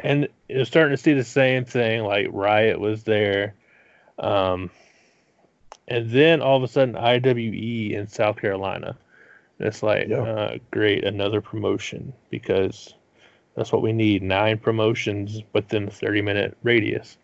and 0.00 0.28
you're 0.48 0.64
starting 0.64 0.96
to 0.96 1.02
see 1.02 1.12
the 1.12 1.24
same 1.24 1.64
thing. 1.64 2.02
Like 2.02 2.28
Riot 2.30 2.80
was 2.80 3.04
there. 3.04 3.54
Um, 4.18 4.70
and 5.86 6.10
then 6.10 6.42
all 6.42 6.56
of 6.56 6.62
a 6.62 6.68
sudden, 6.68 6.96
IWE 6.96 7.94
in 7.94 8.08
South 8.08 8.36
Carolina. 8.36 8.96
It's 9.58 9.82
like, 9.82 10.10
uh, 10.10 10.58
great, 10.70 11.04
another 11.04 11.40
promotion 11.40 12.12
because 12.30 12.94
that's 13.56 13.72
what 13.72 13.82
we 13.82 13.92
need 13.92 14.22
nine 14.22 14.58
promotions 14.58 15.42
within 15.52 15.88
a 15.88 15.90
30 15.90 16.22
minute 16.22 16.56
radius. 16.62 17.16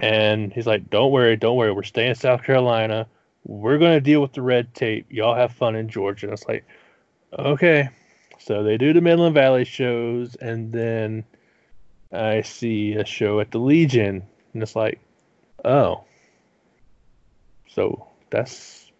And 0.00 0.52
he's 0.52 0.66
like, 0.66 0.88
don't 0.90 1.12
worry, 1.12 1.36
don't 1.36 1.56
worry. 1.56 1.72
We're 1.72 1.82
staying 1.82 2.10
in 2.10 2.14
South 2.14 2.42
Carolina. 2.42 3.06
We're 3.44 3.78
going 3.78 3.92
to 3.92 4.00
deal 4.00 4.22
with 4.22 4.32
the 4.32 4.42
red 4.42 4.74
tape. 4.74 5.06
Y'all 5.10 5.34
have 5.34 5.52
fun 5.52 5.76
in 5.76 5.88
Georgia. 5.88 6.26
And 6.26 6.32
it's 6.32 6.48
like, 6.48 6.64
okay. 7.38 7.90
So 8.38 8.62
they 8.62 8.78
do 8.78 8.94
the 8.94 9.02
Midland 9.02 9.34
Valley 9.34 9.64
shows, 9.64 10.34
and 10.34 10.72
then 10.72 11.24
I 12.10 12.40
see 12.40 12.94
a 12.94 13.04
show 13.04 13.38
at 13.40 13.50
the 13.50 13.58
Legion, 13.58 14.22
and 14.54 14.62
it's 14.62 14.74
like, 14.74 14.98
oh, 15.64 16.04
so 17.68 18.06
that's 18.30 18.90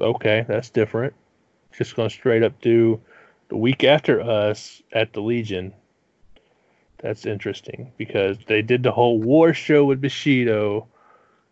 okay. 0.00 0.44
That's 0.46 0.70
different. 0.70 1.12
Just 1.76 1.96
going 1.96 2.08
to 2.08 2.14
straight 2.14 2.44
up 2.44 2.60
do 2.60 3.00
the 3.48 3.56
week 3.56 3.82
after 3.82 4.20
us 4.20 4.80
at 4.92 5.12
the 5.12 5.20
Legion. 5.20 5.74
That's 7.04 7.26
interesting 7.26 7.92
because 7.98 8.38
they 8.46 8.62
did 8.62 8.82
the 8.82 8.90
whole 8.90 9.18
war 9.18 9.52
show 9.52 9.84
with 9.84 10.00
Bushido, 10.00 10.88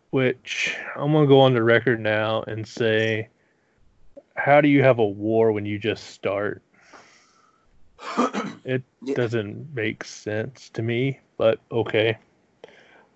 which 0.09 0.75
I'm 0.95 1.11
going 1.11 1.25
to 1.25 1.27
go 1.27 1.41
on 1.41 1.53
the 1.53 1.61
record 1.61 1.99
now 1.99 2.41
and 2.41 2.67
say, 2.67 3.29
how 4.35 4.61
do 4.61 4.67
you 4.67 4.81
have 4.81 4.97
a 4.97 5.05
war 5.05 5.51
when 5.51 5.67
you 5.67 5.77
just 5.77 6.07
start? 6.07 6.63
It 8.65 8.81
doesn't 9.13 9.75
make 9.75 10.05
sense 10.05 10.69
to 10.69 10.81
me, 10.81 11.19
but 11.37 11.59
okay. 11.69 12.17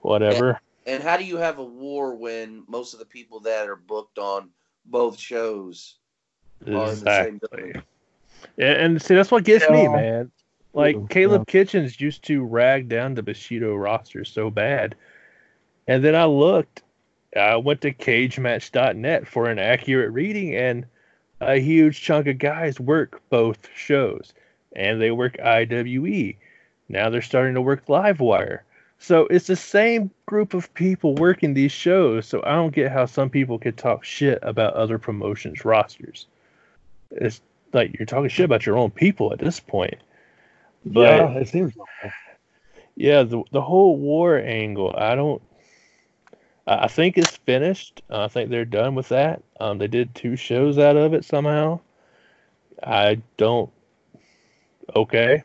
Whatever. 0.01 0.59
And 0.85 1.01
how 1.01 1.17
do 1.17 1.23
you 1.23 1.37
have 1.37 1.57
a 1.57 1.63
war 1.63 2.13
when 2.15 2.65
most 2.67 2.93
of 2.93 2.99
the 2.99 3.05
people 3.05 3.39
that 3.41 3.67
are 3.67 3.77
booked 3.77 4.19
on 4.19 4.49
both 4.85 5.17
shows 5.17 5.95
are 6.61 6.65
in 6.67 6.75
the 6.75 6.83
same 6.83 6.99
Exactly. 7.01 7.39
building? 7.49 7.83
Yeah, 8.57 8.73
and 8.73 9.01
see 9.01 9.15
that's 9.15 9.31
what 9.31 9.43
gets 9.43 9.67
me, 9.71 9.87
man. 9.87 10.31
Like 10.77 10.95
Ooh, 10.95 11.07
Caleb 11.09 11.45
yeah. 11.47 11.51
Kitchens 11.51 11.99
used 11.99 12.23
to 12.25 12.43
rag 12.43 12.87
down 12.87 13.15
the 13.15 13.23
Bushido 13.23 13.73
roster 13.73 14.23
so 14.23 14.51
bad. 14.51 14.93
And 15.87 16.03
then 16.03 16.13
I 16.13 16.25
looked, 16.25 16.83
I 17.35 17.55
went 17.55 17.81
to 17.81 17.91
cagematch.net 17.91 19.27
for 19.27 19.49
an 19.49 19.57
accurate 19.57 20.11
reading, 20.11 20.55
and 20.55 20.85
a 21.41 21.55
huge 21.57 21.99
chunk 21.99 22.27
of 22.27 22.37
guys 22.37 22.79
work 22.79 23.23
both 23.31 23.67
shows. 23.75 24.35
And 24.75 25.01
they 25.01 25.09
work 25.09 25.39
IWE. 25.39 26.35
Now 26.89 27.09
they're 27.09 27.23
starting 27.23 27.55
to 27.55 27.61
work 27.61 27.87
Livewire. 27.87 28.59
So 28.99 29.25
it's 29.31 29.47
the 29.47 29.55
same 29.55 30.11
group 30.27 30.53
of 30.53 30.71
people 30.75 31.15
working 31.15 31.55
these 31.55 31.71
shows. 31.71 32.27
So 32.27 32.43
I 32.45 32.53
don't 32.53 32.73
get 32.73 32.91
how 32.91 33.07
some 33.07 33.31
people 33.31 33.57
could 33.57 33.77
talk 33.77 34.03
shit 34.03 34.37
about 34.43 34.75
other 34.75 34.99
promotions' 34.99 35.65
rosters. 35.65 36.27
It's 37.09 37.41
like 37.73 37.97
you're 37.97 38.05
talking 38.05 38.29
shit 38.29 38.45
about 38.45 38.67
your 38.67 38.77
own 38.77 38.91
people 38.91 39.33
at 39.33 39.39
this 39.39 39.59
point. 39.59 39.97
But 40.85 41.01
yeah, 41.01 41.29
it 41.39 41.47
seems. 41.47 41.73
yeah, 42.95 43.23
the 43.23 43.43
the 43.51 43.61
whole 43.61 43.97
war 43.97 44.37
angle, 44.37 44.93
I 44.97 45.15
don't. 45.15 45.41
I 46.65 46.87
think 46.87 47.17
it's 47.17 47.37
finished. 47.37 48.01
Uh, 48.09 48.25
I 48.25 48.27
think 48.27 48.49
they're 48.49 48.65
done 48.65 48.93
with 48.93 49.09
that. 49.09 49.41
Um, 49.59 49.77
they 49.77 49.87
did 49.87 50.13
two 50.13 50.35
shows 50.35 50.77
out 50.77 50.97
of 50.97 51.13
it 51.13 51.23
somehow. 51.23 51.79
I 52.83 53.21
don't. 53.37 53.71
Okay. 54.95 55.43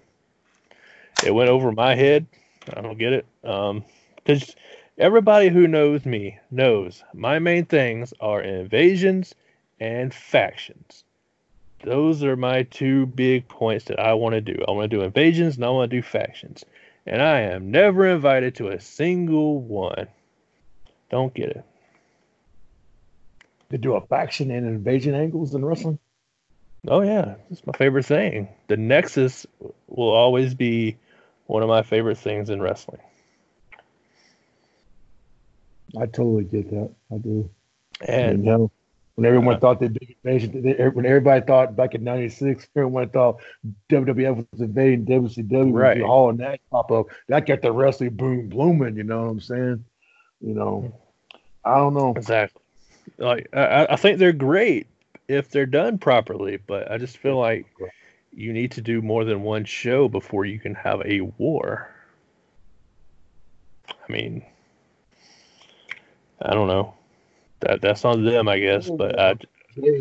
It 1.24 1.32
went 1.32 1.48
over 1.48 1.70
my 1.70 1.94
head. 1.94 2.26
I 2.74 2.80
don't 2.80 2.98
get 2.98 3.12
it. 3.12 3.26
Um, 3.44 3.84
because 4.16 4.56
everybody 4.98 5.48
who 5.48 5.68
knows 5.68 6.04
me 6.04 6.38
knows 6.50 7.04
my 7.14 7.38
main 7.38 7.66
things 7.66 8.12
are 8.20 8.42
invasions 8.42 9.34
and 9.78 10.12
factions 10.12 11.04
those 11.82 12.22
are 12.24 12.36
my 12.36 12.62
two 12.64 13.06
big 13.06 13.48
points 13.48 13.86
that 13.86 14.00
I 14.00 14.14
want 14.14 14.34
to 14.34 14.40
do. 14.40 14.56
I 14.66 14.70
want 14.70 14.90
to 14.90 14.96
do 14.96 15.02
invasions 15.02 15.56
and 15.56 15.64
I 15.64 15.70
want 15.70 15.90
to 15.90 15.96
do 15.96 16.02
factions. 16.02 16.64
And 17.06 17.20
I 17.20 17.40
am 17.40 17.70
never 17.70 18.06
invited 18.06 18.54
to 18.56 18.68
a 18.68 18.80
single 18.80 19.60
one. 19.60 20.06
Don't 21.10 21.34
get 21.34 21.50
it. 21.50 21.64
They 23.68 23.78
do 23.78 23.94
a 23.94 24.00
faction 24.06 24.50
and 24.50 24.66
invasion 24.66 25.14
angles 25.14 25.54
in 25.54 25.64
wrestling. 25.64 25.98
Oh 26.86 27.00
yeah, 27.00 27.36
it's 27.50 27.66
my 27.66 27.72
favorite 27.72 28.06
thing. 28.06 28.48
The 28.68 28.76
Nexus 28.76 29.46
will 29.86 30.10
always 30.10 30.54
be 30.54 30.96
one 31.46 31.62
of 31.62 31.68
my 31.68 31.82
favorite 31.82 32.18
things 32.18 32.50
in 32.50 32.60
wrestling. 32.60 33.00
I 35.96 36.06
totally 36.06 36.44
get 36.44 36.70
that. 36.70 36.90
I 37.12 37.18
do. 37.18 37.50
And 38.00 38.44
know, 38.44 38.70
when 39.14 39.26
everyone 39.26 39.60
thought 39.60 39.78
the 39.80 39.88
big 39.88 40.16
invasion, 40.24 40.52
when 40.94 41.06
everybody 41.06 41.44
thought 41.44 41.76
back 41.76 41.94
in 41.94 42.02
'96, 42.02 42.66
everyone 42.76 43.08
thought 43.10 43.42
WWF 43.90 44.46
was 44.50 44.60
invading 44.60 45.04
WCW, 45.04 45.72
Right. 45.72 46.00
Hall 46.00 46.30
and 46.30 46.38
Nash 46.38 46.58
pop 46.70 46.90
up. 46.90 47.06
That 47.28 47.46
got 47.46 47.60
the 47.62 47.72
wrestling 47.72 48.10
boom 48.10 48.48
blooming. 48.48 48.96
You 48.96 49.04
know 49.04 49.22
what 49.22 49.30
I'm 49.30 49.40
saying? 49.40 49.84
You 50.40 50.54
know, 50.54 50.94
I 51.64 51.76
don't 51.76 51.94
know. 51.94 52.14
Exactly. 52.16 52.62
Like 53.18 53.48
I- 53.52 53.86
I 53.90 53.96
think 53.96 54.18
they're 54.18 54.32
great 54.32 54.86
if 55.28 55.50
they're 55.50 55.66
done 55.66 55.98
properly, 55.98 56.56
but 56.66 56.90
I 56.90 56.98
just 56.98 57.18
feel 57.18 57.36
like 57.38 57.66
you 58.34 58.52
need 58.52 58.72
to 58.72 58.80
do 58.80 59.02
more 59.02 59.24
than 59.24 59.42
one 59.42 59.64
show 59.64 60.08
before 60.08 60.46
you 60.46 60.58
can 60.58 60.74
have 60.74 61.02
a 61.04 61.20
war. 61.20 61.90
I 63.88 64.10
mean, 64.12 64.42
I 66.40 66.54
don't 66.54 66.66
know. 66.66 66.94
That 67.62 67.80
that's 67.80 68.04
on 68.04 68.24
them, 68.24 68.48
I 68.48 68.58
guess, 68.58 68.90
but 68.90 69.18
I, 69.18 69.30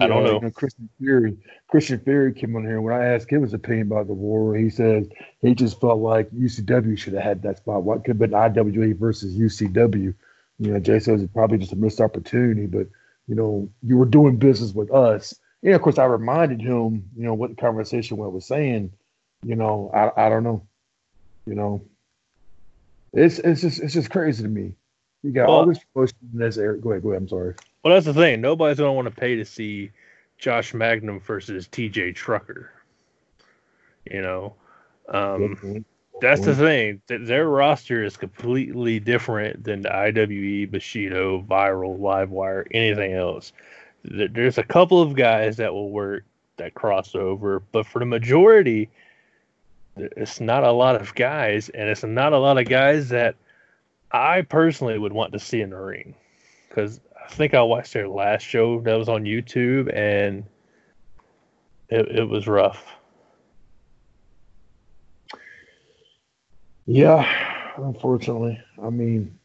I 0.02 0.08
don't 0.08 0.26
uh, 0.26 0.40
know. 0.40 0.52
Christian 0.52 0.90
Fury. 1.00 1.38
Christian 1.68 2.00
Fury 2.00 2.34
came 2.34 2.56
on 2.56 2.64
here 2.64 2.82
when 2.82 2.94
I 2.94 3.06
asked 3.14 3.30
him 3.32 3.44
his 3.44 3.54
opinion 3.54 3.88
about 3.88 4.08
the 4.08 4.14
war. 4.14 4.56
He 4.56 4.70
says 4.70 5.08
he 5.42 5.56
just 5.56 5.80
felt 5.80 6.00
like 6.00 6.30
UCW 6.32 6.98
should 6.98 7.14
have 7.14 7.24
had 7.24 7.42
that 7.44 7.58
spot. 7.58 7.84
What 7.84 8.04
could 8.04 8.20
have 8.20 8.20
been 8.20 8.34
IWA 8.34 8.96
versus 8.96 9.38
UCW? 9.38 10.14
You 10.60 10.72
know, 10.72 10.80
Jay 10.80 11.00
says 11.00 11.22
it's 11.22 11.34
probably 11.34 11.60
just 11.60 11.74
a 11.74 11.76
missed 11.76 12.02
opportunity, 12.02 12.66
but 12.66 12.88
you 13.28 13.36
know, 13.36 13.70
you 13.84 13.98
were 13.98 14.06
doing 14.06 14.38
business 14.38 14.74
with 14.74 14.92
us. 14.92 15.36
And 15.64 15.74
of 15.74 15.82
course, 15.82 16.00
I 16.00 16.06
reminded 16.06 16.62
him, 16.62 17.06
you 17.16 17.24
know, 17.24 17.34
what 17.34 17.52
the 17.52 17.56
conversation 17.56 18.18
was 18.18 18.46
saying. 18.46 18.92
You 19.44 19.56
know, 19.56 19.92
I 19.94 20.26
I 20.26 20.30
don't 20.30 20.44
know. 20.44 20.68
You 21.46 21.56
know, 21.56 21.86
it's 23.14 23.40
it's 23.40 23.62
just 23.62 23.80
it's 23.80 23.94
just 23.94 24.10
crazy 24.10 24.44
to 24.44 24.50
me. 24.50 24.74
You 25.24 25.32
got 25.32 25.50
all 25.50 25.66
this 25.66 25.80
promotion 25.94 26.18
in 26.34 26.40
this 26.40 26.58
area. 26.58 26.80
Go 26.80 26.92
ahead, 26.92 27.04
go 27.04 27.10
ahead. 27.10 27.22
I'm 27.22 27.28
sorry. 27.30 27.54
Well, 27.84 27.94
that's 27.94 28.06
the 28.06 28.14
thing. 28.14 28.42
Nobody's 28.42 28.78
gonna 28.78 28.94
want 28.94 29.08
to 29.08 29.14
pay 29.14 29.36
to 29.36 29.46
see 29.46 29.92
Josh 30.38 30.74
Magnum 30.74 31.20
versus 31.20 31.68
T.J. 31.68 32.14
Trucker. 32.14 32.72
You 34.10 34.22
know, 34.22 34.56
um, 35.10 35.86
that's 36.22 36.42
the 36.46 36.56
thing. 36.56 37.02
Th- 37.08 37.22
Their 37.22 37.48
roster 37.50 38.04
is 38.04 38.18
completely 38.18 39.00
different 39.00 39.64
than 39.64 39.82
the 39.82 39.90
IWE, 39.90 40.66
Bushido, 40.72 41.42
Viral, 41.42 42.00
Livewire, 42.00 42.66
anything 42.72 43.14
else. 43.14 43.54
There's 44.04 44.58
a 44.58 44.64
couple 44.64 45.02
of 45.02 45.16
guys 45.16 45.58
that 45.58 45.72
will 45.74 45.92
work 45.92 46.24
that 46.58 46.74
crossover, 46.74 47.62
but 47.72 47.86
for 47.86 48.00
the 48.00 48.06
majority, 48.06 48.90
it's 49.98 50.40
not 50.40 50.64
a 50.64 50.72
lot 50.72 50.96
of 51.00 51.14
guys, 51.14 51.70
and 51.70 51.90
it's 51.90 52.04
not 52.04 52.34
a 52.34 52.40
lot 52.40 52.58
of 52.58 52.68
guys 52.68 53.10
that 53.10 53.36
I 54.14 54.42
personally 54.42 54.98
would 54.98 55.14
want 55.14 55.34
to 55.34 55.40
see 55.40 55.62
in 55.62 55.70
the 55.70 55.78
ring 55.78 56.16
because 56.68 57.00
I 57.24 57.30
think 57.30 57.54
I 57.54 57.62
watched 57.62 57.94
their 57.94 58.08
last 58.08 58.44
show 58.44 58.82
that 58.82 58.96
was 58.96 59.10
on 59.10 59.24
YouTube 59.24 59.94
and 59.96 60.44
it, 61.90 62.08
it 62.10 62.30
was 62.30 62.48
rough. 62.48 62.86
Yeah, 66.86 67.26
unfortunately. 67.78 68.60
I 68.82 68.90
mean, 68.90 69.38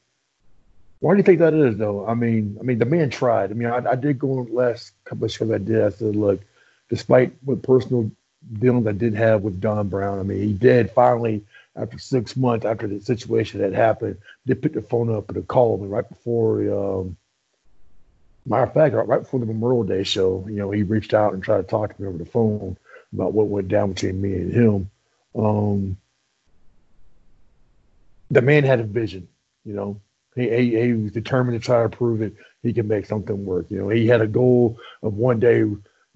why 1.01 1.12
do 1.12 1.18
you 1.18 1.22
think 1.22 1.38
that 1.40 1.55
is, 1.55 1.76
though? 1.76 2.06
I 2.06 2.14
mean, 2.14 2.56
I 2.59 2.62
mean, 2.62 2.78
the 2.78 2.86
man 2.86 3.10
tried. 3.10 3.51
I 3.51 3.55
mean, 3.55 3.68
I, 3.68 3.90
I 3.90 3.94
did 3.94 4.18
go 4.18 4.38
on 4.38 4.52
last 4.52 4.93
couple 5.05 5.26
of 5.26 5.32
shows 5.32 5.51
I 5.51 5.59
did. 5.59 5.82
I 5.82 5.90
said, 5.90 6.16
look, 6.16 6.40
despite 6.88 7.32
what 7.44 7.62
personal 7.62 8.10
dealings 8.55 8.86
I 8.86 8.93
did 8.93 9.14
have 9.14 9.43
with 9.43 9.60
Don 9.60 9.88
Brown, 9.88 10.18
I 10.18 10.22
mean, 10.22 10.43
he 10.43 10.52
did 10.52 10.90
finally, 10.90 11.44
after 11.77 11.98
six 11.98 12.36
months 12.36 12.65
after 12.65 12.86
the 12.86 13.01
situation 13.01 13.61
had 13.61 13.74
happened, 13.74 14.19
they 14.47 14.55
pick 14.55 14.73
the 14.73 14.82
phone 14.82 15.15
up 15.15 15.31
and 15.31 15.47
called 15.47 15.82
me 15.82 15.89
right 15.89 16.09
before. 16.09 16.61
Um, 16.62 17.16
matter 18.47 18.65
of 18.65 18.73
fact, 18.73 18.94
right 18.94 19.23
before 19.23 19.40
the 19.40 19.47
Memorial 19.47 19.85
Day 19.85 20.05
show, 20.05 20.47
you 20.48 20.57
know, 20.57 20.70
he 20.70 20.82
reached 20.82 21.15
out 21.15 21.35
and 21.35 21.43
tried 21.43 21.59
to 21.59 21.62
talk 21.65 21.94
to 21.94 22.03
me 22.03 22.09
over 22.09 22.19
the 22.19 22.24
phone 22.24 22.77
about 23.12 23.32
what 23.32 23.48
went 23.48 23.69
down 23.69 23.93
between 23.93 24.20
me 24.20 24.35
and 24.35 24.53
him. 24.53 24.90
Um, 25.35 25.97
the 28.31 28.43
man 28.43 28.65
had 28.65 28.81
a 28.81 28.85
vision, 28.85 29.28
you 29.65 29.74
know. 29.74 30.01
He, 30.35 30.51
he, 30.51 30.81
he 30.81 30.93
was 30.93 31.12
determined 31.12 31.61
to 31.61 31.65
try 31.65 31.82
to 31.82 31.89
prove 31.89 32.20
it. 32.20 32.35
He 32.62 32.73
can 32.73 32.89
make 32.89 33.07
something 33.07 33.44
work. 33.44 33.66
You 33.70 33.78
know, 33.78 33.89
he 33.89 34.07
had 34.07 34.20
a 34.20 34.27
goal 34.27 34.78
of 35.03 35.15
one 35.15 35.40
day, 35.40 35.65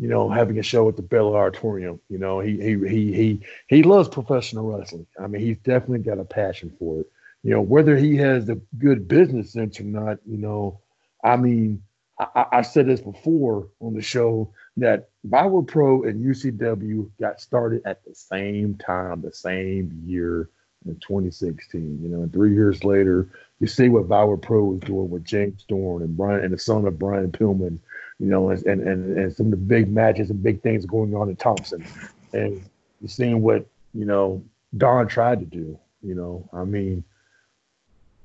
you 0.01 0.09
know, 0.09 0.31
having 0.31 0.59
a 0.59 0.63
show 0.63 0.89
at 0.89 0.97
the 0.97 1.03
Bell 1.03 1.37
Auditorium. 1.37 2.01
You 2.09 2.19
know, 2.19 2.41
he 2.41 2.57
he 2.57 2.89
he 2.89 3.13
he 3.13 3.41
he 3.69 3.83
loves 3.83 4.09
professional 4.09 4.73
wrestling. 4.73 5.07
I 5.23 5.27
mean, 5.27 5.43
he's 5.43 5.59
definitely 5.59 5.99
got 5.99 6.19
a 6.19 6.25
passion 6.25 6.75
for 6.79 7.01
it. 7.01 7.07
You 7.43 7.51
know, 7.51 7.61
whether 7.61 7.97
he 7.97 8.17
has 8.17 8.47
the 8.47 8.59
good 8.79 9.07
business 9.07 9.53
sense 9.53 9.79
or 9.79 9.85
not, 9.85 10.19
you 10.27 10.39
know, 10.39 10.81
I 11.23 11.37
mean, 11.37 11.83
I, 12.19 12.47
I 12.51 12.63
said 12.63 12.87
this 12.87 13.03
before 13.03 13.69
on 13.81 13.93
the 13.93 14.01
show 14.01 14.51
that 14.79 15.11
Viral 15.29 15.67
Pro 15.67 16.05
and 16.05 16.25
UCW 16.25 17.11
got 17.21 17.41
started 17.41 17.83
at 17.85 18.03
the 18.05 18.15
same 18.15 18.77
time, 18.77 19.21
the 19.21 19.33
same 19.33 20.03
year 20.07 20.49
in 20.87 20.95
2016. 20.97 22.01
You 22.03 22.09
know, 22.09 22.23
and 22.23 22.33
three 22.33 22.55
years 22.55 22.85
later, 22.85 23.29
you 23.59 23.67
see 23.67 23.91
what 23.91 24.09
Viral 24.09 24.41
Pro 24.41 24.65
was 24.65 24.81
doing 24.81 25.11
with 25.11 25.25
James 25.25 25.61
Storm 25.63 26.03
and 26.03 26.17
Brian 26.17 26.43
and 26.43 26.55
the 26.55 26.59
son 26.59 26.87
of 26.87 26.99
Brian 26.99 27.33
Pillman. 27.33 27.79
You 28.21 28.27
know, 28.27 28.51
and 28.51 28.63
and 28.67 28.83
and, 28.87 29.19
and 29.19 29.35
some 29.35 29.47
of 29.47 29.51
the 29.51 29.57
big 29.57 29.91
matches 29.91 30.31
and 30.31 30.43
big 30.43 30.63
things 30.63 30.87
going 30.87 31.15
on 31.15 31.29
in 31.29 31.37
Thompson. 31.37 31.85
And 32.33 32.63
seeing 33.07 33.43
what 33.43 33.67
you 33.95 34.05
know 34.05 34.45
Don 34.77 35.09
tried 35.09 35.41
to 35.41 35.47
do. 35.47 35.79
You 36.03 36.15
know, 36.15 36.49
I 36.53 36.65
mean, 36.65 37.03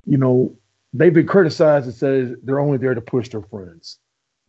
you 0.05 0.17
know, 0.17 0.55
they've 0.93 1.13
been 1.13 1.27
criticized 1.27 1.85
and 1.85 1.95
says 1.95 2.35
they're 2.43 2.59
only 2.59 2.77
there 2.77 2.93
to 2.93 3.01
push 3.01 3.29
their 3.29 3.41
friends. 3.41 3.99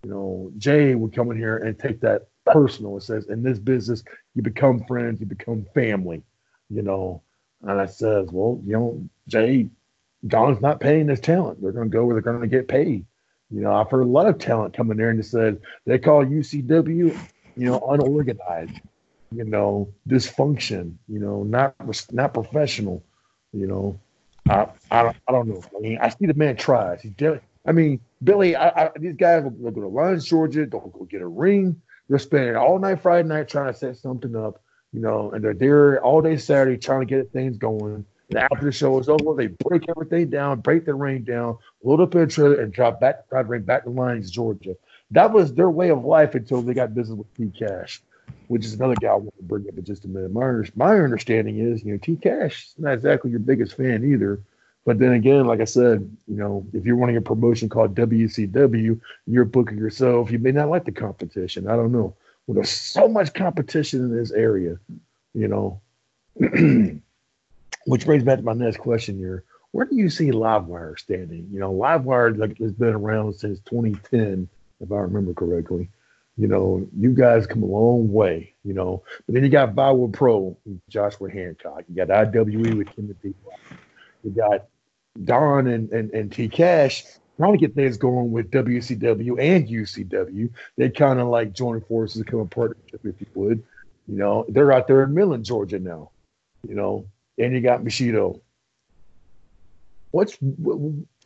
You 0.05 0.11
know, 0.11 0.53
Jay 0.59 0.95
would 0.95 1.15
come 1.15 1.31
in 1.31 1.37
here 1.37 1.57
and 1.57 1.79
take 1.79 2.01
that 2.01 2.29
personal. 2.45 2.97
It 2.97 3.03
says 3.03 3.27
in 3.27 3.43
this 3.43 3.59
business, 3.59 4.05
you 4.35 4.43
become 4.43 4.85
friends, 4.85 5.21
you 5.21 5.27
become 5.27 5.67
family. 5.75 6.23
You 6.71 6.83
know, 6.83 7.23
and 7.63 7.81
I 7.81 7.87
says, 7.87 8.29
well, 8.31 8.61
you 8.65 8.73
know, 8.73 9.09
Jay, 9.29 9.69
Don's 10.27 10.61
not 10.61 10.81
paying 10.81 11.09
his 11.09 11.21
talent. 11.21 11.61
They're 11.61 11.73
going 11.73 11.91
to 11.91 11.93
go 11.93 12.05
where 12.05 12.15
they're 12.15 12.33
going 12.33 12.41
to 12.41 12.47
get 12.47 12.69
paid. 12.69 13.05
You 13.51 13.61
know, 13.61 13.73
I've 13.73 13.91
heard 13.91 14.03
a 14.03 14.09
lot 14.09 14.27
of 14.27 14.39
talent 14.39 14.77
coming 14.77 14.97
there 14.97 15.11
and 15.11 15.25
said 15.25 15.61
they 15.85 15.99
call 15.99 16.25
UCW, 16.25 17.17
you 17.57 17.67
know, 17.67 17.81
unorganized, 17.89 18.81
you 19.31 19.45
know, 19.45 19.89
dysfunction, 20.09 20.95
you 21.09 21.21
know, 21.21 21.45
not 21.45 21.75
not 22.13 22.35
professional, 22.35 23.05
you 23.53 23.67
know. 23.67 24.01
I 24.49 24.69
I 24.91 25.03
don't, 25.03 25.17
I 25.29 25.33
don't 25.33 25.49
know. 25.49 25.63
I 25.77 25.81
mean, 25.81 25.99
I 26.01 26.09
see 26.09 26.27
the 26.27 26.35
man 26.35 26.57
tries. 26.57 27.03
He's 27.03 27.13
doing. 27.13 27.41
I 27.67 27.73
mean, 27.73 28.01
Billy, 28.23 28.55
I, 28.55 28.69
I, 28.69 28.91
these 28.97 29.17
guys 29.17 29.43
will, 29.43 29.51
will 29.51 29.71
go 29.73 29.81
to 29.81 29.89
Lyons, 29.89 30.25
Georgia. 30.25 30.67
They'll 30.67 30.81
go 30.81 31.05
get 31.05 31.21
a 31.21 31.27
ring. 31.27 31.81
They're 32.09 32.19
spending 32.19 32.57
all 32.57 32.79
night 32.79 33.03
Friday 33.03 33.29
night 33.29 33.49
trying 33.49 33.73
to 33.73 33.79
set 33.79 33.97
something 33.97 34.37
up, 34.37 34.63
you 34.93 35.01
know, 35.01 35.33
and 35.33 35.43
they're 35.43 35.55
there 35.55 36.03
all 36.03 36.23
day 36.23 36.37
Saturday 36.37 36.79
trying 36.79 37.01
to 37.01 37.07
get 37.07 37.33
things 37.33 37.59
going. 37.59 38.05
And 38.29 38.39
after 38.39 38.65
the 38.65 38.73
show 38.73 38.99
is 38.99 39.09
over, 39.09 39.35
they 39.35 39.47
break 39.47 39.89
everything 39.89 40.31
down, 40.31 40.61
break 40.61 40.85
the 40.85 40.95
ring 40.95 41.23
down, 41.23 41.59
load 41.85 42.01
up 42.01 42.15
a 42.15 42.27
trailer, 42.27 42.61
and 42.61 42.73
drop 42.73 43.01
back, 43.01 43.29
try 43.29 43.43
to 43.43 43.49
bring 43.49 43.63
back 43.63 43.85
to 43.85 43.91
Lyons, 43.91 44.31
Georgia. 44.31 44.77
That 45.13 45.33
was 45.33 45.55
their 45.55 45.71
way 45.71 45.91
of 45.91 46.05
life 46.05 46.35
until 46.35 46.63
they 46.63 46.75
got 46.75 46.95
business 46.95 47.17
with 47.17 47.33
T 47.35 47.53
Cash, 47.57 48.03
which 48.49 48.65
is 48.65 48.75
another 48.75 48.97
guy 48.97 49.09
I 49.09 49.15
want 49.15 49.37
to 49.37 49.43
bring 49.45 49.69
up 49.69 49.79
in 49.79 49.85
just 49.85 50.05
a 50.05 50.09
minute. 50.09 50.33
My, 50.33 50.63
my 50.75 50.99
understanding 50.99 51.59
is, 51.59 51.85
you 51.85 51.93
know, 51.93 51.99
T 51.99 52.17
Cash 52.17 52.67
is 52.67 52.75
not 52.79 52.95
exactly 52.95 53.31
your 53.31 53.41
biggest 53.41 53.77
fan 53.77 54.05
either. 54.05 54.41
But 54.85 55.01
then 55.01 55.13
again, 55.13 55.47
like 55.47 55.61
I 55.61 55.65
said, 55.65 56.09
you 56.29 56.37
know, 56.37 56.65
if 56.73 56.85
you're 56.85 56.97
running 56.97 57.17
a 57.17 57.21
promotion 57.21 57.69
called 57.69 57.97
WCW, 57.97 59.01
you're 59.27 59.45
booking 59.45 59.79
yourself. 59.79 60.31
You 60.31 60.39
may 60.39 60.53
not 60.53 60.69
like 60.69 60.85
the 60.85 60.93
competition. 60.93 61.69
I 61.69 61.75
don't 61.75 61.91
know. 61.91 62.15
Well, 62.47 62.55
there's 62.55 62.71
so 62.71 63.09
much 63.09 63.35
competition 63.35 64.01
in 64.01 64.17
this 64.17 64.31
area, 64.31 64.79
you 65.35 65.49
know. 65.49 65.81
Which 67.87 68.05
brings 68.05 68.25
back 68.25 68.39
to 68.39 68.45
my 68.45 68.53
next 68.53 68.79
question 68.79 69.17
here. 69.19 69.45
Where 69.73 69.87
do 69.87 69.97
you 69.97 70.11
see 70.11 70.31
Livewire 70.31 70.99
standing? 70.99 71.49
You 71.53 71.61
know, 71.61 71.73
Livewire 71.73 72.37
like, 72.37 72.59
has 72.59 72.73
been 72.73 72.95
around 72.95 73.35
since 73.35 73.61
2010, 73.61 74.49
if 74.81 74.93
I 74.93 74.97
remember 74.97 75.35
correctly. 75.35 75.89
You 76.37 76.49
know, 76.49 76.87
you 76.97 77.15
guys 77.15 77.47
come 77.47 77.63
a 77.63 77.67
long 77.67 78.13
way, 78.13 78.55
you 78.65 78.75
know. 78.75 79.03
But 79.25 79.35
then 79.35 79.45
you 79.45 79.49
got 79.49 79.75
Viral 79.75 80.13
Pro, 80.13 80.57
Joshua 80.91 81.31
Hancock. 81.31 81.85
You 81.89 82.05
got 82.05 82.11
IWE 82.11 82.77
with 82.77 82.95
Timothy. 82.95 83.35
You 84.23 84.31
got 84.31 84.67
Don 85.25 85.67
and, 85.67 85.91
and, 85.91 86.11
and 86.11 86.31
T 86.31 86.49
Cash 86.49 87.05
trying 87.37 87.53
to 87.53 87.59
get 87.59 87.75
things 87.75 87.97
going 87.97 88.33
with 88.33 88.51
WCW 88.51 89.39
and 89.39 89.69
UCW. 89.69 90.51
They 90.77 90.91
kind 90.91 91.21
of 91.21 91.29
like 91.29 91.53
join 91.53 91.81
forces, 91.83 92.23
become 92.23 92.41
a 92.41 92.47
partnership, 92.47 93.01
if 93.05 93.21
you 93.21 93.27
would. 93.35 93.63
You 94.09 94.17
know, 94.17 94.45
they're 94.49 94.73
out 94.73 94.89
there 94.89 95.03
in 95.03 95.15
Millen, 95.15 95.45
Georgia 95.45 95.79
now. 95.79 96.11
You 96.69 96.75
know, 96.75 97.07
and 97.39 97.55
you 97.55 97.61
got 97.61 97.85
Bushido. 97.85 98.41
What's 100.11 100.39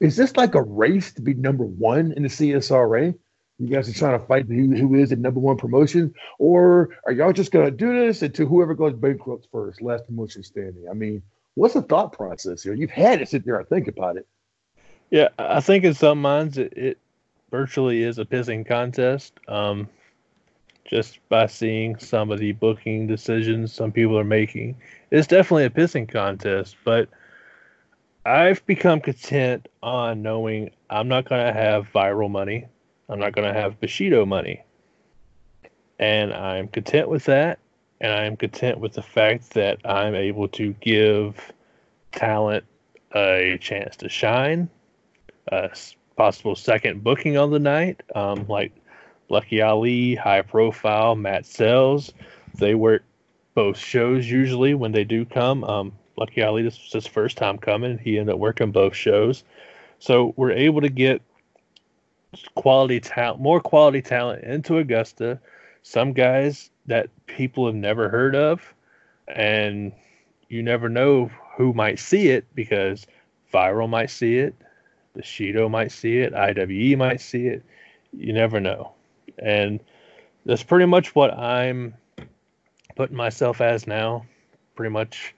is 0.01 0.16
this 0.16 0.37
like 0.37 0.55
a 0.55 0.62
race 0.62 1.12
to 1.12 1.23
be 1.23 1.35
number 1.35 1.65
one 1.65 2.12
in 2.12 2.23
the 2.23 2.28
CSRA? 2.28 3.15
You 3.59 3.69
guys 3.69 3.89
are 3.89 3.93
trying 3.93 4.19
to 4.19 4.27
fight 4.27 4.47
who, 4.47 4.74
who 4.74 4.95
is 4.95 5.11
the 5.11 5.16
number 5.16 5.39
one 5.39 5.59
promotion, 5.59 6.15
or 6.39 6.97
are 7.05 7.12
y'all 7.12 7.32
just 7.32 7.53
gonna 7.53 7.70
do 7.70 8.07
this 8.07 8.23
until 8.23 8.47
whoever 8.47 8.74
goes 8.74 8.95
bankrupt 8.95 9.49
first, 9.53 9.82
last 9.82 10.07
promotion 10.07 10.43
standing? 10.43 10.87
I 10.91 10.95
mean, 10.95 11.23
what's 11.55 11.74
the 11.74 11.82
thought 11.82 12.12
process 12.12 12.62
here? 12.62 12.74
You've 12.74 12.91
had 12.91 13.19
to 13.19 13.27
sit 13.27 13.45
there 13.45 13.59
and 13.59 13.69
think 13.69 13.87
about 13.87 14.16
it. 14.16 14.27
Yeah, 15.11 15.28
I 15.39 15.61
think 15.61 15.85
in 15.85 15.95
some 15.95 16.23
minds 16.23 16.57
it, 16.57 16.73
it 16.77 16.99
virtually 17.51 18.03
is 18.03 18.19
a 18.19 18.24
pissing 18.24 18.66
contest. 18.66 19.35
Um, 19.47 19.89
just 20.91 21.20
by 21.28 21.47
seeing 21.47 21.97
some 21.99 22.31
of 22.31 22.41
the 22.41 22.53
booking 22.53 23.07
decisions 23.07 23.73
some 23.73 23.93
people 23.93 24.19
are 24.19 24.24
making, 24.24 24.77
it's 25.11 25.27
definitely 25.27 25.65
a 25.65 25.70
pissing 25.70 26.09
contest. 26.09 26.77
But 26.85 27.09
I've 28.24 28.65
become 28.66 29.01
content 29.01 29.69
on 29.82 30.23
knowing 30.23 30.70
I'm 30.89 31.09
not 31.09 31.28
going 31.28 31.47
to 31.47 31.53
have 31.53 31.89
viral 31.93 32.31
money. 32.31 32.66
I'm 33.09 33.19
not 33.19 33.32
going 33.35 33.53
to 33.53 33.59
have 33.59 33.81
Bushido 33.81 34.24
money. 34.24 34.62
And 35.99 36.32
I'm 36.32 36.69
content 36.69 37.09
with 37.09 37.24
that. 37.24 37.59
And 38.01 38.12
I'm 38.12 38.37
content 38.37 38.78
with 38.78 38.95
the 38.95 39.03
fact 39.03 39.51
that 39.51 39.78
I'm 39.85 40.15
able 40.15 40.49
to 40.49 40.73
give 40.81 41.53
talent 42.12 42.65
a 43.15 43.59
chance 43.61 43.97
to 43.97 44.09
shine, 44.09 44.70
a 45.49 45.70
possible 46.16 46.57
second 46.57 47.03
booking 47.03 47.37
on 47.37 47.51
the 47.51 47.59
night, 47.59 48.03
um, 48.15 48.47
like 48.49 48.73
Lucky 49.28 49.61
Ali, 49.61 50.15
high 50.15 50.43
profile, 50.43 51.15
Matt 51.15 51.45
Sells. 51.47 52.12
They 52.55 52.74
work 52.74 53.05
both 53.61 53.77
shows 53.77 54.27
usually 54.27 54.73
when 54.73 54.91
they 54.91 55.05
do 55.05 55.27
come. 55.27 55.62
Um, 55.65 55.93
Lucky 56.16 56.43
Ali, 56.43 56.62
this 56.62 56.81
was 56.82 56.93
his 56.95 57.07
first 57.07 57.37
time 57.37 57.59
coming. 57.59 57.99
He 57.99 58.19
ended 58.19 58.32
up 58.32 58.41
working 58.41 58.73
both 58.73 58.97
shows. 58.97 59.45
So 59.99 60.32
we're 60.39 60.53
able 60.53 60.81
to 60.81 60.89
get 60.89 61.20
quality 62.55 63.01
talent, 63.01 63.43
more 63.43 63.61
quality 63.61 64.01
talent 64.01 64.45
into 64.45 64.78
Augusta. 64.78 65.39
Some 65.82 66.15
guys 66.15 66.70
that 66.87 67.11
people 67.27 67.66
have 67.66 67.74
never 67.74 68.09
heard 68.09 68.35
of, 68.35 68.62
and 69.28 69.93
you 70.49 70.62
never 70.62 70.89
know 70.89 71.31
who 71.59 71.74
might 71.74 71.99
see 71.99 72.28
it 72.28 72.47
because 72.55 73.07
Viral 73.53 73.91
might 73.91 74.09
see 74.09 74.39
it, 74.39 74.55
Bushido 75.15 75.69
might 75.69 75.93
see 75.93 76.16
it, 76.20 76.32
IWE 76.32 76.97
might 76.97 77.20
see 77.20 77.47
it. 77.47 77.62
You 78.15 78.32
never 78.32 78.59
know. 78.59 78.93
And 79.39 79.81
that's 80.47 80.62
pretty 80.62 80.87
much 80.87 81.15
what 81.15 81.39
I'm 81.39 81.93
putting 83.01 83.16
myself 83.16 83.62
as 83.62 83.86
now. 83.86 84.27
Pretty 84.77 84.93
much, 84.93 85.35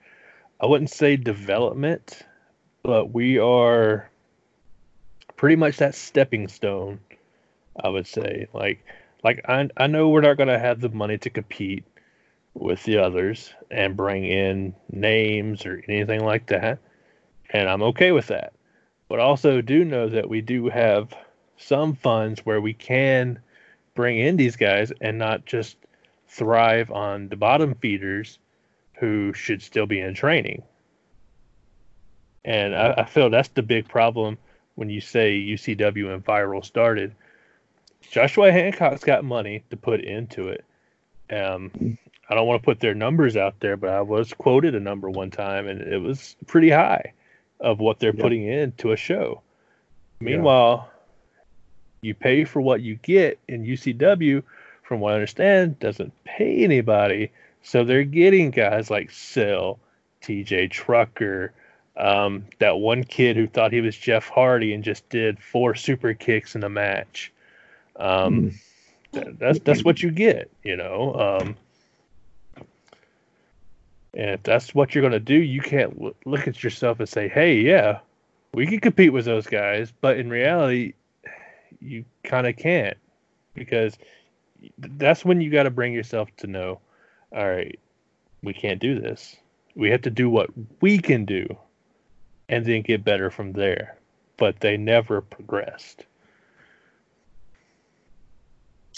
I 0.59 0.65
wouldn't 0.65 0.89
say 0.89 1.15
development, 1.15 2.21
but 2.81 3.13
we 3.13 3.39
are 3.39 4.09
pretty 5.37 5.55
much 5.55 5.77
that 5.77 5.95
stepping 5.95 6.49
stone. 6.49 6.99
I 7.81 7.87
would 7.87 8.05
say, 8.05 8.47
like, 8.51 8.85
like 9.23 9.45
I 9.47 9.69
I 9.77 9.87
know 9.87 10.09
we're 10.09 10.19
not 10.19 10.35
gonna 10.35 10.59
have 10.59 10.81
the 10.81 10.89
money 10.89 11.17
to 11.19 11.29
compete 11.29 11.85
with 12.53 12.83
the 12.83 12.97
others 12.97 13.53
and 13.71 13.95
bring 13.95 14.25
in 14.25 14.75
names 14.91 15.65
or 15.65 15.81
anything 15.87 16.25
like 16.25 16.47
that, 16.47 16.79
and 17.51 17.69
I'm 17.69 17.83
okay 17.83 18.11
with 18.11 18.27
that. 18.27 18.51
But 19.07 19.21
also 19.21 19.61
do 19.61 19.85
know 19.85 20.09
that 20.09 20.27
we 20.27 20.41
do 20.41 20.67
have 20.67 21.13
some 21.55 21.95
funds 21.95 22.45
where 22.45 22.59
we 22.59 22.73
can 22.73 23.39
bring 23.95 24.19
in 24.19 24.35
these 24.35 24.57
guys 24.57 24.91
and 24.99 25.17
not 25.17 25.45
just 25.45 25.77
thrive 26.33 26.91
on 26.91 27.29
the 27.29 27.35
bottom 27.35 27.75
feeders 27.75 28.39
who 28.93 29.33
should 29.33 29.61
still 29.61 29.85
be 29.85 29.99
in 29.99 30.13
training. 30.13 30.63
And 32.43 32.75
I, 32.75 32.93
I 32.97 33.05
feel 33.05 33.29
that's 33.29 33.49
the 33.49 33.61
big 33.61 33.87
problem 33.87 34.37
when 34.75 34.89
you 34.89 34.99
say 34.99 35.39
UCW 35.39 36.13
and 36.13 36.25
Viral 36.25 36.65
started. 36.65 37.15
Joshua 38.01 38.51
Hancock's 38.51 39.03
got 39.03 39.23
money 39.23 39.63
to 39.69 39.77
put 39.77 40.01
into 40.01 40.49
it. 40.49 40.65
Um, 41.29 41.97
I 42.29 42.35
don't 42.35 42.47
want 42.47 42.61
to 42.61 42.65
put 42.65 42.79
their 42.79 42.95
numbers 42.95 43.37
out 43.37 43.59
there, 43.59 43.77
but 43.77 43.91
I 43.91 44.01
was 44.01 44.33
quoted 44.33 44.75
a 44.75 44.79
number 44.79 45.09
one 45.09 45.31
time, 45.31 45.67
and 45.67 45.81
it 45.81 45.99
was 45.99 46.35
pretty 46.47 46.69
high 46.69 47.13
of 47.59 47.79
what 47.79 47.99
they're 47.99 48.13
putting 48.13 48.43
into 48.43 48.91
a 48.91 48.97
show. 48.97 49.41
Meanwhile, 50.19 50.89
you 52.01 52.13
pay 52.13 52.43
for 52.43 52.61
what 52.61 52.81
you 52.81 52.95
get 52.95 53.39
in 53.47 53.63
UCW, 53.63 54.43
from 54.83 54.99
what 54.99 55.13
I 55.13 55.15
understand, 55.15 55.79
doesn't 55.79 56.13
pay 56.23 56.63
anybody. 56.63 57.31
So 57.63 57.83
they're 57.83 58.03
getting 58.03 58.51
guys 58.51 58.89
like 58.89 59.09
Cell, 59.11 59.79
TJ 60.21 60.69
Trucker, 60.69 61.53
um, 61.95 62.45
that 62.59 62.77
one 62.77 63.03
kid 63.03 63.35
who 63.35 63.47
thought 63.47 63.71
he 63.71 63.81
was 63.81 63.95
Jeff 63.95 64.27
Hardy 64.27 64.73
and 64.73 64.83
just 64.83 65.07
did 65.09 65.41
four 65.41 65.75
super 65.75 66.13
kicks 66.13 66.55
in 66.55 66.63
a 66.63 66.69
match. 66.69 67.31
Um, 67.95 68.53
th- 69.13 69.27
that's 69.37 69.59
that's 69.59 69.83
what 69.83 70.01
you 70.01 70.11
get, 70.11 70.49
you 70.63 70.75
know. 70.75 71.13
Um, 71.13 71.55
and 74.15 74.31
if 74.31 74.43
that's 74.43 74.73
what 74.73 74.93
you're 74.93 75.01
going 75.03 75.13
to 75.13 75.19
do, 75.19 75.35
you 75.35 75.61
can't 75.61 75.95
l- 76.01 76.15
look 76.25 76.47
at 76.47 76.63
yourself 76.63 76.99
and 76.99 77.07
say, 77.07 77.27
"Hey, 77.27 77.59
yeah, 77.59 77.99
we 78.53 78.65
can 78.65 78.79
compete 78.79 79.13
with 79.13 79.25
those 79.25 79.45
guys," 79.45 79.93
but 80.01 80.17
in 80.17 80.29
reality, 80.29 80.93
you 81.79 82.05
kind 82.23 82.47
of 82.47 82.57
can't 82.57 82.97
because 83.53 83.97
that's 84.77 85.25
when 85.25 85.41
you 85.41 85.49
got 85.49 85.63
to 85.63 85.69
bring 85.69 85.93
yourself 85.93 86.29
to 86.37 86.47
know, 86.47 86.79
all 87.35 87.49
right, 87.49 87.79
we 88.41 88.53
can't 88.53 88.79
do 88.79 88.99
this. 88.99 89.35
We 89.75 89.89
have 89.89 90.01
to 90.03 90.09
do 90.09 90.29
what 90.29 90.49
we 90.81 90.99
can 90.99 91.25
do 91.25 91.57
and 92.49 92.65
then 92.65 92.81
get 92.81 93.03
better 93.03 93.29
from 93.29 93.53
there. 93.53 93.97
But 94.37 94.59
they 94.59 94.77
never 94.77 95.21
progressed. 95.21 96.05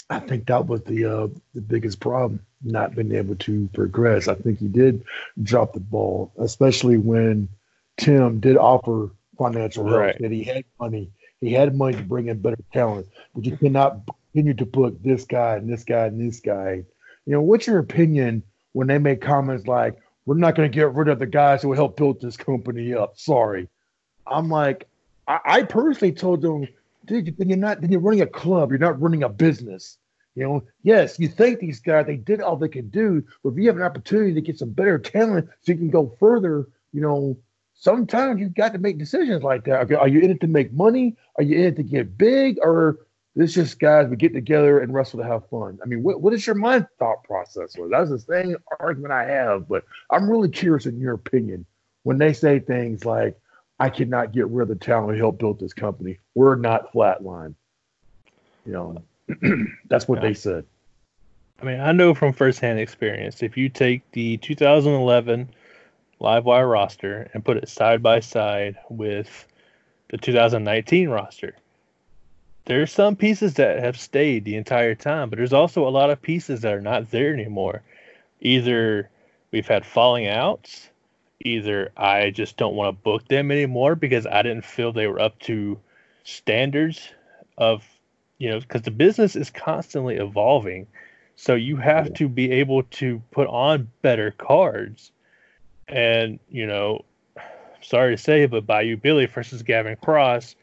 I 0.08 0.20
think 0.20 0.46
that 0.46 0.66
was 0.66 0.82
the 0.82 1.04
uh, 1.04 1.28
the 1.54 1.60
biggest 1.60 2.00
problem, 2.00 2.40
not 2.62 2.94
being 2.94 3.12
able 3.12 3.34
to 3.36 3.68
progress. 3.72 4.28
I 4.28 4.34
think 4.34 4.60
he 4.60 4.68
did 4.68 5.04
drop 5.42 5.72
the 5.72 5.80
ball, 5.80 6.32
especially 6.38 6.96
when 6.96 7.48
Tim 7.96 8.40
did 8.40 8.56
offer 8.56 9.10
financial 9.36 9.86
help. 9.86 10.00
Right. 10.00 10.18
That 10.20 10.30
he 10.30 10.44
had 10.44 10.64
money, 10.78 11.10
he 11.40 11.52
had 11.52 11.74
money 11.74 11.96
to 11.96 12.02
bring 12.02 12.28
in 12.28 12.40
better 12.40 12.56
talent, 12.72 13.08
but 13.34 13.44
you 13.44 13.56
cannot 13.56 14.06
continue 14.36 14.54
to 14.54 14.66
put 14.66 15.02
this 15.02 15.24
guy 15.24 15.56
and 15.56 15.66
this 15.66 15.82
guy 15.82 16.04
and 16.06 16.20
this 16.20 16.40
guy. 16.40 16.84
You 17.24 17.32
know, 17.32 17.40
what's 17.40 17.66
your 17.66 17.78
opinion 17.78 18.42
when 18.72 18.86
they 18.86 18.98
make 18.98 19.22
comments 19.22 19.66
like, 19.66 19.96
"We're 20.26 20.36
not 20.36 20.54
going 20.54 20.70
to 20.70 20.74
get 20.74 20.92
rid 20.92 21.08
of 21.08 21.18
the 21.18 21.26
guys 21.26 21.62
who 21.62 21.72
helped 21.72 21.96
build 21.96 22.20
this 22.20 22.36
company 22.36 22.92
up"? 22.92 23.18
Sorry, 23.18 23.66
I'm 24.26 24.50
like, 24.50 24.88
I, 25.26 25.40
I 25.44 25.62
personally 25.62 26.12
told 26.12 26.42
them, 26.42 26.68
dude, 27.06 27.34
then 27.38 27.48
you're 27.48 27.56
not, 27.56 27.82
you're 27.82 27.98
running 27.98 28.20
a 28.20 28.26
club, 28.26 28.70
you're 28.70 28.78
not 28.78 29.00
running 29.00 29.22
a 29.22 29.30
business. 29.30 29.96
You 30.34 30.44
know, 30.44 30.64
yes, 30.82 31.18
you 31.18 31.28
thank 31.28 31.60
these 31.60 31.80
guys, 31.80 32.04
they 32.04 32.16
did 32.16 32.42
all 32.42 32.56
they 32.56 32.68
could 32.68 32.92
do, 32.92 33.24
but 33.42 33.50
if 33.50 33.56
you 33.56 33.68
have 33.68 33.76
an 33.76 33.82
opportunity 33.82 34.34
to 34.34 34.42
get 34.42 34.58
some 34.58 34.68
better 34.68 34.98
talent 34.98 35.48
so 35.62 35.72
you 35.72 35.78
can 35.78 35.88
go 35.88 36.14
further, 36.20 36.68
you 36.92 37.00
know, 37.00 37.38
sometimes 37.72 38.38
you've 38.38 38.54
got 38.54 38.74
to 38.74 38.78
make 38.78 38.98
decisions 38.98 39.42
like 39.42 39.64
that. 39.64 39.90
Are 39.92 40.08
you 40.08 40.20
in 40.20 40.30
it 40.30 40.42
to 40.42 40.46
make 40.46 40.74
money? 40.74 41.16
Are 41.36 41.42
you 41.42 41.56
in 41.56 41.64
it 41.64 41.76
to 41.76 41.82
get 41.82 42.18
big? 42.18 42.58
Or 42.60 42.98
this 43.36 43.54
just 43.54 43.78
guys 43.78 44.08
we 44.08 44.16
get 44.16 44.32
together 44.32 44.80
and 44.80 44.92
wrestle 44.92 45.20
to 45.20 45.26
have 45.26 45.48
fun? 45.50 45.78
I 45.82 45.86
mean, 45.86 46.02
what, 46.02 46.22
what 46.22 46.32
is 46.32 46.46
your 46.46 46.56
mind 46.56 46.86
thought 46.98 47.22
process? 47.22 47.76
Well, 47.76 47.90
that's 47.90 48.10
the 48.10 48.18
same 48.18 48.56
argument 48.80 49.12
I 49.12 49.24
have, 49.24 49.68
but 49.68 49.84
I'm 50.10 50.28
really 50.28 50.48
curious 50.48 50.86
in 50.86 50.98
your 50.98 51.12
opinion 51.12 51.66
when 52.02 52.18
they 52.18 52.32
say 52.32 52.58
things 52.58 53.04
like, 53.04 53.36
I 53.78 53.90
cannot 53.90 54.32
get 54.32 54.48
rid 54.48 54.62
of 54.62 54.68
the 54.68 54.84
talent 54.84 55.12
who 55.12 55.18
helped 55.18 55.38
build 55.38 55.60
this 55.60 55.74
company. 55.74 56.18
We're 56.34 56.54
not 56.56 56.92
flatline. 56.94 57.54
You 58.64 58.72
know, 58.72 59.02
that's 59.88 60.08
what 60.08 60.22
they 60.22 60.32
said. 60.32 60.64
I 61.60 61.64
mean, 61.64 61.80
I 61.80 61.92
know 61.92 62.14
from 62.14 62.32
firsthand 62.32 62.78
experience, 62.78 63.42
if 63.42 63.56
you 63.56 63.68
take 63.68 64.10
the 64.12 64.38
2011 64.38 65.50
Livewire 66.20 66.70
roster 66.70 67.30
and 67.34 67.44
put 67.44 67.58
it 67.58 67.68
side 67.68 68.02
by 68.02 68.20
side 68.20 68.76
with 68.88 69.46
the 70.08 70.16
2019 70.16 71.10
roster, 71.10 71.54
there's 72.66 72.92
some 72.92 73.16
pieces 73.16 73.54
that 73.54 73.78
have 73.78 73.98
stayed 73.98 74.44
the 74.44 74.56
entire 74.56 74.94
time, 74.94 75.30
but 75.30 75.36
there's 75.36 75.52
also 75.52 75.86
a 75.86 75.90
lot 75.90 76.10
of 76.10 76.20
pieces 76.20 76.60
that 76.60 76.74
are 76.74 76.80
not 76.80 77.10
there 77.10 77.32
anymore. 77.32 77.82
Either 78.40 79.08
we've 79.52 79.68
had 79.68 79.86
falling 79.86 80.28
outs, 80.28 80.90
either 81.40 81.92
I 81.96 82.30
just 82.30 82.56
don't 82.56 82.74
want 82.74 82.88
to 82.88 83.02
book 83.02 83.28
them 83.28 83.50
anymore 83.50 83.94
because 83.94 84.26
I 84.26 84.42
didn't 84.42 84.64
feel 84.64 84.92
they 84.92 85.06
were 85.06 85.20
up 85.20 85.38
to 85.40 85.78
standards 86.24 87.08
of, 87.56 87.84
you 88.38 88.50
know, 88.50 88.58
because 88.58 88.82
the 88.82 88.90
business 88.90 89.36
is 89.36 89.48
constantly 89.48 90.16
evolving. 90.16 90.88
So 91.36 91.54
you 91.54 91.76
have 91.76 92.14
to 92.14 92.28
be 92.28 92.50
able 92.50 92.82
to 92.82 93.22
put 93.30 93.46
on 93.46 93.90
better 94.02 94.32
cards. 94.32 95.12
And, 95.86 96.40
you 96.50 96.66
know, 96.66 97.04
sorry 97.80 98.16
to 98.16 98.22
say, 98.22 98.46
but 98.46 98.66
Bayou 98.66 98.96
Billy 98.96 99.26
versus 99.26 99.62
Gavin 99.62 99.96
Cross 99.96 100.56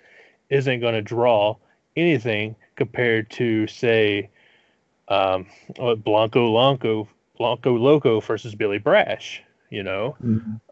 isn't 0.50 0.82
going 0.82 0.96
to 0.96 1.02
draw 1.02 1.56
anything 1.96 2.56
compared 2.76 3.30
to, 3.32 3.68
say, 3.68 4.30
um, 5.08 5.48
what, 5.78 6.04
Blanco 6.04 6.52
Lonco, 6.52 7.08
Blanco 7.38 7.76
Loco 7.76 8.20
versus 8.20 8.56
Billy 8.56 8.78
Brash, 8.78 9.44
you 9.70 9.84
know, 9.84 10.16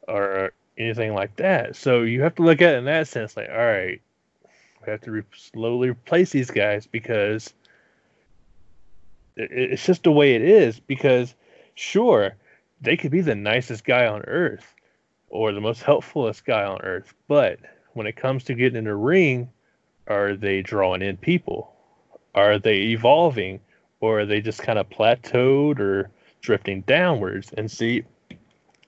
or 0.07 0.53
anything 0.77 1.13
like 1.13 1.35
that. 1.37 1.75
So 1.75 2.01
you 2.03 2.21
have 2.21 2.35
to 2.35 2.43
look 2.43 2.61
at 2.61 2.73
it 2.73 2.77
in 2.77 2.85
that 2.85 3.07
sense, 3.07 3.35
like, 3.37 3.49
all 3.49 3.57
right, 3.57 4.01
we 4.85 4.91
have 4.91 5.01
to 5.01 5.11
re- 5.11 5.23
slowly 5.35 5.89
replace 5.89 6.31
these 6.31 6.49
guys 6.49 6.87
because 6.87 7.53
it, 9.35 9.51
it's 9.51 9.85
just 9.85 10.03
the 10.03 10.11
way 10.11 10.35
it 10.35 10.41
is. 10.41 10.79
Because 10.79 11.35
sure, 11.75 12.35
they 12.81 12.97
could 12.97 13.11
be 13.11 13.21
the 13.21 13.35
nicest 13.35 13.83
guy 13.85 14.07
on 14.07 14.21
earth 14.23 14.73
or 15.29 15.51
the 15.51 15.61
most 15.61 15.81
helpfulest 15.83 16.45
guy 16.45 16.63
on 16.63 16.81
earth, 16.81 17.13
but 17.27 17.59
when 17.93 18.05
it 18.07 18.15
comes 18.15 18.43
to 18.45 18.53
getting 18.53 18.77
in 18.77 18.83
the 18.85 18.95
ring, 18.95 19.49
are 20.11 20.35
they 20.35 20.61
drawing 20.61 21.01
in 21.01 21.17
people? 21.17 21.73
Are 22.35 22.59
they 22.59 22.77
evolving? 22.77 23.59
Or 23.99 24.21
are 24.21 24.25
they 24.25 24.41
just 24.41 24.61
kind 24.63 24.79
of 24.79 24.89
plateaued 24.89 25.79
or 25.79 26.09
drifting 26.41 26.81
downwards? 26.81 27.53
And 27.53 27.69
see, 27.69 28.03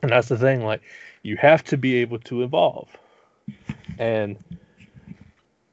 and 0.02 0.12
that's 0.12 0.28
the 0.28 0.38
thing, 0.38 0.64
like 0.64 0.82
you 1.22 1.38
have 1.38 1.64
to 1.66 1.78
be 1.78 1.96
able 1.96 2.20
to 2.20 2.44
evolve. 2.44 2.90
And 3.98 4.38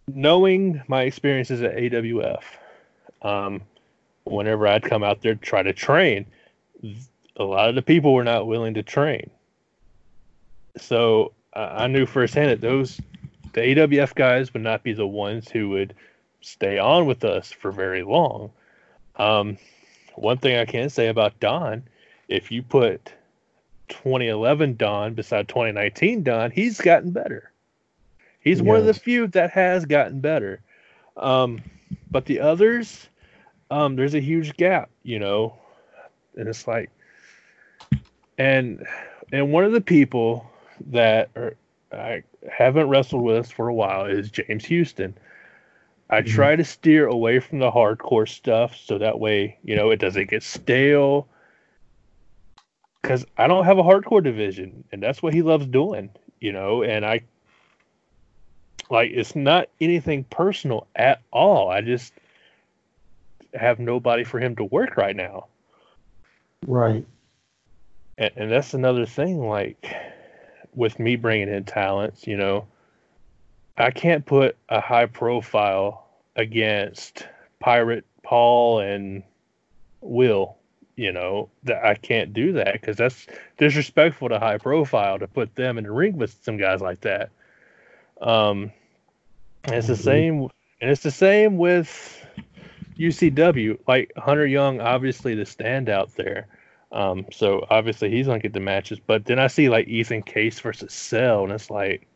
knowing 0.07 0.83
my 0.89 1.03
experiences 1.03 1.63
at 1.63 1.77
AWF, 1.77 2.43
um, 3.23 3.63
whenever 4.25 4.67
I'd 4.67 4.83
come 4.83 5.03
out 5.03 5.23
there 5.23 5.35
to 5.35 5.41
try 5.41 5.63
to 5.63 5.73
train, 5.73 6.27
a 7.37 7.45
lot 7.45 7.69
of 7.69 7.75
the 7.75 7.83
people 7.83 8.15
were 8.15 8.25
not 8.25 8.47
willing 8.47 8.75
to 8.75 8.83
train. 8.83 9.31
So 10.77 11.33
I 11.53 11.85
I 11.85 11.87
knew 11.87 12.07
firsthand 12.07 12.51
that 12.51 12.61
those 12.61 13.01
the 13.53 13.61
AWF 13.61 14.15
guys 14.15 14.53
would 14.53 14.63
not 14.63 14.83
be 14.83 14.93
the 14.93 15.07
ones 15.07 15.49
who 15.49 15.71
would 15.71 15.95
stay 16.41 16.79
on 16.79 17.07
with 17.07 17.25
us 17.25 17.51
for 17.53 17.73
very 17.73 18.03
long. 18.03 18.51
Um, 19.17 19.59
one 20.15 20.39
thing 20.39 20.57
I 20.57 20.65
can 20.65 20.91
say 20.91 21.09
about 21.09 21.39
Don, 21.41 21.83
if 22.29 22.51
you 22.51 22.63
put 22.63 23.13
2011 23.89 24.77
Don 24.77 25.15
beside 25.15 25.49
2019 25.49 26.23
Don, 26.23 26.51
he's 26.51 26.81
gotten 26.81 27.11
better. 27.11 27.51
He's 28.41 28.63
one 28.63 28.79
of 28.79 28.87
the 28.87 28.95
few 28.95 29.27
that 29.29 29.51
has 29.51 29.85
gotten 29.85 30.21
better. 30.21 30.61
Um, 31.17 31.61
but 32.11 32.25
the 32.25 32.41
others, 32.41 33.09
um, 33.71 33.97
there's 33.97 34.15
a 34.15 34.21
huge 34.21 34.57
gap, 34.57 34.91
you 35.03 35.19
know, 35.19 35.55
and 36.37 36.49
it's 36.49 36.67
like, 36.67 36.91
and 38.39 38.87
and 39.33 39.53
one 39.53 39.65
of 39.65 39.73
the 39.73 39.81
people 39.81 40.51
that 40.87 41.29
are, 41.37 41.57
I 41.93 42.23
haven't 42.51 42.89
wrestled 42.89 43.23
with 43.23 43.51
for 43.51 43.69
a 43.69 43.75
while 43.75 44.07
is 44.07 44.31
James 44.31 44.65
Houston. 44.67 45.17
I 46.09 46.21
mm-hmm. 46.21 46.35
try 46.35 46.57
to 46.57 46.65
steer 46.65 47.07
away 47.07 47.41
from 47.41 47.59
the 47.59 47.71
hardcore 47.71 48.29
stuff 48.29 48.77
so 48.77 48.99
that 48.99 49.19
way, 49.19 49.59
you 49.63 49.77
know, 49.77 49.91
it 49.91 49.99
doesn't 49.99 50.31
get 50.31 50.43
stale. 50.43 51.29
Because 53.03 53.25
I 53.39 53.47
don't 53.47 53.65
have 53.65 53.79
a 53.79 53.83
hardcore 53.83 54.23
division, 54.23 54.85
and 54.93 55.03
that's 55.03 55.23
what 55.23 55.33
he 55.33 55.43
loves 55.43 55.67
doing, 55.67 56.11
you 56.39 56.53
know. 56.53 56.83
And 56.83 57.05
I 57.07 57.23
like 58.91 59.11
it's 59.13 59.35
not 59.35 59.69
anything 59.81 60.25
personal 60.25 60.87
at 60.95 61.23
all. 61.33 61.71
I 61.71 61.81
just 61.81 62.13
have 63.55 63.79
nobody 63.79 64.23
for 64.25 64.39
him 64.39 64.55
to 64.57 64.65
work 64.65 64.97
right 64.97 65.17
now. 65.17 65.47
Right. 66.67 67.07
and, 68.19 68.31
and 68.37 68.53
that's 68.53 68.75
another 68.75 69.07
thing 69.07 69.49
like 69.49 69.91
with 70.75 70.99
me 70.99 71.17
bringing 71.17 71.49
in 71.49 71.65
talents 71.65 72.27
you 72.27 72.37
know 72.37 72.67
i 73.77 73.91
can't 73.91 74.27
put 74.27 74.57
a 74.69 74.81
high 74.81 75.07
profile 75.07 76.07
against 76.37 77.27
pirate 77.59 78.05
paul 78.23 78.81
and 78.81 79.23
will 80.01 80.57
you 80.97 81.13
know 81.13 81.49
that 81.65 81.85
i 81.85 81.95
can't 81.95 82.33
do 82.33 82.53
that 82.53 82.75
because 82.75 82.97
that's 82.97 83.27
disrespectful 83.59 84.29
to 84.29 84.39
high 84.39 84.59
profile 84.59 85.19
to 85.19 85.27
put 85.27 85.55
them 85.55 85.79
in 85.79 85.85
the 85.85 85.91
ring 85.91 86.17
with 86.17 86.37
some 86.43 86.57
guys 86.57 86.81
like 86.81 87.01
that. 87.01 87.31
Um 88.21 88.71
and 89.65 89.75
it's 89.75 89.87
the 89.87 89.97
same 89.97 90.43
and 90.81 90.91
it's 90.91 91.03
the 91.03 91.11
same 91.11 91.57
with 91.57 92.27
ucw 92.99 93.79
like 93.89 94.13
hunter 94.17 94.47
young 94.47 94.81
obviously 94.81 95.35
the 95.35 95.45
standout 95.45 96.15
there 96.15 96.47
um, 96.93 97.27
so 97.33 97.65
obviously 97.71 98.11
he's 98.11 98.27
gonna 98.27 98.39
get 98.41 98.53
the 98.53 98.61
matches, 98.61 98.99
but 99.07 99.25
then 99.25 99.39
I 99.39 99.47
see 99.47 99.69
like 99.69 99.89
Ethan 99.89 100.23
Case 100.23 100.59
versus 100.61 100.93
Cell, 100.93 101.45
and 101.45 101.53
it's 101.53 101.71
like, 101.71 102.07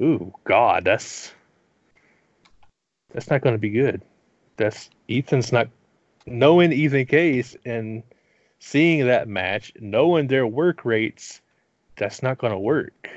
ooh, 0.00 0.32
God, 0.44 0.84
that's 0.84 1.32
that's 3.12 3.30
not 3.30 3.40
gonna 3.42 3.58
be 3.58 3.70
good. 3.70 4.02
That's 4.56 4.90
Ethan's 5.08 5.52
not 5.52 5.68
knowing 6.26 6.72
Ethan 6.72 7.06
Case 7.06 7.56
and 7.64 8.02
seeing 8.58 9.06
that 9.06 9.28
match, 9.28 9.72
knowing 9.80 10.26
their 10.26 10.46
work 10.46 10.84
rates, 10.84 11.40
that's 11.96 12.22
not 12.22 12.38
gonna 12.38 12.58
work. 12.58 13.08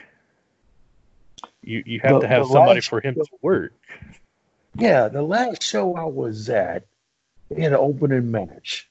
You 1.61 1.83
you 1.85 1.99
have 2.01 2.13
The- 2.15 2.19
to 2.21 2.27
have 2.27 2.45
somebody 2.47 2.81
for 2.81 3.01
him 3.01 3.15
show- 3.15 3.23
to 3.23 3.37
work. 3.41 3.73
Yeah, 4.75 5.07
the 5.07 5.23
last 5.23 5.63
show 5.63 5.95
I 5.95 6.03
was 6.03 6.49
at, 6.49 6.83
had 7.49 7.73
an 7.73 7.73
opening 7.73 8.29
match. 8.29 8.86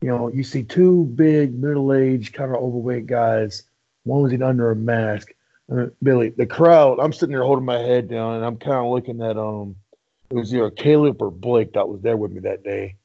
You 0.00 0.08
know, 0.08 0.28
you 0.28 0.44
see 0.44 0.62
two 0.62 1.04
big, 1.14 1.58
middle-aged, 1.58 2.32
kind 2.32 2.50
of 2.50 2.62
overweight 2.62 3.06
guys. 3.06 3.64
One 4.04 4.22
was 4.22 4.32
in 4.32 4.42
under 4.42 4.70
a 4.70 4.76
mask. 4.76 5.32
Uh, 5.70 5.86
Billy, 6.02 6.30
the 6.30 6.46
crowd. 6.46 6.98
I'm 7.00 7.12
sitting 7.12 7.32
there 7.32 7.44
holding 7.44 7.64
my 7.64 7.78
head 7.78 8.08
down, 8.08 8.36
and 8.36 8.44
I'm 8.44 8.56
kind 8.56 8.76
of 8.76 8.92
looking 8.92 9.22
at 9.22 9.36
um. 9.36 9.76
It 10.30 10.36
was 10.36 10.54
either 10.54 10.70
Caleb 10.70 11.22
or 11.22 11.30
Blake 11.30 11.72
that 11.72 11.88
was 11.88 12.02
there 12.02 12.16
with 12.16 12.32
me 12.32 12.40
that 12.40 12.62
day, 12.62 12.96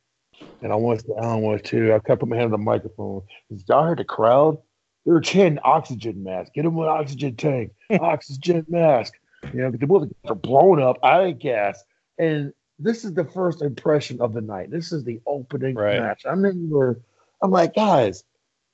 and 0.61 0.73
I 0.73 0.75
was 0.75 1.03
I 1.21 1.35
was 1.35 1.61
too. 1.61 1.93
I 1.93 1.99
kept 1.99 2.19
putting 2.19 2.29
my 2.29 2.35
hand 2.35 2.47
on 2.47 2.51
the 2.51 2.57
microphone. 2.57 3.21
Y'all 3.67 3.85
heard 3.85 3.99
the 3.99 4.03
crowd? 4.03 4.57
They 5.05 5.11
were 5.11 5.21
chanting 5.21 5.59
oxygen 5.63 6.23
mask. 6.23 6.53
Get 6.53 6.65
him 6.65 6.77
an 6.77 6.85
oxygen 6.85 7.35
tank. 7.35 7.71
oxygen 7.99 8.65
mask. 8.69 9.13
You 9.53 9.61
know, 9.61 9.71
because 9.71 9.81
the 9.81 9.87
buildings 9.87 10.13
are 10.25 10.35
blown 10.35 10.81
up 10.81 10.97
out 11.03 11.25
of 11.25 11.39
gas. 11.39 11.83
And 12.17 12.53
this 12.79 13.05
is 13.05 13.13
the 13.13 13.25
first 13.25 13.61
impression 13.61 14.21
of 14.21 14.33
the 14.33 14.41
night. 14.41 14.71
This 14.71 14.91
is 14.91 15.03
the 15.03 15.21
opening 15.25 15.75
Right. 15.75 15.99
match. 15.99 16.25
I 16.25 16.31
remember, 16.31 17.01
I'm 17.41 17.51
like, 17.51 17.75
guys, 17.75 18.23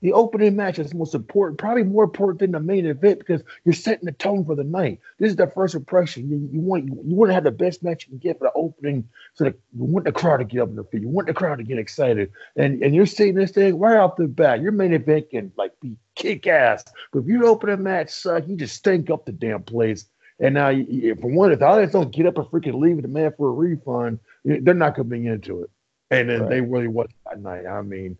the 0.02 0.14
opening 0.14 0.56
match 0.56 0.80
is 0.80 0.94
most 0.94 1.14
important, 1.14 1.60
probably 1.60 1.84
more 1.84 2.06
important 2.06 2.40
than 2.40 2.52
the 2.54 2.60
main 2.62 2.86
event 2.86 3.20
because 3.20 3.44
you're 3.66 3.74
setting 3.74 4.06
the 4.06 4.14
tone 4.14 4.46
for 4.46 4.56
the 4.56 4.64
night. 4.64 5.00
This 5.18 5.32
is 5.32 5.36
the 5.36 5.48
first 5.48 5.76
impression. 5.76 6.30
You, 6.30 6.50
you 6.54 6.62
want 6.62 6.86
you, 6.86 7.16
want 7.16 7.30
to 7.32 7.34
have 7.34 7.44
the 7.44 7.52
best 7.52 7.84
match 7.84 8.06
you 8.06 8.12
can 8.12 8.18
get 8.20 8.40
for 8.40 8.46
the 8.46 8.54
opening, 8.56 9.10
so 9.34 9.44
that 9.44 9.60
you 9.78 9.84
want 9.84 10.06
the 10.06 10.14
crowd 10.14 10.38
to 10.38 10.46
get 10.46 10.62
up 10.62 10.70
in 10.70 10.76
their 10.76 10.86
feet. 10.86 11.02
You 11.02 11.10
want 11.10 11.28
the 11.28 11.34
crowd 11.34 11.58
to 11.58 11.66
get 11.66 11.78
excited, 11.80 12.32
and 12.56 12.82
and 12.82 12.96
you're 12.96 13.06
seeing 13.06 13.36
this 13.36 13.52
thing 13.52 13.78
right 13.78 13.98
off 13.98 14.16
the 14.16 14.28
bat. 14.30 14.62
Your 14.62 14.72
main 14.72 14.94
event 14.94 15.32
can 15.32 15.52
like 15.58 15.78
be 15.82 15.98
kick 16.16 16.48
ass, 16.48 16.86
but 17.12 17.20
if 17.20 17.26
your 17.26 17.46
opening 17.46 17.84
match 17.84 18.10
suck, 18.10 18.48
you 18.48 18.56
just 18.56 18.78
stink 18.78 19.10
up 19.10 19.26
the 19.26 19.34
damn 19.34 19.64
place. 19.64 20.06
And 20.40 20.53
now, 20.53 20.70
you- 20.70 20.86
you- 20.88 21.16
for 21.16 21.28
one, 21.30 21.52
if 21.52 21.60
the 21.60 21.66
audience 21.66 21.91
don't 21.94 22.11
get 22.11 22.26
up 22.26 22.38
and 22.38 22.48
freaking 22.48 22.80
leave 22.80 23.02
the 23.02 23.07
man 23.07 23.34
for 23.38 23.49
a 23.49 23.52
refund, 23.52 24.20
they're 24.45 24.74
not 24.74 24.95
going 24.95 25.10
to 25.10 25.16
be 25.18 25.28
into 25.28 25.64
it. 25.64 25.70
And 26.11 26.30
then 26.30 26.48
they 26.49 26.61
really 26.61 26.88
was 26.88 27.10
that 27.26 27.40
night. 27.41 27.66
I 27.66 27.82
mean, 27.82 28.18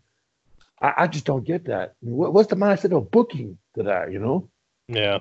I, 0.82 0.94
I 0.98 1.08
just 1.08 1.26
don't 1.26 1.44
get 1.44 1.66
that. 1.66 1.96
I 2.02 2.06
mean, 2.06 2.16
what, 2.16 2.34
what's 2.34 2.50
the 2.50 2.56
mindset 2.56 2.96
of 2.96 3.10
booking 3.10 3.58
to 3.76 3.84
that? 3.84 4.12
You 4.12 4.20
know? 4.20 4.50
Yeah. 4.88 5.20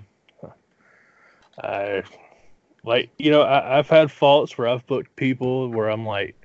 I 1.63 2.03
like 2.85 3.11
you 3.19 3.31
know 3.33 3.43
I, 3.43 3.79
I've 3.79 3.89
had 3.89 4.13
faults 4.13 4.57
where 4.57 4.69
I've 4.69 4.87
booked 4.87 5.17
people 5.17 5.69
where 5.71 5.89
I'm 5.89 6.07
like, 6.07 6.37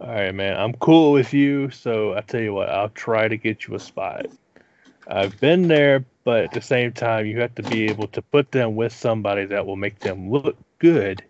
all 0.00 0.06
right, 0.08 0.34
man, 0.34 0.58
I'm 0.58 0.72
cool 0.74 1.12
with 1.12 1.34
you, 1.34 1.68
so 1.70 2.14
I 2.14 2.22
tell 2.22 2.40
you 2.40 2.54
what, 2.54 2.70
I'll 2.70 2.88
try 2.88 3.28
to 3.28 3.36
get 3.36 3.66
you 3.66 3.74
a 3.74 3.78
spot. 3.78 4.26
I've 5.06 5.38
been 5.40 5.68
there, 5.68 6.04
but 6.24 6.44
at 6.44 6.52
the 6.52 6.60
same 6.60 6.92
time, 6.92 7.26
you 7.26 7.40
have 7.40 7.54
to 7.56 7.62
be 7.62 7.88
able 7.88 8.08
to 8.08 8.22
put 8.22 8.52
them 8.52 8.76
with 8.76 8.92
somebody 8.92 9.46
that 9.46 9.66
will 9.66 9.76
make 9.76 9.98
them 10.00 10.30
look 10.30 10.56
good, 10.78 11.22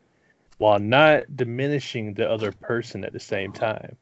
while 0.58 0.78
not 0.78 1.36
diminishing 1.36 2.14
the 2.14 2.30
other 2.30 2.52
person 2.52 3.04
at 3.04 3.12
the 3.12 3.20
same 3.20 3.52
time. 3.52 3.96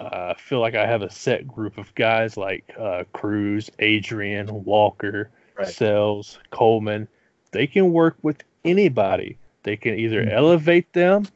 Uh, 0.00 0.34
I 0.36 0.40
feel 0.40 0.60
like 0.60 0.74
I 0.74 0.86
have 0.86 1.02
a 1.02 1.10
set 1.10 1.46
group 1.46 1.78
of 1.78 1.94
guys 1.94 2.36
like 2.36 2.72
uh, 2.78 3.04
Cruz, 3.12 3.70
Adrian, 3.78 4.64
Walker, 4.64 5.30
Right. 5.56 5.68
Sells, 5.68 6.38
Coleman. 6.50 7.06
They 7.52 7.66
can 7.66 7.92
work 7.92 8.16
with 8.22 8.42
anybody. 8.64 9.36
They 9.62 9.76
can 9.76 9.98
either 9.98 10.22
elevate 10.22 10.90
them 10.94 11.28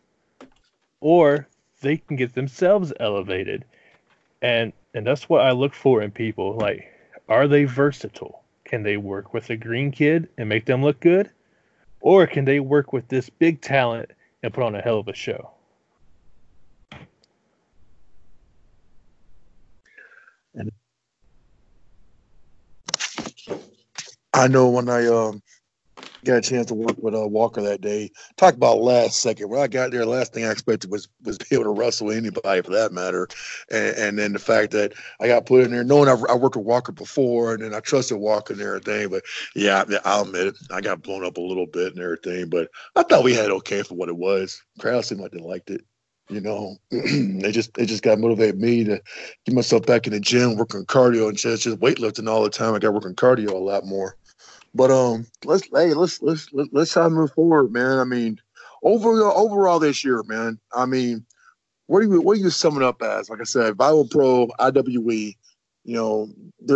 or 1.01 1.47
they 1.83 1.99
can 1.99 2.17
get 2.17 2.35
themselves 2.35 2.93
elevated. 2.99 3.67
And 4.41 4.73
and 4.95 5.07
that's 5.07 5.29
what 5.29 5.43
I 5.43 5.51
look 5.53 5.75
for 5.75 6.01
in 6.01 6.11
people. 6.11 6.57
Like, 6.57 6.94
are 7.29 7.49
they 7.49 7.65
versatile? 7.65 8.43
Can 8.65 8.83
they 8.83 8.97
work 8.97 9.35
with 9.35 9.51
a 9.51 9.57
green 9.57 9.91
kid 9.91 10.29
and 10.39 10.49
make 10.49 10.67
them 10.67 10.83
look 10.83 11.01
good? 11.01 11.31
Or 12.01 12.27
can 12.27 12.45
they 12.45 12.61
work 12.61 12.93
with 12.93 13.09
this 13.09 13.31
big 13.31 13.61
talent 13.61 14.11
and 14.43 14.53
put 14.55 14.65
on 14.65 14.75
a 14.75 14.83
hell 14.83 14.99
of 14.99 15.09
a 15.09 15.15
show? 15.15 15.51
I 24.35 24.49
know 24.49 24.69
when 24.69 24.89
I 24.89 25.07
um 25.07 25.43
got 26.25 26.39
a 26.39 26.41
chance 26.41 26.67
to 26.67 26.75
work 26.75 26.97
with 26.99 27.15
uh, 27.15 27.27
Walker 27.27 27.63
that 27.63 27.81
day. 27.81 28.11
Talk 28.37 28.55
about 28.55 28.79
last 28.79 29.21
second. 29.21 29.49
When 29.49 29.61
I 29.61 29.67
got 29.67 29.91
there, 29.91 30.05
last 30.05 30.33
thing 30.33 30.45
I 30.45 30.51
expected 30.51 30.91
was 30.91 31.09
was 31.23 31.39
be 31.39 31.47
able 31.53 31.65
to 31.65 31.71
wrestle 31.71 32.11
anybody 32.11 32.63
for 32.63 32.71
that 32.73 32.93
matter, 32.93 33.29
and, 33.71 33.97
and 33.97 34.19
then 34.19 34.33
the 34.33 34.39
fact 34.39 34.73
that 34.73 34.95
I 35.21 35.29
got 35.29 35.47
put 35.47 35.63
in 35.63 35.71
there, 35.71 35.85
knowing 35.85 36.09
I've, 36.09 36.25
I 36.29 36.35
worked 36.35 36.57
with 36.57 36.67
Walker 36.67 36.93
before, 36.93 37.55
and 37.55 37.63
then 37.63 37.75
I 37.75 37.81
trusted 37.81 38.19
Walker 38.19 38.55
and 38.55 38.63
everything. 38.63 39.09
But 39.09 39.23
yeah, 39.55 39.85
I'll 40.05 40.23
admit 40.23 40.49
it, 40.49 40.57
I 40.71 40.81
got 40.81 41.03
blown 41.03 41.25
up 41.25 41.37
a 41.37 41.41
little 41.41 41.67
bit 41.67 41.95
and 41.95 42.03
everything. 42.03 42.49
But 42.49 42.71
I 42.97 43.03
thought 43.03 43.25
we 43.25 43.35
had 43.35 43.51
okay 43.51 43.83
for 43.83 43.95
what 43.95 44.09
it 44.09 44.17
was. 44.17 44.61
Crowd 44.79 45.05
seemed 45.05 45.21
like 45.21 45.33
they 45.33 45.39
liked 45.39 45.71
it. 45.71 45.83
You 46.31 46.41
know, 46.41 46.77
they 46.91 47.53
just 47.53 47.75
they 47.75 47.85
just 47.85 48.03
got 48.03 48.19
motivated 48.19 48.59
me 48.59 48.83
to 48.85 49.01
get 49.45 49.55
myself 49.55 49.85
back 49.85 50.07
in 50.07 50.15
the 50.15 50.21
gym, 50.21 50.57
working 50.57 50.87
cardio 50.87 51.29
and 51.29 51.37
just 51.37 51.65
just 51.65 51.81
weightlifting 51.81 52.29
all 52.29 52.43
the 52.43 52.51
time. 52.51 52.75
I 52.75 52.79
got 52.79 52.95
working 52.95 53.15
cardio 53.15 53.51
a 53.51 53.57
lot 53.57 53.85
more. 53.85 54.17
But 54.75 54.91
um, 54.91 55.27
let's 55.45 55.69
hey, 55.73 55.95
let's 55.95 56.21
let's 56.21 56.53
let's 56.53 56.69
let's 56.73 56.93
try 56.93 57.05
to 57.05 57.11
move 57.11 57.33
forward, 57.33 57.73
man. 57.73 57.99
I 57.99 58.05
mean, 58.05 58.41
overall 58.83 59.39
overall 59.39 59.79
this 59.79 60.05
year, 60.05 60.23
man. 60.25 60.59
I 60.75 60.87
mean, 60.87 61.25
what 61.87 62.01
do 62.01 62.09
you 62.09 62.21
what 62.21 62.37
are 62.37 62.41
you 62.41 62.51
summing 62.51 62.83
up 62.83 63.01
as? 63.01 63.31
Like 63.31 63.41
I 63.41 63.45
said, 63.45 63.75
Viral 63.75 64.11
Pro, 64.11 64.49
IWE. 64.59 65.37
You 65.87 65.95
know, 65.97 66.31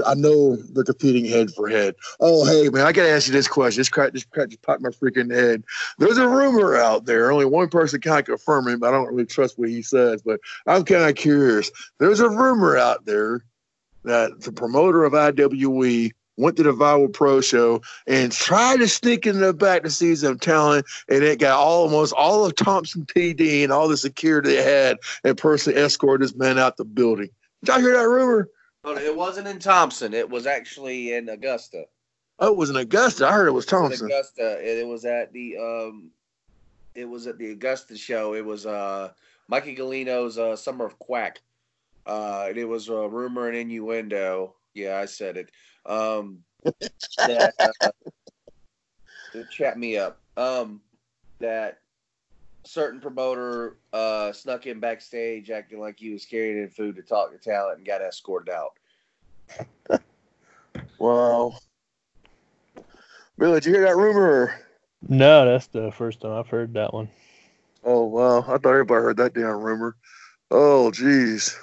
I 0.06 0.14
know 0.14 0.56
they're 0.56 0.84
competing 0.84 1.24
head 1.24 1.50
for 1.50 1.66
head. 1.66 1.94
Oh, 2.20 2.44
hey, 2.44 2.68
man, 2.68 2.86
I 2.86 2.92
gotta 2.92 3.08
ask 3.08 3.26
you 3.26 3.32
this 3.32 3.48
question. 3.48 3.80
This 3.80 3.88
crack, 3.88 4.12
this 4.12 4.24
crack 4.24 4.50
just 4.50 4.60
popped 4.60 4.82
my 4.82 4.90
freaking 4.90 5.34
head. 5.34 5.64
There's 5.98 6.18
a 6.18 6.28
rumor 6.28 6.76
out 6.76 7.06
there. 7.06 7.32
Only 7.32 7.46
one 7.46 7.70
person 7.70 8.02
can 8.02 8.22
confirm 8.22 8.68
it, 8.68 8.80
but 8.80 8.88
I 8.88 8.90
don't 8.90 9.08
really 9.08 9.24
trust 9.24 9.58
what 9.58 9.70
he 9.70 9.80
says. 9.80 10.20
But 10.20 10.40
I'm 10.66 10.84
kind 10.84 11.08
of 11.08 11.14
curious. 11.14 11.70
There's 11.98 12.20
a 12.20 12.28
rumor 12.28 12.76
out 12.76 13.06
there 13.06 13.46
that 14.04 14.42
the 14.42 14.52
promoter 14.52 15.04
of 15.04 15.14
IWE 15.14 16.12
went 16.38 16.56
to 16.56 16.62
the 16.62 16.72
Viral 16.72 17.12
Pro 17.12 17.40
show 17.40 17.82
and 18.06 18.32
tried 18.32 18.78
to 18.78 18.88
sneak 18.88 19.26
in 19.26 19.40
the 19.40 19.52
back 19.52 19.82
to 19.82 19.90
see 19.90 20.14
some 20.14 20.38
talent, 20.38 20.86
and 21.08 21.22
it 21.22 21.38
got 21.38 21.58
almost 21.58 22.14
all 22.14 22.46
of 22.46 22.54
Thompson 22.54 23.04
PD 23.04 23.62
and 23.62 23.72
all 23.72 23.88
the 23.88 23.96
security 23.96 24.50
they 24.54 24.62
had 24.62 24.96
and 25.24 25.36
personally 25.36 25.78
escorted 25.78 26.24
this 26.24 26.36
man 26.36 26.58
out 26.58 26.76
the 26.76 26.84
building. 26.84 27.28
Did 27.62 27.72
y'all 27.72 27.80
hear 27.80 27.96
that 27.96 28.08
rumor? 28.08 28.48
It 28.84 29.14
wasn't 29.14 29.48
in 29.48 29.58
Thompson. 29.58 30.14
It 30.14 30.30
was 30.30 30.46
actually 30.46 31.12
in 31.12 31.28
Augusta. 31.28 31.84
Oh, 32.38 32.52
it 32.52 32.56
was 32.56 32.70
in 32.70 32.76
Augusta. 32.76 33.26
I 33.26 33.32
heard 33.32 33.48
it 33.48 33.52
was 33.52 33.64
It 33.64 33.72
was 33.72 33.80
Thompson. 33.80 34.06
Augusta. 34.06 34.58
It, 34.60 34.78
it 34.78 34.86
was 34.86 35.04
at 35.04 35.32
the 35.32 35.56
um, 35.58 36.10
it 36.94 37.04
was 37.04 37.26
at 37.26 37.36
the 37.38 37.50
Augusta 37.50 37.96
show. 37.96 38.34
It 38.34 38.44
was 38.44 38.64
uh 38.64 39.10
Mikey 39.48 39.74
Galino's 39.74 40.38
uh, 40.38 40.54
Summer 40.56 40.86
of 40.86 40.98
Quack. 40.98 41.40
Uh, 42.06 42.46
and 42.48 42.56
it 42.56 42.64
was 42.64 42.88
a 42.88 43.08
rumor 43.08 43.48
and 43.48 43.56
innuendo. 43.56 44.54
Yeah, 44.74 44.98
I 44.98 45.04
said 45.06 45.36
it. 45.36 45.50
Um, 45.88 46.40
that 47.18 47.54
uh, 47.58 47.90
to 49.32 49.44
chat 49.50 49.78
me 49.78 49.96
up. 49.96 50.20
Um, 50.36 50.80
that 51.40 51.78
certain 52.64 53.00
promoter 53.00 53.78
uh 53.94 54.30
snuck 54.32 54.66
in 54.66 54.78
backstage 54.78 55.50
acting 55.50 55.80
like 55.80 55.98
he 55.98 56.12
was 56.12 56.26
carrying 56.26 56.58
in 56.58 56.68
food 56.68 56.96
to 56.96 57.02
talk 57.02 57.32
to 57.32 57.38
talent 57.38 57.78
and 57.78 57.86
got 57.86 58.02
escorted 58.02 58.52
out. 58.52 58.72
Wow. 60.98 61.54
Billy, 63.38 63.60
did 63.60 63.66
you 63.66 63.72
hear 63.74 63.84
that 63.84 63.96
rumor? 63.96 64.52
No, 65.08 65.46
that's 65.46 65.68
the 65.68 65.92
first 65.92 66.20
time 66.20 66.32
I've 66.32 66.48
heard 66.48 66.74
that 66.74 66.92
one. 66.92 67.08
Oh 67.84 68.04
wow, 68.04 68.40
I 68.40 68.58
thought 68.58 68.66
everybody 68.66 69.02
heard 69.02 69.16
that 69.18 69.34
damn 69.34 69.60
rumor. 69.60 69.96
Oh 70.50 70.90
jeez. 70.92 71.56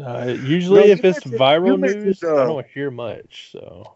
Uh, 0.00 0.36
usually, 0.42 0.80
No, 0.80 0.86
if 0.86 1.04
it's 1.04 1.24
mentioned- 1.26 1.34
viral 1.34 1.78
mentioned, 1.78 2.04
news, 2.04 2.22
I 2.24 2.28
uh, 2.28 2.46
don't 2.46 2.66
hear 2.66 2.90
much. 2.90 3.48
So 3.52 3.94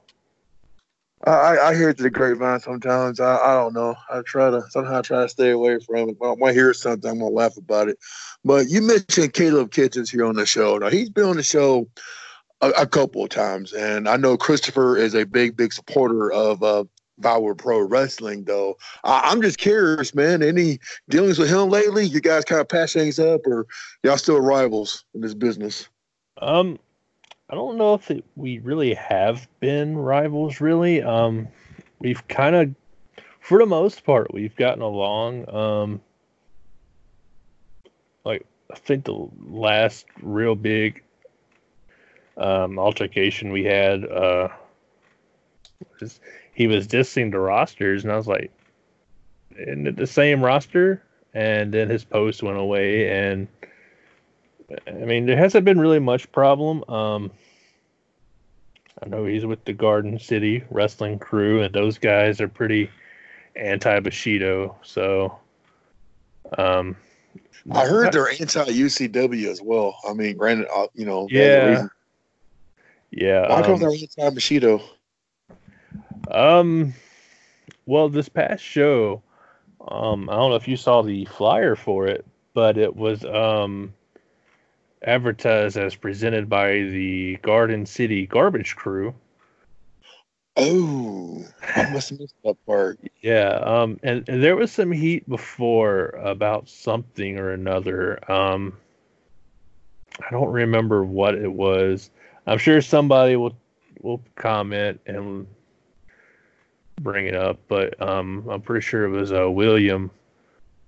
I, 1.25 1.31
I 1.31 1.69
I 1.69 1.75
hear 1.75 1.91
it 1.91 1.97
to 1.99 2.03
the 2.03 2.11
grapevine 2.11 2.61
sometimes. 2.61 3.21
I, 3.21 3.37
I 3.37 3.55
don't 3.55 3.75
know. 3.75 3.95
I 4.11 4.23
try 4.23 4.51
to 4.51 4.63
somehow 4.71 4.99
I 4.99 5.03
try 5.03 5.23
to 5.23 5.29
stay 5.29 5.51
away 5.51 5.79
from 5.79 6.11
it. 6.11 6.17
When 6.19 6.43
I 6.43 6.53
hear 6.53 6.75
something, 6.75 7.11
I'm 7.11 7.19
gonna 7.21 7.31
laugh 7.31 7.57
about 7.57 7.89
it. 7.89 7.99
But 8.45 8.69
you 8.69 8.83
mentioned 8.83 9.33
Caleb 9.33 9.71
Kitchens 9.71 10.11
here 10.11 10.25
on 10.25 10.37
the 10.37 10.47
show. 10.47 10.79
Now 10.79 10.91
he's 10.91 11.11
been 11.11 11.25
on 11.25 11.37
the 11.37 11.43
show 11.43 11.89
a, 12.61 12.71
a 12.71 12.87
couple 12.87 13.23
of 13.23 13.31
times, 13.31 13.73
and 13.73 14.09
I 14.09 14.17
know 14.17 14.37
Christopher 14.37 14.97
is 14.97 15.15
a 15.15 15.25
big, 15.25 15.57
big 15.57 15.73
supporter 15.73 16.33
of 16.33 16.63
uh, 16.63 16.85
Viral 17.21 17.57
Pro 17.57 17.81
Wrestling. 17.83 18.43
Though 18.45 18.77
I, 19.05 19.21
I'm 19.31 19.43
just 19.43 19.59
curious, 19.59 20.15
man. 20.17 20.43
Any 20.43 20.81
dealings 21.09 21.39
with 21.39 21.51
him 21.51 21.69
lately? 21.69 22.05
You 22.05 22.21
guys 22.21 22.45
kind 22.45 22.61
of 22.61 22.69
patch 22.69 22.95
things 22.95 23.21
up, 23.21 23.47
or 23.47 23.67
y'all 24.03 24.17
still 24.19 24.41
rivals 24.41 25.05
in 25.15 25.21
this 25.21 25.35
business? 25.35 25.89
Um, 26.41 26.79
I 27.49 27.55
don't 27.55 27.77
know 27.77 27.95
if 27.95 28.11
it, 28.11 28.25
we 28.35 28.59
really 28.59 28.95
have 28.95 29.47
been 29.61 29.97
rivals. 29.97 30.61
Really, 30.61 31.03
um, 31.03 31.49
we've 31.99 32.27
kind 32.29 32.57
of, 32.57 32.75
for 33.41 33.59
the 33.59 33.67
most 33.67 34.05
part, 34.05 34.33
we've 34.33 34.57
gotten 34.57 34.83
along. 34.83 35.55
Um, 35.55 36.01
like 38.25 38.47
I 38.71 38.77
think 38.77 39.05
the 39.05 39.29
last 39.47 40.07
real 40.23 40.55
big 40.55 41.03
um, 42.37 42.79
altercation 42.79 43.53
we 43.53 43.65
had, 43.65 44.05
uh, 44.05 44.49
was 46.01 46.21
he 46.55 46.67
was 46.67 46.87
dissing 46.87 47.31
the 47.31 47.39
rosters, 47.39 48.05
and 48.05 48.13
I 48.13 48.17
was 48.17 48.27
like, 48.27 48.51
"Isn't 49.59 49.87
it 49.87 49.97
the 49.97 50.07
same 50.07 50.43
roster?" 50.43 51.03
And 51.35 51.73
then 51.73 51.89
his 51.89 52.05
post 52.05 52.43
went 52.43 52.59
away, 52.59 53.09
and 53.09 53.49
I 54.87 54.91
mean, 54.93 55.27
there 55.27 55.37
hasn't 55.37 55.65
been 55.65 55.81
really 55.81 55.99
much 55.99 56.31
problem. 56.33 56.85
Um, 56.89 57.31
I 59.03 59.09
know 59.09 59.25
he's 59.25 59.45
with 59.45 59.65
the 59.65 59.73
Garden 59.73 60.19
City 60.19 60.65
Wrestling 60.71 61.19
Crew, 61.19 61.63
and 61.63 61.75
those 61.75 61.99
guys 61.99 62.41
are 62.41 62.49
pretty 62.49 62.91
anti 63.57 64.01
Bushido. 64.01 64.77
So, 64.83 65.39
um, 66.57 66.97
I 67.71 67.87
heard 67.87 68.13
they're 68.13 68.29
anti 68.29 68.65
UCW 68.67 69.51
as 69.51 69.61
well. 69.63 69.97
I 70.09 70.13
mean, 70.13 70.37
granted, 70.37 70.69
uh, 70.75 70.87
you 70.95 71.05
know, 71.05 71.29
Yeah. 71.31 71.87
yeah. 73.11 73.49
Why 73.49 73.63
come 73.63 73.75
um, 73.75 73.81
they're 73.81 73.91
anti 73.91 74.31
Bushido? 74.31 74.83
Um, 76.31 76.95
well, 77.87 78.09
this 78.09 78.29
past 78.29 78.63
show, 78.63 79.23
um, 79.87 80.29
I 80.31 80.35
don't 80.35 80.51
know 80.51 80.57
if 80.57 80.69
you 80.69 80.77
saw 80.77 81.03
the 81.03 81.25
flyer 81.25 81.77
for 81.77 82.07
it, 82.07 82.25
but 82.55 82.79
it 82.79 82.95
was 82.95 83.25
um 83.25 83.95
advertised 85.05 85.77
as 85.77 85.95
presented 85.95 86.49
by 86.49 86.73
the 86.73 87.37
Garden 87.43 87.87
City 87.87 88.27
Garbage 88.27 88.77
Crew. 88.77 89.15
Oh, 90.57 91.45
I 91.77 91.91
must 91.91 92.11
have 92.11 92.21
missed 92.21 92.35
that 92.45 92.57
part. 92.67 92.99
Yeah, 93.23 93.61
um, 93.63 94.01
and, 94.03 94.29
and 94.29 94.43
there 94.43 94.57
was 94.57 94.73
some 94.73 94.91
heat 94.91 95.29
before 95.29 96.07
about 96.25 96.69
something 96.69 97.39
or 97.39 97.53
another. 97.53 98.19
Um, 98.31 98.77
I 100.19 100.31
don't 100.33 100.51
remember 100.51 101.05
what 101.05 101.37
it 101.37 101.53
was. 101.53 102.11
I'm 102.49 102.59
sure 102.59 102.81
somebody 102.81 103.37
will 103.37 103.57
will 104.01 104.21
comment 104.35 105.01
and 105.07 105.47
bring 107.01 107.27
it 107.27 107.37
up, 107.37 107.61
but 107.69 108.01
um, 108.03 108.45
I'm 108.51 108.61
pretty 108.61 108.85
sure 108.85 109.05
it 109.05 109.11
was 109.11 109.33
uh, 109.33 109.49
William 109.49 110.11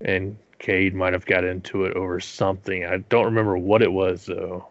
and 0.01 0.37
Cade 0.59 0.95
might 0.95 1.13
have 1.13 1.27
got 1.27 1.45
into 1.45 1.85
it 1.85 1.97
over 1.97 2.21
something. 2.21 2.85
I 2.85 2.99
don't 2.99 3.27
remember 3.27 3.57
what 3.59 3.83
it 3.83 3.93
was 3.93 4.27
though. 4.27 4.69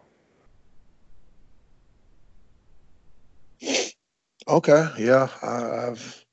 Okay, 4.46 4.88
yeah, 4.98 5.28
I've. 5.42 6.24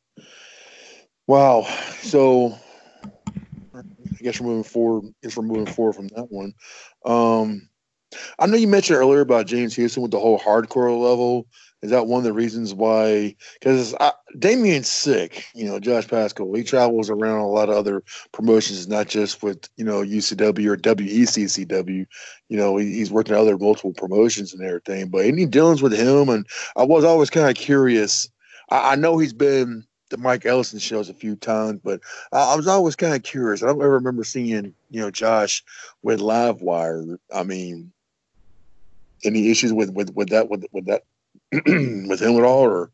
Wow. 1.28 1.64
So, 2.02 2.58
I 3.74 3.82
guess 4.20 4.42
we're 4.42 4.48
moving 4.48 4.64
forward. 4.64 5.06
I 5.06 5.14
guess 5.24 5.38
we're 5.38 5.44
moving 5.44 5.66
forward 5.66 5.94
from 5.94 6.08
that 6.10 6.30
one. 6.30 6.54
Um, 7.06 7.70
I 8.38 8.48
know 8.48 8.58
you 8.58 8.68
mentioned 8.68 8.98
earlier 8.98 9.22
about 9.22 9.48
James 9.48 9.76
Houston 9.76 10.02
with 10.02 10.12
the 10.12 10.20
whole 10.20 10.40
hardcore 10.40 11.00
level. 11.02 11.48
Is 11.82 11.90
that 11.90 12.06
one 12.06 12.20
of 12.20 12.24
the 12.24 12.34
reasons 12.34 12.74
why? 12.74 13.36
Because 13.60 13.96
Damien's 14.38 14.88
sick. 14.88 15.46
You 15.56 15.66
know, 15.66 15.80
Josh 15.80 16.08
Pascal. 16.08 16.54
He 16.54 16.64
travels 16.64 17.10
around 17.10 17.40
a 17.40 17.48
lot 17.48 17.70
of 17.70 17.76
other 17.76 18.04
promotions, 18.32 18.88
not 18.88 19.08
just 19.08 19.42
with 19.42 19.68
you 19.78 19.86
know 19.86 20.02
UCW 20.02 20.68
or 20.68 20.78
WECCW. 20.78 22.06
You 22.50 22.58
know, 22.58 22.78
he, 22.78 22.94
he's 22.94 23.12
working 23.12 23.36
other 23.36 23.58
multiple 23.58 23.94
promotions 23.94 24.54
and 24.54 24.64
everything. 24.64 25.10
But 25.10 25.26
any 25.26 25.46
dealings 25.46 25.82
with 25.82 25.94
him, 25.94 26.30
and 26.30 26.46
I 26.76 26.84
was 26.84 27.04
always 27.04 27.32
kind 27.32 27.50
of 27.50 27.56
curious. 27.56 28.30
I, 28.70 28.92
I 28.92 28.96
know 28.96 29.18
he's 29.18 29.34
been 29.34 29.86
the 30.12 30.18
Mike 30.18 30.46
Ellison 30.46 30.78
shows 30.78 31.10
a 31.10 31.16
few 31.16 31.36
times, 31.36 31.80
but 31.84 32.02
I, 32.32 32.54
I 32.54 32.56
was 32.56 32.68
always 32.68 32.96
kind 32.96 33.16
of 33.16 33.24
curious. 33.24 33.64
I 33.64 33.68
don't 33.68 33.82
ever 33.82 33.94
remember 33.94 34.24
seeing 34.24 34.76
you 34.92 35.02
know 35.02 35.10
Josh 35.10 35.64
with 36.04 36.20
Livewire. 36.20 37.18
I 37.34 37.42
mean, 37.42 37.92
any 39.24 39.50
issues 39.50 39.74
with 39.74 39.90
with 39.94 40.14
with 40.14 40.30
that 40.30 40.48
with 40.48 40.66
with 40.72 40.86
that 40.86 41.06
with 41.66 42.22
him 42.22 42.38
at 42.38 42.44
all, 42.44 42.62
or 42.62 42.92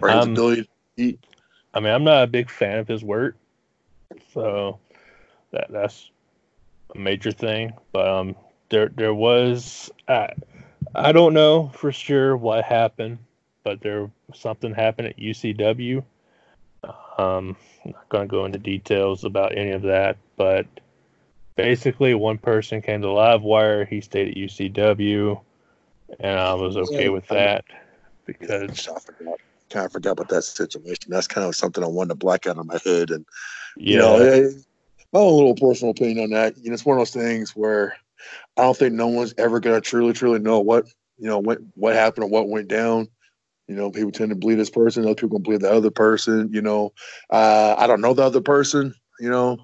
or 0.00 0.08
his 0.08 0.24
Um, 0.24 0.32
ability 0.32 0.62
to 0.62 0.68
eat? 0.96 1.20
I 1.74 1.80
mean, 1.80 1.92
I'm 1.92 2.04
not 2.04 2.24
a 2.24 2.28
big 2.28 2.48
fan 2.50 2.78
of 2.78 2.88
his 2.88 3.02
work, 3.02 3.36
so 4.32 4.78
that 5.50 5.66
that's 5.70 6.10
a 6.94 6.98
major 6.98 7.32
thing. 7.32 7.72
But 7.92 8.08
um, 8.08 8.36
there 8.68 8.88
there 8.88 9.14
was 9.14 9.90
I 10.06 10.30
I 10.94 11.12
don't 11.12 11.34
know 11.34 11.68
for 11.74 11.92
sure 11.92 12.36
what 12.36 12.64
happened, 12.64 13.18
but 13.64 13.80
there 13.80 14.10
something 14.34 14.74
happened 14.74 15.08
at 15.08 15.18
UCW. 15.18 16.04
Um, 17.18 17.56
I'm 17.84 17.92
not 17.92 18.08
gonna 18.08 18.26
go 18.26 18.44
into 18.44 18.58
details 18.58 19.24
about 19.24 19.56
any 19.56 19.72
of 19.72 19.82
that, 19.82 20.16
but 20.36 20.66
basically, 21.56 22.14
one 22.14 22.38
person 22.38 22.80
came 22.80 23.02
to 23.02 23.08
Livewire. 23.08 23.88
He 23.88 24.00
stayed 24.00 24.28
at 24.28 24.36
UCW, 24.36 25.40
and 26.20 26.38
I 26.38 26.54
was 26.54 26.76
okay 26.76 27.08
with 27.08 27.26
that 27.28 27.64
because 28.28 28.88
I 28.88 28.98
forgot. 29.00 29.40
Kind 29.70 29.84
of 29.84 29.92
forgot 29.92 30.12
about 30.12 30.28
that 30.30 30.44
situation. 30.44 31.08
That's 31.08 31.26
kind 31.26 31.46
of 31.46 31.54
something 31.54 31.84
I 31.84 31.88
wanted 31.88 32.08
to 32.08 32.14
black 32.14 32.46
out 32.46 32.56
of 32.56 32.64
my 32.64 32.78
head, 32.86 33.10
and 33.10 33.26
yeah, 33.76 33.92
you 33.92 33.98
know, 33.98 34.16
eh, 34.16 34.50
my 35.12 35.20
own 35.20 35.36
little 35.36 35.54
personal 35.54 35.90
opinion 35.90 36.24
on 36.24 36.30
that. 36.30 36.56
You 36.56 36.70
know, 36.70 36.74
it's 36.74 36.86
one 36.86 36.96
of 36.96 37.00
those 37.00 37.10
things 37.10 37.50
where 37.54 37.94
I 38.56 38.62
don't 38.62 38.76
think 38.76 38.94
no 38.94 39.08
one's 39.08 39.34
ever 39.36 39.60
gonna 39.60 39.82
truly, 39.82 40.14
truly 40.14 40.38
know 40.38 40.60
what 40.60 40.86
you 41.18 41.28
know 41.28 41.38
what 41.38 41.58
what 41.74 41.94
happened 41.94 42.24
or 42.24 42.30
what 42.30 42.48
went 42.48 42.68
down. 42.68 43.08
You 43.66 43.74
know, 43.74 43.90
people 43.90 44.10
tend 44.10 44.30
to 44.30 44.36
believe 44.36 44.56
this 44.56 44.70
person, 44.70 45.04
other 45.04 45.14
people 45.14 45.38
gonna 45.38 45.42
believe 45.42 45.60
the 45.60 45.70
other 45.70 45.90
person. 45.90 46.48
You 46.50 46.62
know, 46.62 46.94
uh, 47.28 47.74
I 47.76 47.86
don't 47.86 48.00
know 48.00 48.14
the 48.14 48.24
other 48.24 48.40
person. 48.40 48.94
You 49.20 49.28
know, 49.28 49.58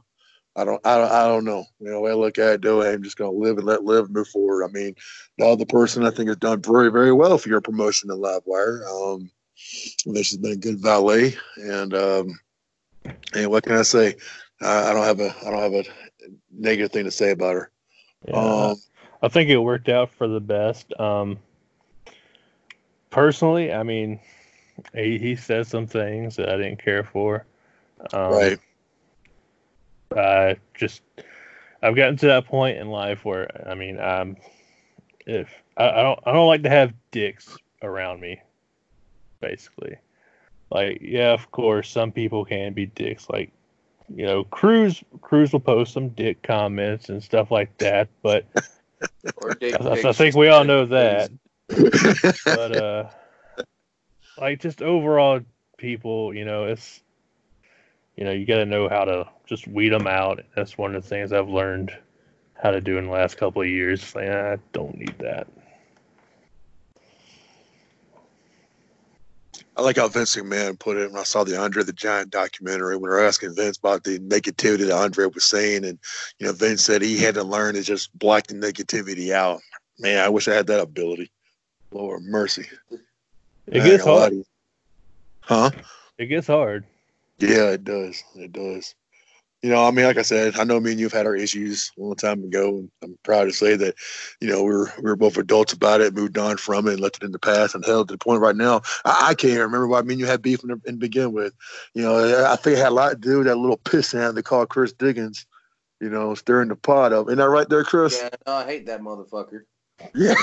I 0.57 0.65
don't, 0.65 0.81
I 0.87 0.99
don't, 0.99 1.11
I 1.11 1.27
don't 1.27 1.45
know. 1.45 1.65
You 1.81 1.91
know, 1.91 2.07
I 2.07 2.15
look 2.15 2.39
at 2.39 2.55
it, 2.55 2.61
do 2.61 2.83
I'm 2.83 3.03
just 3.03 3.17
gonna 3.17 3.33
live 3.33 3.59
and 3.59 3.67
let 3.67 3.85
live, 3.85 4.11
move 4.11 4.29
forward. 4.29 4.65
I 4.65 4.69
mean, 4.69 4.95
the 5.39 5.47
other 5.47 5.67
person 5.67 6.05
I 6.05 6.11
think 6.11 6.29
has 6.29 6.37
done 6.37 6.63
very, 6.63 6.91
very 6.91 7.13
well 7.13 7.39
for 7.39 7.49
your 7.49 7.61
promotion 7.61 8.11
in 8.11 8.19
Livewire. 8.19 8.85
Um, 8.87 9.31
this 10.07 10.29
she's 10.29 10.37
been 10.37 10.53
a 10.53 10.57
good 10.57 10.81
valet, 10.81 11.37
and 11.57 11.95
um, 11.95 12.39
and 13.35 13.51
what 13.51 13.65
can 13.65 13.77
I 13.77 13.83
say? 13.83 14.17
I, 14.61 14.91
I 14.91 14.93
don't 14.93 15.05
have 15.05 15.21
a, 15.21 15.35
I 15.45 15.51
don't 15.51 15.63
have 15.63 15.73
a 15.73 15.85
negative 16.53 16.93
thing 16.93 17.05
to 17.05 17.11
say 17.11 17.33
about 17.33 17.55
her. 17.55 17.71
Yeah, 18.29 18.35
Um, 18.71 18.77
I 19.23 19.29
think 19.29 19.51
it 19.51 19.59
worked 19.59 19.89
out 19.89 20.11
for 20.11 20.29
the 20.29 20.41
best. 20.41 20.99
Um, 21.01 21.39
personally, 23.11 23.73
I 23.73 23.83
mean, 23.83 24.21
he, 24.95 25.19
he 25.19 25.37
said 25.37 25.67
some 25.67 25.87
things 25.87 26.37
that 26.37 26.49
I 26.49 26.57
didn't 26.57 26.83
care 26.83 27.05
for. 27.05 27.47
Um, 28.13 28.33
Right. 28.33 28.59
I 30.17 30.57
just, 30.75 31.03
I've 31.83 31.97
gotten 31.97 32.17
to 32.19 32.27
that 32.27 32.47
point 32.47 32.79
in 32.79 32.89
life 32.89 33.25
where, 33.25 33.69
I 33.69 33.75
mean, 33.75 33.99
um, 34.01 34.37
if 35.27 35.49
I, 35.77 35.89
I 35.89 36.03
don't, 36.03 36.21
I 36.27 36.33
don't 36.33 36.47
like 36.47 36.63
to 36.63 36.71
have 36.71 36.93
dicks 37.11 37.57
around 37.83 38.21
me. 38.21 38.41
Basically, 39.41 39.97
like, 40.71 40.99
yeah, 41.03 41.33
of 41.33 41.51
course, 41.51 41.91
some 41.91 42.11
people 42.13 42.45
can 42.45 42.73
be 42.73 42.87
dicks. 42.87 43.29
Like, 43.29 43.53
you 44.15 44.25
know, 44.25 44.45
Cruz, 44.45 45.03
Cruz 45.21 45.53
will 45.53 45.61
post 45.61 45.93
some 45.93 46.09
dick 46.11 46.43
comments 46.43 47.09
and 47.11 47.23
stuff 47.23 47.51
like 47.51 47.77
that, 47.79 48.09
but. 48.23 48.47
Or 49.37 49.55
dick 49.55 49.75
I, 49.81 49.91
I 49.91 49.95
pics. 50.03 50.19
think 50.19 50.35
we 50.35 50.49
all 50.49 50.65
know 50.65 50.87
that. 50.87 51.31
but 52.45 52.73
uh 52.73 53.11
like 54.39 54.61
just 54.61 54.83
overall 54.83 55.41
people, 55.77 56.35
you 56.35 56.45
know, 56.45 56.65
it's 56.65 57.03
you 58.16 58.24
know, 58.24 58.31
you 58.31 58.47
got 58.47 58.59
to 58.59 58.66
know 58.66 58.89
how 58.89 59.05
to 59.05 59.28
just 59.47 59.66
weed 59.66 59.91
them 59.91 60.07
out. 60.07 60.41
That's 60.55 60.78
one 60.78 60.95
of 60.95 61.03
the 61.03 61.09
things 61.09 61.32
I've 61.32 61.49
learned 61.49 61.93
how 62.55 62.70
to 62.70 62.81
do 62.81 62.99
in 62.99 63.07
the 63.07 63.12
last 63.12 63.36
couple 63.36 63.62
of 63.62 63.69
years. 63.69 64.15
Like, 64.15 64.28
I 64.28 64.59
don't 64.73 64.97
need 64.97 65.15
that. 65.19 65.49
I 69.77 69.82
like 69.82 69.97
how 69.97 70.07
Vince 70.07 70.36
McMahon 70.36 70.78
put 70.78 70.97
it 70.97 71.11
when 71.11 71.20
I 71.20 71.24
saw 71.24 71.43
the 71.43 71.59
Andre 71.59 71.82
the 71.82 71.93
Giant 71.93 72.31
documentary 72.31 72.97
when 72.97 73.11
they 73.11 73.16
were 73.16 73.24
asking 73.24 73.57
Vince 73.57 73.77
about 73.77 74.05
the 74.05 74.20
negativity 74.20 74.86
that 74.86 74.93
Andre 74.93 75.27
was 75.27 75.45
saying. 75.45 75.85
And, 75.85 75.99
you 76.39 76.47
know, 76.47 76.53
Vince 76.53 76.85
said 76.85 77.03
he 77.03 77.19
had 77.19 77.35
to 77.35 77.43
learn 77.43 77.74
to 77.74 77.82
just 77.82 78.16
block 78.16 78.47
the 78.47 78.55
negativity 78.55 79.32
out. 79.32 79.61
Man, 79.99 80.24
I 80.24 80.28
wish 80.28 80.47
I 80.47 80.55
had 80.55 80.69
that 80.69 80.81
ability. 80.81 81.31
Lord 81.91 82.23
mercy. 82.23 82.66
It 83.66 83.82
gets 83.82 84.05
hard. 84.05 84.45
Huh? 85.41 85.70
It 86.19 86.27
gets 86.27 86.47
hard. 86.47 86.85
Yeah, 87.49 87.71
it 87.71 87.85
does. 87.85 88.23
It 88.37 88.53
does. 88.53 88.95
You 89.62 89.71
know, 89.71 89.87
I 89.87 89.91
mean, 89.91 90.05
like 90.05 90.19
I 90.19 90.23
said, 90.23 90.59
I 90.59 90.65
know 90.65 90.79
me 90.79 90.91
and 90.91 91.01
you've 91.01 91.12
had 91.12 91.25
our 91.25 91.35
issues 91.35 91.91
a 91.97 92.03
long 92.03 92.16
time 92.16 92.45
ago, 92.45 92.77
and 92.81 92.91
I'm 93.03 93.19
proud 93.23 93.45
to 93.45 93.53
say 93.53 93.77
that, 93.77 93.95
you 94.41 94.49
know, 94.49 94.62
we 94.62 94.75
were 94.75 94.93
we 94.99 95.05
were 95.05 95.16
both 95.16 95.39
adults 95.39 95.73
about 95.73 96.03
it, 96.03 96.15
moved 96.15 96.37
on 96.37 96.59
from 96.59 96.87
it, 96.87 96.93
and 96.93 97.01
left 97.01 97.16
it 97.16 97.23
in 97.23 97.33
the 97.33 97.39
past, 97.39 97.75
and 97.75 97.83
held 97.83 98.09
to 98.09 98.15
the 98.15 98.19
point 98.19 98.43
right 98.43 98.57
now. 98.57 98.83
I, 99.07 99.29
I 99.31 99.35
can't 99.35 99.59
remember 99.59 99.87
why 99.89 100.03
me 100.03 100.15
and 100.15 100.21
you 100.21 100.27
had 100.27 100.43
beef 100.43 100.62
in, 100.62 100.69
the, 100.69 100.81
in 100.85 100.99
begin 100.99 101.33
with. 101.33 101.55
You 101.95 102.03
know, 102.03 102.47
I 102.47 102.57
think 102.57 102.77
it 102.77 102.81
had 102.81 102.89
a 102.89 102.95
lot 102.95 103.11
to 103.11 103.16
do 103.16 103.39
with 103.39 103.47
that 103.47 103.57
little 103.57 103.79
piss 103.79 104.12
hand 104.12 104.37
they 104.37 104.43
called 104.43 104.69
Chris 104.69 104.93
Dickens. 104.93 105.47
You 105.99 106.11
know, 106.11 106.35
stirring 106.35 106.69
the 106.69 106.77
pot 106.77 107.15
up. 107.15 107.29
Isn't 107.29 107.39
that 107.39 107.49
right 107.49 107.69
there, 107.69 107.85
Chris? 107.85 108.21
Yeah, 108.21 108.29
no, 108.47 108.53
I 108.53 108.66
hate 108.66 108.85
that 108.87 109.01
motherfucker. 109.01 109.62
Yeah. 110.15 110.35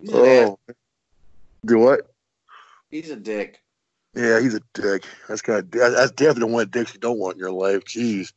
He's 0.00 0.12
an 0.12 0.24
ass. 0.24 0.48
oh. 0.48 0.58
Do 1.66 1.78
what? 1.78 2.11
He's 2.92 3.10
a 3.10 3.16
dick. 3.16 3.58
Yeah, 4.14 4.38
he's 4.40 4.54
a 4.54 4.60
dick. 4.74 5.04
That's 5.26 5.40
kind 5.40 5.60
of 5.60 5.70
that's 5.70 6.12
definitely 6.12 6.52
one 6.52 6.64
of 6.64 6.70
the 6.70 6.78
dicks 6.78 6.92
you 6.92 7.00
don't 7.00 7.18
want 7.18 7.36
in 7.36 7.40
your 7.40 7.50
life. 7.50 7.84
Jeez. 7.84 8.34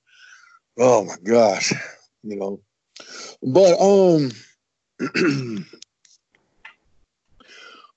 Oh 0.80 1.03
my 1.03 1.18
gosh. 1.22 1.73
You 2.23 2.38
know. 2.38 2.61
But 3.44 3.77
um 3.80 4.32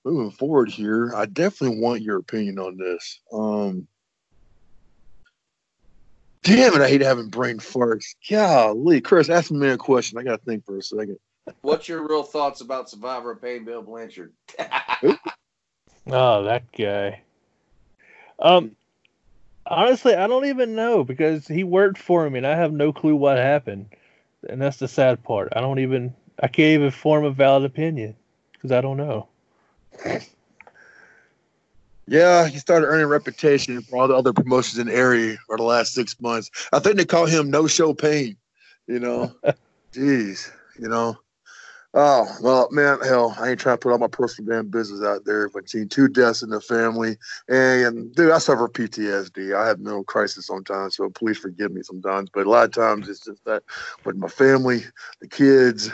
moving 0.05 0.33
forward 0.33 0.69
here, 0.71 1.15
I 1.15 1.27
definitely 1.27 1.79
want 1.79 2.03
your 2.03 2.19
opinion 2.19 2.59
on 2.59 2.77
this. 2.77 3.21
Um 3.33 3.87
Damn 6.43 6.75
it, 6.75 6.81
I 6.81 6.89
hate 6.89 7.03
having 7.03 7.29
brain 7.29 7.59
farts. 7.59 8.17
Golly, 8.29 9.01
Chris, 9.01 9.29
ask 9.29 9.53
me 9.53 9.69
a 9.69 9.77
question. 9.77 10.19
I 10.19 10.25
gotta 10.25 10.43
think 10.43 10.65
for 10.65 10.77
a 10.79 10.83
second. 10.83 11.19
What's 11.61 11.89
your 11.89 12.07
real 12.07 12.25
thoughts 12.25 12.61
about 12.63 12.91
Survivor 12.91 13.37
paying 13.37 13.65
Bill 13.65 13.83
Blanchard? 13.83 14.33
Oh, 16.11 16.45
that 16.45 16.71
guy. 16.73 17.23
Um, 18.39 18.77
honestly, 19.67 20.15
I 20.15 20.27
don't 20.27 20.47
even 20.47 20.75
know 20.75 21.05
because 21.05 21.47
he 21.47 21.65
worked 21.65 21.99
for 21.99 22.29
me, 22.29 22.39
and 22.39 22.47
I 22.47 22.57
have 22.57 22.73
no 22.73 22.93
clue 22.93 23.17
what 23.17 23.37
happened. 23.37 23.87
And 24.49 24.61
that's 24.63 24.79
the 24.79 24.89
sad 24.89 25.23
part. 25.23 25.53
I 25.55 25.61
don't 25.61 25.81
even. 25.81 26.15
I 26.41 26.47
can't 26.47 26.75
even 26.75 26.93
form 26.93 27.25
a 27.25 27.31
valid 27.31 27.65
opinion 27.65 28.15
because 28.53 28.71
I 28.71 28.81
don't 28.81 28.97
know. 28.97 29.29
Yeah, 32.07 32.47
he 32.47 32.59
started 32.59 32.87
earning 32.87 33.07
reputation 33.07 33.83
for 33.83 33.99
all 33.99 34.09
the 34.09 34.15
other 34.15 34.33
promotions 34.33 34.79
in 34.79 34.87
the 34.87 34.95
area 34.95 35.37
for 35.47 35.57
the 35.57 35.65
last 35.65 35.93
six 35.93 36.19
months. 36.21 36.51
I 36.73 36.79
think 36.79 36.97
they 36.97 37.05
call 37.05 37.27
him 37.27 37.51
No 37.51 37.67
Show 37.67 37.93
Pain. 37.93 38.37
You 38.87 39.01
know, 39.01 39.35
jeez, 39.93 40.51
you 40.79 40.89
know. 40.89 41.19
Oh 41.95 42.29
well, 42.43 42.69
man, 42.71 43.01
hell, 43.01 43.35
I 43.41 43.49
ain't 43.49 43.61
trying 43.61 43.77
to 43.77 43.81
put 43.81 43.93
all 43.93 43.99
my 43.99 44.09
personal 44.09 44.55
damn 44.55 44.69
business 44.69 45.03
out 45.03 45.25
there. 45.25 45.49
But 45.49 45.71
seen 45.71 45.89
two 45.89 46.07
deaths 46.07 46.43
in 46.43 46.51
the 46.51 46.61
family, 46.61 47.17
and 47.49 48.15
dude, 48.15 48.31
I 48.31 48.39
suffer 48.39 48.69
PTSD. 48.69 49.57
I 49.57 49.67
have 49.67 49.81
mental 49.81 50.05
crisis 50.05 50.47
sometimes, 50.47 50.97
so 50.97 51.09
please 51.09 51.39
forgive 51.39 51.73
me 51.73 51.83
sometimes. 51.83 52.29
But 52.33 52.47
a 52.47 52.51
lot 52.51 52.67
of 52.67 52.73
times 52.73 53.09
it's 53.09 53.25
just 53.25 53.43
that 53.47 53.63
with 54.05 54.17
my 54.17 54.29
family, 54.29 54.85
the 55.21 55.29
kids, 55.29 55.91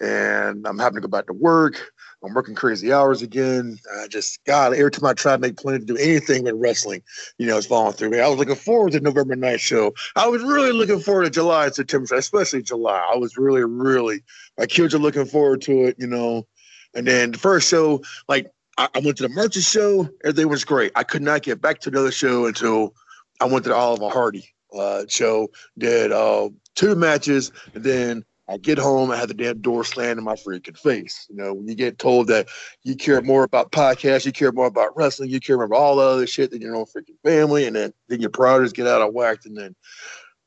and 0.00 0.66
I'm 0.66 0.78
having 0.78 0.96
to 0.96 1.00
go 1.00 1.08
back 1.08 1.26
to 1.26 1.32
work. 1.32 1.92
I'm 2.24 2.34
working 2.34 2.54
crazy 2.54 2.92
hours 2.92 3.22
again. 3.22 3.78
I 4.00 4.08
just, 4.08 4.42
God, 4.44 4.74
every 4.74 4.90
time 4.90 5.06
I 5.06 5.12
try 5.12 5.32
to 5.32 5.38
make 5.38 5.56
plans 5.56 5.84
to 5.84 5.94
do 5.94 6.00
anything 6.00 6.44
with 6.44 6.54
wrestling, 6.56 7.02
you 7.38 7.46
know, 7.46 7.56
it's 7.56 7.66
falling 7.66 7.92
through 7.92 8.10
me. 8.10 8.20
I 8.20 8.28
was 8.28 8.38
looking 8.38 8.54
forward 8.56 8.92
to 8.92 9.00
November 9.00 9.36
night 9.36 9.60
show. 9.60 9.94
I 10.16 10.26
was 10.26 10.42
really 10.42 10.72
looking 10.72 11.00
forward 11.00 11.24
to 11.24 11.30
July 11.30 11.66
and 11.66 11.74
September, 11.74 12.14
especially 12.14 12.62
July. 12.62 13.06
I 13.12 13.16
was 13.16 13.36
really, 13.36 13.64
really, 13.64 14.22
my 14.58 14.66
kids 14.66 14.94
are 14.94 14.98
looking 14.98 15.26
forward 15.26 15.60
to 15.62 15.84
it, 15.84 15.96
you 15.98 16.06
know. 16.06 16.46
And 16.94 17.06
then 17.06 17.32
the 17.32 17.38
first 17.38 17.68
show, 17.68 18.02
like, 18.28 18.50
I, 18.78 18.88
I 18.94 19.00
went 19.00 19.18
to 19.18 19.22
the 19.22 19.28
merchant 19.28 19.64
show. 19.64 20.08
Everything 20.24 20.48
was 20.48 20.64
great. 20.64 20.92
I 20.94 21.04
could 21.04 21.22
not 21.22 21.42
get 21.42 21.60
back 21.60 21.80
to 21.80 21.90
another 21.90 22.12
show 22.12 22.46
until 22.46 22.94
I 23.40 23.44
went 23.44 23.64
to 23.64 23.70
the 23.70 23.76
Oliver 23.76 24.08
Hardy 24.08 24.48
uh, 24.76 25.04
show, 25.08 25.48
did 25.78 26.12
uh, 26.12 26.48
two 26.74 26.94
matches, 26.94 27.52
and 27.74 27.84
then 27.84 28.24
I 28.48 28.58
get 28.58 28.78
home, 28.78 29.10
I 29.10 29.16
had 29.16 29.28
the 29.28 29.34
damn 29.34 29.60
door 29.60 29.82
slammed 29.82 30.18
in 30.18 30.24
my 30.24 30.34
freaking 30.34 30.78
face. 30.78 31.26
You 31.28 31.36
know, 31.36 31.52
when 31.52 31.66
you 31.66 31.74
get 31.74 31.98
told 31.98 32.28
that 32.28 32.48
you 32.84 32.94
care 32.94 33.20
more 33.20 33.42
about 33.42 33.72
podcasts, 33.72 34.24
you 34.24 34.32
care 34.32 34.52
more 34.52 34.66
about 34.66 34.96
wrestling, 34.96 35.30
you 35.30 35.40
care 35.40 35.56
more 35.56 35.64
about 35.64 35.80
all 35.80 35.96
the 35.96 36.02
other 36.02 36.26
shit 36.26 36.52
than 36.52 36.60
your 36.60 36.76
own 36.76 36.84
freaking 36.84 37.18
family, 37.24 37.66
and 37.66 37.74
then, 37.74 37.92
then 38.08 38.20
your 38.20 38.30
priorities 38.30 38.72
get 38.72 38.86
out 38.86 39.02
of 39.02 39.12
whack, 39.12 39.38
and 39.46 39.56
then, 39.56 39.74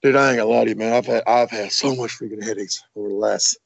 dude, 0.02 0.16
I 0.16 0.30
ain't 0.30 0.38
gonna 0.38 0.50
lie 0.50 0.64
to 0.64 0.70
you, 0.70 0.76
man. 0.78 0.94
I've 0.94 1.06
had 1.06 1.24
I've 1.28 1.52
had 1.52 1.72
so 1.72 1.96
much 1.96 2.12
freaking 2.12 2.44
headaches 2.44 2.82
over 2.96 3.10
the 3.10 3.16
last 3.16 3.58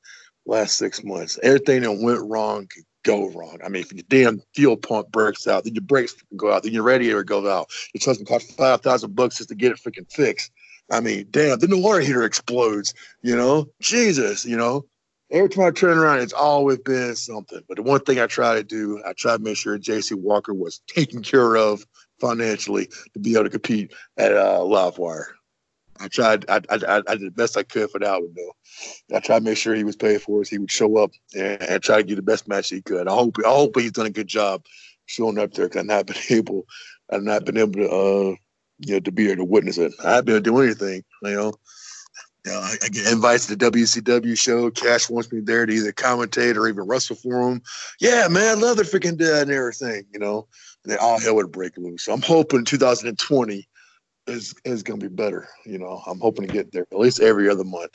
last 0.45 0.77
six 0.77 1.03
months. 1.03 1.39
Everything 1.43 1.83
that 1.83 1.91
went 1.91 2.27
wrong 2.29 2.67
could 2.67 2.83
go 3.03 3.29
wrong. 3.29 3.59
I 3.63 3.69
mean, 3.69 3.83
if 3.83 3.93
your 3.93 4.03
damn 4.09 4.41
fuel 4.55 4.77
pump 4.77 5.11
breaks 5.11 5.47
out, 5.47 5.63
then 5.63 5.75
your 5.75 5.83
brakes 5.83 6.15
go 6.35 6.51
out, 6.51 6.63
then 6.63 6.73
your 6.73 6.83
radiator 6.83 7.23
goes 7.23 7.47
out. 7.47 7.69
Your 7.93 7.99
trust 7.99 8.25
cost 8.25 8.57
five 8.57 8.81
thousand 8.81 9.15
bucks 9.15 9.37
just 9.37 9.49
to 9.49 9.55
get 9.55 9.71
it 9.71 9.77
freaking 9.77 10.11
fixed. 10.11 10.51
I 10.91 10.99
mean, 10.99 11.27
damn, 11.31 11.59
then 11.59 11.69
the 11.69 11.79
water 11.79 12.01
heater 12.01 12.23
explodes, 12.23 12.93
you 13.21 13.35
know? 13.35 13.69
Jesus, 13.81 14.45
you 14.45 14.57
know? 14.57 14.85
Every 15.31 15.49
time 15.49 15.65
I 15.65 15.71
turn 15.71 15.97
around, 15.97 16.19
it's 16.19 16.33
always 16.33 16.77
been 16.79 17.15
something. 17.15 17.61
But 17.67 17.77
the 17.77 17.83
one 17.83 18.01
thing 18.01 18.19
I 18.19 18.27
try 18.27 18.55
to 18.55 18.63
do, 18.63 19.01
I 19.05 19.13
try 19.13 19.35
to 19.35 19.41
make 19.41 19.57
sure 19.57 19.79
JC 19.79 20.13
Walker 20.13 20.53
was 20.53 20.81
taken 20.87 21.23
care 21.23 21.55
of 21.55 21.85
financially 22.19 22.87
to 23.13 23.19
be 23.19 23.33
able 23.33 23.45
to 23.45 23.49
compete 23.49 23.93
at 24.17 24.33
uh, 24.33 24.59
Livewire. 24.59 25.25
I 25.99 26.07
tried, 26.07 26.45
I, 26.49 26.61
I, 26.69 27.01
I 27.07 27.15
did 27.15 27.27
the 27.27 27.31
best 27.31 27.57
I 27.57 27.63
could 27.63 27.89
for 27.89 27.99
that 27.99 28.21
one, 28.21 28.33
though. 28.35 29.15
I 29.15 29.19
tried 29.19 29.39
to 29.39 29.45
make 29.45 29.57
sure 29.57 29.73
he 29.73 29.83
was 29.83 29.95
paid 29.95 30.21
for 30.21 30.41
us. 30.41 30.49
He 30.49 30.57
would 30.57 30.71
show 30.71 30.97
up 30.97 31.11
and, 31.33 31.61
and 31.61 31.83
try 31.83 31.97
to 31.97 32.03
get 32.03 32.15
the 32.15 32.21
best 32.21 32.47
match 32.47 32.69
he 32.69 32.81
could. 32.81 33.07
I 33.07 33.13
hope, 33.13 33.37
I 33.45 33.49
hope 33.49 33.79
he's 33.79 33.91
done 33.91 34.07
a 34.07 34.11
good 34.11 34.27
job 34.27 34.65
showing 35.05 35.37
up 35.37 35.53
there 35.53 35.67
because 35.67 35.79
I've 35.81 35.85
not 35.85 36.07
been 36.07 36.17
able, 36.29 36.65
I've 37.11 37.23
not 37.23 37.45
been 37.45 37.57
able 37.57 37.73
to, 37.73 37.89
uh, 37.89 38.35
you 38.85 38.93
know, 38.93 38.99
to 38.99 39.11
be 39.11 39.25
here 39.25 39.35
to 39.35 39.43
witness 39.43 39.77
it. 39.77 39.93
I 40.03 40.15
haven't 40.15 40.25
been 40.25 40.35
able 40.35 40.43
to 40.43 40.51
do 40.51 40.59
anything, 40.59 41.03
you 41.21 41.35
know. 41.35 41.53
You 42.45 42.51
know, 42.51 42.59
I, 42.59 42.75
I 42.83 42.89
get 42.89 43.11
invites 43.11 43.47
to 43.47 43.55
the 43.55 43.71
WCW 43.71 44.37
show. 44.37 44.69
Cash 44.69 45.09
wants 45.09 45.31
me 45.31 45.39
there 45.39 45.65
to 45.65 45.73
either 45.73 45.93
commentate 45.93 46.57
or 46.57 46.67
even 46.67 46.85
wrestle 46.85 47.15
for 47.15 47.49
him. 47.49 47.61
Yeah, 48.01 48.27
man, 48.29 48.59
love 48.59 48.75
the 48.75 48.83
freaking 48.83 49.17
dad 49.17 49.43
and 49.43 49.51
everything, 49.51 50.05
you 50.11 50.19
know. 50.19 50.47
And 50.83 50.91
then 50.91 50.99
all 51.01 51.19
hell 51.19 51.35
would 51.35 51.53
break 51.53 51.77
loose. 51.77 52.03
So 52.03 52.13
I'm 52.13 52.21
hoping 52.21 52.65
2020 52.65 53.67
is 54.27 54.53
is 54.65 54.83
gonna 54.83 54.99
be 54.99 55.07
better. 55.07 55.47
You 55.65 55.79
know, 55.79 56.01
I'm 56.05 56.19
hoping 56.19 56.45
to 56.45 56.53
get 56.53 56.71
there 56.71 56.85
at 56.91 56.99
least 56.99 57.21
every 57.21 57.49
other 57.49 57.63
month. 57.63 57.93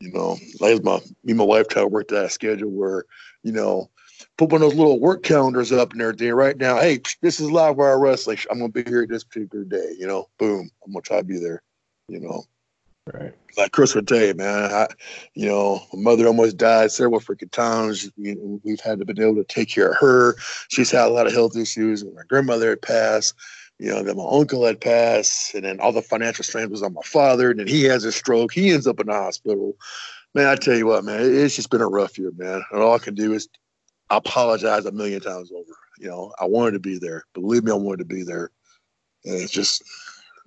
You 0.00 0.12
know, 0.12 0.38
like 0.60 0.82
my 0.82 0.96
me 1.24 1.32
and 1.32 1.38
my 1.38 1.44
wife 1.44 1.68
try 1.68 1.82
to 1.82 1.88
work 1.88 2.08
that 2.08 2.32
schedule 2.32 2.70
where, 2.70 3.04
you 3.42 3.52
know, 3.52 3.90
put 4.36 4.50
one 4.50 4.62
of 4.62 4.68
those 4.68 4.78
little 4.78 5.00
work 5.00 5.22
calendars 5.22 5.72
up 5.72 5.92
and 5.92 6.02
everything 6.02 6.32
right 6.32 6.56
now. 6.56 6.78
Hey, 6.78 7.00
this 7.22 7.40
is 7.40 7.50
live 7.50 7.76
wire 7.76 7.98
wrestling. 7.98 8.38
I'm 8.50 8.58
gonna 8.58 8.72
be 8.72 8.84
here 8.84 9.06
this 9.06 9.24
particular 9.24 9.64
day. 9.64 9.94
You 9.98 10.06
know, 10.06 10.28
boom. 10.38 10.70
I'm 10.84 10.92
gonna 10.92 11.02
try 11.02 11.18
to 11.18 11.24
be 11.24 11.38
there. 11.38 11.62
You 12.08 12.20
know, 12.20 12.44
right? 13.12 13.32
Like 13.56 13.72
Chris 13.72 13.94
would 13.94 14.06
tell 14.06 14.22
you, 14.22 14.34
man. 14.34 14.70
I, 14.72 14.88
you 15.34 15.48
know, 15.48 15.80
my 15.92 16.10
mother 16.10 16.26
almost 16.26 16.56
died 16.56 16.92
several 16.92 17.20
freaking 17.20 17.50
times. 17.50 18.10
You 18.16 18.36
know, 18.36 18.60
we've 18.62 18.80
had 18.80 18.98
to 18.98 19.04
be 19.04 19.20
able 19.22 19.36
to 19.36 19.44
take 19.44 19.70
care 19.70 19.92
of 19.92 19.98
her. 19.98 20.36
She's 20.68 20.90
had 20.90 21.08
a 21.08 21.12
lot 21.12 21.26
of 21.26 21.32
health 21.32 21.56
issues. 21.56 22.04
My 22.04 22.22
grandmother 22.28 22.70
had 22.70 22.82
passed. 22.82 23.34
You 23.78 23.90
know, 23.90 24.02
then 24.02 24.16
my 24.16 24.24
uncle 24.30 24.64
had 24.64 24.80
passed, 24.80 25.54
and 25.54 25.64
then 25.64 25.80
all 25.80 25.92
the 25.92 26.00
financial 26.00 26.44
strain 26.44 26.70
was 26.70 26.82
on 26.82 26.94
my 26.94 27.02
father. 27.04 27.50
And 27.50 27.60
then 27.60 27.66
he 27.68 27.84
has 27.84 28.04
a 28.04 28.12
stroke. 28.12 28.52
He 28.52 28.70
ends 28.70 28.86
up 28.86 29.00
in 29.00 29.06
the 29.06 29.12
hospital. 29.12 29.76
Man, 30.34 30.48
I 30.48 30.56
tell 30.56 30.76
you 30.76 30.86
what, 30.86 31.04
man, 31.04 31.20
it's 31.20 31.56
just 31.56 31.70
been 31.70 31.82
a 31.82 31.88
rough 31.88 32.18
year, 32.18 32.32
man. 32.36 32.62
And 32.70 32.82
all 32.82 32.94
I 32.94 32.98
can 32.98 33.14
do 33.14 33.34
is 33.34 33.48
I 34.10 34.16
apologize 34.18 34.86
a 34.86 34.92
million 34.92 35.20
times 35.20 35.50
over. 35.52 35.72
You 35.98 36.08
know, 36.08 36.32
I 36.40 36.44
wanted 36.44 36.72
to 36.72 36.78
be 36.78 36.98
there. 36.98 37.24
Believe 37.34 37.64
me, 37.64 37.72
I 37.72 37.76
wanted 37.76 37.98
to 37.98 38.14
be 38.14 38.22
there. 38.22 38.50
And 39.24 39.34
it's 39.34 39.52
just 39.52 39.82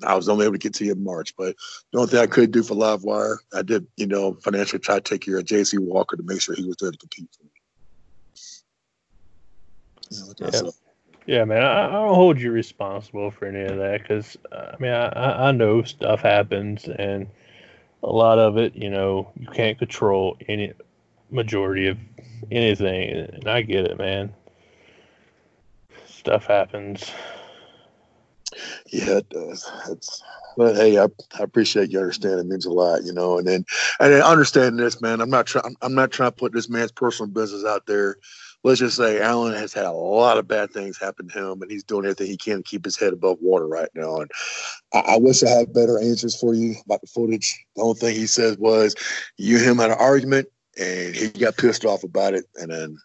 I 0.05 0.15
was 0.15 0.29
only 0.29 0.45
able 0.45 0.53
to 0.53 0.59
get 0.59 0.73
to 0.75 0.85
you 0.85 0.93
in 0.93 1.03
March. 1.03 1.35
But 1.37 1.55
the 1.91 1.99
only 1.99 2.11
thing 2.11 2.19
I 2.19 2.27
could 2.27 2.51
do 2.51 2.63
for 2.63 2.75
Livewire, 2.75 3.37
I 3.53 3.61
did, 3.61 3.85
you 3.97 4.07
know, 4.07 4.33
financially 4.35 4.79
try 4.79 4.95
to 4.95 5.01
take 5.01 5.21
care 5.21 5.37
of 5.37 5.45
JC 5.45 5.79
Walker 5.79 6.15
to 6.15 6.23
make 6.23 6.41
sure 6.41 6.55
he 6.55 6.65
was 6.65 6.77
there 6.79 6.91
to 6.91 6.97
compete 6.97 7.29
for 7.37 7.43
me. 7.43 7.51
You 10.11 10.19
know, 10.19 10.51
Yeah. 10.51 10.71
Yeah, 11.27 11.45
man, 11.45 11.61
I, 11.61 11.85
I 11.85 11.91
don't 11.91 12.15
hold 12.15 12.41
you 12.41 12.51
responsible 12.51 13.29
for 13.29 13.45
any 13.45 13.61
of 13.61 13.77
that 13.77 14.01
because 14.01 14.35
I 14.51 14.75
mean, 14.79 14.91
I 14.91 15.49
I 15.49 15.51
know 15.51 15.83
stuff 15.83 16.21
happens, 16.21 16.87
and 16.87 17.27
a 18.01 18.09
lot 18.11 18.39
of 18.39 18.57
it, 18.57 18.75
you 18.75 18.89
know, 18.89 19.31
you 19.39 19.45
can't 19.45 19.77
control 19.77 20.37
any 20.47 20.73
majority 21.31 21.87
of 21.87 21.97
anything, 22.51 23.09
and 23.09 23.47
I 23.47 23.61
get 23.61 23.85
it, 23.85 23.97
man. 23.97 24.33
Stuff 26.07 26.45
happens. 26.45 27.11
Yeah, 28.87 29.17
it 29.17 29.29
does. 29.29 29.69
It's 29.89 30.23
but 30.57 30.75
hey, 30.75 30.97
I, 30.97 31.05
I 31.39 31.43
appreciate 31.43 31.91
you 31.91 31.99
understanding. 31.99 32.39
It 32.39 32.47
means 32.47 32.65
a 32.65 32.71
lot, 32.71 33.03
you 33.03 33.13
know. 33.13 33.37
And 33.37 33.47
then 33.47 33.65
and 33.99 34.13
then 34.13 34.21
understanding 34.21 34.77
this, 34.77 35.01
man. 35.01 35.21
I'm 35.21 35.29
not 35.29 35.45
trying. 35.45 35.75
I'm 35.81 35.95
not 35.95 36.11
trying 36.11 36.31
to 36.31 36.35
put 36.35 36.51
this 36.51 36.69
man's 36.69 36.91
personal 36.91 37.31
business 37.31 37.63
out 37.65 37.85
there. 37.85 38.17
Let's 38.63 38.79
just 38.79 38.97
say 38.97 39.21
Alan 39.21 39.53
has 39.53 39.71
had 39.71 39.85
a 39.85 39.91
lot 39.91 40.37
of 40.37 40.47
bad 40.47 40.71
things 40.71 40.99
happen 40.99 41.29
to 41.29 41.51
him, 41.51 41.61
and 41.61 41.71
he's 41.71 41.83
doing 41.83 42.03
everything 42.03 42.27
he 42.27 42.35
can 42.35 42.57
to 42.57 42.63
keep 42.63 42.83
his 42.83 42.97
head 42.97 43.13
above 43.13 43.37
water 43.39 43.67
right 43.67 43.87
now. 43.95 44.17
And 44.17 44.31
I, 44.93 44.99
I 44.99 45.17
wish 45.17 45.43
I 45.43 45.49
had 45.49 45.73
better 45.73 45.97
answers 45.97 46.37
for 46.37 46.53
you 46.53 46.75
about 46.85 46.99
the 46.99 47.07
footage. 47.07 47.57
The 47.77 47.83
only 47.83 47.99
thing 47.99 48.15
he 48.15 48.27
said 48.27 48.57
was, 48.59 48.95
you 49.37 49.57
and 49.57 49.65
him 49.65 49.77
had 49.77 49.91
an 49.91 49.97
argument, 49.97 50.49
and 50.79 51.15
he 51.15 51.29
got 51.29 51.57
pissed 51.57 51.85
off 51.85 52.03
about 52.03 52.33
it, 52.33 52.45
and 52.55 52.71
then 52.71 52.97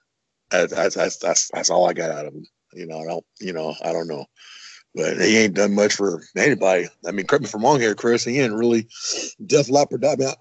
that's 0.50 0.72
that's 0.72 1.16
that's, 1.16 1.50
that's, 1.52 1.70
all 1.70 1.88
I 1.88 1.92
got 1.92 2.10
out 2.10 2.26
of 2.26 2.34
him. 2.34 2.46
You 2.72 2.86
know, 2.86 3.00
I 3.00 3.04
don't. 3.04 3.24
You 3.40 3.52
know, 3.52 3.74
I 3.84 3.92
don't 3.92 4.08
know 4.08 4.26
but 4.94 5.20
he 5.20 5.38
ain't 5.38 5.54
done 5.54 5.74
much 5.74 5.94
for 5.94 6.22
anybody. 6.36 6.86
I 7.06 7.10
mean, 7.10 7.26
correct 7.26 7.44
me 7.44 7.50
I'm 7.52 7.64
wrong 7.64 7.80
here, 7.80 7.94
Chris. 7.94 8.24
He 8.24 8.40
ain't 8.40 8.54
really 8.54 8.86
Def 9.44 9.68
Lot 9.68 9.90
Productions. 9.90 10.36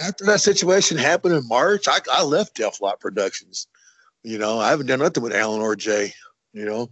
After 0.00 0.24
that 0.26 0.40
situation 0.40 0.98
happened 0.98 1.34
in 1.34 1.46
March, 1.46 1.86
I, 1.86 1.98
I 2.12 2.24
left 2.24 2.56
Def 2.56 2.80
Lot 2.80 3.00
Productions. 3.00 3.68
You 4.24 4.38
know, 4.38 4.58
I 4.58 4.70
haven't 4.70 4.86
done 4.86 4.98
nothing 4.98 5.22
with 5.22 5.34
Alan 5.34 5.60
or 5.60 5.76
Jay. 5.76 6.12
You 6.52 6.64
know, 6.64 6.90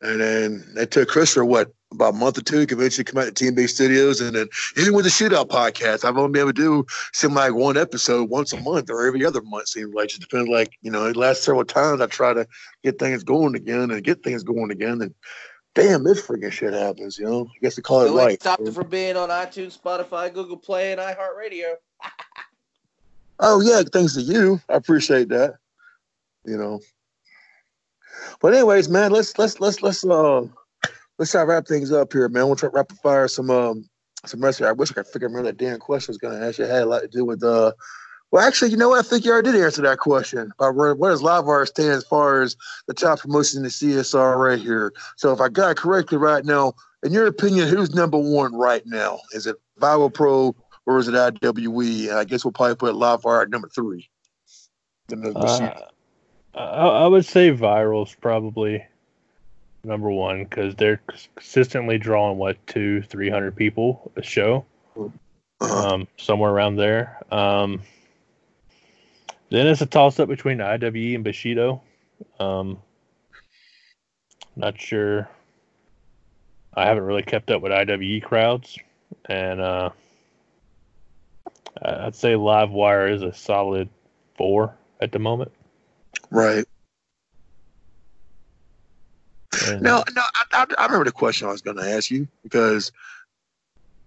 and 0.00 0.20
then 0.20 0.64
they 0.74 0.86
took 0.86 1.08
Chris 1.08 1.34
for 1.34 1.44
what 1.44 1.72
about 1.92 2.14
a 2.14 2.16
month 2.16 2.38
or 2.38 2.42
two 2.42 2.66
to 2.66 2.74
eventually 2.74 3.04
come 3.04 3.20
out 3.20 3.24
to 3.24 3.32
Team 3.32 3.66
Studios, 3.66 4.20
and 4.20 4.36
then 4.36 4.46
even 4.76 4.94
with 4.94 5.04
the 5.04 5.10
Shootout 5.10 5.48
podcast, 5.48 6.04
I've 6.04 6.16
only 6.18 6.32
been 6.32 6.42
able 6.42 6.52
to 6.52 6.62
do 6.62 6.86
seem 7.12 7.34
like 7.34 7.54
one 7.54 7.76
episode 7.76 8.28
once 8.30 8.52
a 8.52 8.60
month 8.60 8.90
or 8.90 9.06
every 9.06 9.24
other 9.24 9.40
month. 9.42 9.68
Seems 9.68 9.94
like 9.94 10.10
just 10.10 10.20
depends. 10.20 10.48
Like 10.50 10.72
you 10.82 10.90
know, 10.90 11.10
the 11.12 11.18
last 11.18 11.42
several 11.42 11.64
times 11.64 12.00
I 12.00 12.06
try 12.06 12.34
to 12.34 12.46
get 12.84 12.98
things 12.98 13.24
going 13.24 13.54
again 13.54 13.90
and 13.90 14.04
get 14.04 14.22
things 14.22 14.42
going 14.42 14.70
again, 14.70 15.00
and 15.00 15.14
damn, 15.74 16.04
this 16.04 16.20
freaking 16.26 16.52
shit 16.52 16.74
happens. 16.74 17.18
You 17.18 17.24
know, 17.26 17.46
I 17.46 17.58
guess 17.62 17.76
they 17.76 17.82
call 17.82 18.02
it 18.02 18.08
So 18.08 18.18
it 18.18 18.22
life. 18.22 18.40
stopped 18.40 18.68
it 18.68 18.72
from 18.72 18.88
being 18.88 19.16
on 19.16 19.30
iTunes, 19.30 19.78
Spotify, 19.78 20.32
Google 20.32 20.56
Play, 20.58 20.92
and 20.92 21.00
iHeartRadio. 21.00 21.74
Oh 23.40 23.60
yeah, 23.60 23.82
thanks 23.92 24.14
to 24.14 24.20
you. 24.20 24.60
I 24.68 24.74
appreciate 24.74 25.28
that. 25.28 25.54
You 26.44 26.56
know. 26.56 26.80
But 28.40 28.54
anyways, 28.54 28.88
man, 28.88 29.10
let's 29.10 29.36
let's 29.38 29.60
let's 29.60 29.82
let's 29.82 30.04
uh 30.04 30.42
let's 31.18 31.30
try 31.32 31.42
to 31.42 31.46
wrap 31.46 31.66
things 31.66 31.92
up 31.92 32.12
here, 32.12 32.28
man. 32.28 32.46
We'll 32.46 32.56
try 32.56 32.68
to 32.68 32.74
rapid 32.74 32.98
fire 32.98 33.28
some 33.28 33.50
um 33.50 33.88
some 34.26 34.40
rest 34.40 34.58
here. 34.58 34.68
I 34.68 34.72
wish 34.72 34.90
I 34.90 34.94
could 34.94 35.06
figure 35.06 35.36
out 35.38 35.44
that 35.44 35.56
damn 35.58 35.78
question 35.78 36.10
was 36.12 36.18
gonna 36.18 36.44
ask 36.44 36.58
you 36.58 36.64
had 36.64 36.82
a 36.82 36.86
lot 36.86 37.00
to 37.02 37.08
do 37.08 37.24
with 37.24 37.42
uh 37.42 37.72
well 38.30 38.46
actually 38.46 38.70
you 38.70 38.76
know 38.76 38.90
what 38.90 39.04
I 39.04 39.08
think 39.08 39.24
you 39.24 39.32
already 39.32 39.52
did 39.52 39.62
answer 39.62 39.82
that 39.82 39.98
question 39.98 40.50
about 40.58 40.74
where 40.74 40.94
where 40.94 41.10
does 41.10 41.22
Livewire 41.22 41.66
stand 41.66 41.92
as 41.92 42.04
far 42.04 42.42
as 42.42 42.56
the 42.86 42.94
top 42.94 43.20
promotion 43.20 43.58
in 43.58 43.62
the 43.64 43.68
CSR 43.70 44.36
right 44.38 44.58
here. 44.58 44.92
So 45.16 45.32
if 45.32 45.40
I 45.40 45.48
got 45.48 45.70
it 45.70 45.76
correctly 45.76 46.18
right 46.18 46.44
now, 46.44 46.74
in 47.04 47.12
your 47.12 47.26
opinion, 47.26 47.68
who's 47.68 47.94
number 47.94 48.18
one 48.18 48.54
right 48.54 48.82
now? 48.86 49.20
Is 49.32 49.46
it 49.46 49.56
Viral 49.80 50.12
Pro 50.12 50.54
or 50.86 50.98
is 50.98 51.06
it 51.08 51.14
IWE? 51.14 52.10
I 52.10 52.24
guess 52.24 52.44
we'll 52.44 52.52
probably 52.52 52.74
put 52.76 52.94
Livewire 52.94 53.42
at 53.42 53.50
number 53.50 53.68
three. 53.68 54.08
Then 55.08 55.20
the 55.22 55.32
machine- 55.32 55.66
Uh, 55.66 55.80
I, 56.54 56.60
I 56.60 57.06
would 57.06 57.26
say 57.26 57.50
virals 57.52 58.14
probably. 58.20 58.84
number 59.84 60.10
one, 60.10 60.44
because 60.44 60.74
they're 60.74 61.00
consistently 61.36 61.98
drawing 61.98 62.38
what 62.38 62.64
two, 62.66 63.02
three 63.02 63.30
hundred 63.30 63.56
people 63.56 64.12
a 64.16 64.22
show, 64.22 64.64
um, 65.60 66.06
somewhere 66.16 66.50
around 66.50 66.76
there. 66.76 67.18
Um, 67.32 67.82
then 69.50 69.66
it's 69.66 69.80
a 69.80 69.86
toss 69.86 70.20
up 70.20 70.28
between 70.28 70.58
IWE 70.60 71.14
and 71.14 71.24
Bushido. 71.24 71.82
Um, 72.38 72.78
not 74.56 74.78
sure. 74.80 75.28
I 76.74 76.84
haven't 76.86 77.04
really 77.04 77.22
kept 77.22 77.50
up 77.50 77.62
with 77.62 77.72
IWE 77.72 78.20
crowds, 78.20 78.78
and 79.24 79.60
uh, 79.60 79.90
I'd 81.82 82.14
say 82.14 82.34
Livewire 82.34 83.12
is 83.12 83.22
a 83.22 83.32
solid 83.32 83.88
four 84.36 84.76
at 85.00 85.12
the 85.12 85.18
moment. 85.18 85.52
Right. 86.30 86.64
And- 89.66 89.82
Now, 89.82 90.04
no, 90.14 90.22
I, 90.34 90.44
I, 90.52 90.66
I 90.78 90.84
remember 90.86 91.04
the 91.04 91.12
question 91.12 91.48
I 91.48 91.52
was 91.52 91.62
going 91.62 91.76
to 91.78 91.88
ask 91.90 92.10
you 92.10 92.28
because 92.42 92.92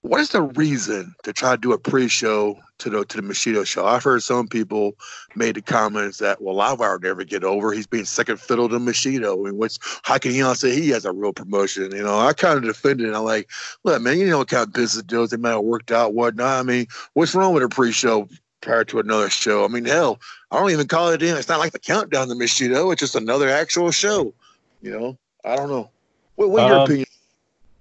what 0.02 0.20
is 0.20 0.30
the 0.30 0.42
reason 0.42 1.14
to 1.24 1.32
try 1.34 1.52
to 1.52 1.62
do 1.62 1.74
a 1.74 1.78
pre-show 1.78 2.58
to 2.80 2.90
the 2.90 3.06
to 3.06 3.18
the 3.18 3.22
Bushido 3.24 3.64
show? 3.64 3.86
I've 3.86 4.04
heard 4.04 4.24
some 4.24 4.48
people 4.48 4.94
made 5.36 5.56
the 5.56 5.62
comments 5.62 6.18
that 6.18 6.42
well, 6.42 6.56
Livewire 6.56 6.94
would 6.94 7.04
never 7.04 7.24
get 7.24 7.44
over. 7.44 7.72
He's 7.72 7.86
being 7.86 8.06
second 8.06 8.40
fiddle 8.40 8.68
to 8.70 8.80
Bushido, 8.80 9.46
and 9.46 9.60
what's 9.60 9.78
how 10.02 10.18
can 10.18 10.32
he 10.32 10.40
not 10.40 10.58
say 10.58 10.74
he 10.74 10.90
has 10.90 11.06
a 11.06 11.12
real 11.12 11.34
promotion? 11.34 11.92
You 11.92 12.02
know, 12.04 12.20
I 12.20 12.34
kind 12.34 12.58
of 12.58 12.64
defended 12.64 13.10
it. 13.10 13.16
I'm 13.16 13.24
like, 13.24 13.50
look, 13.84 14.02
man, 14.02 14.18
you 14.18 14.28
know 14.28 14.40
what 14.40 14.48
kind 14.48 14.64
of 14.66 14.74
business 14.74 15.04
deals 15.04 15.30
they 15.30 15.38
might 15.38 15.52
have 15.52 15.62
worked 15.62 15.92
out, 15.92 16.16
whatnot. 16.16 16.60
I 16.60 16.64
mean, 16.64 16.88
what's 17.14 17.36
wrong 17.36 17.54
with 17.54 17.62
a 17.64 17.70
pre-show 17.70 18.28
prior 18.62 18.84
to 18.86 19.00
another 19.00 19.30
show? 19.30 19.66
I 19.66 19.68
mean, 19.68 19.86
hell, 19.86 20.20
I 20.52 20.60
don't 20.60 20.72
even 20.72 20.88
call 20.88 21.10
it 21.10 21.22
in. 21.22 21.36
It's 21.36 21.50
not 21.50 21.60
like 21.60 21.74
the 21.74 21.80
countdown 21.80 22.28
to 22.30 22.36
Bushido. 22.36 22.92
It's 22.92 23.00
just 23.00 23.16
another 23.16 23.50
actual 23.50 23.92
show. 23.92 24.34
You 24.82 24.92
know, 24.92 25.18
I 25.44 25.56
don't 25.56 25.70
know. 25.70 25.90
What, 26.36 26.52
what's 26.52 26.68
your 26.68 26.78
Um, 26.78 26.84
opinion? 26.84 27.08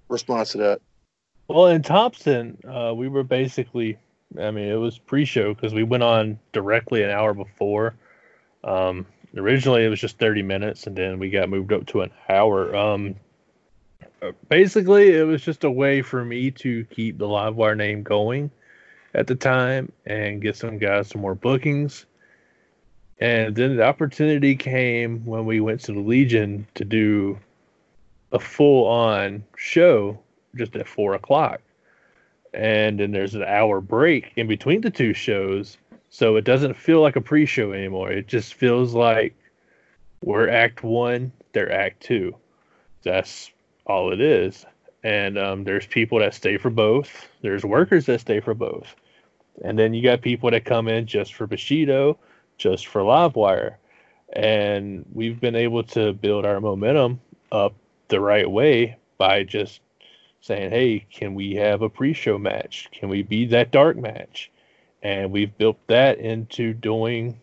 Response 0.09 0.51
to 0.51 0.57
that? 0.59 0.81
Well, 1.47 1.67
in 1.67 1.81
Thompson, 1.81 2.57
uh, 2.67 2.93
we 2.95 3.07
were 3.07 3.23
basically, 3.23 3.97
I 4.39 4.51
mean, 4.51 4.65
it 4.65 4.75
was 4.75 4.97
pre-show 4.97 5.53
because 5.53 5.73
we 5.73 5.83
went 5.83 6.03
on 6.03 6.39
directly 6.53 7.03
an 7.03 7.09
hour 7.09 7.33
before. 7.33 7.95
Um, 8.63 9.05
originally, 9.35 9.85
it 9.85 9.89
was 9.89 9.99
just 9.99 10.17
30 10.17 10.43
minutes, 10.43 10.87
and 10.87 10.95
then 10.95 11.19
we 11.19 11.29
got 11.29 11.49
moved 11.49 11.73
up 11.73 11.85
to 11.87 12.01
an 12.01 12.11
hour. 12.29 12.75
Um, 12.75 13.15
uh, 14.21 14.31
basically, 14.49 15.15
it 15.15 15.23
was 15.23 15.41
just 15.41 15.63
a 15.63 15.71
way 15.71 16.01
for 16.01 16.23
me 16.23 16.51
to 16.51 16.85
keep 16.85 17.17
the 17.17 17.27
Livewire 17.27 17.75
name 17.75 18.03
going 18.03 18.51
at 19.13 19.27
the 19.27 19.35
time 19.35 19.91
and 20.05 20.41
get 20.41 20.55
some 20.55 20.77
guys 20.77 21.09
some 21.09 21.21
more 21.21 21.35
bookings. 21.35 22.05
And 23.19 23.55
then 23.55 23.77
the 23.77 23.83
opportunity 23.83 24.55
came 24.55 25.23
when 25.25 25.45
we 25.45 25.59
went 25.59 25.81
to 25.81 25.93
the 25.93 25.99
Legion 25.99 26.67
to 26.75 26.83
do 26.83 27.37
a 28.31 28.39
full 28.39 28.87
on 28.87 29.43
show 29.55 30.17
just 30.55 30.75
at 30.75 30.87
four 30.87 31.13
o'clock. 31.13 31.61
And 32.53 32.99
then 32.99 33.11
there's 33.11 33.35
an 33.35 33.43
hour 33.43 33.79
break 33.79 34.33
in 34.35 34.47
between 34.47 34.81
the 34.81 34.89
two 34.89 35.13
shows. 35.13 35.77
So 36.09 36.35
it 36.35 36.43
doesn't 36.43 36.75
feel 36.75 37.01
like 37.01 37.15
a 37.15 37.21
pre 37.21 37.45
show 37.45 37.71
anymore. 37.71 38.11
It 38.11 38.27
just 38.27 38.55
feels 38.55 38.93
like 38.93 39.35
we're 40.23 40.49
act 40.49 40.83
one, 40.83 41.31
they're 41.53 41.71
act 41.71 42.01
two. 42.01 42.35
That's 43.03 43.51
all 43.85 44.11
it 44.11 44.19
is. 44.19 44.65
And 45.03 45.37
um, 45.37 45.63
there's 45.63 45.85
people 45.85 46.19
that 46.19 46.33
stay 46.33 46.57
for 46.57 46.69
both, 46.69 47.27
there's 47.41 47.63
workers 47.63 48.05
that 48.07 48.21
stay 48.21 48.39
for 48.39 48.53
both. 48.53 48.95
And 49.63 49.77
then 49.77 49.93
you 49.93 50.01
got 50.01 50.21
people 50.21 50.51
that 50.51 50.65
come 50.65 50.87
in 50.87 51.05
just 51.05 51.33
for 51.33 51.47
Bushido, 51.47 52.17
just 52.57 52.87
for 52.87 53.01
Livewire. 53.01 53.75
And 54.33 55.05
we've 55.13 55.39
been 55.39 55.55
able 55.55 55.83
to 55.83 56.13
build 56.13 56.45
our 56.45 56.59
momentum 56.59 57.21
up 57.51 57.73
the 58.07 58.19
right 58.19 58.49
way 58.49 58.97
by 59.17 59.43
just 59.43 59.81
saying, 60.41 60.71
hey, 60.71 61.05
can 61.11 61.35
we 61.35 61.55
have 61.55 61.81
a 61.81 61.89
pre 61.89 62.13
show 62.13 62.37
match? 62.37 62.89
Can 62.91 63.09
we 63.09 63.23
be 63.23 63.45
that 63.47 63.71
dark 63.71 63.97
match? 63.97 64.51
And 65.03 65.31
we've 65.31 65.55
built 65.57 65.77
that 65.87 66.19
into 66.19 66.73
doing 66.73 67.39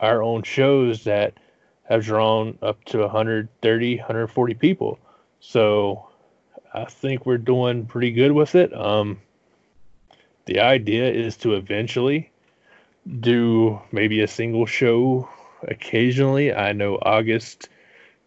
our 0.00 0.22
own 0.22 0.42
shows 0.42 1.04
that 1.04 1.34
have 1.84 2.04
drawn 2.04 2.58
up 2.62 2.84
to 2.84 2.98
130, 2.98 3.96
140 3.96 4.54
people. 4.54 4.98
So 5.40 6.08
I 6.72 6.84
think 6.84 7.26
we're 7.26 7.38
doing 7.38 7.86
pretty 7.86 8.12
good 8.12 8.32
with 8.32 8.54
it. 8.54 8.72
Um, 8.74 9.20
the 10.46 10.60
idea 10.60 11.10
is 11.10 11.36
to 11.38 11.54
eventually 11.54 12.30
do 13.20 13.80
maybe 13.90 14.20
a 14.20 14.28
single 14.28 14.66
show 14.66 15.28
occasionally. 15.62 16.52
I 16.52 16.72
know 16.72 16.98
August 17.02 17.68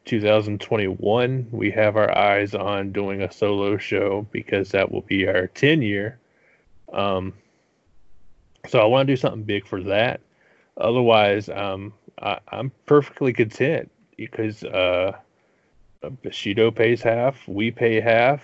2021, 0.05 1.47
we 1.51 1.71
have 1.71 1.97
our 1.97 2.15
eyes 2.15 2.53
on 2.53 2.91
doing 2.91 3.21
a 3.21 3.31
solo 3.31 3.77
show 3.77 4.27
because 4.31 4.69
that 4.69 4.91
will 4.91 5.01
be 5.01 5.27
our 5.27 5.47
10 5.47 5.81
year. 5.81 6.19
Um, 6.93 7.33
so 8.67 8.79
I 8.79 8.85
want 8.85 9.07
to 9.07 9.13
do 9.13 9.17
something 9.17 9.43
big 9.43 9.65
for 9.65 9.81
that. 9.83 10.21
Otherwise, 10.77 11.49
um, 11.49 11.93
I, 12.21 12.39
I'm 12.47 12.71
perfectly 12.85 13.33
content 13.33 13.91
because 14.17 14.63
uh, 14.63 15.17
Bushido 16.23 16.71
pays 16.71 17.01
half, 17.01 17.47
we 17.47 17.71
pay 17.71 17.99
half. 17.99 18.43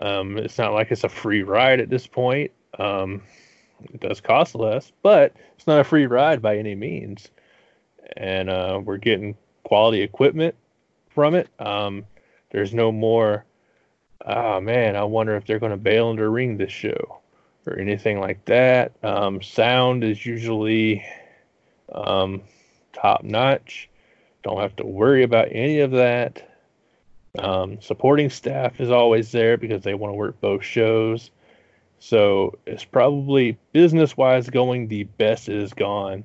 Um, 0.00 0.38
it's 0.38 0.58
not 0.58 0.72
like 0.72 0.90
it's 0.90 1.04
a 1.04 1.08
free 1.08 1.42
ride 1.42 1.80
at 1.80 1.88
this 1.88 2.06
point. 2.06 2.50
Um, 2.78 3.22
it 3.82 4.00
does 4.00 4.20
cost 4.20 4.54
less, 4.54 4.92
but 5.02 5.34
it's 5.56 5.66
not 5.66 5.80
a 5.80 5.84
free 5.84 6.06
ride 6.06 6.40
by 6.40 6.56
any 6.56 6.74
means. 6.74 7.28
And 8.16 8.48
uh, 8.48 8.80
we're 8.84 8.98
getting 8.98 9.36
quality 9.64 10.02
equipment 10.02 10.54
from 11.10 11.34
it. 11.34 11.48
Um, 11.58 12.04
there's 12.50 12.74
no 12.74 12.92
more, 12.92 13.44
oh 14.24 14.60
man, 14.60 14.96
I 14.96 15.04
wonder 15.04 15.36
if 15.36 15.46
they're 15.46 15.58
going 15.58 15.72
to 15.72 15.76
bail 15.76 16.10
into 16.10 16.28
ring 16.28 16.56
this 16.56 16.72
show 16.72 17.20
or 17.66 17.78
anything 17.78 18.20
like 18.20 18.44
that. 18.44 18.92
Um, 19.02 19.42
sound 19.42 20.04
is 20.04 20.24
usually 20.24 21.04
um, 21.92 22.42
top 22.92 23.24
notch. 23.24 23.88
Don't 24.42 24.60
have 24.60 24.76
to 24.76 24.86
worry 24.86 25.22
about 25.22 25.48
any 25.50 25.80
of 25.80 25.90
that. 25.92 26.48
Um, 27.38 27.80
supporting 27.80 28.30
staff 28.30 28.80
is 28.80 28.90
always 28.90 29.32
there 29.32 29.56
because 29.56 29.82
they 29.82 29.94
want 29.94 30.12
to 30.12 30.16
work 30.16 30.40
both 30.40 30.62
shows. 30.62 31.30
So 32.04 32.58
it's 32.66 32.84
probably 32.84 33.56
business 33.72 34.14
wise 34.14 34.50
going 34.50 34.88
the 34.88 35.04
best 35.04 35.48
it 35.48 35.58
has 35.58 35.72
gone 35.72 36.22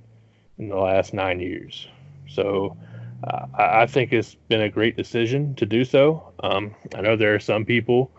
in 0.57 0.67
the 0.67 0.75
last 0.75 1.13
nine 1.13 1.39
years. 1.39 1.87
So 2.27 2.75
uh, 3.23 3.45
I 3.57 3.85
think 3.85 4.11
it's 4.11 4.35
been 4.49 4.59
a 4.59 4.67
great 4.67 4.97
decision 4.97 5.55
to 5.55 5.65
do 5.65 5.85
so. 5.85 6.33
Um, 6.43 6.75
I 6.93 6.99
know 6.99 7.15
there 7.15 7.33
are 7.33 7.39
some 7.39 7.63
people 7.63 8.11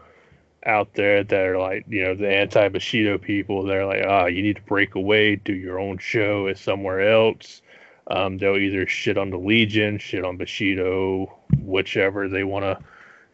out 0.65 0.95
there 0.95 1.23
that 1.23 1.39
are 1.39 1.59
like, 1.59 1.85
you 1.87 2.03
know, 2.03 2.15
the 2.15 2.35
anti 2.35 2.67
Bushido 2.69 3.19
people. 3.19 3.63
They're 3.63 3.85
like, 3.85 4.07
ah, 4.09 4.25
you 4.25 4.41
need 4.41 4.57
to 4.57 4.63
break 4.63 4.95
away, 4.95 5.37
do 5.37 5.53
your 5.53 5.79
own 5.79 5.99
show 5.99 6.49
at 6.49 6.57
somewhere 6.57 7.13
else. 7.13 7.61
Um, 8.07 8.39
they'll 8.39 8.57
either 8.57 8.87
shit 8.87 9.19
on 9.19 9.29
the 9.29 9.39
Legion, 9.39 9.99
shit 9.99 10.25
on 10.25 10.39
Bushido, 10.39 11.31
whichever 11.59 12.27
they 12.27 12.43
want 12.43 12.65
to 12.65 12.83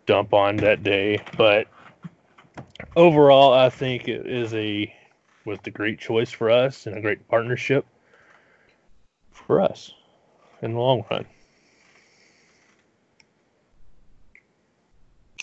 dump 0.06 0.34
on 0.34 0.56
that 0.56 0.82
day. 0.82 1.22
But 1.38 1.68
overall, 2.97 3.52
I 3.52 3.68
think 3.70 4.09
it 4.09 4.27
is 4.27 4.52
a 4.55 4.93
was 5.44 5.59
the 5.62 5.70
great 5.70 6.01
choice 6.01 6.31
for 6.31 6.51
us 6.51 6.86
and 6.86 6.97
a 6.97 7.01
great 7.01 7.28
partnership 7.28 7.86
for 9.31 9.60
us 9.60 9.93
in 10.62 10.73
the 10.73 10.78
long 10.81 11.05
run. 11.09 11.24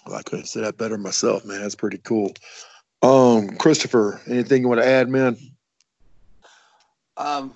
Well, 0.06 0.16
I 0.16 0.24
couldn't 0.24 0.48
say 0.48 0.60
that 0.62 0.78
better 0.78 0.98
myself, 0.98 1.46
man. 1.46 1.62
That's 1.62 1.76
pretty 1.76 2.00
cool. 2.00 2.34
Um, 3.02 3.56
Christopher, 3.56 4.20
anything 4.28 4.64
you 4.64 4.68
want 4.68 4.82
to 4.82 4.88
add, 4.88 5.08
man? 5.08 5.38
Um, 7.16 7.54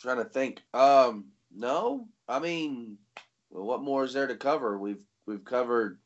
trying 0.00 0.18
to 0.18 0.24
think. 0.24 0.60
Um, 0.74 1.26
no, 1.54 2.08
I 2.28 2.38
mean, 2.38 2.98
well, 3.50 3.64
what 3.64 3.82
more 3.82 4.04
is 4.04 4.12
there 4.12 4.26
to 4.26 4.36
cover? 4.36 4.78
We've 4.78 5.02
we've 5.24 5.44
covered 5.44 5.98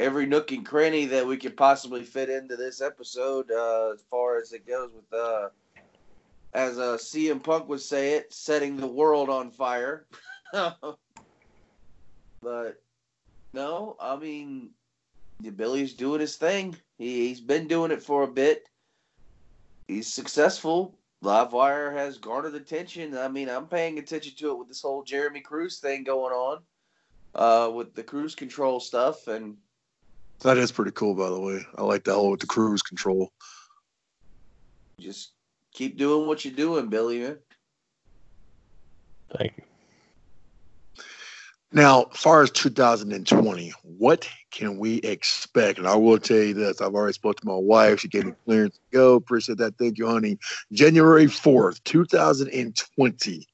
every 0.00 0.24
nook 0.24 0.50
and 0.50 0.64
cranny 0.64 1.04
that 1.04 1.26
we 1.26 1.36
could 1.36 1.56
possibly 1.56 2.02
fit 2.02 2.30
into 2.30 2.56
this 2.56 2.80
episode. 2.80 3.50
Uh, 3.50 3.90
as 3.92 4.02
far 4.10 4.38
as 4.38 4.52
it 4.52 4.66
goes 4.66 4.90
with 4.94 5.12
uh, 5.12 5.48
as 6.54 6.78
uh, 6.78 6.96
CM 6.96 7.42
Punk 7.42 7.68
would 7.68 7.80
say 7.80 8.14
it, 8.14 8.32
setting 8.32 8.76
the 8.76 8.86
world 8.86 9.28
on 9.28 9.50
fire. 9.50 10.06
but 10.52 10.96
no, 13.52 13.96
I 14.00 14.16
mean, 14.16 14.70
Billy's 15.56 15.92
doing 15.92 16.20
his 16.20 16.36
thing. 16.36 16.74
He, 16.98 17.28
he's 17.28 17.40
been 17.40 17.68
doing 17.68 17.92
it 17.92 18.02
for 18.02 18.22
a 18.22 18.28
bit. 18.28 18.68
He's 19.86 20.12
successful. 20.12 20.96
Livewire 21.22 21.92
has 21.92 22.16
garnered 22.16 22.54
attention. 22.54 23.16
I 23.16 23.28
mean, 23.28 23.50
I'm 23.50 23.66
paying 23.66 23.98
attention 23.98 24.34
to 24.36 24.52
it 24.52 24.58
with 24.58 24.68
this 24.68 24.80
whole 24.80 25.02
Jeremy 25.02 25.40
Cruz 25.40 25.78
thing 25.78 26.02
going 26.02 26.32
on, 26.32 26.62
uh, 27.34 27.70
with 27.70 27.94
the 27.94 28.02
cruise 28.02 28.34
control 28.34 28.80
stuff, 28.80 29.28
and 29.28 29.56
That 30.42 30.56
is 30.56 30.72
pretty 30.72 30.92
cool, 30.92 31.14
by 31.14 31.28
the 31.28 31.38
way. 31.38 31.60
I 31.76 31.82
like 31.82 32.04
that 32.04 32.14
whole 32.14 32.30
with 32.30 32.40
the 32.40 32.46
cruise 32.46 32.82
control. 32.82 33.30
just 34.98 35.32
keep 35.74 35.98
doing 35.98 36.26
what 36.26 36.44
you're 36.44 36.54
doing, 36.54 36.88
Billy. 36.88 37.20
Man. 37.20 37.38
Thank 39.36 39.52
you. 39.58 39.64
Now, 41.72 42.06
as 42.12 42.18
far 42.18 42.42
as 42.42 42.50
2020, 42.50 43.72
what 43.82 44.28
can 44.50 44.78
we 44.78 44.96
expect? 44.96 45.78
And 45.78 45.86
I 45.86 45.94
will 45.94 46.18
tell 46.18 46.38
you 46.38 46.54
this: 46.54 46.80
I've 46.80 46.94
already 46.94 47.12
spoke 47.12 47.36
to 47.36 47.46
my 47.46 47.54
wife. 47.54 48.00
She 48.00 48.08
gave 48.08 48.24
me 48.24 48.32
clearance 48.44 48.74
to 48.74 48.96
go. 48.96 49.14
Appreciate 49.14 49.58
that. 49.58 49.76
Thank 49.78 49.98
you, 49.98 50.08
honey. 50.08 50.38
January 50.72 51.26
4th, 51.26 51.82
2020, 51.84 53.46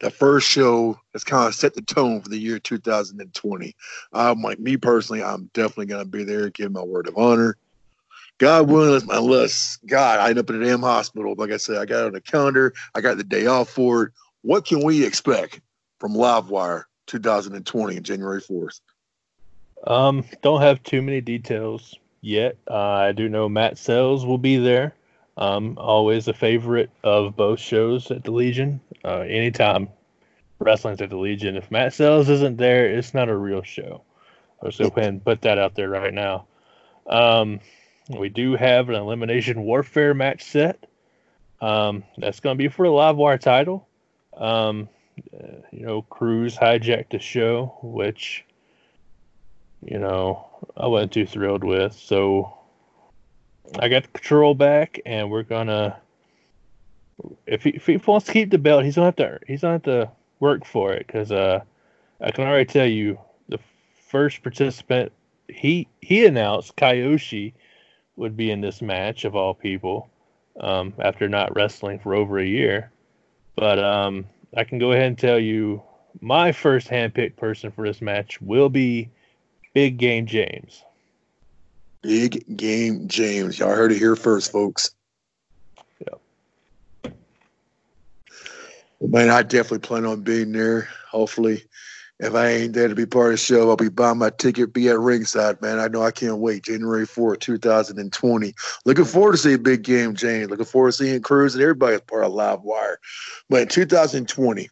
the 0.00 0.10
first 0.10 0.48
show 0.48 0.98
that's 1.12 1.24
kind 1.24 1.48
of 1.48 1.54
set 1.54 1.74
the 1.74 1.82
tone 1.82 2.20
for 2.20 2.28
the 2.28 2.38
year 2.38 2.58
2020. 2.58 3.74
I'm 4.12 4.42
like 4.42 4.58
me 4.58 4.76
personally, 4.76 5.22
I'm 5.22 5.50
definitely 5.54 5.86
gonna 5.86 6.04
be 6.04 6.24
there. 6.24 6.50
Give 6.50 6.72
my 6.72 6.82
word 6.82 7.08
of 7.08 7.16
honor. 7.16 7.56
God 8.38 8.68
willing, 8.68 9.08
unless 9.10 9.78
God, 9.86 10.18
I 10.20 10.28
end 10.28 10.38
up 10.38 10.50
in 10.50 10.62
a 10.62 10.64
damn 10.64 10.82
hospital. 10.82 11.34
Like 11.36 11.52
I 11.52 11.56
said, 11.56 11.78
I 11.78 11.86
got 11.86 12.04
on 12.04 12.12
the 12.12 12.20
calendar. 12.20 12.74
I 12.94 13.00
got 13.00 13.16
the 13.16 13.24
day 13.24 13.46
off 13.46 13.70
for 13.70 14.04
it. 14.04 14.12
What 14.42 14.66
can 14.66 14.84
we 14.84 15.04
expect 15.04 15.60
from 15.98 16.12
Livewire 16.12 16.84
2020 17.06 18.00
January 18.00 18.42
4th? 18.42 18.80
Um, 19.86 20.24
don't 20.42 20.60
have 20.60 20.82
too 20.82 21.00
many 21.00 21.22
details 21.22 21.94
yet. 22.20 22.58
Uh, 22.68 22.76
I 22.76 23.12
do 23.12 23.28
know 23.28 23.48
Matt 23.48 23.78
Sells 23.78 24.26
will 24.26 24.38
be 24.38 24.58
there. 24.58 24.94
Um, 25.36 25.76
always 25.78 26.28
a 26.28 26.32
favorite 26.32 26.90
of 27.04 27.36
both 27.36 27.60
shows 27.60 28.10
at 28.10 28.24
the 28.24 28.30
Legion. 28.30 28.80
Uh, 29.04 29.20
anytime 29.20 29.88
wrestling's 30.58 31.02
at 31.02 31.10
the 31.10 31.18
Legion, 31.18 31.56
if 31.56 31.70
Matt 31.70 31.92
Sells 31.92 32.28
isn't 32.28 32.56
there, 32.56 32.86
it's 32.86 33.12
not 33.12 33.28
a 33.28 33.36
real 33.36 33.62
show. 33.62 34.02
Let's 34.62 34.78
go 34.78 34.86
ahead 34.86 35.08
and 35.08 35.24
put 35.24 35.42
that 35.42 35.58
out 35.58 35.74
there 35.74 35.90
right 35.90 36.14
now. 36.14 36.46
Um, 37.06 37.60
we 38.08 38.30
do 38.30 38.56
have 38.56 38.88
an 38.88 38.94
elimination 38.94 39.62
warfare 39.62 40.14
match 40.14 40.42
set. 40.44 40.86
Um, 41.60 42.04
that's 42.16 42.40
going 42.40 42.56
to 42.56 42.62
be 42.62 42.68
for 42.68 42.86
the 42.86 42.92
live 42.92 43.16
wire 43.16 43.38
title. 43.38 43.86
Um, 44.36 44.88
uh, 45.34 45.58
you 45.70 45.84
know, 45.84 46.02
Cruz 46.02 46.56
hijacked 46.56 47.10
the 47.10 47.18
show, 47.18 47.78
which, 47.82 48.44
you 49.84 49.98
know, 49.98 50.46
I 50.76 50.86
wasn't 50.86 51.12
too 51.12 51.26
thrilled 51.26 51.64
with. 51.64 51.94
So 51.94 52.55
I 53.78 53.88
got 53.88 54.02
the 54.04 54.08
control 54.08 54.54
back, 54.54 55.00
and 55.06 55.30
we're 55.30 55.42
gonna. 55.42 55.98
If 57.46 57.64
he, 57.64 57.70
if 57.70 57.86
he 57.86 57.96
wants 57.96 58.26
to 58.26 58.32
keep 58.32 58.50
the 58.50 58.58
belt, 58.58 58.84
he's 58.84 58.96
gonna 58.96 59.06
have 59.06 59.16
to 59.16 59.40
he's 59.46 59.62
gonna 59.62 59.74
have 59.74 59.82
to 59.84 60.10
work 60.40 60.64
for 60.64 60.92
it 60.92 61.06
because 61.06 61.32
uh, 61.32 61.60
I 62.20 62.30
can 62.30 62.46
already 62.46 62.66
tell 62.66 62.86
you 62.86 63.18
the 63.48 63.58
first 64.08 64.42
participant 64.42 65.12
he 65.48 65.88
he 66.00 66.26
announced 66.26 66.76
Kyoshi 66.76 67.52
would 68.16 68.36
be 68.36 68.50
in 68.50 68.60
this 68.60 68.82
match 68.82 69.24
of 69.24 69.36
all 69.36 69.54
people 69.54 70.08
um, 70.60 70.94
after 70.98 71.28
not 71.28 71.54
wrestling 71.54 71.98
for 71.98 72.14
over 72.14 72.38
a 72.38 72.46
year. 72.46 72.90
But 73.56 73.78
um, 73.78 74.26
I 74.56 74.64
can 74.64 74.78
go 74.78 74.92
ahead 74.92 75.06
and 75.06 75.18
tell 75.18 75.38
you 75.38 75.82
my 76.20 76.52
first 76.52 76.88
handpicked 76.88 77.36
person 77.36 77.70
for 77.70 77.86
this 77.86 78.00
match 78.00 78.40
will 78.40 78.68
be 78.68 79.10
Big 79.74 79.98
Game 79.98 80.26
James. 80.26 80.82
Big 82.02 82.56
Game 82.56 83.08
James. 83.08 83.58
Y'all 83.58 83.74
heard 83.74 83.92
it 83.92 83.98
here 83.98 84.16
first, 84.16 84.52
folks. 84.52 84.90
Yeah. 86.00 87.10
Well, 89.00 89.10
man, 89.10 89.30
I 89.30 89.42
definitely 89.42 89.80
plan 89.80 90.06
on 90.06 90.22
being 90.22 90.52
there. 90.52 90.88
Hopefully, 91.10 91.64
if 92.18 92.34
I 92.34 92.48
ain't 92.48 92.72
there 92.72 92.88
to 92.88 92.94
be 92.94 93.04
part 93.04 93.26
of 93.26 93.32
the 93.32 93.36
show, 93.38 93.68
I'll 93.68 93.76
be 93.76 93.90
buying 93.90 94.18
my 94.18 94.30
ticket, 94.30 94.72
be 94.72 94.88
at 94.88 94.98
ringside, 94.98 95.60
man. 95.60 95.78
I 95.78 95.88
know 95.88 96.02
I 96.02 96.10
can't 96.10 96.38
wait. 96.38 96.64
January 96.64 97.06
4th, 97.06 97.40
2020. 97.40 98.54
Looking 98.86 99.04
forward 99.04 99.32
to 99.32 99.38
seeing 99.38 99.62
Big 99.62 99.82
Game 99.82 100.14
James. 100.14 100.48
Looking 100.48 100.64
forward 100.64 100.92
to 100.92 100.96
seeing 100.96 101.20
Cruz 101.20 101.54
and 101.54 101.62
everybody 101.62 101.96
as 101.96 102.00
part 102.02 102.24
of 102.24 102.32
Live 102.32 102.62
Wire. 102.62 102.98
But 103.50 103.62
in 103.62 103.68
2020, 103.68 104.70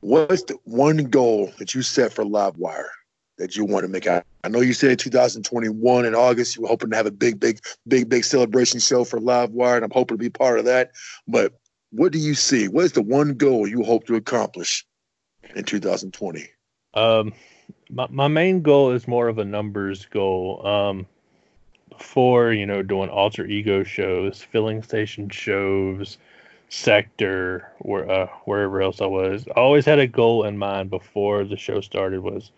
what's 0.00 0.42
the 0.42 0.56
one 0.64 1.04
goal 1.04 1.52
that 1.58 1.74
you 1.74 1.82
set 1.82 2.12
for 2.12 2.24
Live 2.24 2.56
Wire 2.56 2.90
that 3.38 3.56
you 3.56 3.64
want 3.64 3.84
to 3.84 3.88
make 3.88 4.06
out? 4.06 4.24
I 4.44 4.48
know 4.48 4.60
you 4.60 4.72
said 4.72 4.98
2021 4.98 6.04
in 6.04 6.14
August, 6.14 6.56
you 6.56 6.62
were 6.62 6.68
hoping 6.68 6.90
to 6.90 6.96
have 6.96 7.06
a 7.06 7.10
big, 7.10 7.38
big, 7.38 7.60
big, 7.86 8.08
big 8.08 8.24
celebration 8.24 8.80
show 8.80 9.04
for 9.04 9.20
Live 9.20 9.50
Wire, 9.50 9.76
and 9.76 9.84
I'm 9.84 9.90
hoping 9.90 10.16
to 10.16 10.22
be 10.22 10.30
part 10.30 10.58
of 10.58 10.64
that. 10.64 10.92
But 11.28 11.52
what 11.90 12.12
do 12.12 12.18
you 12.18 12.34
see? 12.34 12.68
What 12.68 12.84
is 12.84 12.92
the 12.92 13.02
one 13.02 13.34
goal 13.34 13.66
you 13.66 13.82
hope 13.82 14.06
to 14.06 14.14
accomplish 14.14 14.86
in 15.54 15.64
2020? 15.64 16.48
Um, 16.94 17.32
my, 17.90 18.06
my 18.10 18.28
main 18.28 18.62
goal 18.62 18.92
is 18.92 19.06
more 19.06 19.28
of 19.28 19.38
a 19.38 19.44
numbers 19.44 20.06
goal. 20.06 20.66
Um, 20.66 21.06
before, 21.96 22.52
you 22.52 22.66
know, 22.66 22.82
doing 22.82 23.08
alter 23.08 23.46
ego 23.46 23.82
shows, 23.82 24.42
filling 24.42 24.82
station 24.82 25.28
shows, 25.28 26.18
sector, 26.68 27.72
where, 27.78 28.10
uh, 28.10 28.26
wherever 28.44 28.82
else 28.82 29.00
I 29.00 29.06
was, 29.06 29.46
I 29.48 29.60
always 29.60 29.84
had 29.84 29.98
a 29.98 30.06
goal 30.06 30.44
in 30.44 30.58
mind 30.58 30.90
before 30.90 31.44
the 31.44 31.56
show 31.56 31.80
started 31.80 32.20
was, 32.20 32.50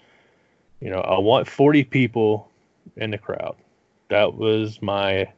you 0.81 0.91
know, 0.91 1.01
I 1.01 1.19
want 1.19 1.49
40 1.49 1.85
people 1.85 2.51
in 2.97 3.11
the 3.11 3.19
crowd. 3.19 3.57
That 4.09 4.35
was 4.35 4.81
my 4.81 5.33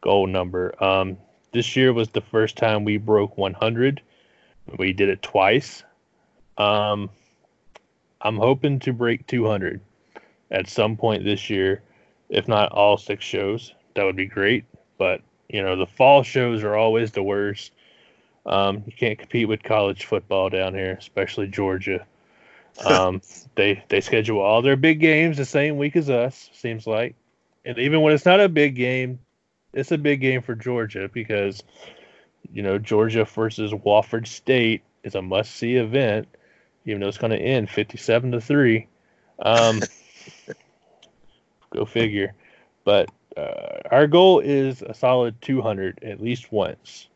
goal 0.00 0.26
number. 0.26 0.82
Um, 0.82 1.18
this 1.52 1.76
year 1.76 1.92
was 1.92 2.08
the 2.08 2.20
first 2.20 2.56
time 2.56 2.84
we 2.84 2.96
broke 2.96 3.36
100. 3.36 4.00
We 4.78 4.92
did 4.92 5.08
it 5.08 5.22
twice. 5.22 5.82
Um, 6.56 7.10
I'm 8.20 8.36
hoping 8.36 8.78
to 8.80 8.92
break 8.92 9.26
200 9.26 9.80
at 10.50 10.68
some 10.68 10.96
point 10.96 11.24
this 11.24 11.48
year, 11.50 11.82
if 12.28 12.48
not 12.48 12.72
all 12.72 12.96
six 12.96 13.24
shows. 13.24 13.74
That 13.94 14.04
would 14.04 14.16
be 14.16 14.26
great. 14.26 14.64
But 14.98 15.22
you 15.48 15.62
know, 15.62 15.76
the 15.76 15.86
fall 15.86 16.22
shows 16.22 16.62
are 16.62 16.76
always 16.76 17.12
the 17.12 17.22
worst. 17.22 17.72
Um, 18.46 18.82
you 18.86 18.92
can't 18.92 19.18
compete 19.18 19.48
with 19.48 19.62
college 19.62 20.04
football 20.04 20.48
down 20.48 20.74
here, 20.74 20.92
especially 20.92 21.48
Georgia. 21.48 22.06
Um, 22.78 23.20
they 23.54 23.84
they 23.88 24.00
schedule 24.00 24.40
all 24.40 24.62
their 24.62 24.76
big 24.76 25.00
games 25.00 25.36
the 25.36 25.44
same 25.44 25.76
week 25.76 25.96
as 25.96 26.08
us. 26.08 26.50
Seems 26.54 26.86
like, 26.86 27.14
and 27.64 27.78
even 27.78 28.00
when 28.00 28.14
it's 28.14 28.24
not 28.24 28.40
a 28.40 28.48
big 28.48 28.74
game, 28.74 29.18
it's 29.72 29.92
a 29.92 29.98
big 29.98 30.20
game 30.20 30.42
for 30.42 30.54
Georgia 30.54 31.10
because 31.12 31.62
you 32.52 32.62
know 32.62 32.78
Georgia 32.78 33.24
versus 33.24 33.72
Wofford 33.72 34.26
State 34.26 34.82
is 35.02 35.14
a 35.14 35.22
must 35.22 35.54
see 35.54 35.76
event, 35.76 36.28
even 36.84 37.00
though 37.00 37.08
it's 37.08 37.18
going 37.18 37.32
to 37.32 37.38
end 37.38 37.68
fifty 37.70 37.98
seven 37.98 38.32
to 38.32 38.40
three. 38.40 38.88
Um, 39.38 39.82
go 41.70 41.84
figure. 41.84 42.34
But 42.84 43.10
uh, 43.36 43.80
our 43.90 44.06
goal 44.06 44.40
is 44.40 44.82
a 44.82 44.94
solid 44.94 45.40
two 45.42 45.60
hundred 45.60 46.02
at 46.02 46.20
least 46.20 46.50
once, 46.50 47.08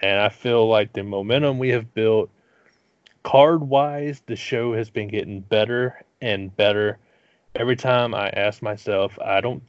and 0.00 0.18
I 0.18 0.28
feel 0.28 0.68
like 0.68 0.92
the 0.92 1.04
momentum 1.04 1.58
we 1.58 1.68
have 1.70 1.94
built 1.94 2.30
card 3.28 3.60
wise, 3.60 4.22
the 4.24 4.36
show 4.36 4.72
has 4.72 4.88
been 4.88 5.06
getting 5.06 5.40
better 5.40 6.02
and 6.22 6.56
better. 6.56 6.96
Every 7.54 7.76
time 7.76 8.14
I 8.14 8.30
ask 8.30 8.62
myself, 8.62 9.18
I 9.22 9.42
don't, 9.42 9.62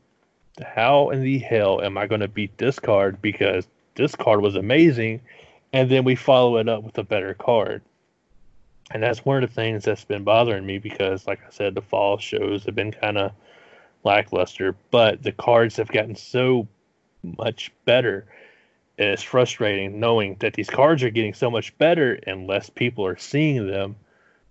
how 0.65 1.09
in 1.09 1.21
the 1.21 1.39
hell 1.39 1.81
am 1.81 1.97
I 1.97 2.07
going 2.07 2.21
to 2.21 2.29
beat 2.29 2.57
this 2.57 2.79
card 2.79 3.21
because 3.21 3.67
this 3.95 4.15
card 4.15 4.39
was 4.41 4.55
amazing, 4.55 5.19
and 5.73 5.91
then 5.91 6.05
we 6.05 6.15
follow 6.15 6.55
it 6.55 6.69
up 6.69 6.83
with 6.83 6.97
a 6.99 7.03
better 7.03 7.33
card. 7.33 7.81
And 8.91 9.03
that's 9.03 9.25
one 9.25 9.43
of 9.43 9.49
the 9.49 9.53
things 9.53 9.83
that's 9.83 10.05
been 10.05 10.23
bothering 10.23 10.65
me 10.65 10.77
because, 10.77 11.27
like 11.27 11.41
I 11.45 11.49
said, 11.49 11.75
the 11.75 11.81
fall 11.81 12.17
shows 12.17 12.63
have 12.63 12.75
been 12.75 12.93
kind 12.93 13.17
of 13.17 13.33
lackluster, 14.05 14.73
but 14.89 15.21
the 15.21 15.33
cards 15.33 15.75
have 15.75 15.89
gotten 15.89 16.15
so 16.15 16.65
much 17.37 17.73
better 17.83 18.25
and 18.99 19.07
it's 19.07 19.23
frustrating 19.23 19.99
knowing 19.99 20.35
that 20.41 20.53
these 20.53 20.69
cards 20.69 21.01
are 21.03 21.09
getting 21.09 21.33
so 21.33 21.49
much 21.49 21.75
better 21.77 22.19
and 22.27 22.47
less 22.47 22.69
people 22.69 23.05
are 23.05 23.17
seeing 23.17 23.65
them. 23.65 23.95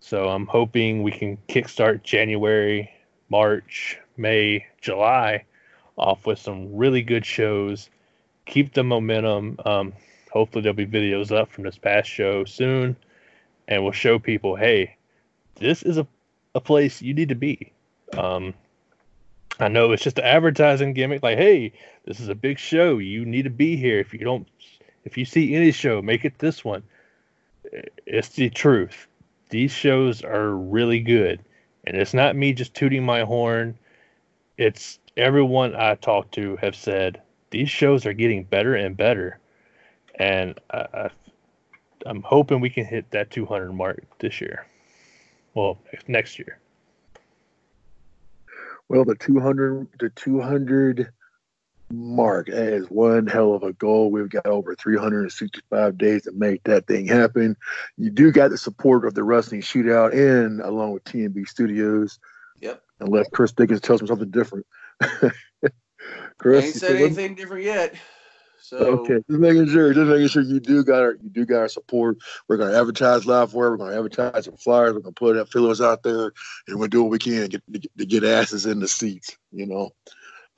So 0.01 0.29
I'm 0.31 0.47
hoping 0.47 1.03
we 1.03 1.13
can 1.13 1.37
kickstart 1.49 2.03
January, 2.03 2.91
March, 3.29 3.99
May, 4.17 4.67
July 4.81 5.45
off 5.99 6.25
with 6.25 6.39
some 6.39 6.75
really 6.77 7.03
good 7.03 7.27
shows. 7.27 7.91
Keep 8.47 8.73
the 8.73 8.83
momentum. 8.83 9.59
Um, 9.67 9.93
hopefully 10.33 10.63
there'll 10.63 10.75
be 10.75 10.87
videos 10.87 11.31
up 11.31 11.53
from 11.53 11.65
this 11.65 11.77
past 11.77 12.09
show 12.09 12.45
soon, 12.45 12.97
and 13.67 13.83
we'll 13.83 13.93
show 13.93 14.19
people, 14.19 14.57
hey, 14.57 14.97
this 15.57 15.83
is 15.83 15.99
a, 15.99 16.07
a 16.55 16.61
place 16.61 17.03
you 17.03 17.13
need 17.13 17.29
to 17.29 17.35
be. 17.35 17.73
Um, 18.17 18.55
I 19.61 19.69
know 19.69 19.93
it's 19.93 20.03
just 20.03 20.19
an 20.19 20.25
advertising 20.25 20.93
gimmick, 20.93 21.23
like, 21.23 21.39
hey, 21.39 21.73
this 22.05 22.21
is 22.21 22.29
a 22.29 22.35
big 22.35 22.59
show. 22.59 22.99
You 22.99 23.25
need 23.25 23.43
to 23.43 23.51
be 23.51 23.77
here. 23.77 23.99
If 23.99 24.13
you 24.13 24.21
don't, 24.21 24.47
if 25.05 25.19
you 25.19 25.25
see 25.25 25.55
any 25.55 25.73
show, 25.73 26.01
make 26.01 26.25
it 26.25 26.39
this 26.39 26.65
one. 26.65 26.83
It's 28.07 28.29
the 28.31 28.51
truth. 28.51 29.09
These 29.51 29.73
shows 29.73 30.23
are 30.23 30.51
really 30.51 31.01
good, 31.01 31.41
and 31.85 31.97
it's 31.97 32.15
not 32.15 32.37
me 32.37 32.53
just 32.53 32.75
tooting 32.75 33.05
my 33.05 33.23
horn. 33.23 33.79
It's 34.57 34.99
everyone 35.17 35.75
I 35.75 35.95
talk 35.97 36.31
to 36.33 36.57
have 36.57 36.77
said 36.77 37.21
these 37.51 37.71
shows 37.71 38.07
are 38.07 38.13
getting 38.13 38.45
better 38.45 38.75
and 38.75 38.97
better, 38.97 39.39
and 40.15 40.59
I, 40.71 40.87
I, 40.93 41.11
I'm 42.07 42.23
hoping 42.23 42.61
we 42.61 42.71
can 42.71 42.85
hit 42.85 43.11
that 43.11 43.31
200 43.31 43.73
mark 43.73 44.05
this 44.19 44.41
year. 44.41 44.67
Well, 45.55 45.79
next 46.07 46.39
year. 46.39 46.59
Well, 48.89 49.05
the 49.05 49.15
200, 49.15 49.89
the 49.99 50.11
200 50.11 51.13
Mark, 51.91 52.49
that 52.49 52.73
is 52.73 52.91
one 52.91 53.27
hell 53.27 53.55
of 53.55 53.63
a 53.63 53.73
goal. 53.73 54.11
We've 54.11 54.29
got 54.29 54.47
over 54.47 54.75
365 54.75 55.97
days 55.97 56.23
to 56.23 56.33
make 56.33 56.63
that 56.65 56.87
thing 56.87 57.07
happen. 57.07 57.57
You 57.97 58.11
do 58.11 58.31
got 58.31 58.51
the 58.51 58.59
support 58.59 59.07
of 59.07 59.15
the 59.15 59.25
Wrestling 59.25 59.63
Shootout 59.63 60.13
and 60.13 60.61
along 60.61 60.93
with 60.93 61.05
TMB 61.05 61.49
Studios. 61.49 62.19
Yep. 62.61 62.83
Unless 63.01 63.29
Chris 63.33 63.53
Dickens 63.53 63.81
tells 63.81 64.03
me 64.03 64.09
something 64.09 64.31
different. 64.31 64.67
I 65.01 65.31
Chris, 66.39 66.65
ain't 66.65 66.75
said 66.75 66.89
still 66.89 66.93
with 66.93 67.01
me? 67.01 67.05
anything 67.07 67.35
different 67.37 67.65
yet. 67.65 67.95
So 68.69 68.77
Okay, 68.77 69.15
just 69.15 69.41
making 69.41 69.69
sure, 69.69 69.95
just 69.95 70.11
making 70.11 70.29
sure 70.29 70.43
you 70.43 70.61
do 70.61 70.85
got 70.85 71.01
our, 71.01 71.13
you 71.23 71.31
do 71.31 71.47
got 71.47 71.61
our 71.61 71.69
support. 71.69 72.19
We're 72.49 72.59
gonna 72.59 72.79
advertise 72.79 73.25
live 73.25 73.53
for 73.53 73.67
it. 73.67 73.71
We're 73.71 73.77
gonna 73.79 73.97
advertise 73.97 74.45
some 74.45 74.59
flyers. 74.59 74.93
We're 74.93 75.01
gonna 75.01 75.13
put 75.13 75.39
up 75.39 75.49
fillers 75.49 75.81
out 75.81 76.03
there, 76.03 76.33
and 76.67 76.79
we'll 76.79 76.89
do 76.89 77.03
what 77.03 77.11
we 77.11 77.19
can 77.19 77.49
to 77.49 77.49
get 77.49 77.63
to 77.97 78.05
get 78.05 78.25
asses 78.25 78.67
in 78.67 78.81
the 78.81 78.87
seats. 78.87 79.39
You 79.53 79.67
know, 79.67 79.91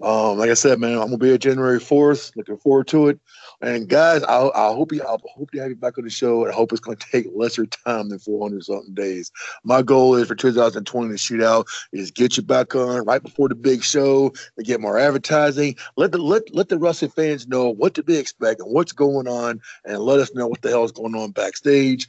um, 0.02 0.38
like 0.38 0.50
I 0.50 0.54
said, 0.54 0.78
man, 0.78 0.94
I'm 0.94 1.06
gonna 1.06 1.18
be 1.18 1.34
at 1.34 1.40
January 1.40 1.78
4th. 1.78 2.34
Looking 2.36 2.56
forward 2.56 2.88
to 2.88 3.08
it. 3.08 3.20
And 3.60 3.88
guys, 3.88 4.22
I, 4.22 4.48
I 4.48 4.72
hope 4.72 4.92
you, 4.92 5.02
I 5.02 5.16
hope 5.36 5.50
to 5.50 5.58
have 5.58 5.68
you 5.68 5.76
back 5.76 5.98
on 5.98 6.04
the 6.04 6.10
show. 6.10 6.44
And 6.44 6.52
I 6.52 6.54
hope 6.54 6.72
it's 6.72 6.80
gonna 6.80 6.96
take 6.96 7.26
lesser 7.34 7.66
time 7.66 8.08
than 8.08 8.18
400 8.18 8.64
something 8.64 8.94
days. 8.94 9.30
My 9.62 9.82
goal 9.82 10.14
is 10.14 10.28
for 10.28 10.34
2020 10.34 11.10
to 11.10 11.18
shoot 11.18 11.42
out 11.42 11.66
is 11.92 12.10
get 12.10 12.36
you 12.36 12.42
back 12.42 12.74
on 12.74 13.04
right 13.04 13.22
before 13.22 13.48
the 13.48 13.54
big 13.54 13.84
show 13.84 14.30
to 14.30 14.64
get 14.64 14.80
more 14.80 14.98
advertising. 14.98 15.76
Let 15.96 16.12
the 16.12 16.18
let 16.18 16.54
let 16.54 16.70
the 16.70 16.78
wrestling 16.78 17.10
fans 17.10 17.46
know 17.46 17.68
what 17.68 17.94
to 17.94 18.02
be 18.02 18.16
expecting, 18.16 18.72
what's 18.72 18.92
going 18.92 19.28
on, 19.28 19.60
and 19.84 19.98
let 19.98 20.20
us 20.20 20.34
know 20.34 20.46
what 20.46 20.62
the 20.62 20.70
hell 20.70 20.84
is 20.84 20.92
going 20.92 21.14
on 21.14 21.32
backstage. 21.32 22.06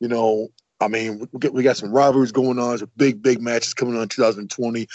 You 0.00 0.08
know, 0.08 0.48
I 0.80 0.88
mean, 0.88 1.28
we 1.32 1.38
got, 1.38 1.52
we 1.52 1.62
got 1.62 1.76
some 1.76 1.92
rivalries 1.92 2.32
going 2.32 2.58
on, 2.58 2.78
some 2.78 2.90
big 2.96 3.22
big 3.22 3.40
matches 3.40 3.74
coming 3.74 3.96
on 3.96 4.02
in 4.02 4.08
2020. 4.08 4.88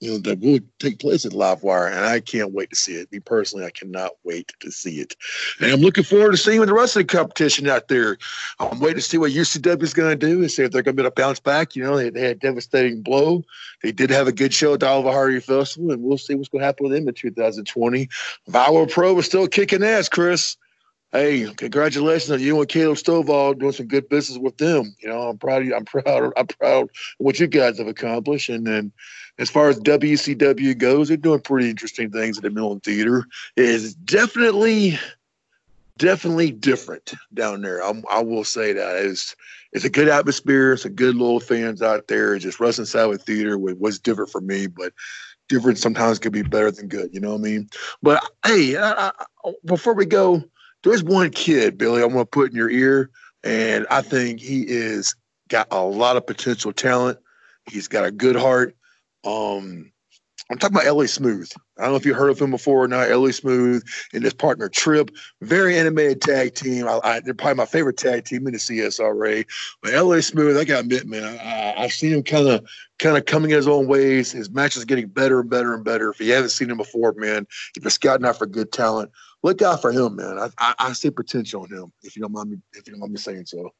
You 0.00 0.12
know 0.12 0.18
that 0.18 0.38
will 0.38 0.60
take 0.78 1.00
place 1.00 1.26
at 1.26 1.32
Livewire, 1.32 1.90
and 1.90 2.04
I 2.04 2.20
can't 2.20 2.52
wait 2.52 2.70
to 2.70 2.76
see 2.76 2.92
it. 2.92 3.10
Me 3.10 3.18
personally, 3.18 3.64
I 3.64 3.70
cannot 3.70 4.12
wait 4.22 4.52
to 4.60 4.70
see 4.70 5.00
it, 5.00 5.16
and 5.60 5.72
I'm 5.72 5.80
looking 5.80 6.04
forward 6.04 6.32
to 6.32 6.36
seeing 6.36 6.64
the 6.64 6.72
rest 6.72 6.94
of 6.94 7.00
the 7.00 7.16
competition 7.16 7.68
out 7.68 7.88
there. 7.88 8.16
I'm 8.60 8.78
waiting 8.78 8.98
to 8.98 9.02
see 9.02 9.18
what 9.18 9.32
UCW 9.32 9.82
is 9.82 9.94
going 9.94 10.16
to 10.16 10.26
do 10.26 10.40
and 10.40 10.50
see 10.50 10.62
if 10.62 10.70
they're 10.70 10.82
going 10.82 10.96
to 10.96 11.02
be 11.02 11.06
able 11.06 11.14
to 11.14 11.20
bounce 11.20 11.40
back. 11.40 11.74
You 11.74 11.82
know, 11.82 11.96
they, 11.96 12.10
they 12.10 12.20
had 12.20 12.36
a 12.36 12.40
devastating 12.40 13.02
blow. 13.02 13.42
They 13.82 13.90
did 13.90 14.10
have 14.10 14.28
a 14.28 14.32
good 14.32 14.54
show 14.54 14.74
at 14.74 14.80
the 14.80 14.86
Oliver 14.86 15.10
Hardy 15.10 15.40
Festival, 15.40 15.90
and 15.90 16.02
we'll 16.02 16.18
see 16.18 16.36
what's 16.36 16.48
going 16.48 16.60
to 16.60 16.66
happen 16.66 16.84
with 16.84 16.92
them 16.92 17.08
in 17.08 17.14
2020. 17.14 18.08
Viral 18.48 18.90
Pro 18.90 19.18
is 19.18 19.26
still 19.26 19.48
kicking 19.48 19.82
ass, 19.82 20.08
Chris. 20.08 20.56
Hey, 21.10 21.50
congratulations 21.54 22.30
on 22.30 22.40
you 22.40 22.60
and 22.60 22.68
Caleb 22.68 22.98
Stovall 22.98 23.58
doing 23.58 23.72
some 23.72 23.86
good 23.86 24.10
business 24.10 24.36
with 24.36 24.58
them. 24.58 24.94
You 25.00 25.08
know, 25.08 25.22
I'm 25.22 25.38
proud 25.38 25.62
of 25.62 25.68
you. 25.68 25.74
I'm 25.74 25.86
proud. 25.86 26.32
I'm 26.36 26.46
proud 26.46 26.82
of 26.82 26.90
what 27.16 27.40
you 27.40 27.46
guys 27.46 27.78
have 27.78 27.86
accomplished. 27.86 28.50
And 28.50 28.66
then, 28.66 28.92
as 29.38 29.48
far 29.48 29.70
as 29.70 29.80
WCW 29.80 30.76
goes, 30.76 31.08
they're 31.08 31.16
doing 31.16 31.40
pretty 31.40 31.70
interesting 31.70 32.10
things 32.10 32.36
at 32.36 32.42
the 32.42 32.50
Millen 32.50 32.80
Theater. 32.80 33.24
It 33.56 33.64
is 33.64 33.94
definitely, 33.94 34.98
definitely 35.96 36.50
different 36.50 37.14
down 37.32 37.62
there. 37.62 37.82
I'm, 37.82 38.04
I 38.10 38.22
will 38.22 38.44
say 38.44 38.74
that 38.74 38.96
it's 38.96 39.34
it's 39.72 39.86
a 39.86 39.90
good 39.90 40.08
atmosphere. 40.08 40.74
It's 40.74 40.84
a 40.84 40.90
good 40.90 41.16
little 41.16 41.40
fans 41.40 41.80
out 41.80 42.08
there. 42.08 42.34
It's 42.34 42.44
just 42.44 42.60
Wrestling 42.60 42.86
Salad 42.86 43.22
Theater 43.22 43.56
was, 43.56 43.76
was 43.76 43.98
different 43.98 44.30
for 44.30 44.42
me, 44.42 44.66
but 44.66 44.92
different 45.48 45.78
sometimes 45.78 46.18
could 46.18 46.32
be 46.32 46.42
better 46.42 46.70
than 46.70 46.88
good. 46.88 47.14
You 47.14 47.20
know 47.20 47.30
what 47.30 47.40
I 47.40 47.44
mean? 47.44 47.70
But 48.02 48.22
hey, 48.44 48.76
I, 48.76 49.08
I, 49.08 49.52
before 49.64 49.94
we 49.94 50.04
go, 50.04 50.44
there's 50.82 51.02
one 51.02 51.30
kid, 51.30 51.78
Billy, 51.78 52.02
I'm 52.02 52.12
going 52.12 52.24
to 52.24 52.30
put 52.30 52.50
in 52.50 52.56
your 52.56 52.70
ear, 52.70 53.10
and 53.44 53.86
I 53.90 54.02
think 54.02 54.40
he 54.40 54.62
is 54.62 55.14
got 55.48 55.68
a 55.70 55.82
lot 55.82 56.16
of 56.16 56.26
potential 56.26 56.72
talent. 56.72 57.18
He's 57.70 57.88
got 57.88 58.04
a 58.04 58.10
good 58.10 58.36
heart. 58.36 58.76
Um, 59.24 59.92
I'm 60.50 60.56
talking 60.56 60.76
about 60.76 60.96
LA 60.96 61.04
Smooth. 61.04 61.50
I 61.78 61.82
don't 61.82 61.90
know 61.90 61.96
if 61.96 62.06
you 62.06 62.14
heard 62.14 62.30
of 62.30 62.40
him 62.40 62.50
before 62.50 62.82
or 62.82 62.88
not. 62.88 63.10
LA 63.10 63.32
Smooth 63.32 63.84
and 64.14 64.24
his 64.24 64.32
partner 64.32 64.68
Trip, 64.68 65.10
very 65.42 65.76
animated 65.78 66.22
tag 66.22 66.54
team. 66.54 66.88
I, 66.88 67.00
I, 67.04 67.20
they're 67.20 67.34
probably 67.34 67.56
my 67.56 67.66
favorite 67.66 67.98
tag 67.98 68.24
team 68.24 68.46
in 68.46 68.54
the 68.54 68.58
CSRA. 68.58 69.46
But 69.82 69.92
LA 69.92 70.20
Smooth, 70.20 70.56
I 70.56 70.64
got 70.64 70.74
to 70.76 70.80
admit, 70.80 71.06
man, 71.06 71.24
I, 71.24 71.36
I, 71.36 71.84
I've 71.84 71.92
seen 71.92 72.14
him 72.14 72.22
kind 72.22 72.48
of 72.48 72.66
kind 72.98 73.18
of 73.18 73.26
coming 73.26 73.50
his 73.50 73.68
own 73.68 73.88
ways. 73.88 74.32
His 74.32 74.50
matches 74.50 74.78
is 74.78 74.84
getting 74.86 75.08
better 75.08 75.40
and 75.40 75.50
better 75.50 75.74
and 75.74 75.84
better. 75.84 76.10
If 76.10 76.20
you 76.20 76.32
haven't 76.32 76.50
seen 76.50 76.70
him 76.70 76.78
before, 76.78 77.12
man, 77.12 77.46
if 77.76 77.82
you're 77.82 77.90
scouting 77.90 78.24
out 78.24 78.38
for 78.38 78.46
good 78.46 78.72
talent, 78.72 79.10
look 79.42 79.60
out 79.60 79.82
for 79.82 79.92
him, 79.92 80.16
man. 80.16 80.38
I, 80.38 80.48
I, 80.58 80.74
I 80.78 80.92
see 80.94 81.10
potential 81.10 81.66
in 81.66 81.76
him. 81.76 81.92
If 82.02 82.16
you 82.16 82.22
don't 82.22 82.32
mind 82.32 82.50
me, 82.50 82.56
if 82.72 82.86
you 82.86 82.94
don't 82.94 83.00
mind 83.00 83.12
me 83.12 83.18
saying 83.18 83.46
so. 83.46 83.70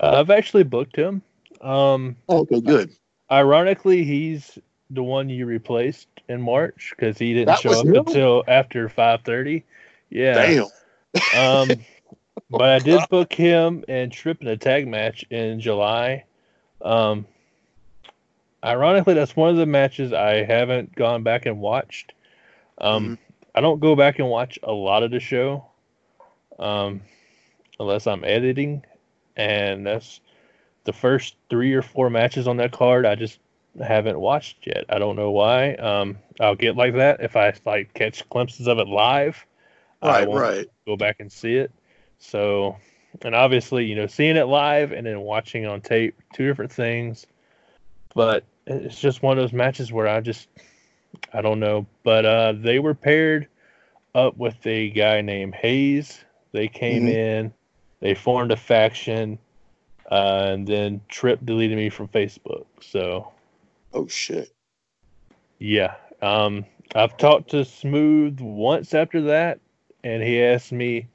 Uh, 0.00 0.20
I've 0.20 0.30
actually 0.30 0.62
booked 0.62 0.96
him. 0.96 1.22
Um, 1.60 2.16
okay, 2.30 2.60
good. 2.60 2.92
Ironically, 3.30 4.04
he's 4.04 4.58
the 4.90 5.02
one 5.02 5.28
you 5.28 5.46
replaced 5.46 6.08
in 6.28 6.40
March 6.40 6.92
because 6.96 7.18
he 7.18 7.32
didn't 7.34 7.46
That 7.46 7.60
show 7.60 7.80
up 7.80 7.86
him? 7.86 7.96
until 7.96 8.44
after 8.48 8.88
five 8.88 9.22
thirty. 9.22 9.64
Yeah. 10.10 10.34
Damn. 10.34 11.38
Um, 11.38 11.68
but 12.50 12.68
I 12.68 12.78
did 12.78 13.00
book 13.10 13.32
him 13.32 13.84
and 13.88 14.10
Trip 14.10 14.40
in 14.40 14.48
a 14.48 14.56
tag 14.56 14.88
match 14.88 15.24
in 15.30 15.60
July. 15.60 16.24
Um, 16.82 17.26
ironically, 18.64 19.14
that's 19.14 19.36
one 19.36 19.50
of 19.50 19.56
the 19.56 19.66
matches 19.66 20.12
I 20.12 20.44
haven't 20.44 20.94
gone 20.94 21.22
back 21.22 21.46
and 21.46 21.60
watched. 21.60 22.12
Um, 22.78 23.18
I 23.54 23.60
don't 23.60 23.80
go 23.80 23.96
back 23.96 24.18
and 24.18 24.28
watch 24.28 24.58
a 24.62 24.72
lot 24.72 25.02
of 25.02 25.10
the 25.10 25.18
show, 25.20 25.66
um, 26.58 27.00
unless 27.80 28.06
I'm 28.06 28.24
editing, 28.24 28.84
and 29.36 29.84
that's 29.84 30.20
the 30.84 30.92
first 30.92 31.34
three 31.50 31.74
or 31.74 31.82
four 31.82 32.08
matches 32.08 32.46
on 32.46 32.56
that 32.58 32.70
card. 32.72 33.04
I 33.04 33.16
just 33.16 33.40
haven't 33.80 34.18
watched 34.18 34.66
yet. 34.66 34.84
I 34.88 34.98
don't 34.98 35.16
know 35.16 35.30
why. 35.30 35.74
Um, 35.74 36.18
I'll 36.40 36.54
get 36.54 36.76
like 36.76 36.94
that 36.94 37.20
if 37.20 37.36
I 37.36 37.52
like 37.64 37.94
catch 37.94 38.28
glimpses 38.28 38.66
of 38.66 38.78
it 38.78 38.88
live. 38.88 39.44
Right, 40.02 40.28
right. 40.28 40.66
Go 40.86 40.96
back 40.96 41.16
and 41.20 41.30
see 41.30 41.56
it. 41.56 41.72
So, 42.18 42.76
and 43.22 43.34
obviously, 43.34 43.84
you 43.84 43.96
know, 43.96 44.06
seeing 44.06 44.36
it 44.36 44.46
live 44.46 44.92
and 44.92 45.06
then 45.06 45.20
watching 45.20 45.66
on 45.66 45.80
tape, 45.80 46.20
two 46.32 46.46
different 46.46 46.72
things. 46.72 47.26
But 48.14 48.44
it's 48.66 49.00
just 49.00 49.22
one 49.22 49.38
of 49.38 49.42
those 49.42 49.52
matches 49.52 49.92
where 49.92 50.08
I 50.08 50.20
just, 50.20 50.48
I 51.32 51.40
don't 51.40 51.60
know. 51.60 51.86
But 52.02 52.24
uh, 52.24 52.52
they 52.56 52.78
were 52.78 52.94
paired 52.94 53.48
up 54.14 54.36
with 54.36 54.66
a 54.66 54.90
guy 54.90 55.20
named 55.20 55.54
Hayes. 55.54 56.24
They 56.52 56.68
came 56.68 57.04
Mhm. 57.04 57.12
in, 57.12 57.54
they 58.00 58.14
formed 58.14 58.52
a 58.52 58.56
faction, 58.56 59.38
uh, 60.10 60.50
and 60.52 60.66
then 60.66 61.00
Trip 61.08 61.44
deleted 61.44 61.76
me 61.76 61.90
from 61.90 62.08
Facebook. 62.08 62.66
So, 62.80 63.32
Oh 63.92 64.06
shit. 64.06 64.50
yeah. 65.58 65.94
Um, 66.22 66.64
I've 66.94 67.16
talked 67.16 67.50
to 67.50 67.64
Smooth 67.64 68.40
once 68.40 68.94
after 68.94 69.20
that, 69.22 69.60
and 70.04 70.22
he 70.22 70.42
asked 70.42 70.72
me 70.72 71.08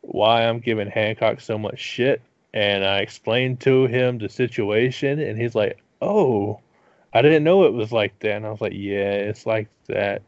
why 0.00 0.44
I'm 0.46 0.60
giving 0.60 0.88
Hancock 0.88 1.40
so 1.40 1.58
much 1.58 1.78
shit. 1.78 2.22
And 2.52 2.84
I 2.84 2.98
explained 2.98 3.60
to 3.60 3.86
him 3.86 4.18
the 4.18 4.28
situation, 4.28 5.18
and 5.18 5.40
he's 5.40 5.54
like, 5.54 5.78
Oh, 6.00 6.60
I 7.12 7.22
didn't 7.22 7.44
know 7.44 7.64
it 7.64 7.72
was 7.72 7.92
like 7.92 8.18
that. 8.20 8.36
And 8.36 8.46
I 8.46 8.50
was 8.50 8.60
like, 8.60 8.74
Yeah, 8.74 9.12
it's 9.12 9.46
like 9.46 9.68
that. 9.88 10.22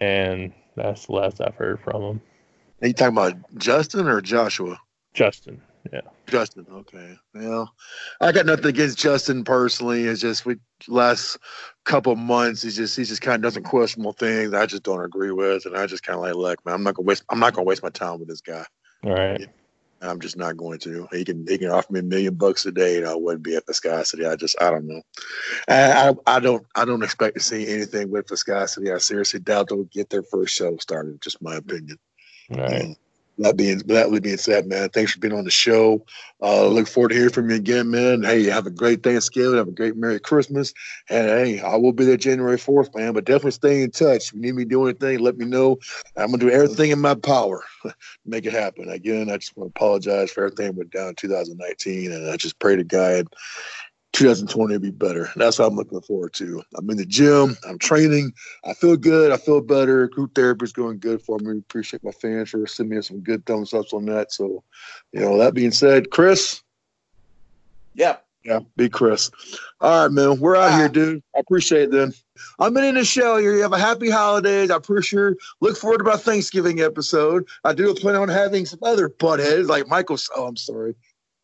And 0.00 0.52
that's 0.76 1.06
the 1.06 1.12
last 1.12 1.40
I've 1.40 1.54
heard 1.54 1.80
from 1.80 2.02
him. 2.02 2.20
Are 2.82 2.88
you 2.88 2.94
talking 2.94 3.16
about 3.16 3.36
Justin 3.58 4.08
or 4.08 4.20
Joshua? 4.20 4.78
Justin, 5.12 5.60
yeah. 5.92 6.00
Justin, 6.26 6.66
okay. 6.70 7.16
Well, 7.34 7.74
I 8.20 8.32
got 8.32 8.46
nothing 8.46 8.66
against 8.66 8.98
Justin 8.98 9.44
personally. 9.44 10.04
It's 10.04 10.20
just 10.20 10.46
we 10.46 10.56
last 10.88 11.38
couple 11.84 12.14
months, 12.16 12.62
he's 12.62 12.76
just 12.76 12.96
he 12.96 13.04
just 13.04 13.22
kind 13.22 13.36
of 13.36 13.42
does 13.42 13.54
some 13.54 13.62
questionable 13.62 14.12
things 14.12 14.54
I 14.54 14.66
just 14.66 14.82
don't 14.82 15.04
agree 15.04 15.32
with, 15.32 15.66
and 15.66 15.76
I 15.76 15.86
just 15.86 16.02
kind 16.02 16.16
of 16.16 16.22
like, 16.22 16.34
look, 16.34 16.64
man, 16.64 16.74
I'm 16.74 16.82
not 16.82 16.94
gonna 16.94 17.06
waste 17.06 17.24
I'm 17.28 17.40
not 17.40 17.54
gonna 17.54 17.64
waste 17.64 17.82
my 17.82 17.90
time 17.90 18.18
with 18.18 18.28
this 18.28 18.40
guy. 18.40 18.64
All 19.04 19.14
right. 19.14 19.46
I'm 20.02 20.20
just 20.20 20.36
not 20.36 20.56
going 20.56 20.78
to. 20.80 21.06
He 21.12 21.24
can 21.24 21.46
he 21.46 21.58
can 21.58 21.68
offer 21.68 21.92
me 21.92 22.00
a 22.00 22.02
million 22.02 22.34
bucks 22.34 22.64
a 22.64 22.72
day, 22.72 22.98
and 22.98 23.06
I 23.06 23.14
wouldn't 23.14 23.42
be 23.42 23.56
at 23.56 23.66
Viscosity. 23.66 24.24
I 24.24 24.34
just 24.36 24.56
I 24.60 24.70
don't 24.70 24.86
know. 24.86 25.02
I, 25.68 26.08
I 26.08 26.36
I 26.36 26.40
don't 26.40 26.66
I 26.74 26.84
don't 26.86 27.02
expect 27.02 27.36
to 27.36 27.42
see 27.42 27.68
anything 27.68 28.10
with 28.10 28.28
Viscosity. 28.28 28.90
I 28.90 28.98
seriously 28.98 29.40
doubt 29.40 29.68
they'll 29.68 29.84
get 29.84 30.08
their 30.08 30.22
first 30.22 30.54
show 30.54 30.76
started. 30.78 31.20
Just 31.20 31.42
my 31.42 31.56
opinion. 31.56 31.98
All 32.52 32.60
right. 32.60 32.96
That 33.40 33.56
being 33.56 33.78
that 33.86 34.22
being 34.22 34.36
said, 34.36 34.66
man, 34.66 34.90
thanks 34.90 35.12
for 35.12 35.18
being 35.18 35.32
on 35.32 35.44
the 35.44 35.50
show. 35.50 36.04
Uh, 36.42 36.66
look 36.66 36.86
forward 36.86 37.08
to 37.08 37.14
hearing 37.14 37.32
from 37.32 37.48
you 37.48 37.56
again, 37.56 37.90
man. 37.90 38.22
Hey, 38.22 38.44
have 38.44 38.66
a 38.66 38.70
great 38.70 39.02
Thanksgiving, 39.02 39.56
have 39.56 39.68
a 39.68 39.72
great 39.72 39.96
Merry 39.96 40.20
Christmas, 40.20 40.74
and 41.08 41.26
hey, 41.26 41.60
I 41.60 41.76
will 41.76 41.94
be 41.94 42.04
there 42.04 42.18
January 42.18 42.58
fourth, 42.58 42.94
man. 42.94 43.14
But 43.14 43.24
definitely 43.24 43.52
stay 43.52 43.82
in 43.82 43.92
touch. 43.92 44.28
If 44.28 44.34
you 44.34 44.40
need 44.42 44.56
me 44.56 44.64
to 44.64 44.68
do 44.68 44.84
anything, 44.84 45.20
let 45.20 45.38
me 45.38 45.46
know. 45.46 45.78
I'm 46.18 46.26
gonna 46.26 46.38
do 46.38 46.50
everything 46.50 46.90
in 46.90 47.00
my 47.00 47.14
power 47.14 47.64
to 47.82 47.94
make 48.26 48.44
it 48.44 48.52
happen. 48.52 48.90
Again, 48.90 49.30
I 49.30 49.38
just 49.38 49.56
want 49.56 49.74
to 49.74 49.78
apologize 49.78 50.30
for 50.30 50.44
everything 50.44 50.66
that 50.66 50.76
went 50.76 50.90
down 50.90 51.08
in 51.08 51.14
2019, 51.14 52.12
and 52.12 52.30
I 52.30 52.36
just 52.36 52.58
pray 52.58 52.76
to 52.76 52.84
God 52.84 53.26
2020 54.12 54.74
will 54.74 54.80
be 54.80 54.90
better. 54.90 55.28
That's 55.36 55.58
what 55.58 55.68
I'm 55.68 55.76
looking 55.76 56.00
forward 56.00 56.32
to. 56.34 56.62
I'm 56.76 56.90
in 56.90 56.96
the 56.96 57.06
gym. 57.06 57.56
I'm 57.68 57.78
training. 57.78 58.32
I 58.64 58.74
feel 58.74 58.96
good. 58.96 59.32
I 59.32 59.36
feel 59.36 59.60
better. 59.60 60.08
Group 60.08 60.34
therapy 60.34 60.64
is 60.64 60.72
going 60.72 60.98
good 60.98 61.22
for 61.22 61.38
me. 61.38 61.58
Appreciate 61.58 62.02
my 62.02 62.10
fans 62.10 62.50
for 62.50 62.66
sending 62.66 62.96
me 62.96 63.02
some 63.02 63.20
good 63.20 63.46
thumbs 63.46 63.72
ups 63.72 63.92
on 63.92 64.06
that. 64.06 64.32
So, 64.32 64.64
you 65.12 65.20
know, 65.20 65.38
that 65.38 65.54
being 65.54 65.70
said, 65.70 66.10
Chris, 66.10 66.62
Yep. 67.94 68.24
Yeah, 68.44 68.60
be 68.76 68.88
Chris. 68.88 69.30
All 69.82 70.04
right, 70.04 70.12
man. 70.12 70.40
We're 70.40 70.56
out 70.56 70.72
here, 70.72 70.88
dude. 70.88 71.22
I 71.36 71.40
appreciate 71.40 71.82
it 71.82 71.90
then. 71.90 72.14
I'm 72.58 72.74
in 72.78 72.94
the 72.94 73.04
show 73.04 73.36
here. 73.36 73.54
You 73.54 73.60
have 73.60 73.74
a 73.74 73.78
happy 73.78 74.08
holidays. 74.08 74.70
I 74.70 74.76
appreciate 74.76 75.10
sure 75.10 75.36
look 75.60 75.76
forward 75.76 75.98
to 75.98 76.04
my 76.04 76.16
Thanksgiving 76.16 76.80
episode. 76.80 77.46
I 77.64 77.74
do 77.74 77.92
plan 77.94 78.16
on 78.16 78.28
having 78.28 78.64
some 78.64 78.78
other 78.82 79.10
buttheads 79.10 79.68
like 79.68 79.88
Michael. 79.88 80.16
Oh, 80.34 80.46
I'm 80.46 80.56
sorry. 80.56 80.94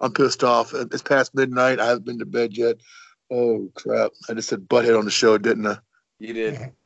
I'm 0.01 0.13
pissed 0.13 0.45
off. 0.45 0.75
It's 0.75 1.03
past 1.03 1.35
midnight. 1.35 1.81
I 1.81 1.87
haven't 1.87 2.05
been 2.07 2.19
to 2.19 2.27
bed 2.27 2.57
yet. 2.57 2.77
Oh 3.31 3.71
crap. 3.75 4.13
I 4.29 4.35
just 4.35 4.49
said 4.49 4.69
butthead 4.69 4.99
on 4.99 5.05
the 5.05 5.11
show, 5.11 5.39
didn't 5.39 5.67
I? 5.67 5.79
You 6.19 6.33
did. 6.33 6.73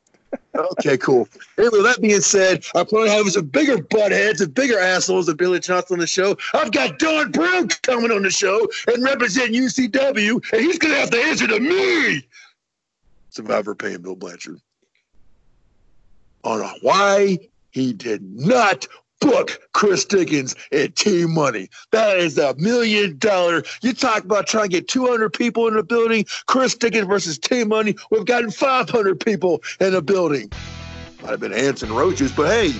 Okay, 0.54 0.96
cool. 0.96 1.28
Anyway, 1.58 1.82
that 1.82 2.00
being 2.00 2.20
said, 2.20 2.64
I 2.76 2.84
plan 2.84 3.02
on 3.02 3.08
having 3.08 3.32
some 3.32 3.46
bigger 3.46 3.78
buttheads 3.78 4.40
and 4.40 4.54
bigger 4.54 4.78
assholes 4.78 5.26
than 5.26 5.36
Billy 5.36 5.58
Johnson 5.58 5.94
on 5.94 5.98
the 6.00 6.06
show. 6.06 6.36
I've 6.54 6.70
got 6.70 7.00
Don 7.00 7.32
Brown 7.32 7.68
coming 7.82 8.12
on 8.12 8.22
the 8.22 8.30
show 8.30 8.68
and 8.86 9.02
representing 9.02 9.60
UCW, 9.60 10.52
and 10.52 10.60
he's 10.60 10.78
going 10.78 10.94
to 10.94 11.00
have 11.00 11.10
to 11.10 11.20
answer 11.20 11.48
to 11.48 11.58
me. 11.58 12.26
Survivor 13.30 13.74
Pain 13.74 14.02
Bill 14.02 14.14
Blanchard 14.14 14.60
on 16.44 16.60
why 16.82 17.38
he 17.70 17.92
did 17.92 18.22
not 18.22 18.86
book 19.20 19.60
Chris 19.72 20.04
Dickens 20.04 20.54
at 20.72 20.96
T 20.96 21.26
Money. 21.26 21.68
That 21.92 22.18
is 22.18 22.38
a 22.38 22.54
million 22.56 23.18
dollar. 23.18 23.62
You 23.82 23.92
talk 23.92 24.24
about 24.24 24.46
trying 24.46 24.64
to 24.64 24.70
get 24.70 24.88
200 24.88 25.32
people 25.32 25.68
in 25.68 25.74
the 25.74 25.82
building. 25.82 26.24
Chris 26.46 26.74
Dickens 26.74 27.06
versus 27.06 27.38
T 27.38 27.64
Money. 27.64 27.94
We've 28.10 28.24
gotten 28.24 28.50
500 28.50 29.20
people 29.20 29.62
in 29.78 29.92
the 29.92 30.02
building. 30.02 30.50
Might 31.22 31.30
have 31.30 31.40
been 31.40 31.52
ants 31.52 31.82
and 31.82 31.92
roaches, 31.92 32.32
but 32.32 32.48
hey, 32.48 32.72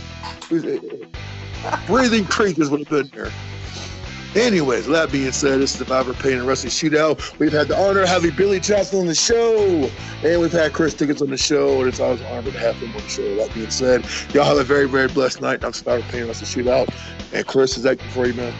breathing 1.87 2.25
creatures 2.25 2.71
would 2.71 2.81
have 2.81 2.89
been 2.89 3.11
there. 3.15 3.31
Anyways, 4.37 4.87
that 4.87 5.11
being 5.11 5.33
said, 5.33 5.61
this 5.61 5.73
is 5.73 5.79
Survivor 5.79 6.15
Pain 6.15 6.35
and 6.35 6.47
Wrestling 6.47 6.71
Shootout. 6.71 7.37
We've 7.41 7.53
had 7.53 7.67
the 7.67 7.77
honor 7.77 8.03
of 8.03 8.09
having 8.09 8.31
Billy 8.37 8.61
Johnson 8.61 9.01
on 9.01 9.07
the 9.07 9.15
show, 9.15 9.91
and 10.23 10.41
we've 10.41 10.53
had 10.53 10.73
Chris 10.73 10.95
Dickens 10.95 11.21
on 11.21 11.31
the 11.31 11.37
show, 11.37 11.81
and 11.81 11.89
it's 11.89 11.99
always 11.99 12.21
an 12.21 12.27
honor 12.27 12.53
to 12.53 12.59
have 12.61 12.77
him 12.77 12.95
on 12.95 13.03
the 13.03 13.09
show. 13.09 13.35
That 13.35 13.53
being 13.55 13.71
said, 13.71 14.07
y'all 14.33 14.45
have 14.45 14.59
a 14.59 14.63
very, 14.63 14.87
very 14.89 15.09
blessed 15.09 15.41
night. 15.41 15.65
I'm 15.65 15.73
Survivor 15.73 16.07
Pain 16.13 16.21
and 16.21 16.29
Wrestling 16.29 16.65
Shootout. 16.65 16.95
And 17.33 17.45
Chris, 17.45 17.77
is 17.77 17.83
that 17.83 18.01
for 18.01 18.25
you, 18.25 18.35
man? 18.35 18.55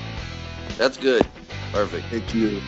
That's 0.77 0.97
good. 0.97 1.25
Perfect. 1.73 2.05
Thank 2.07 2.35
you. 2.35 2.61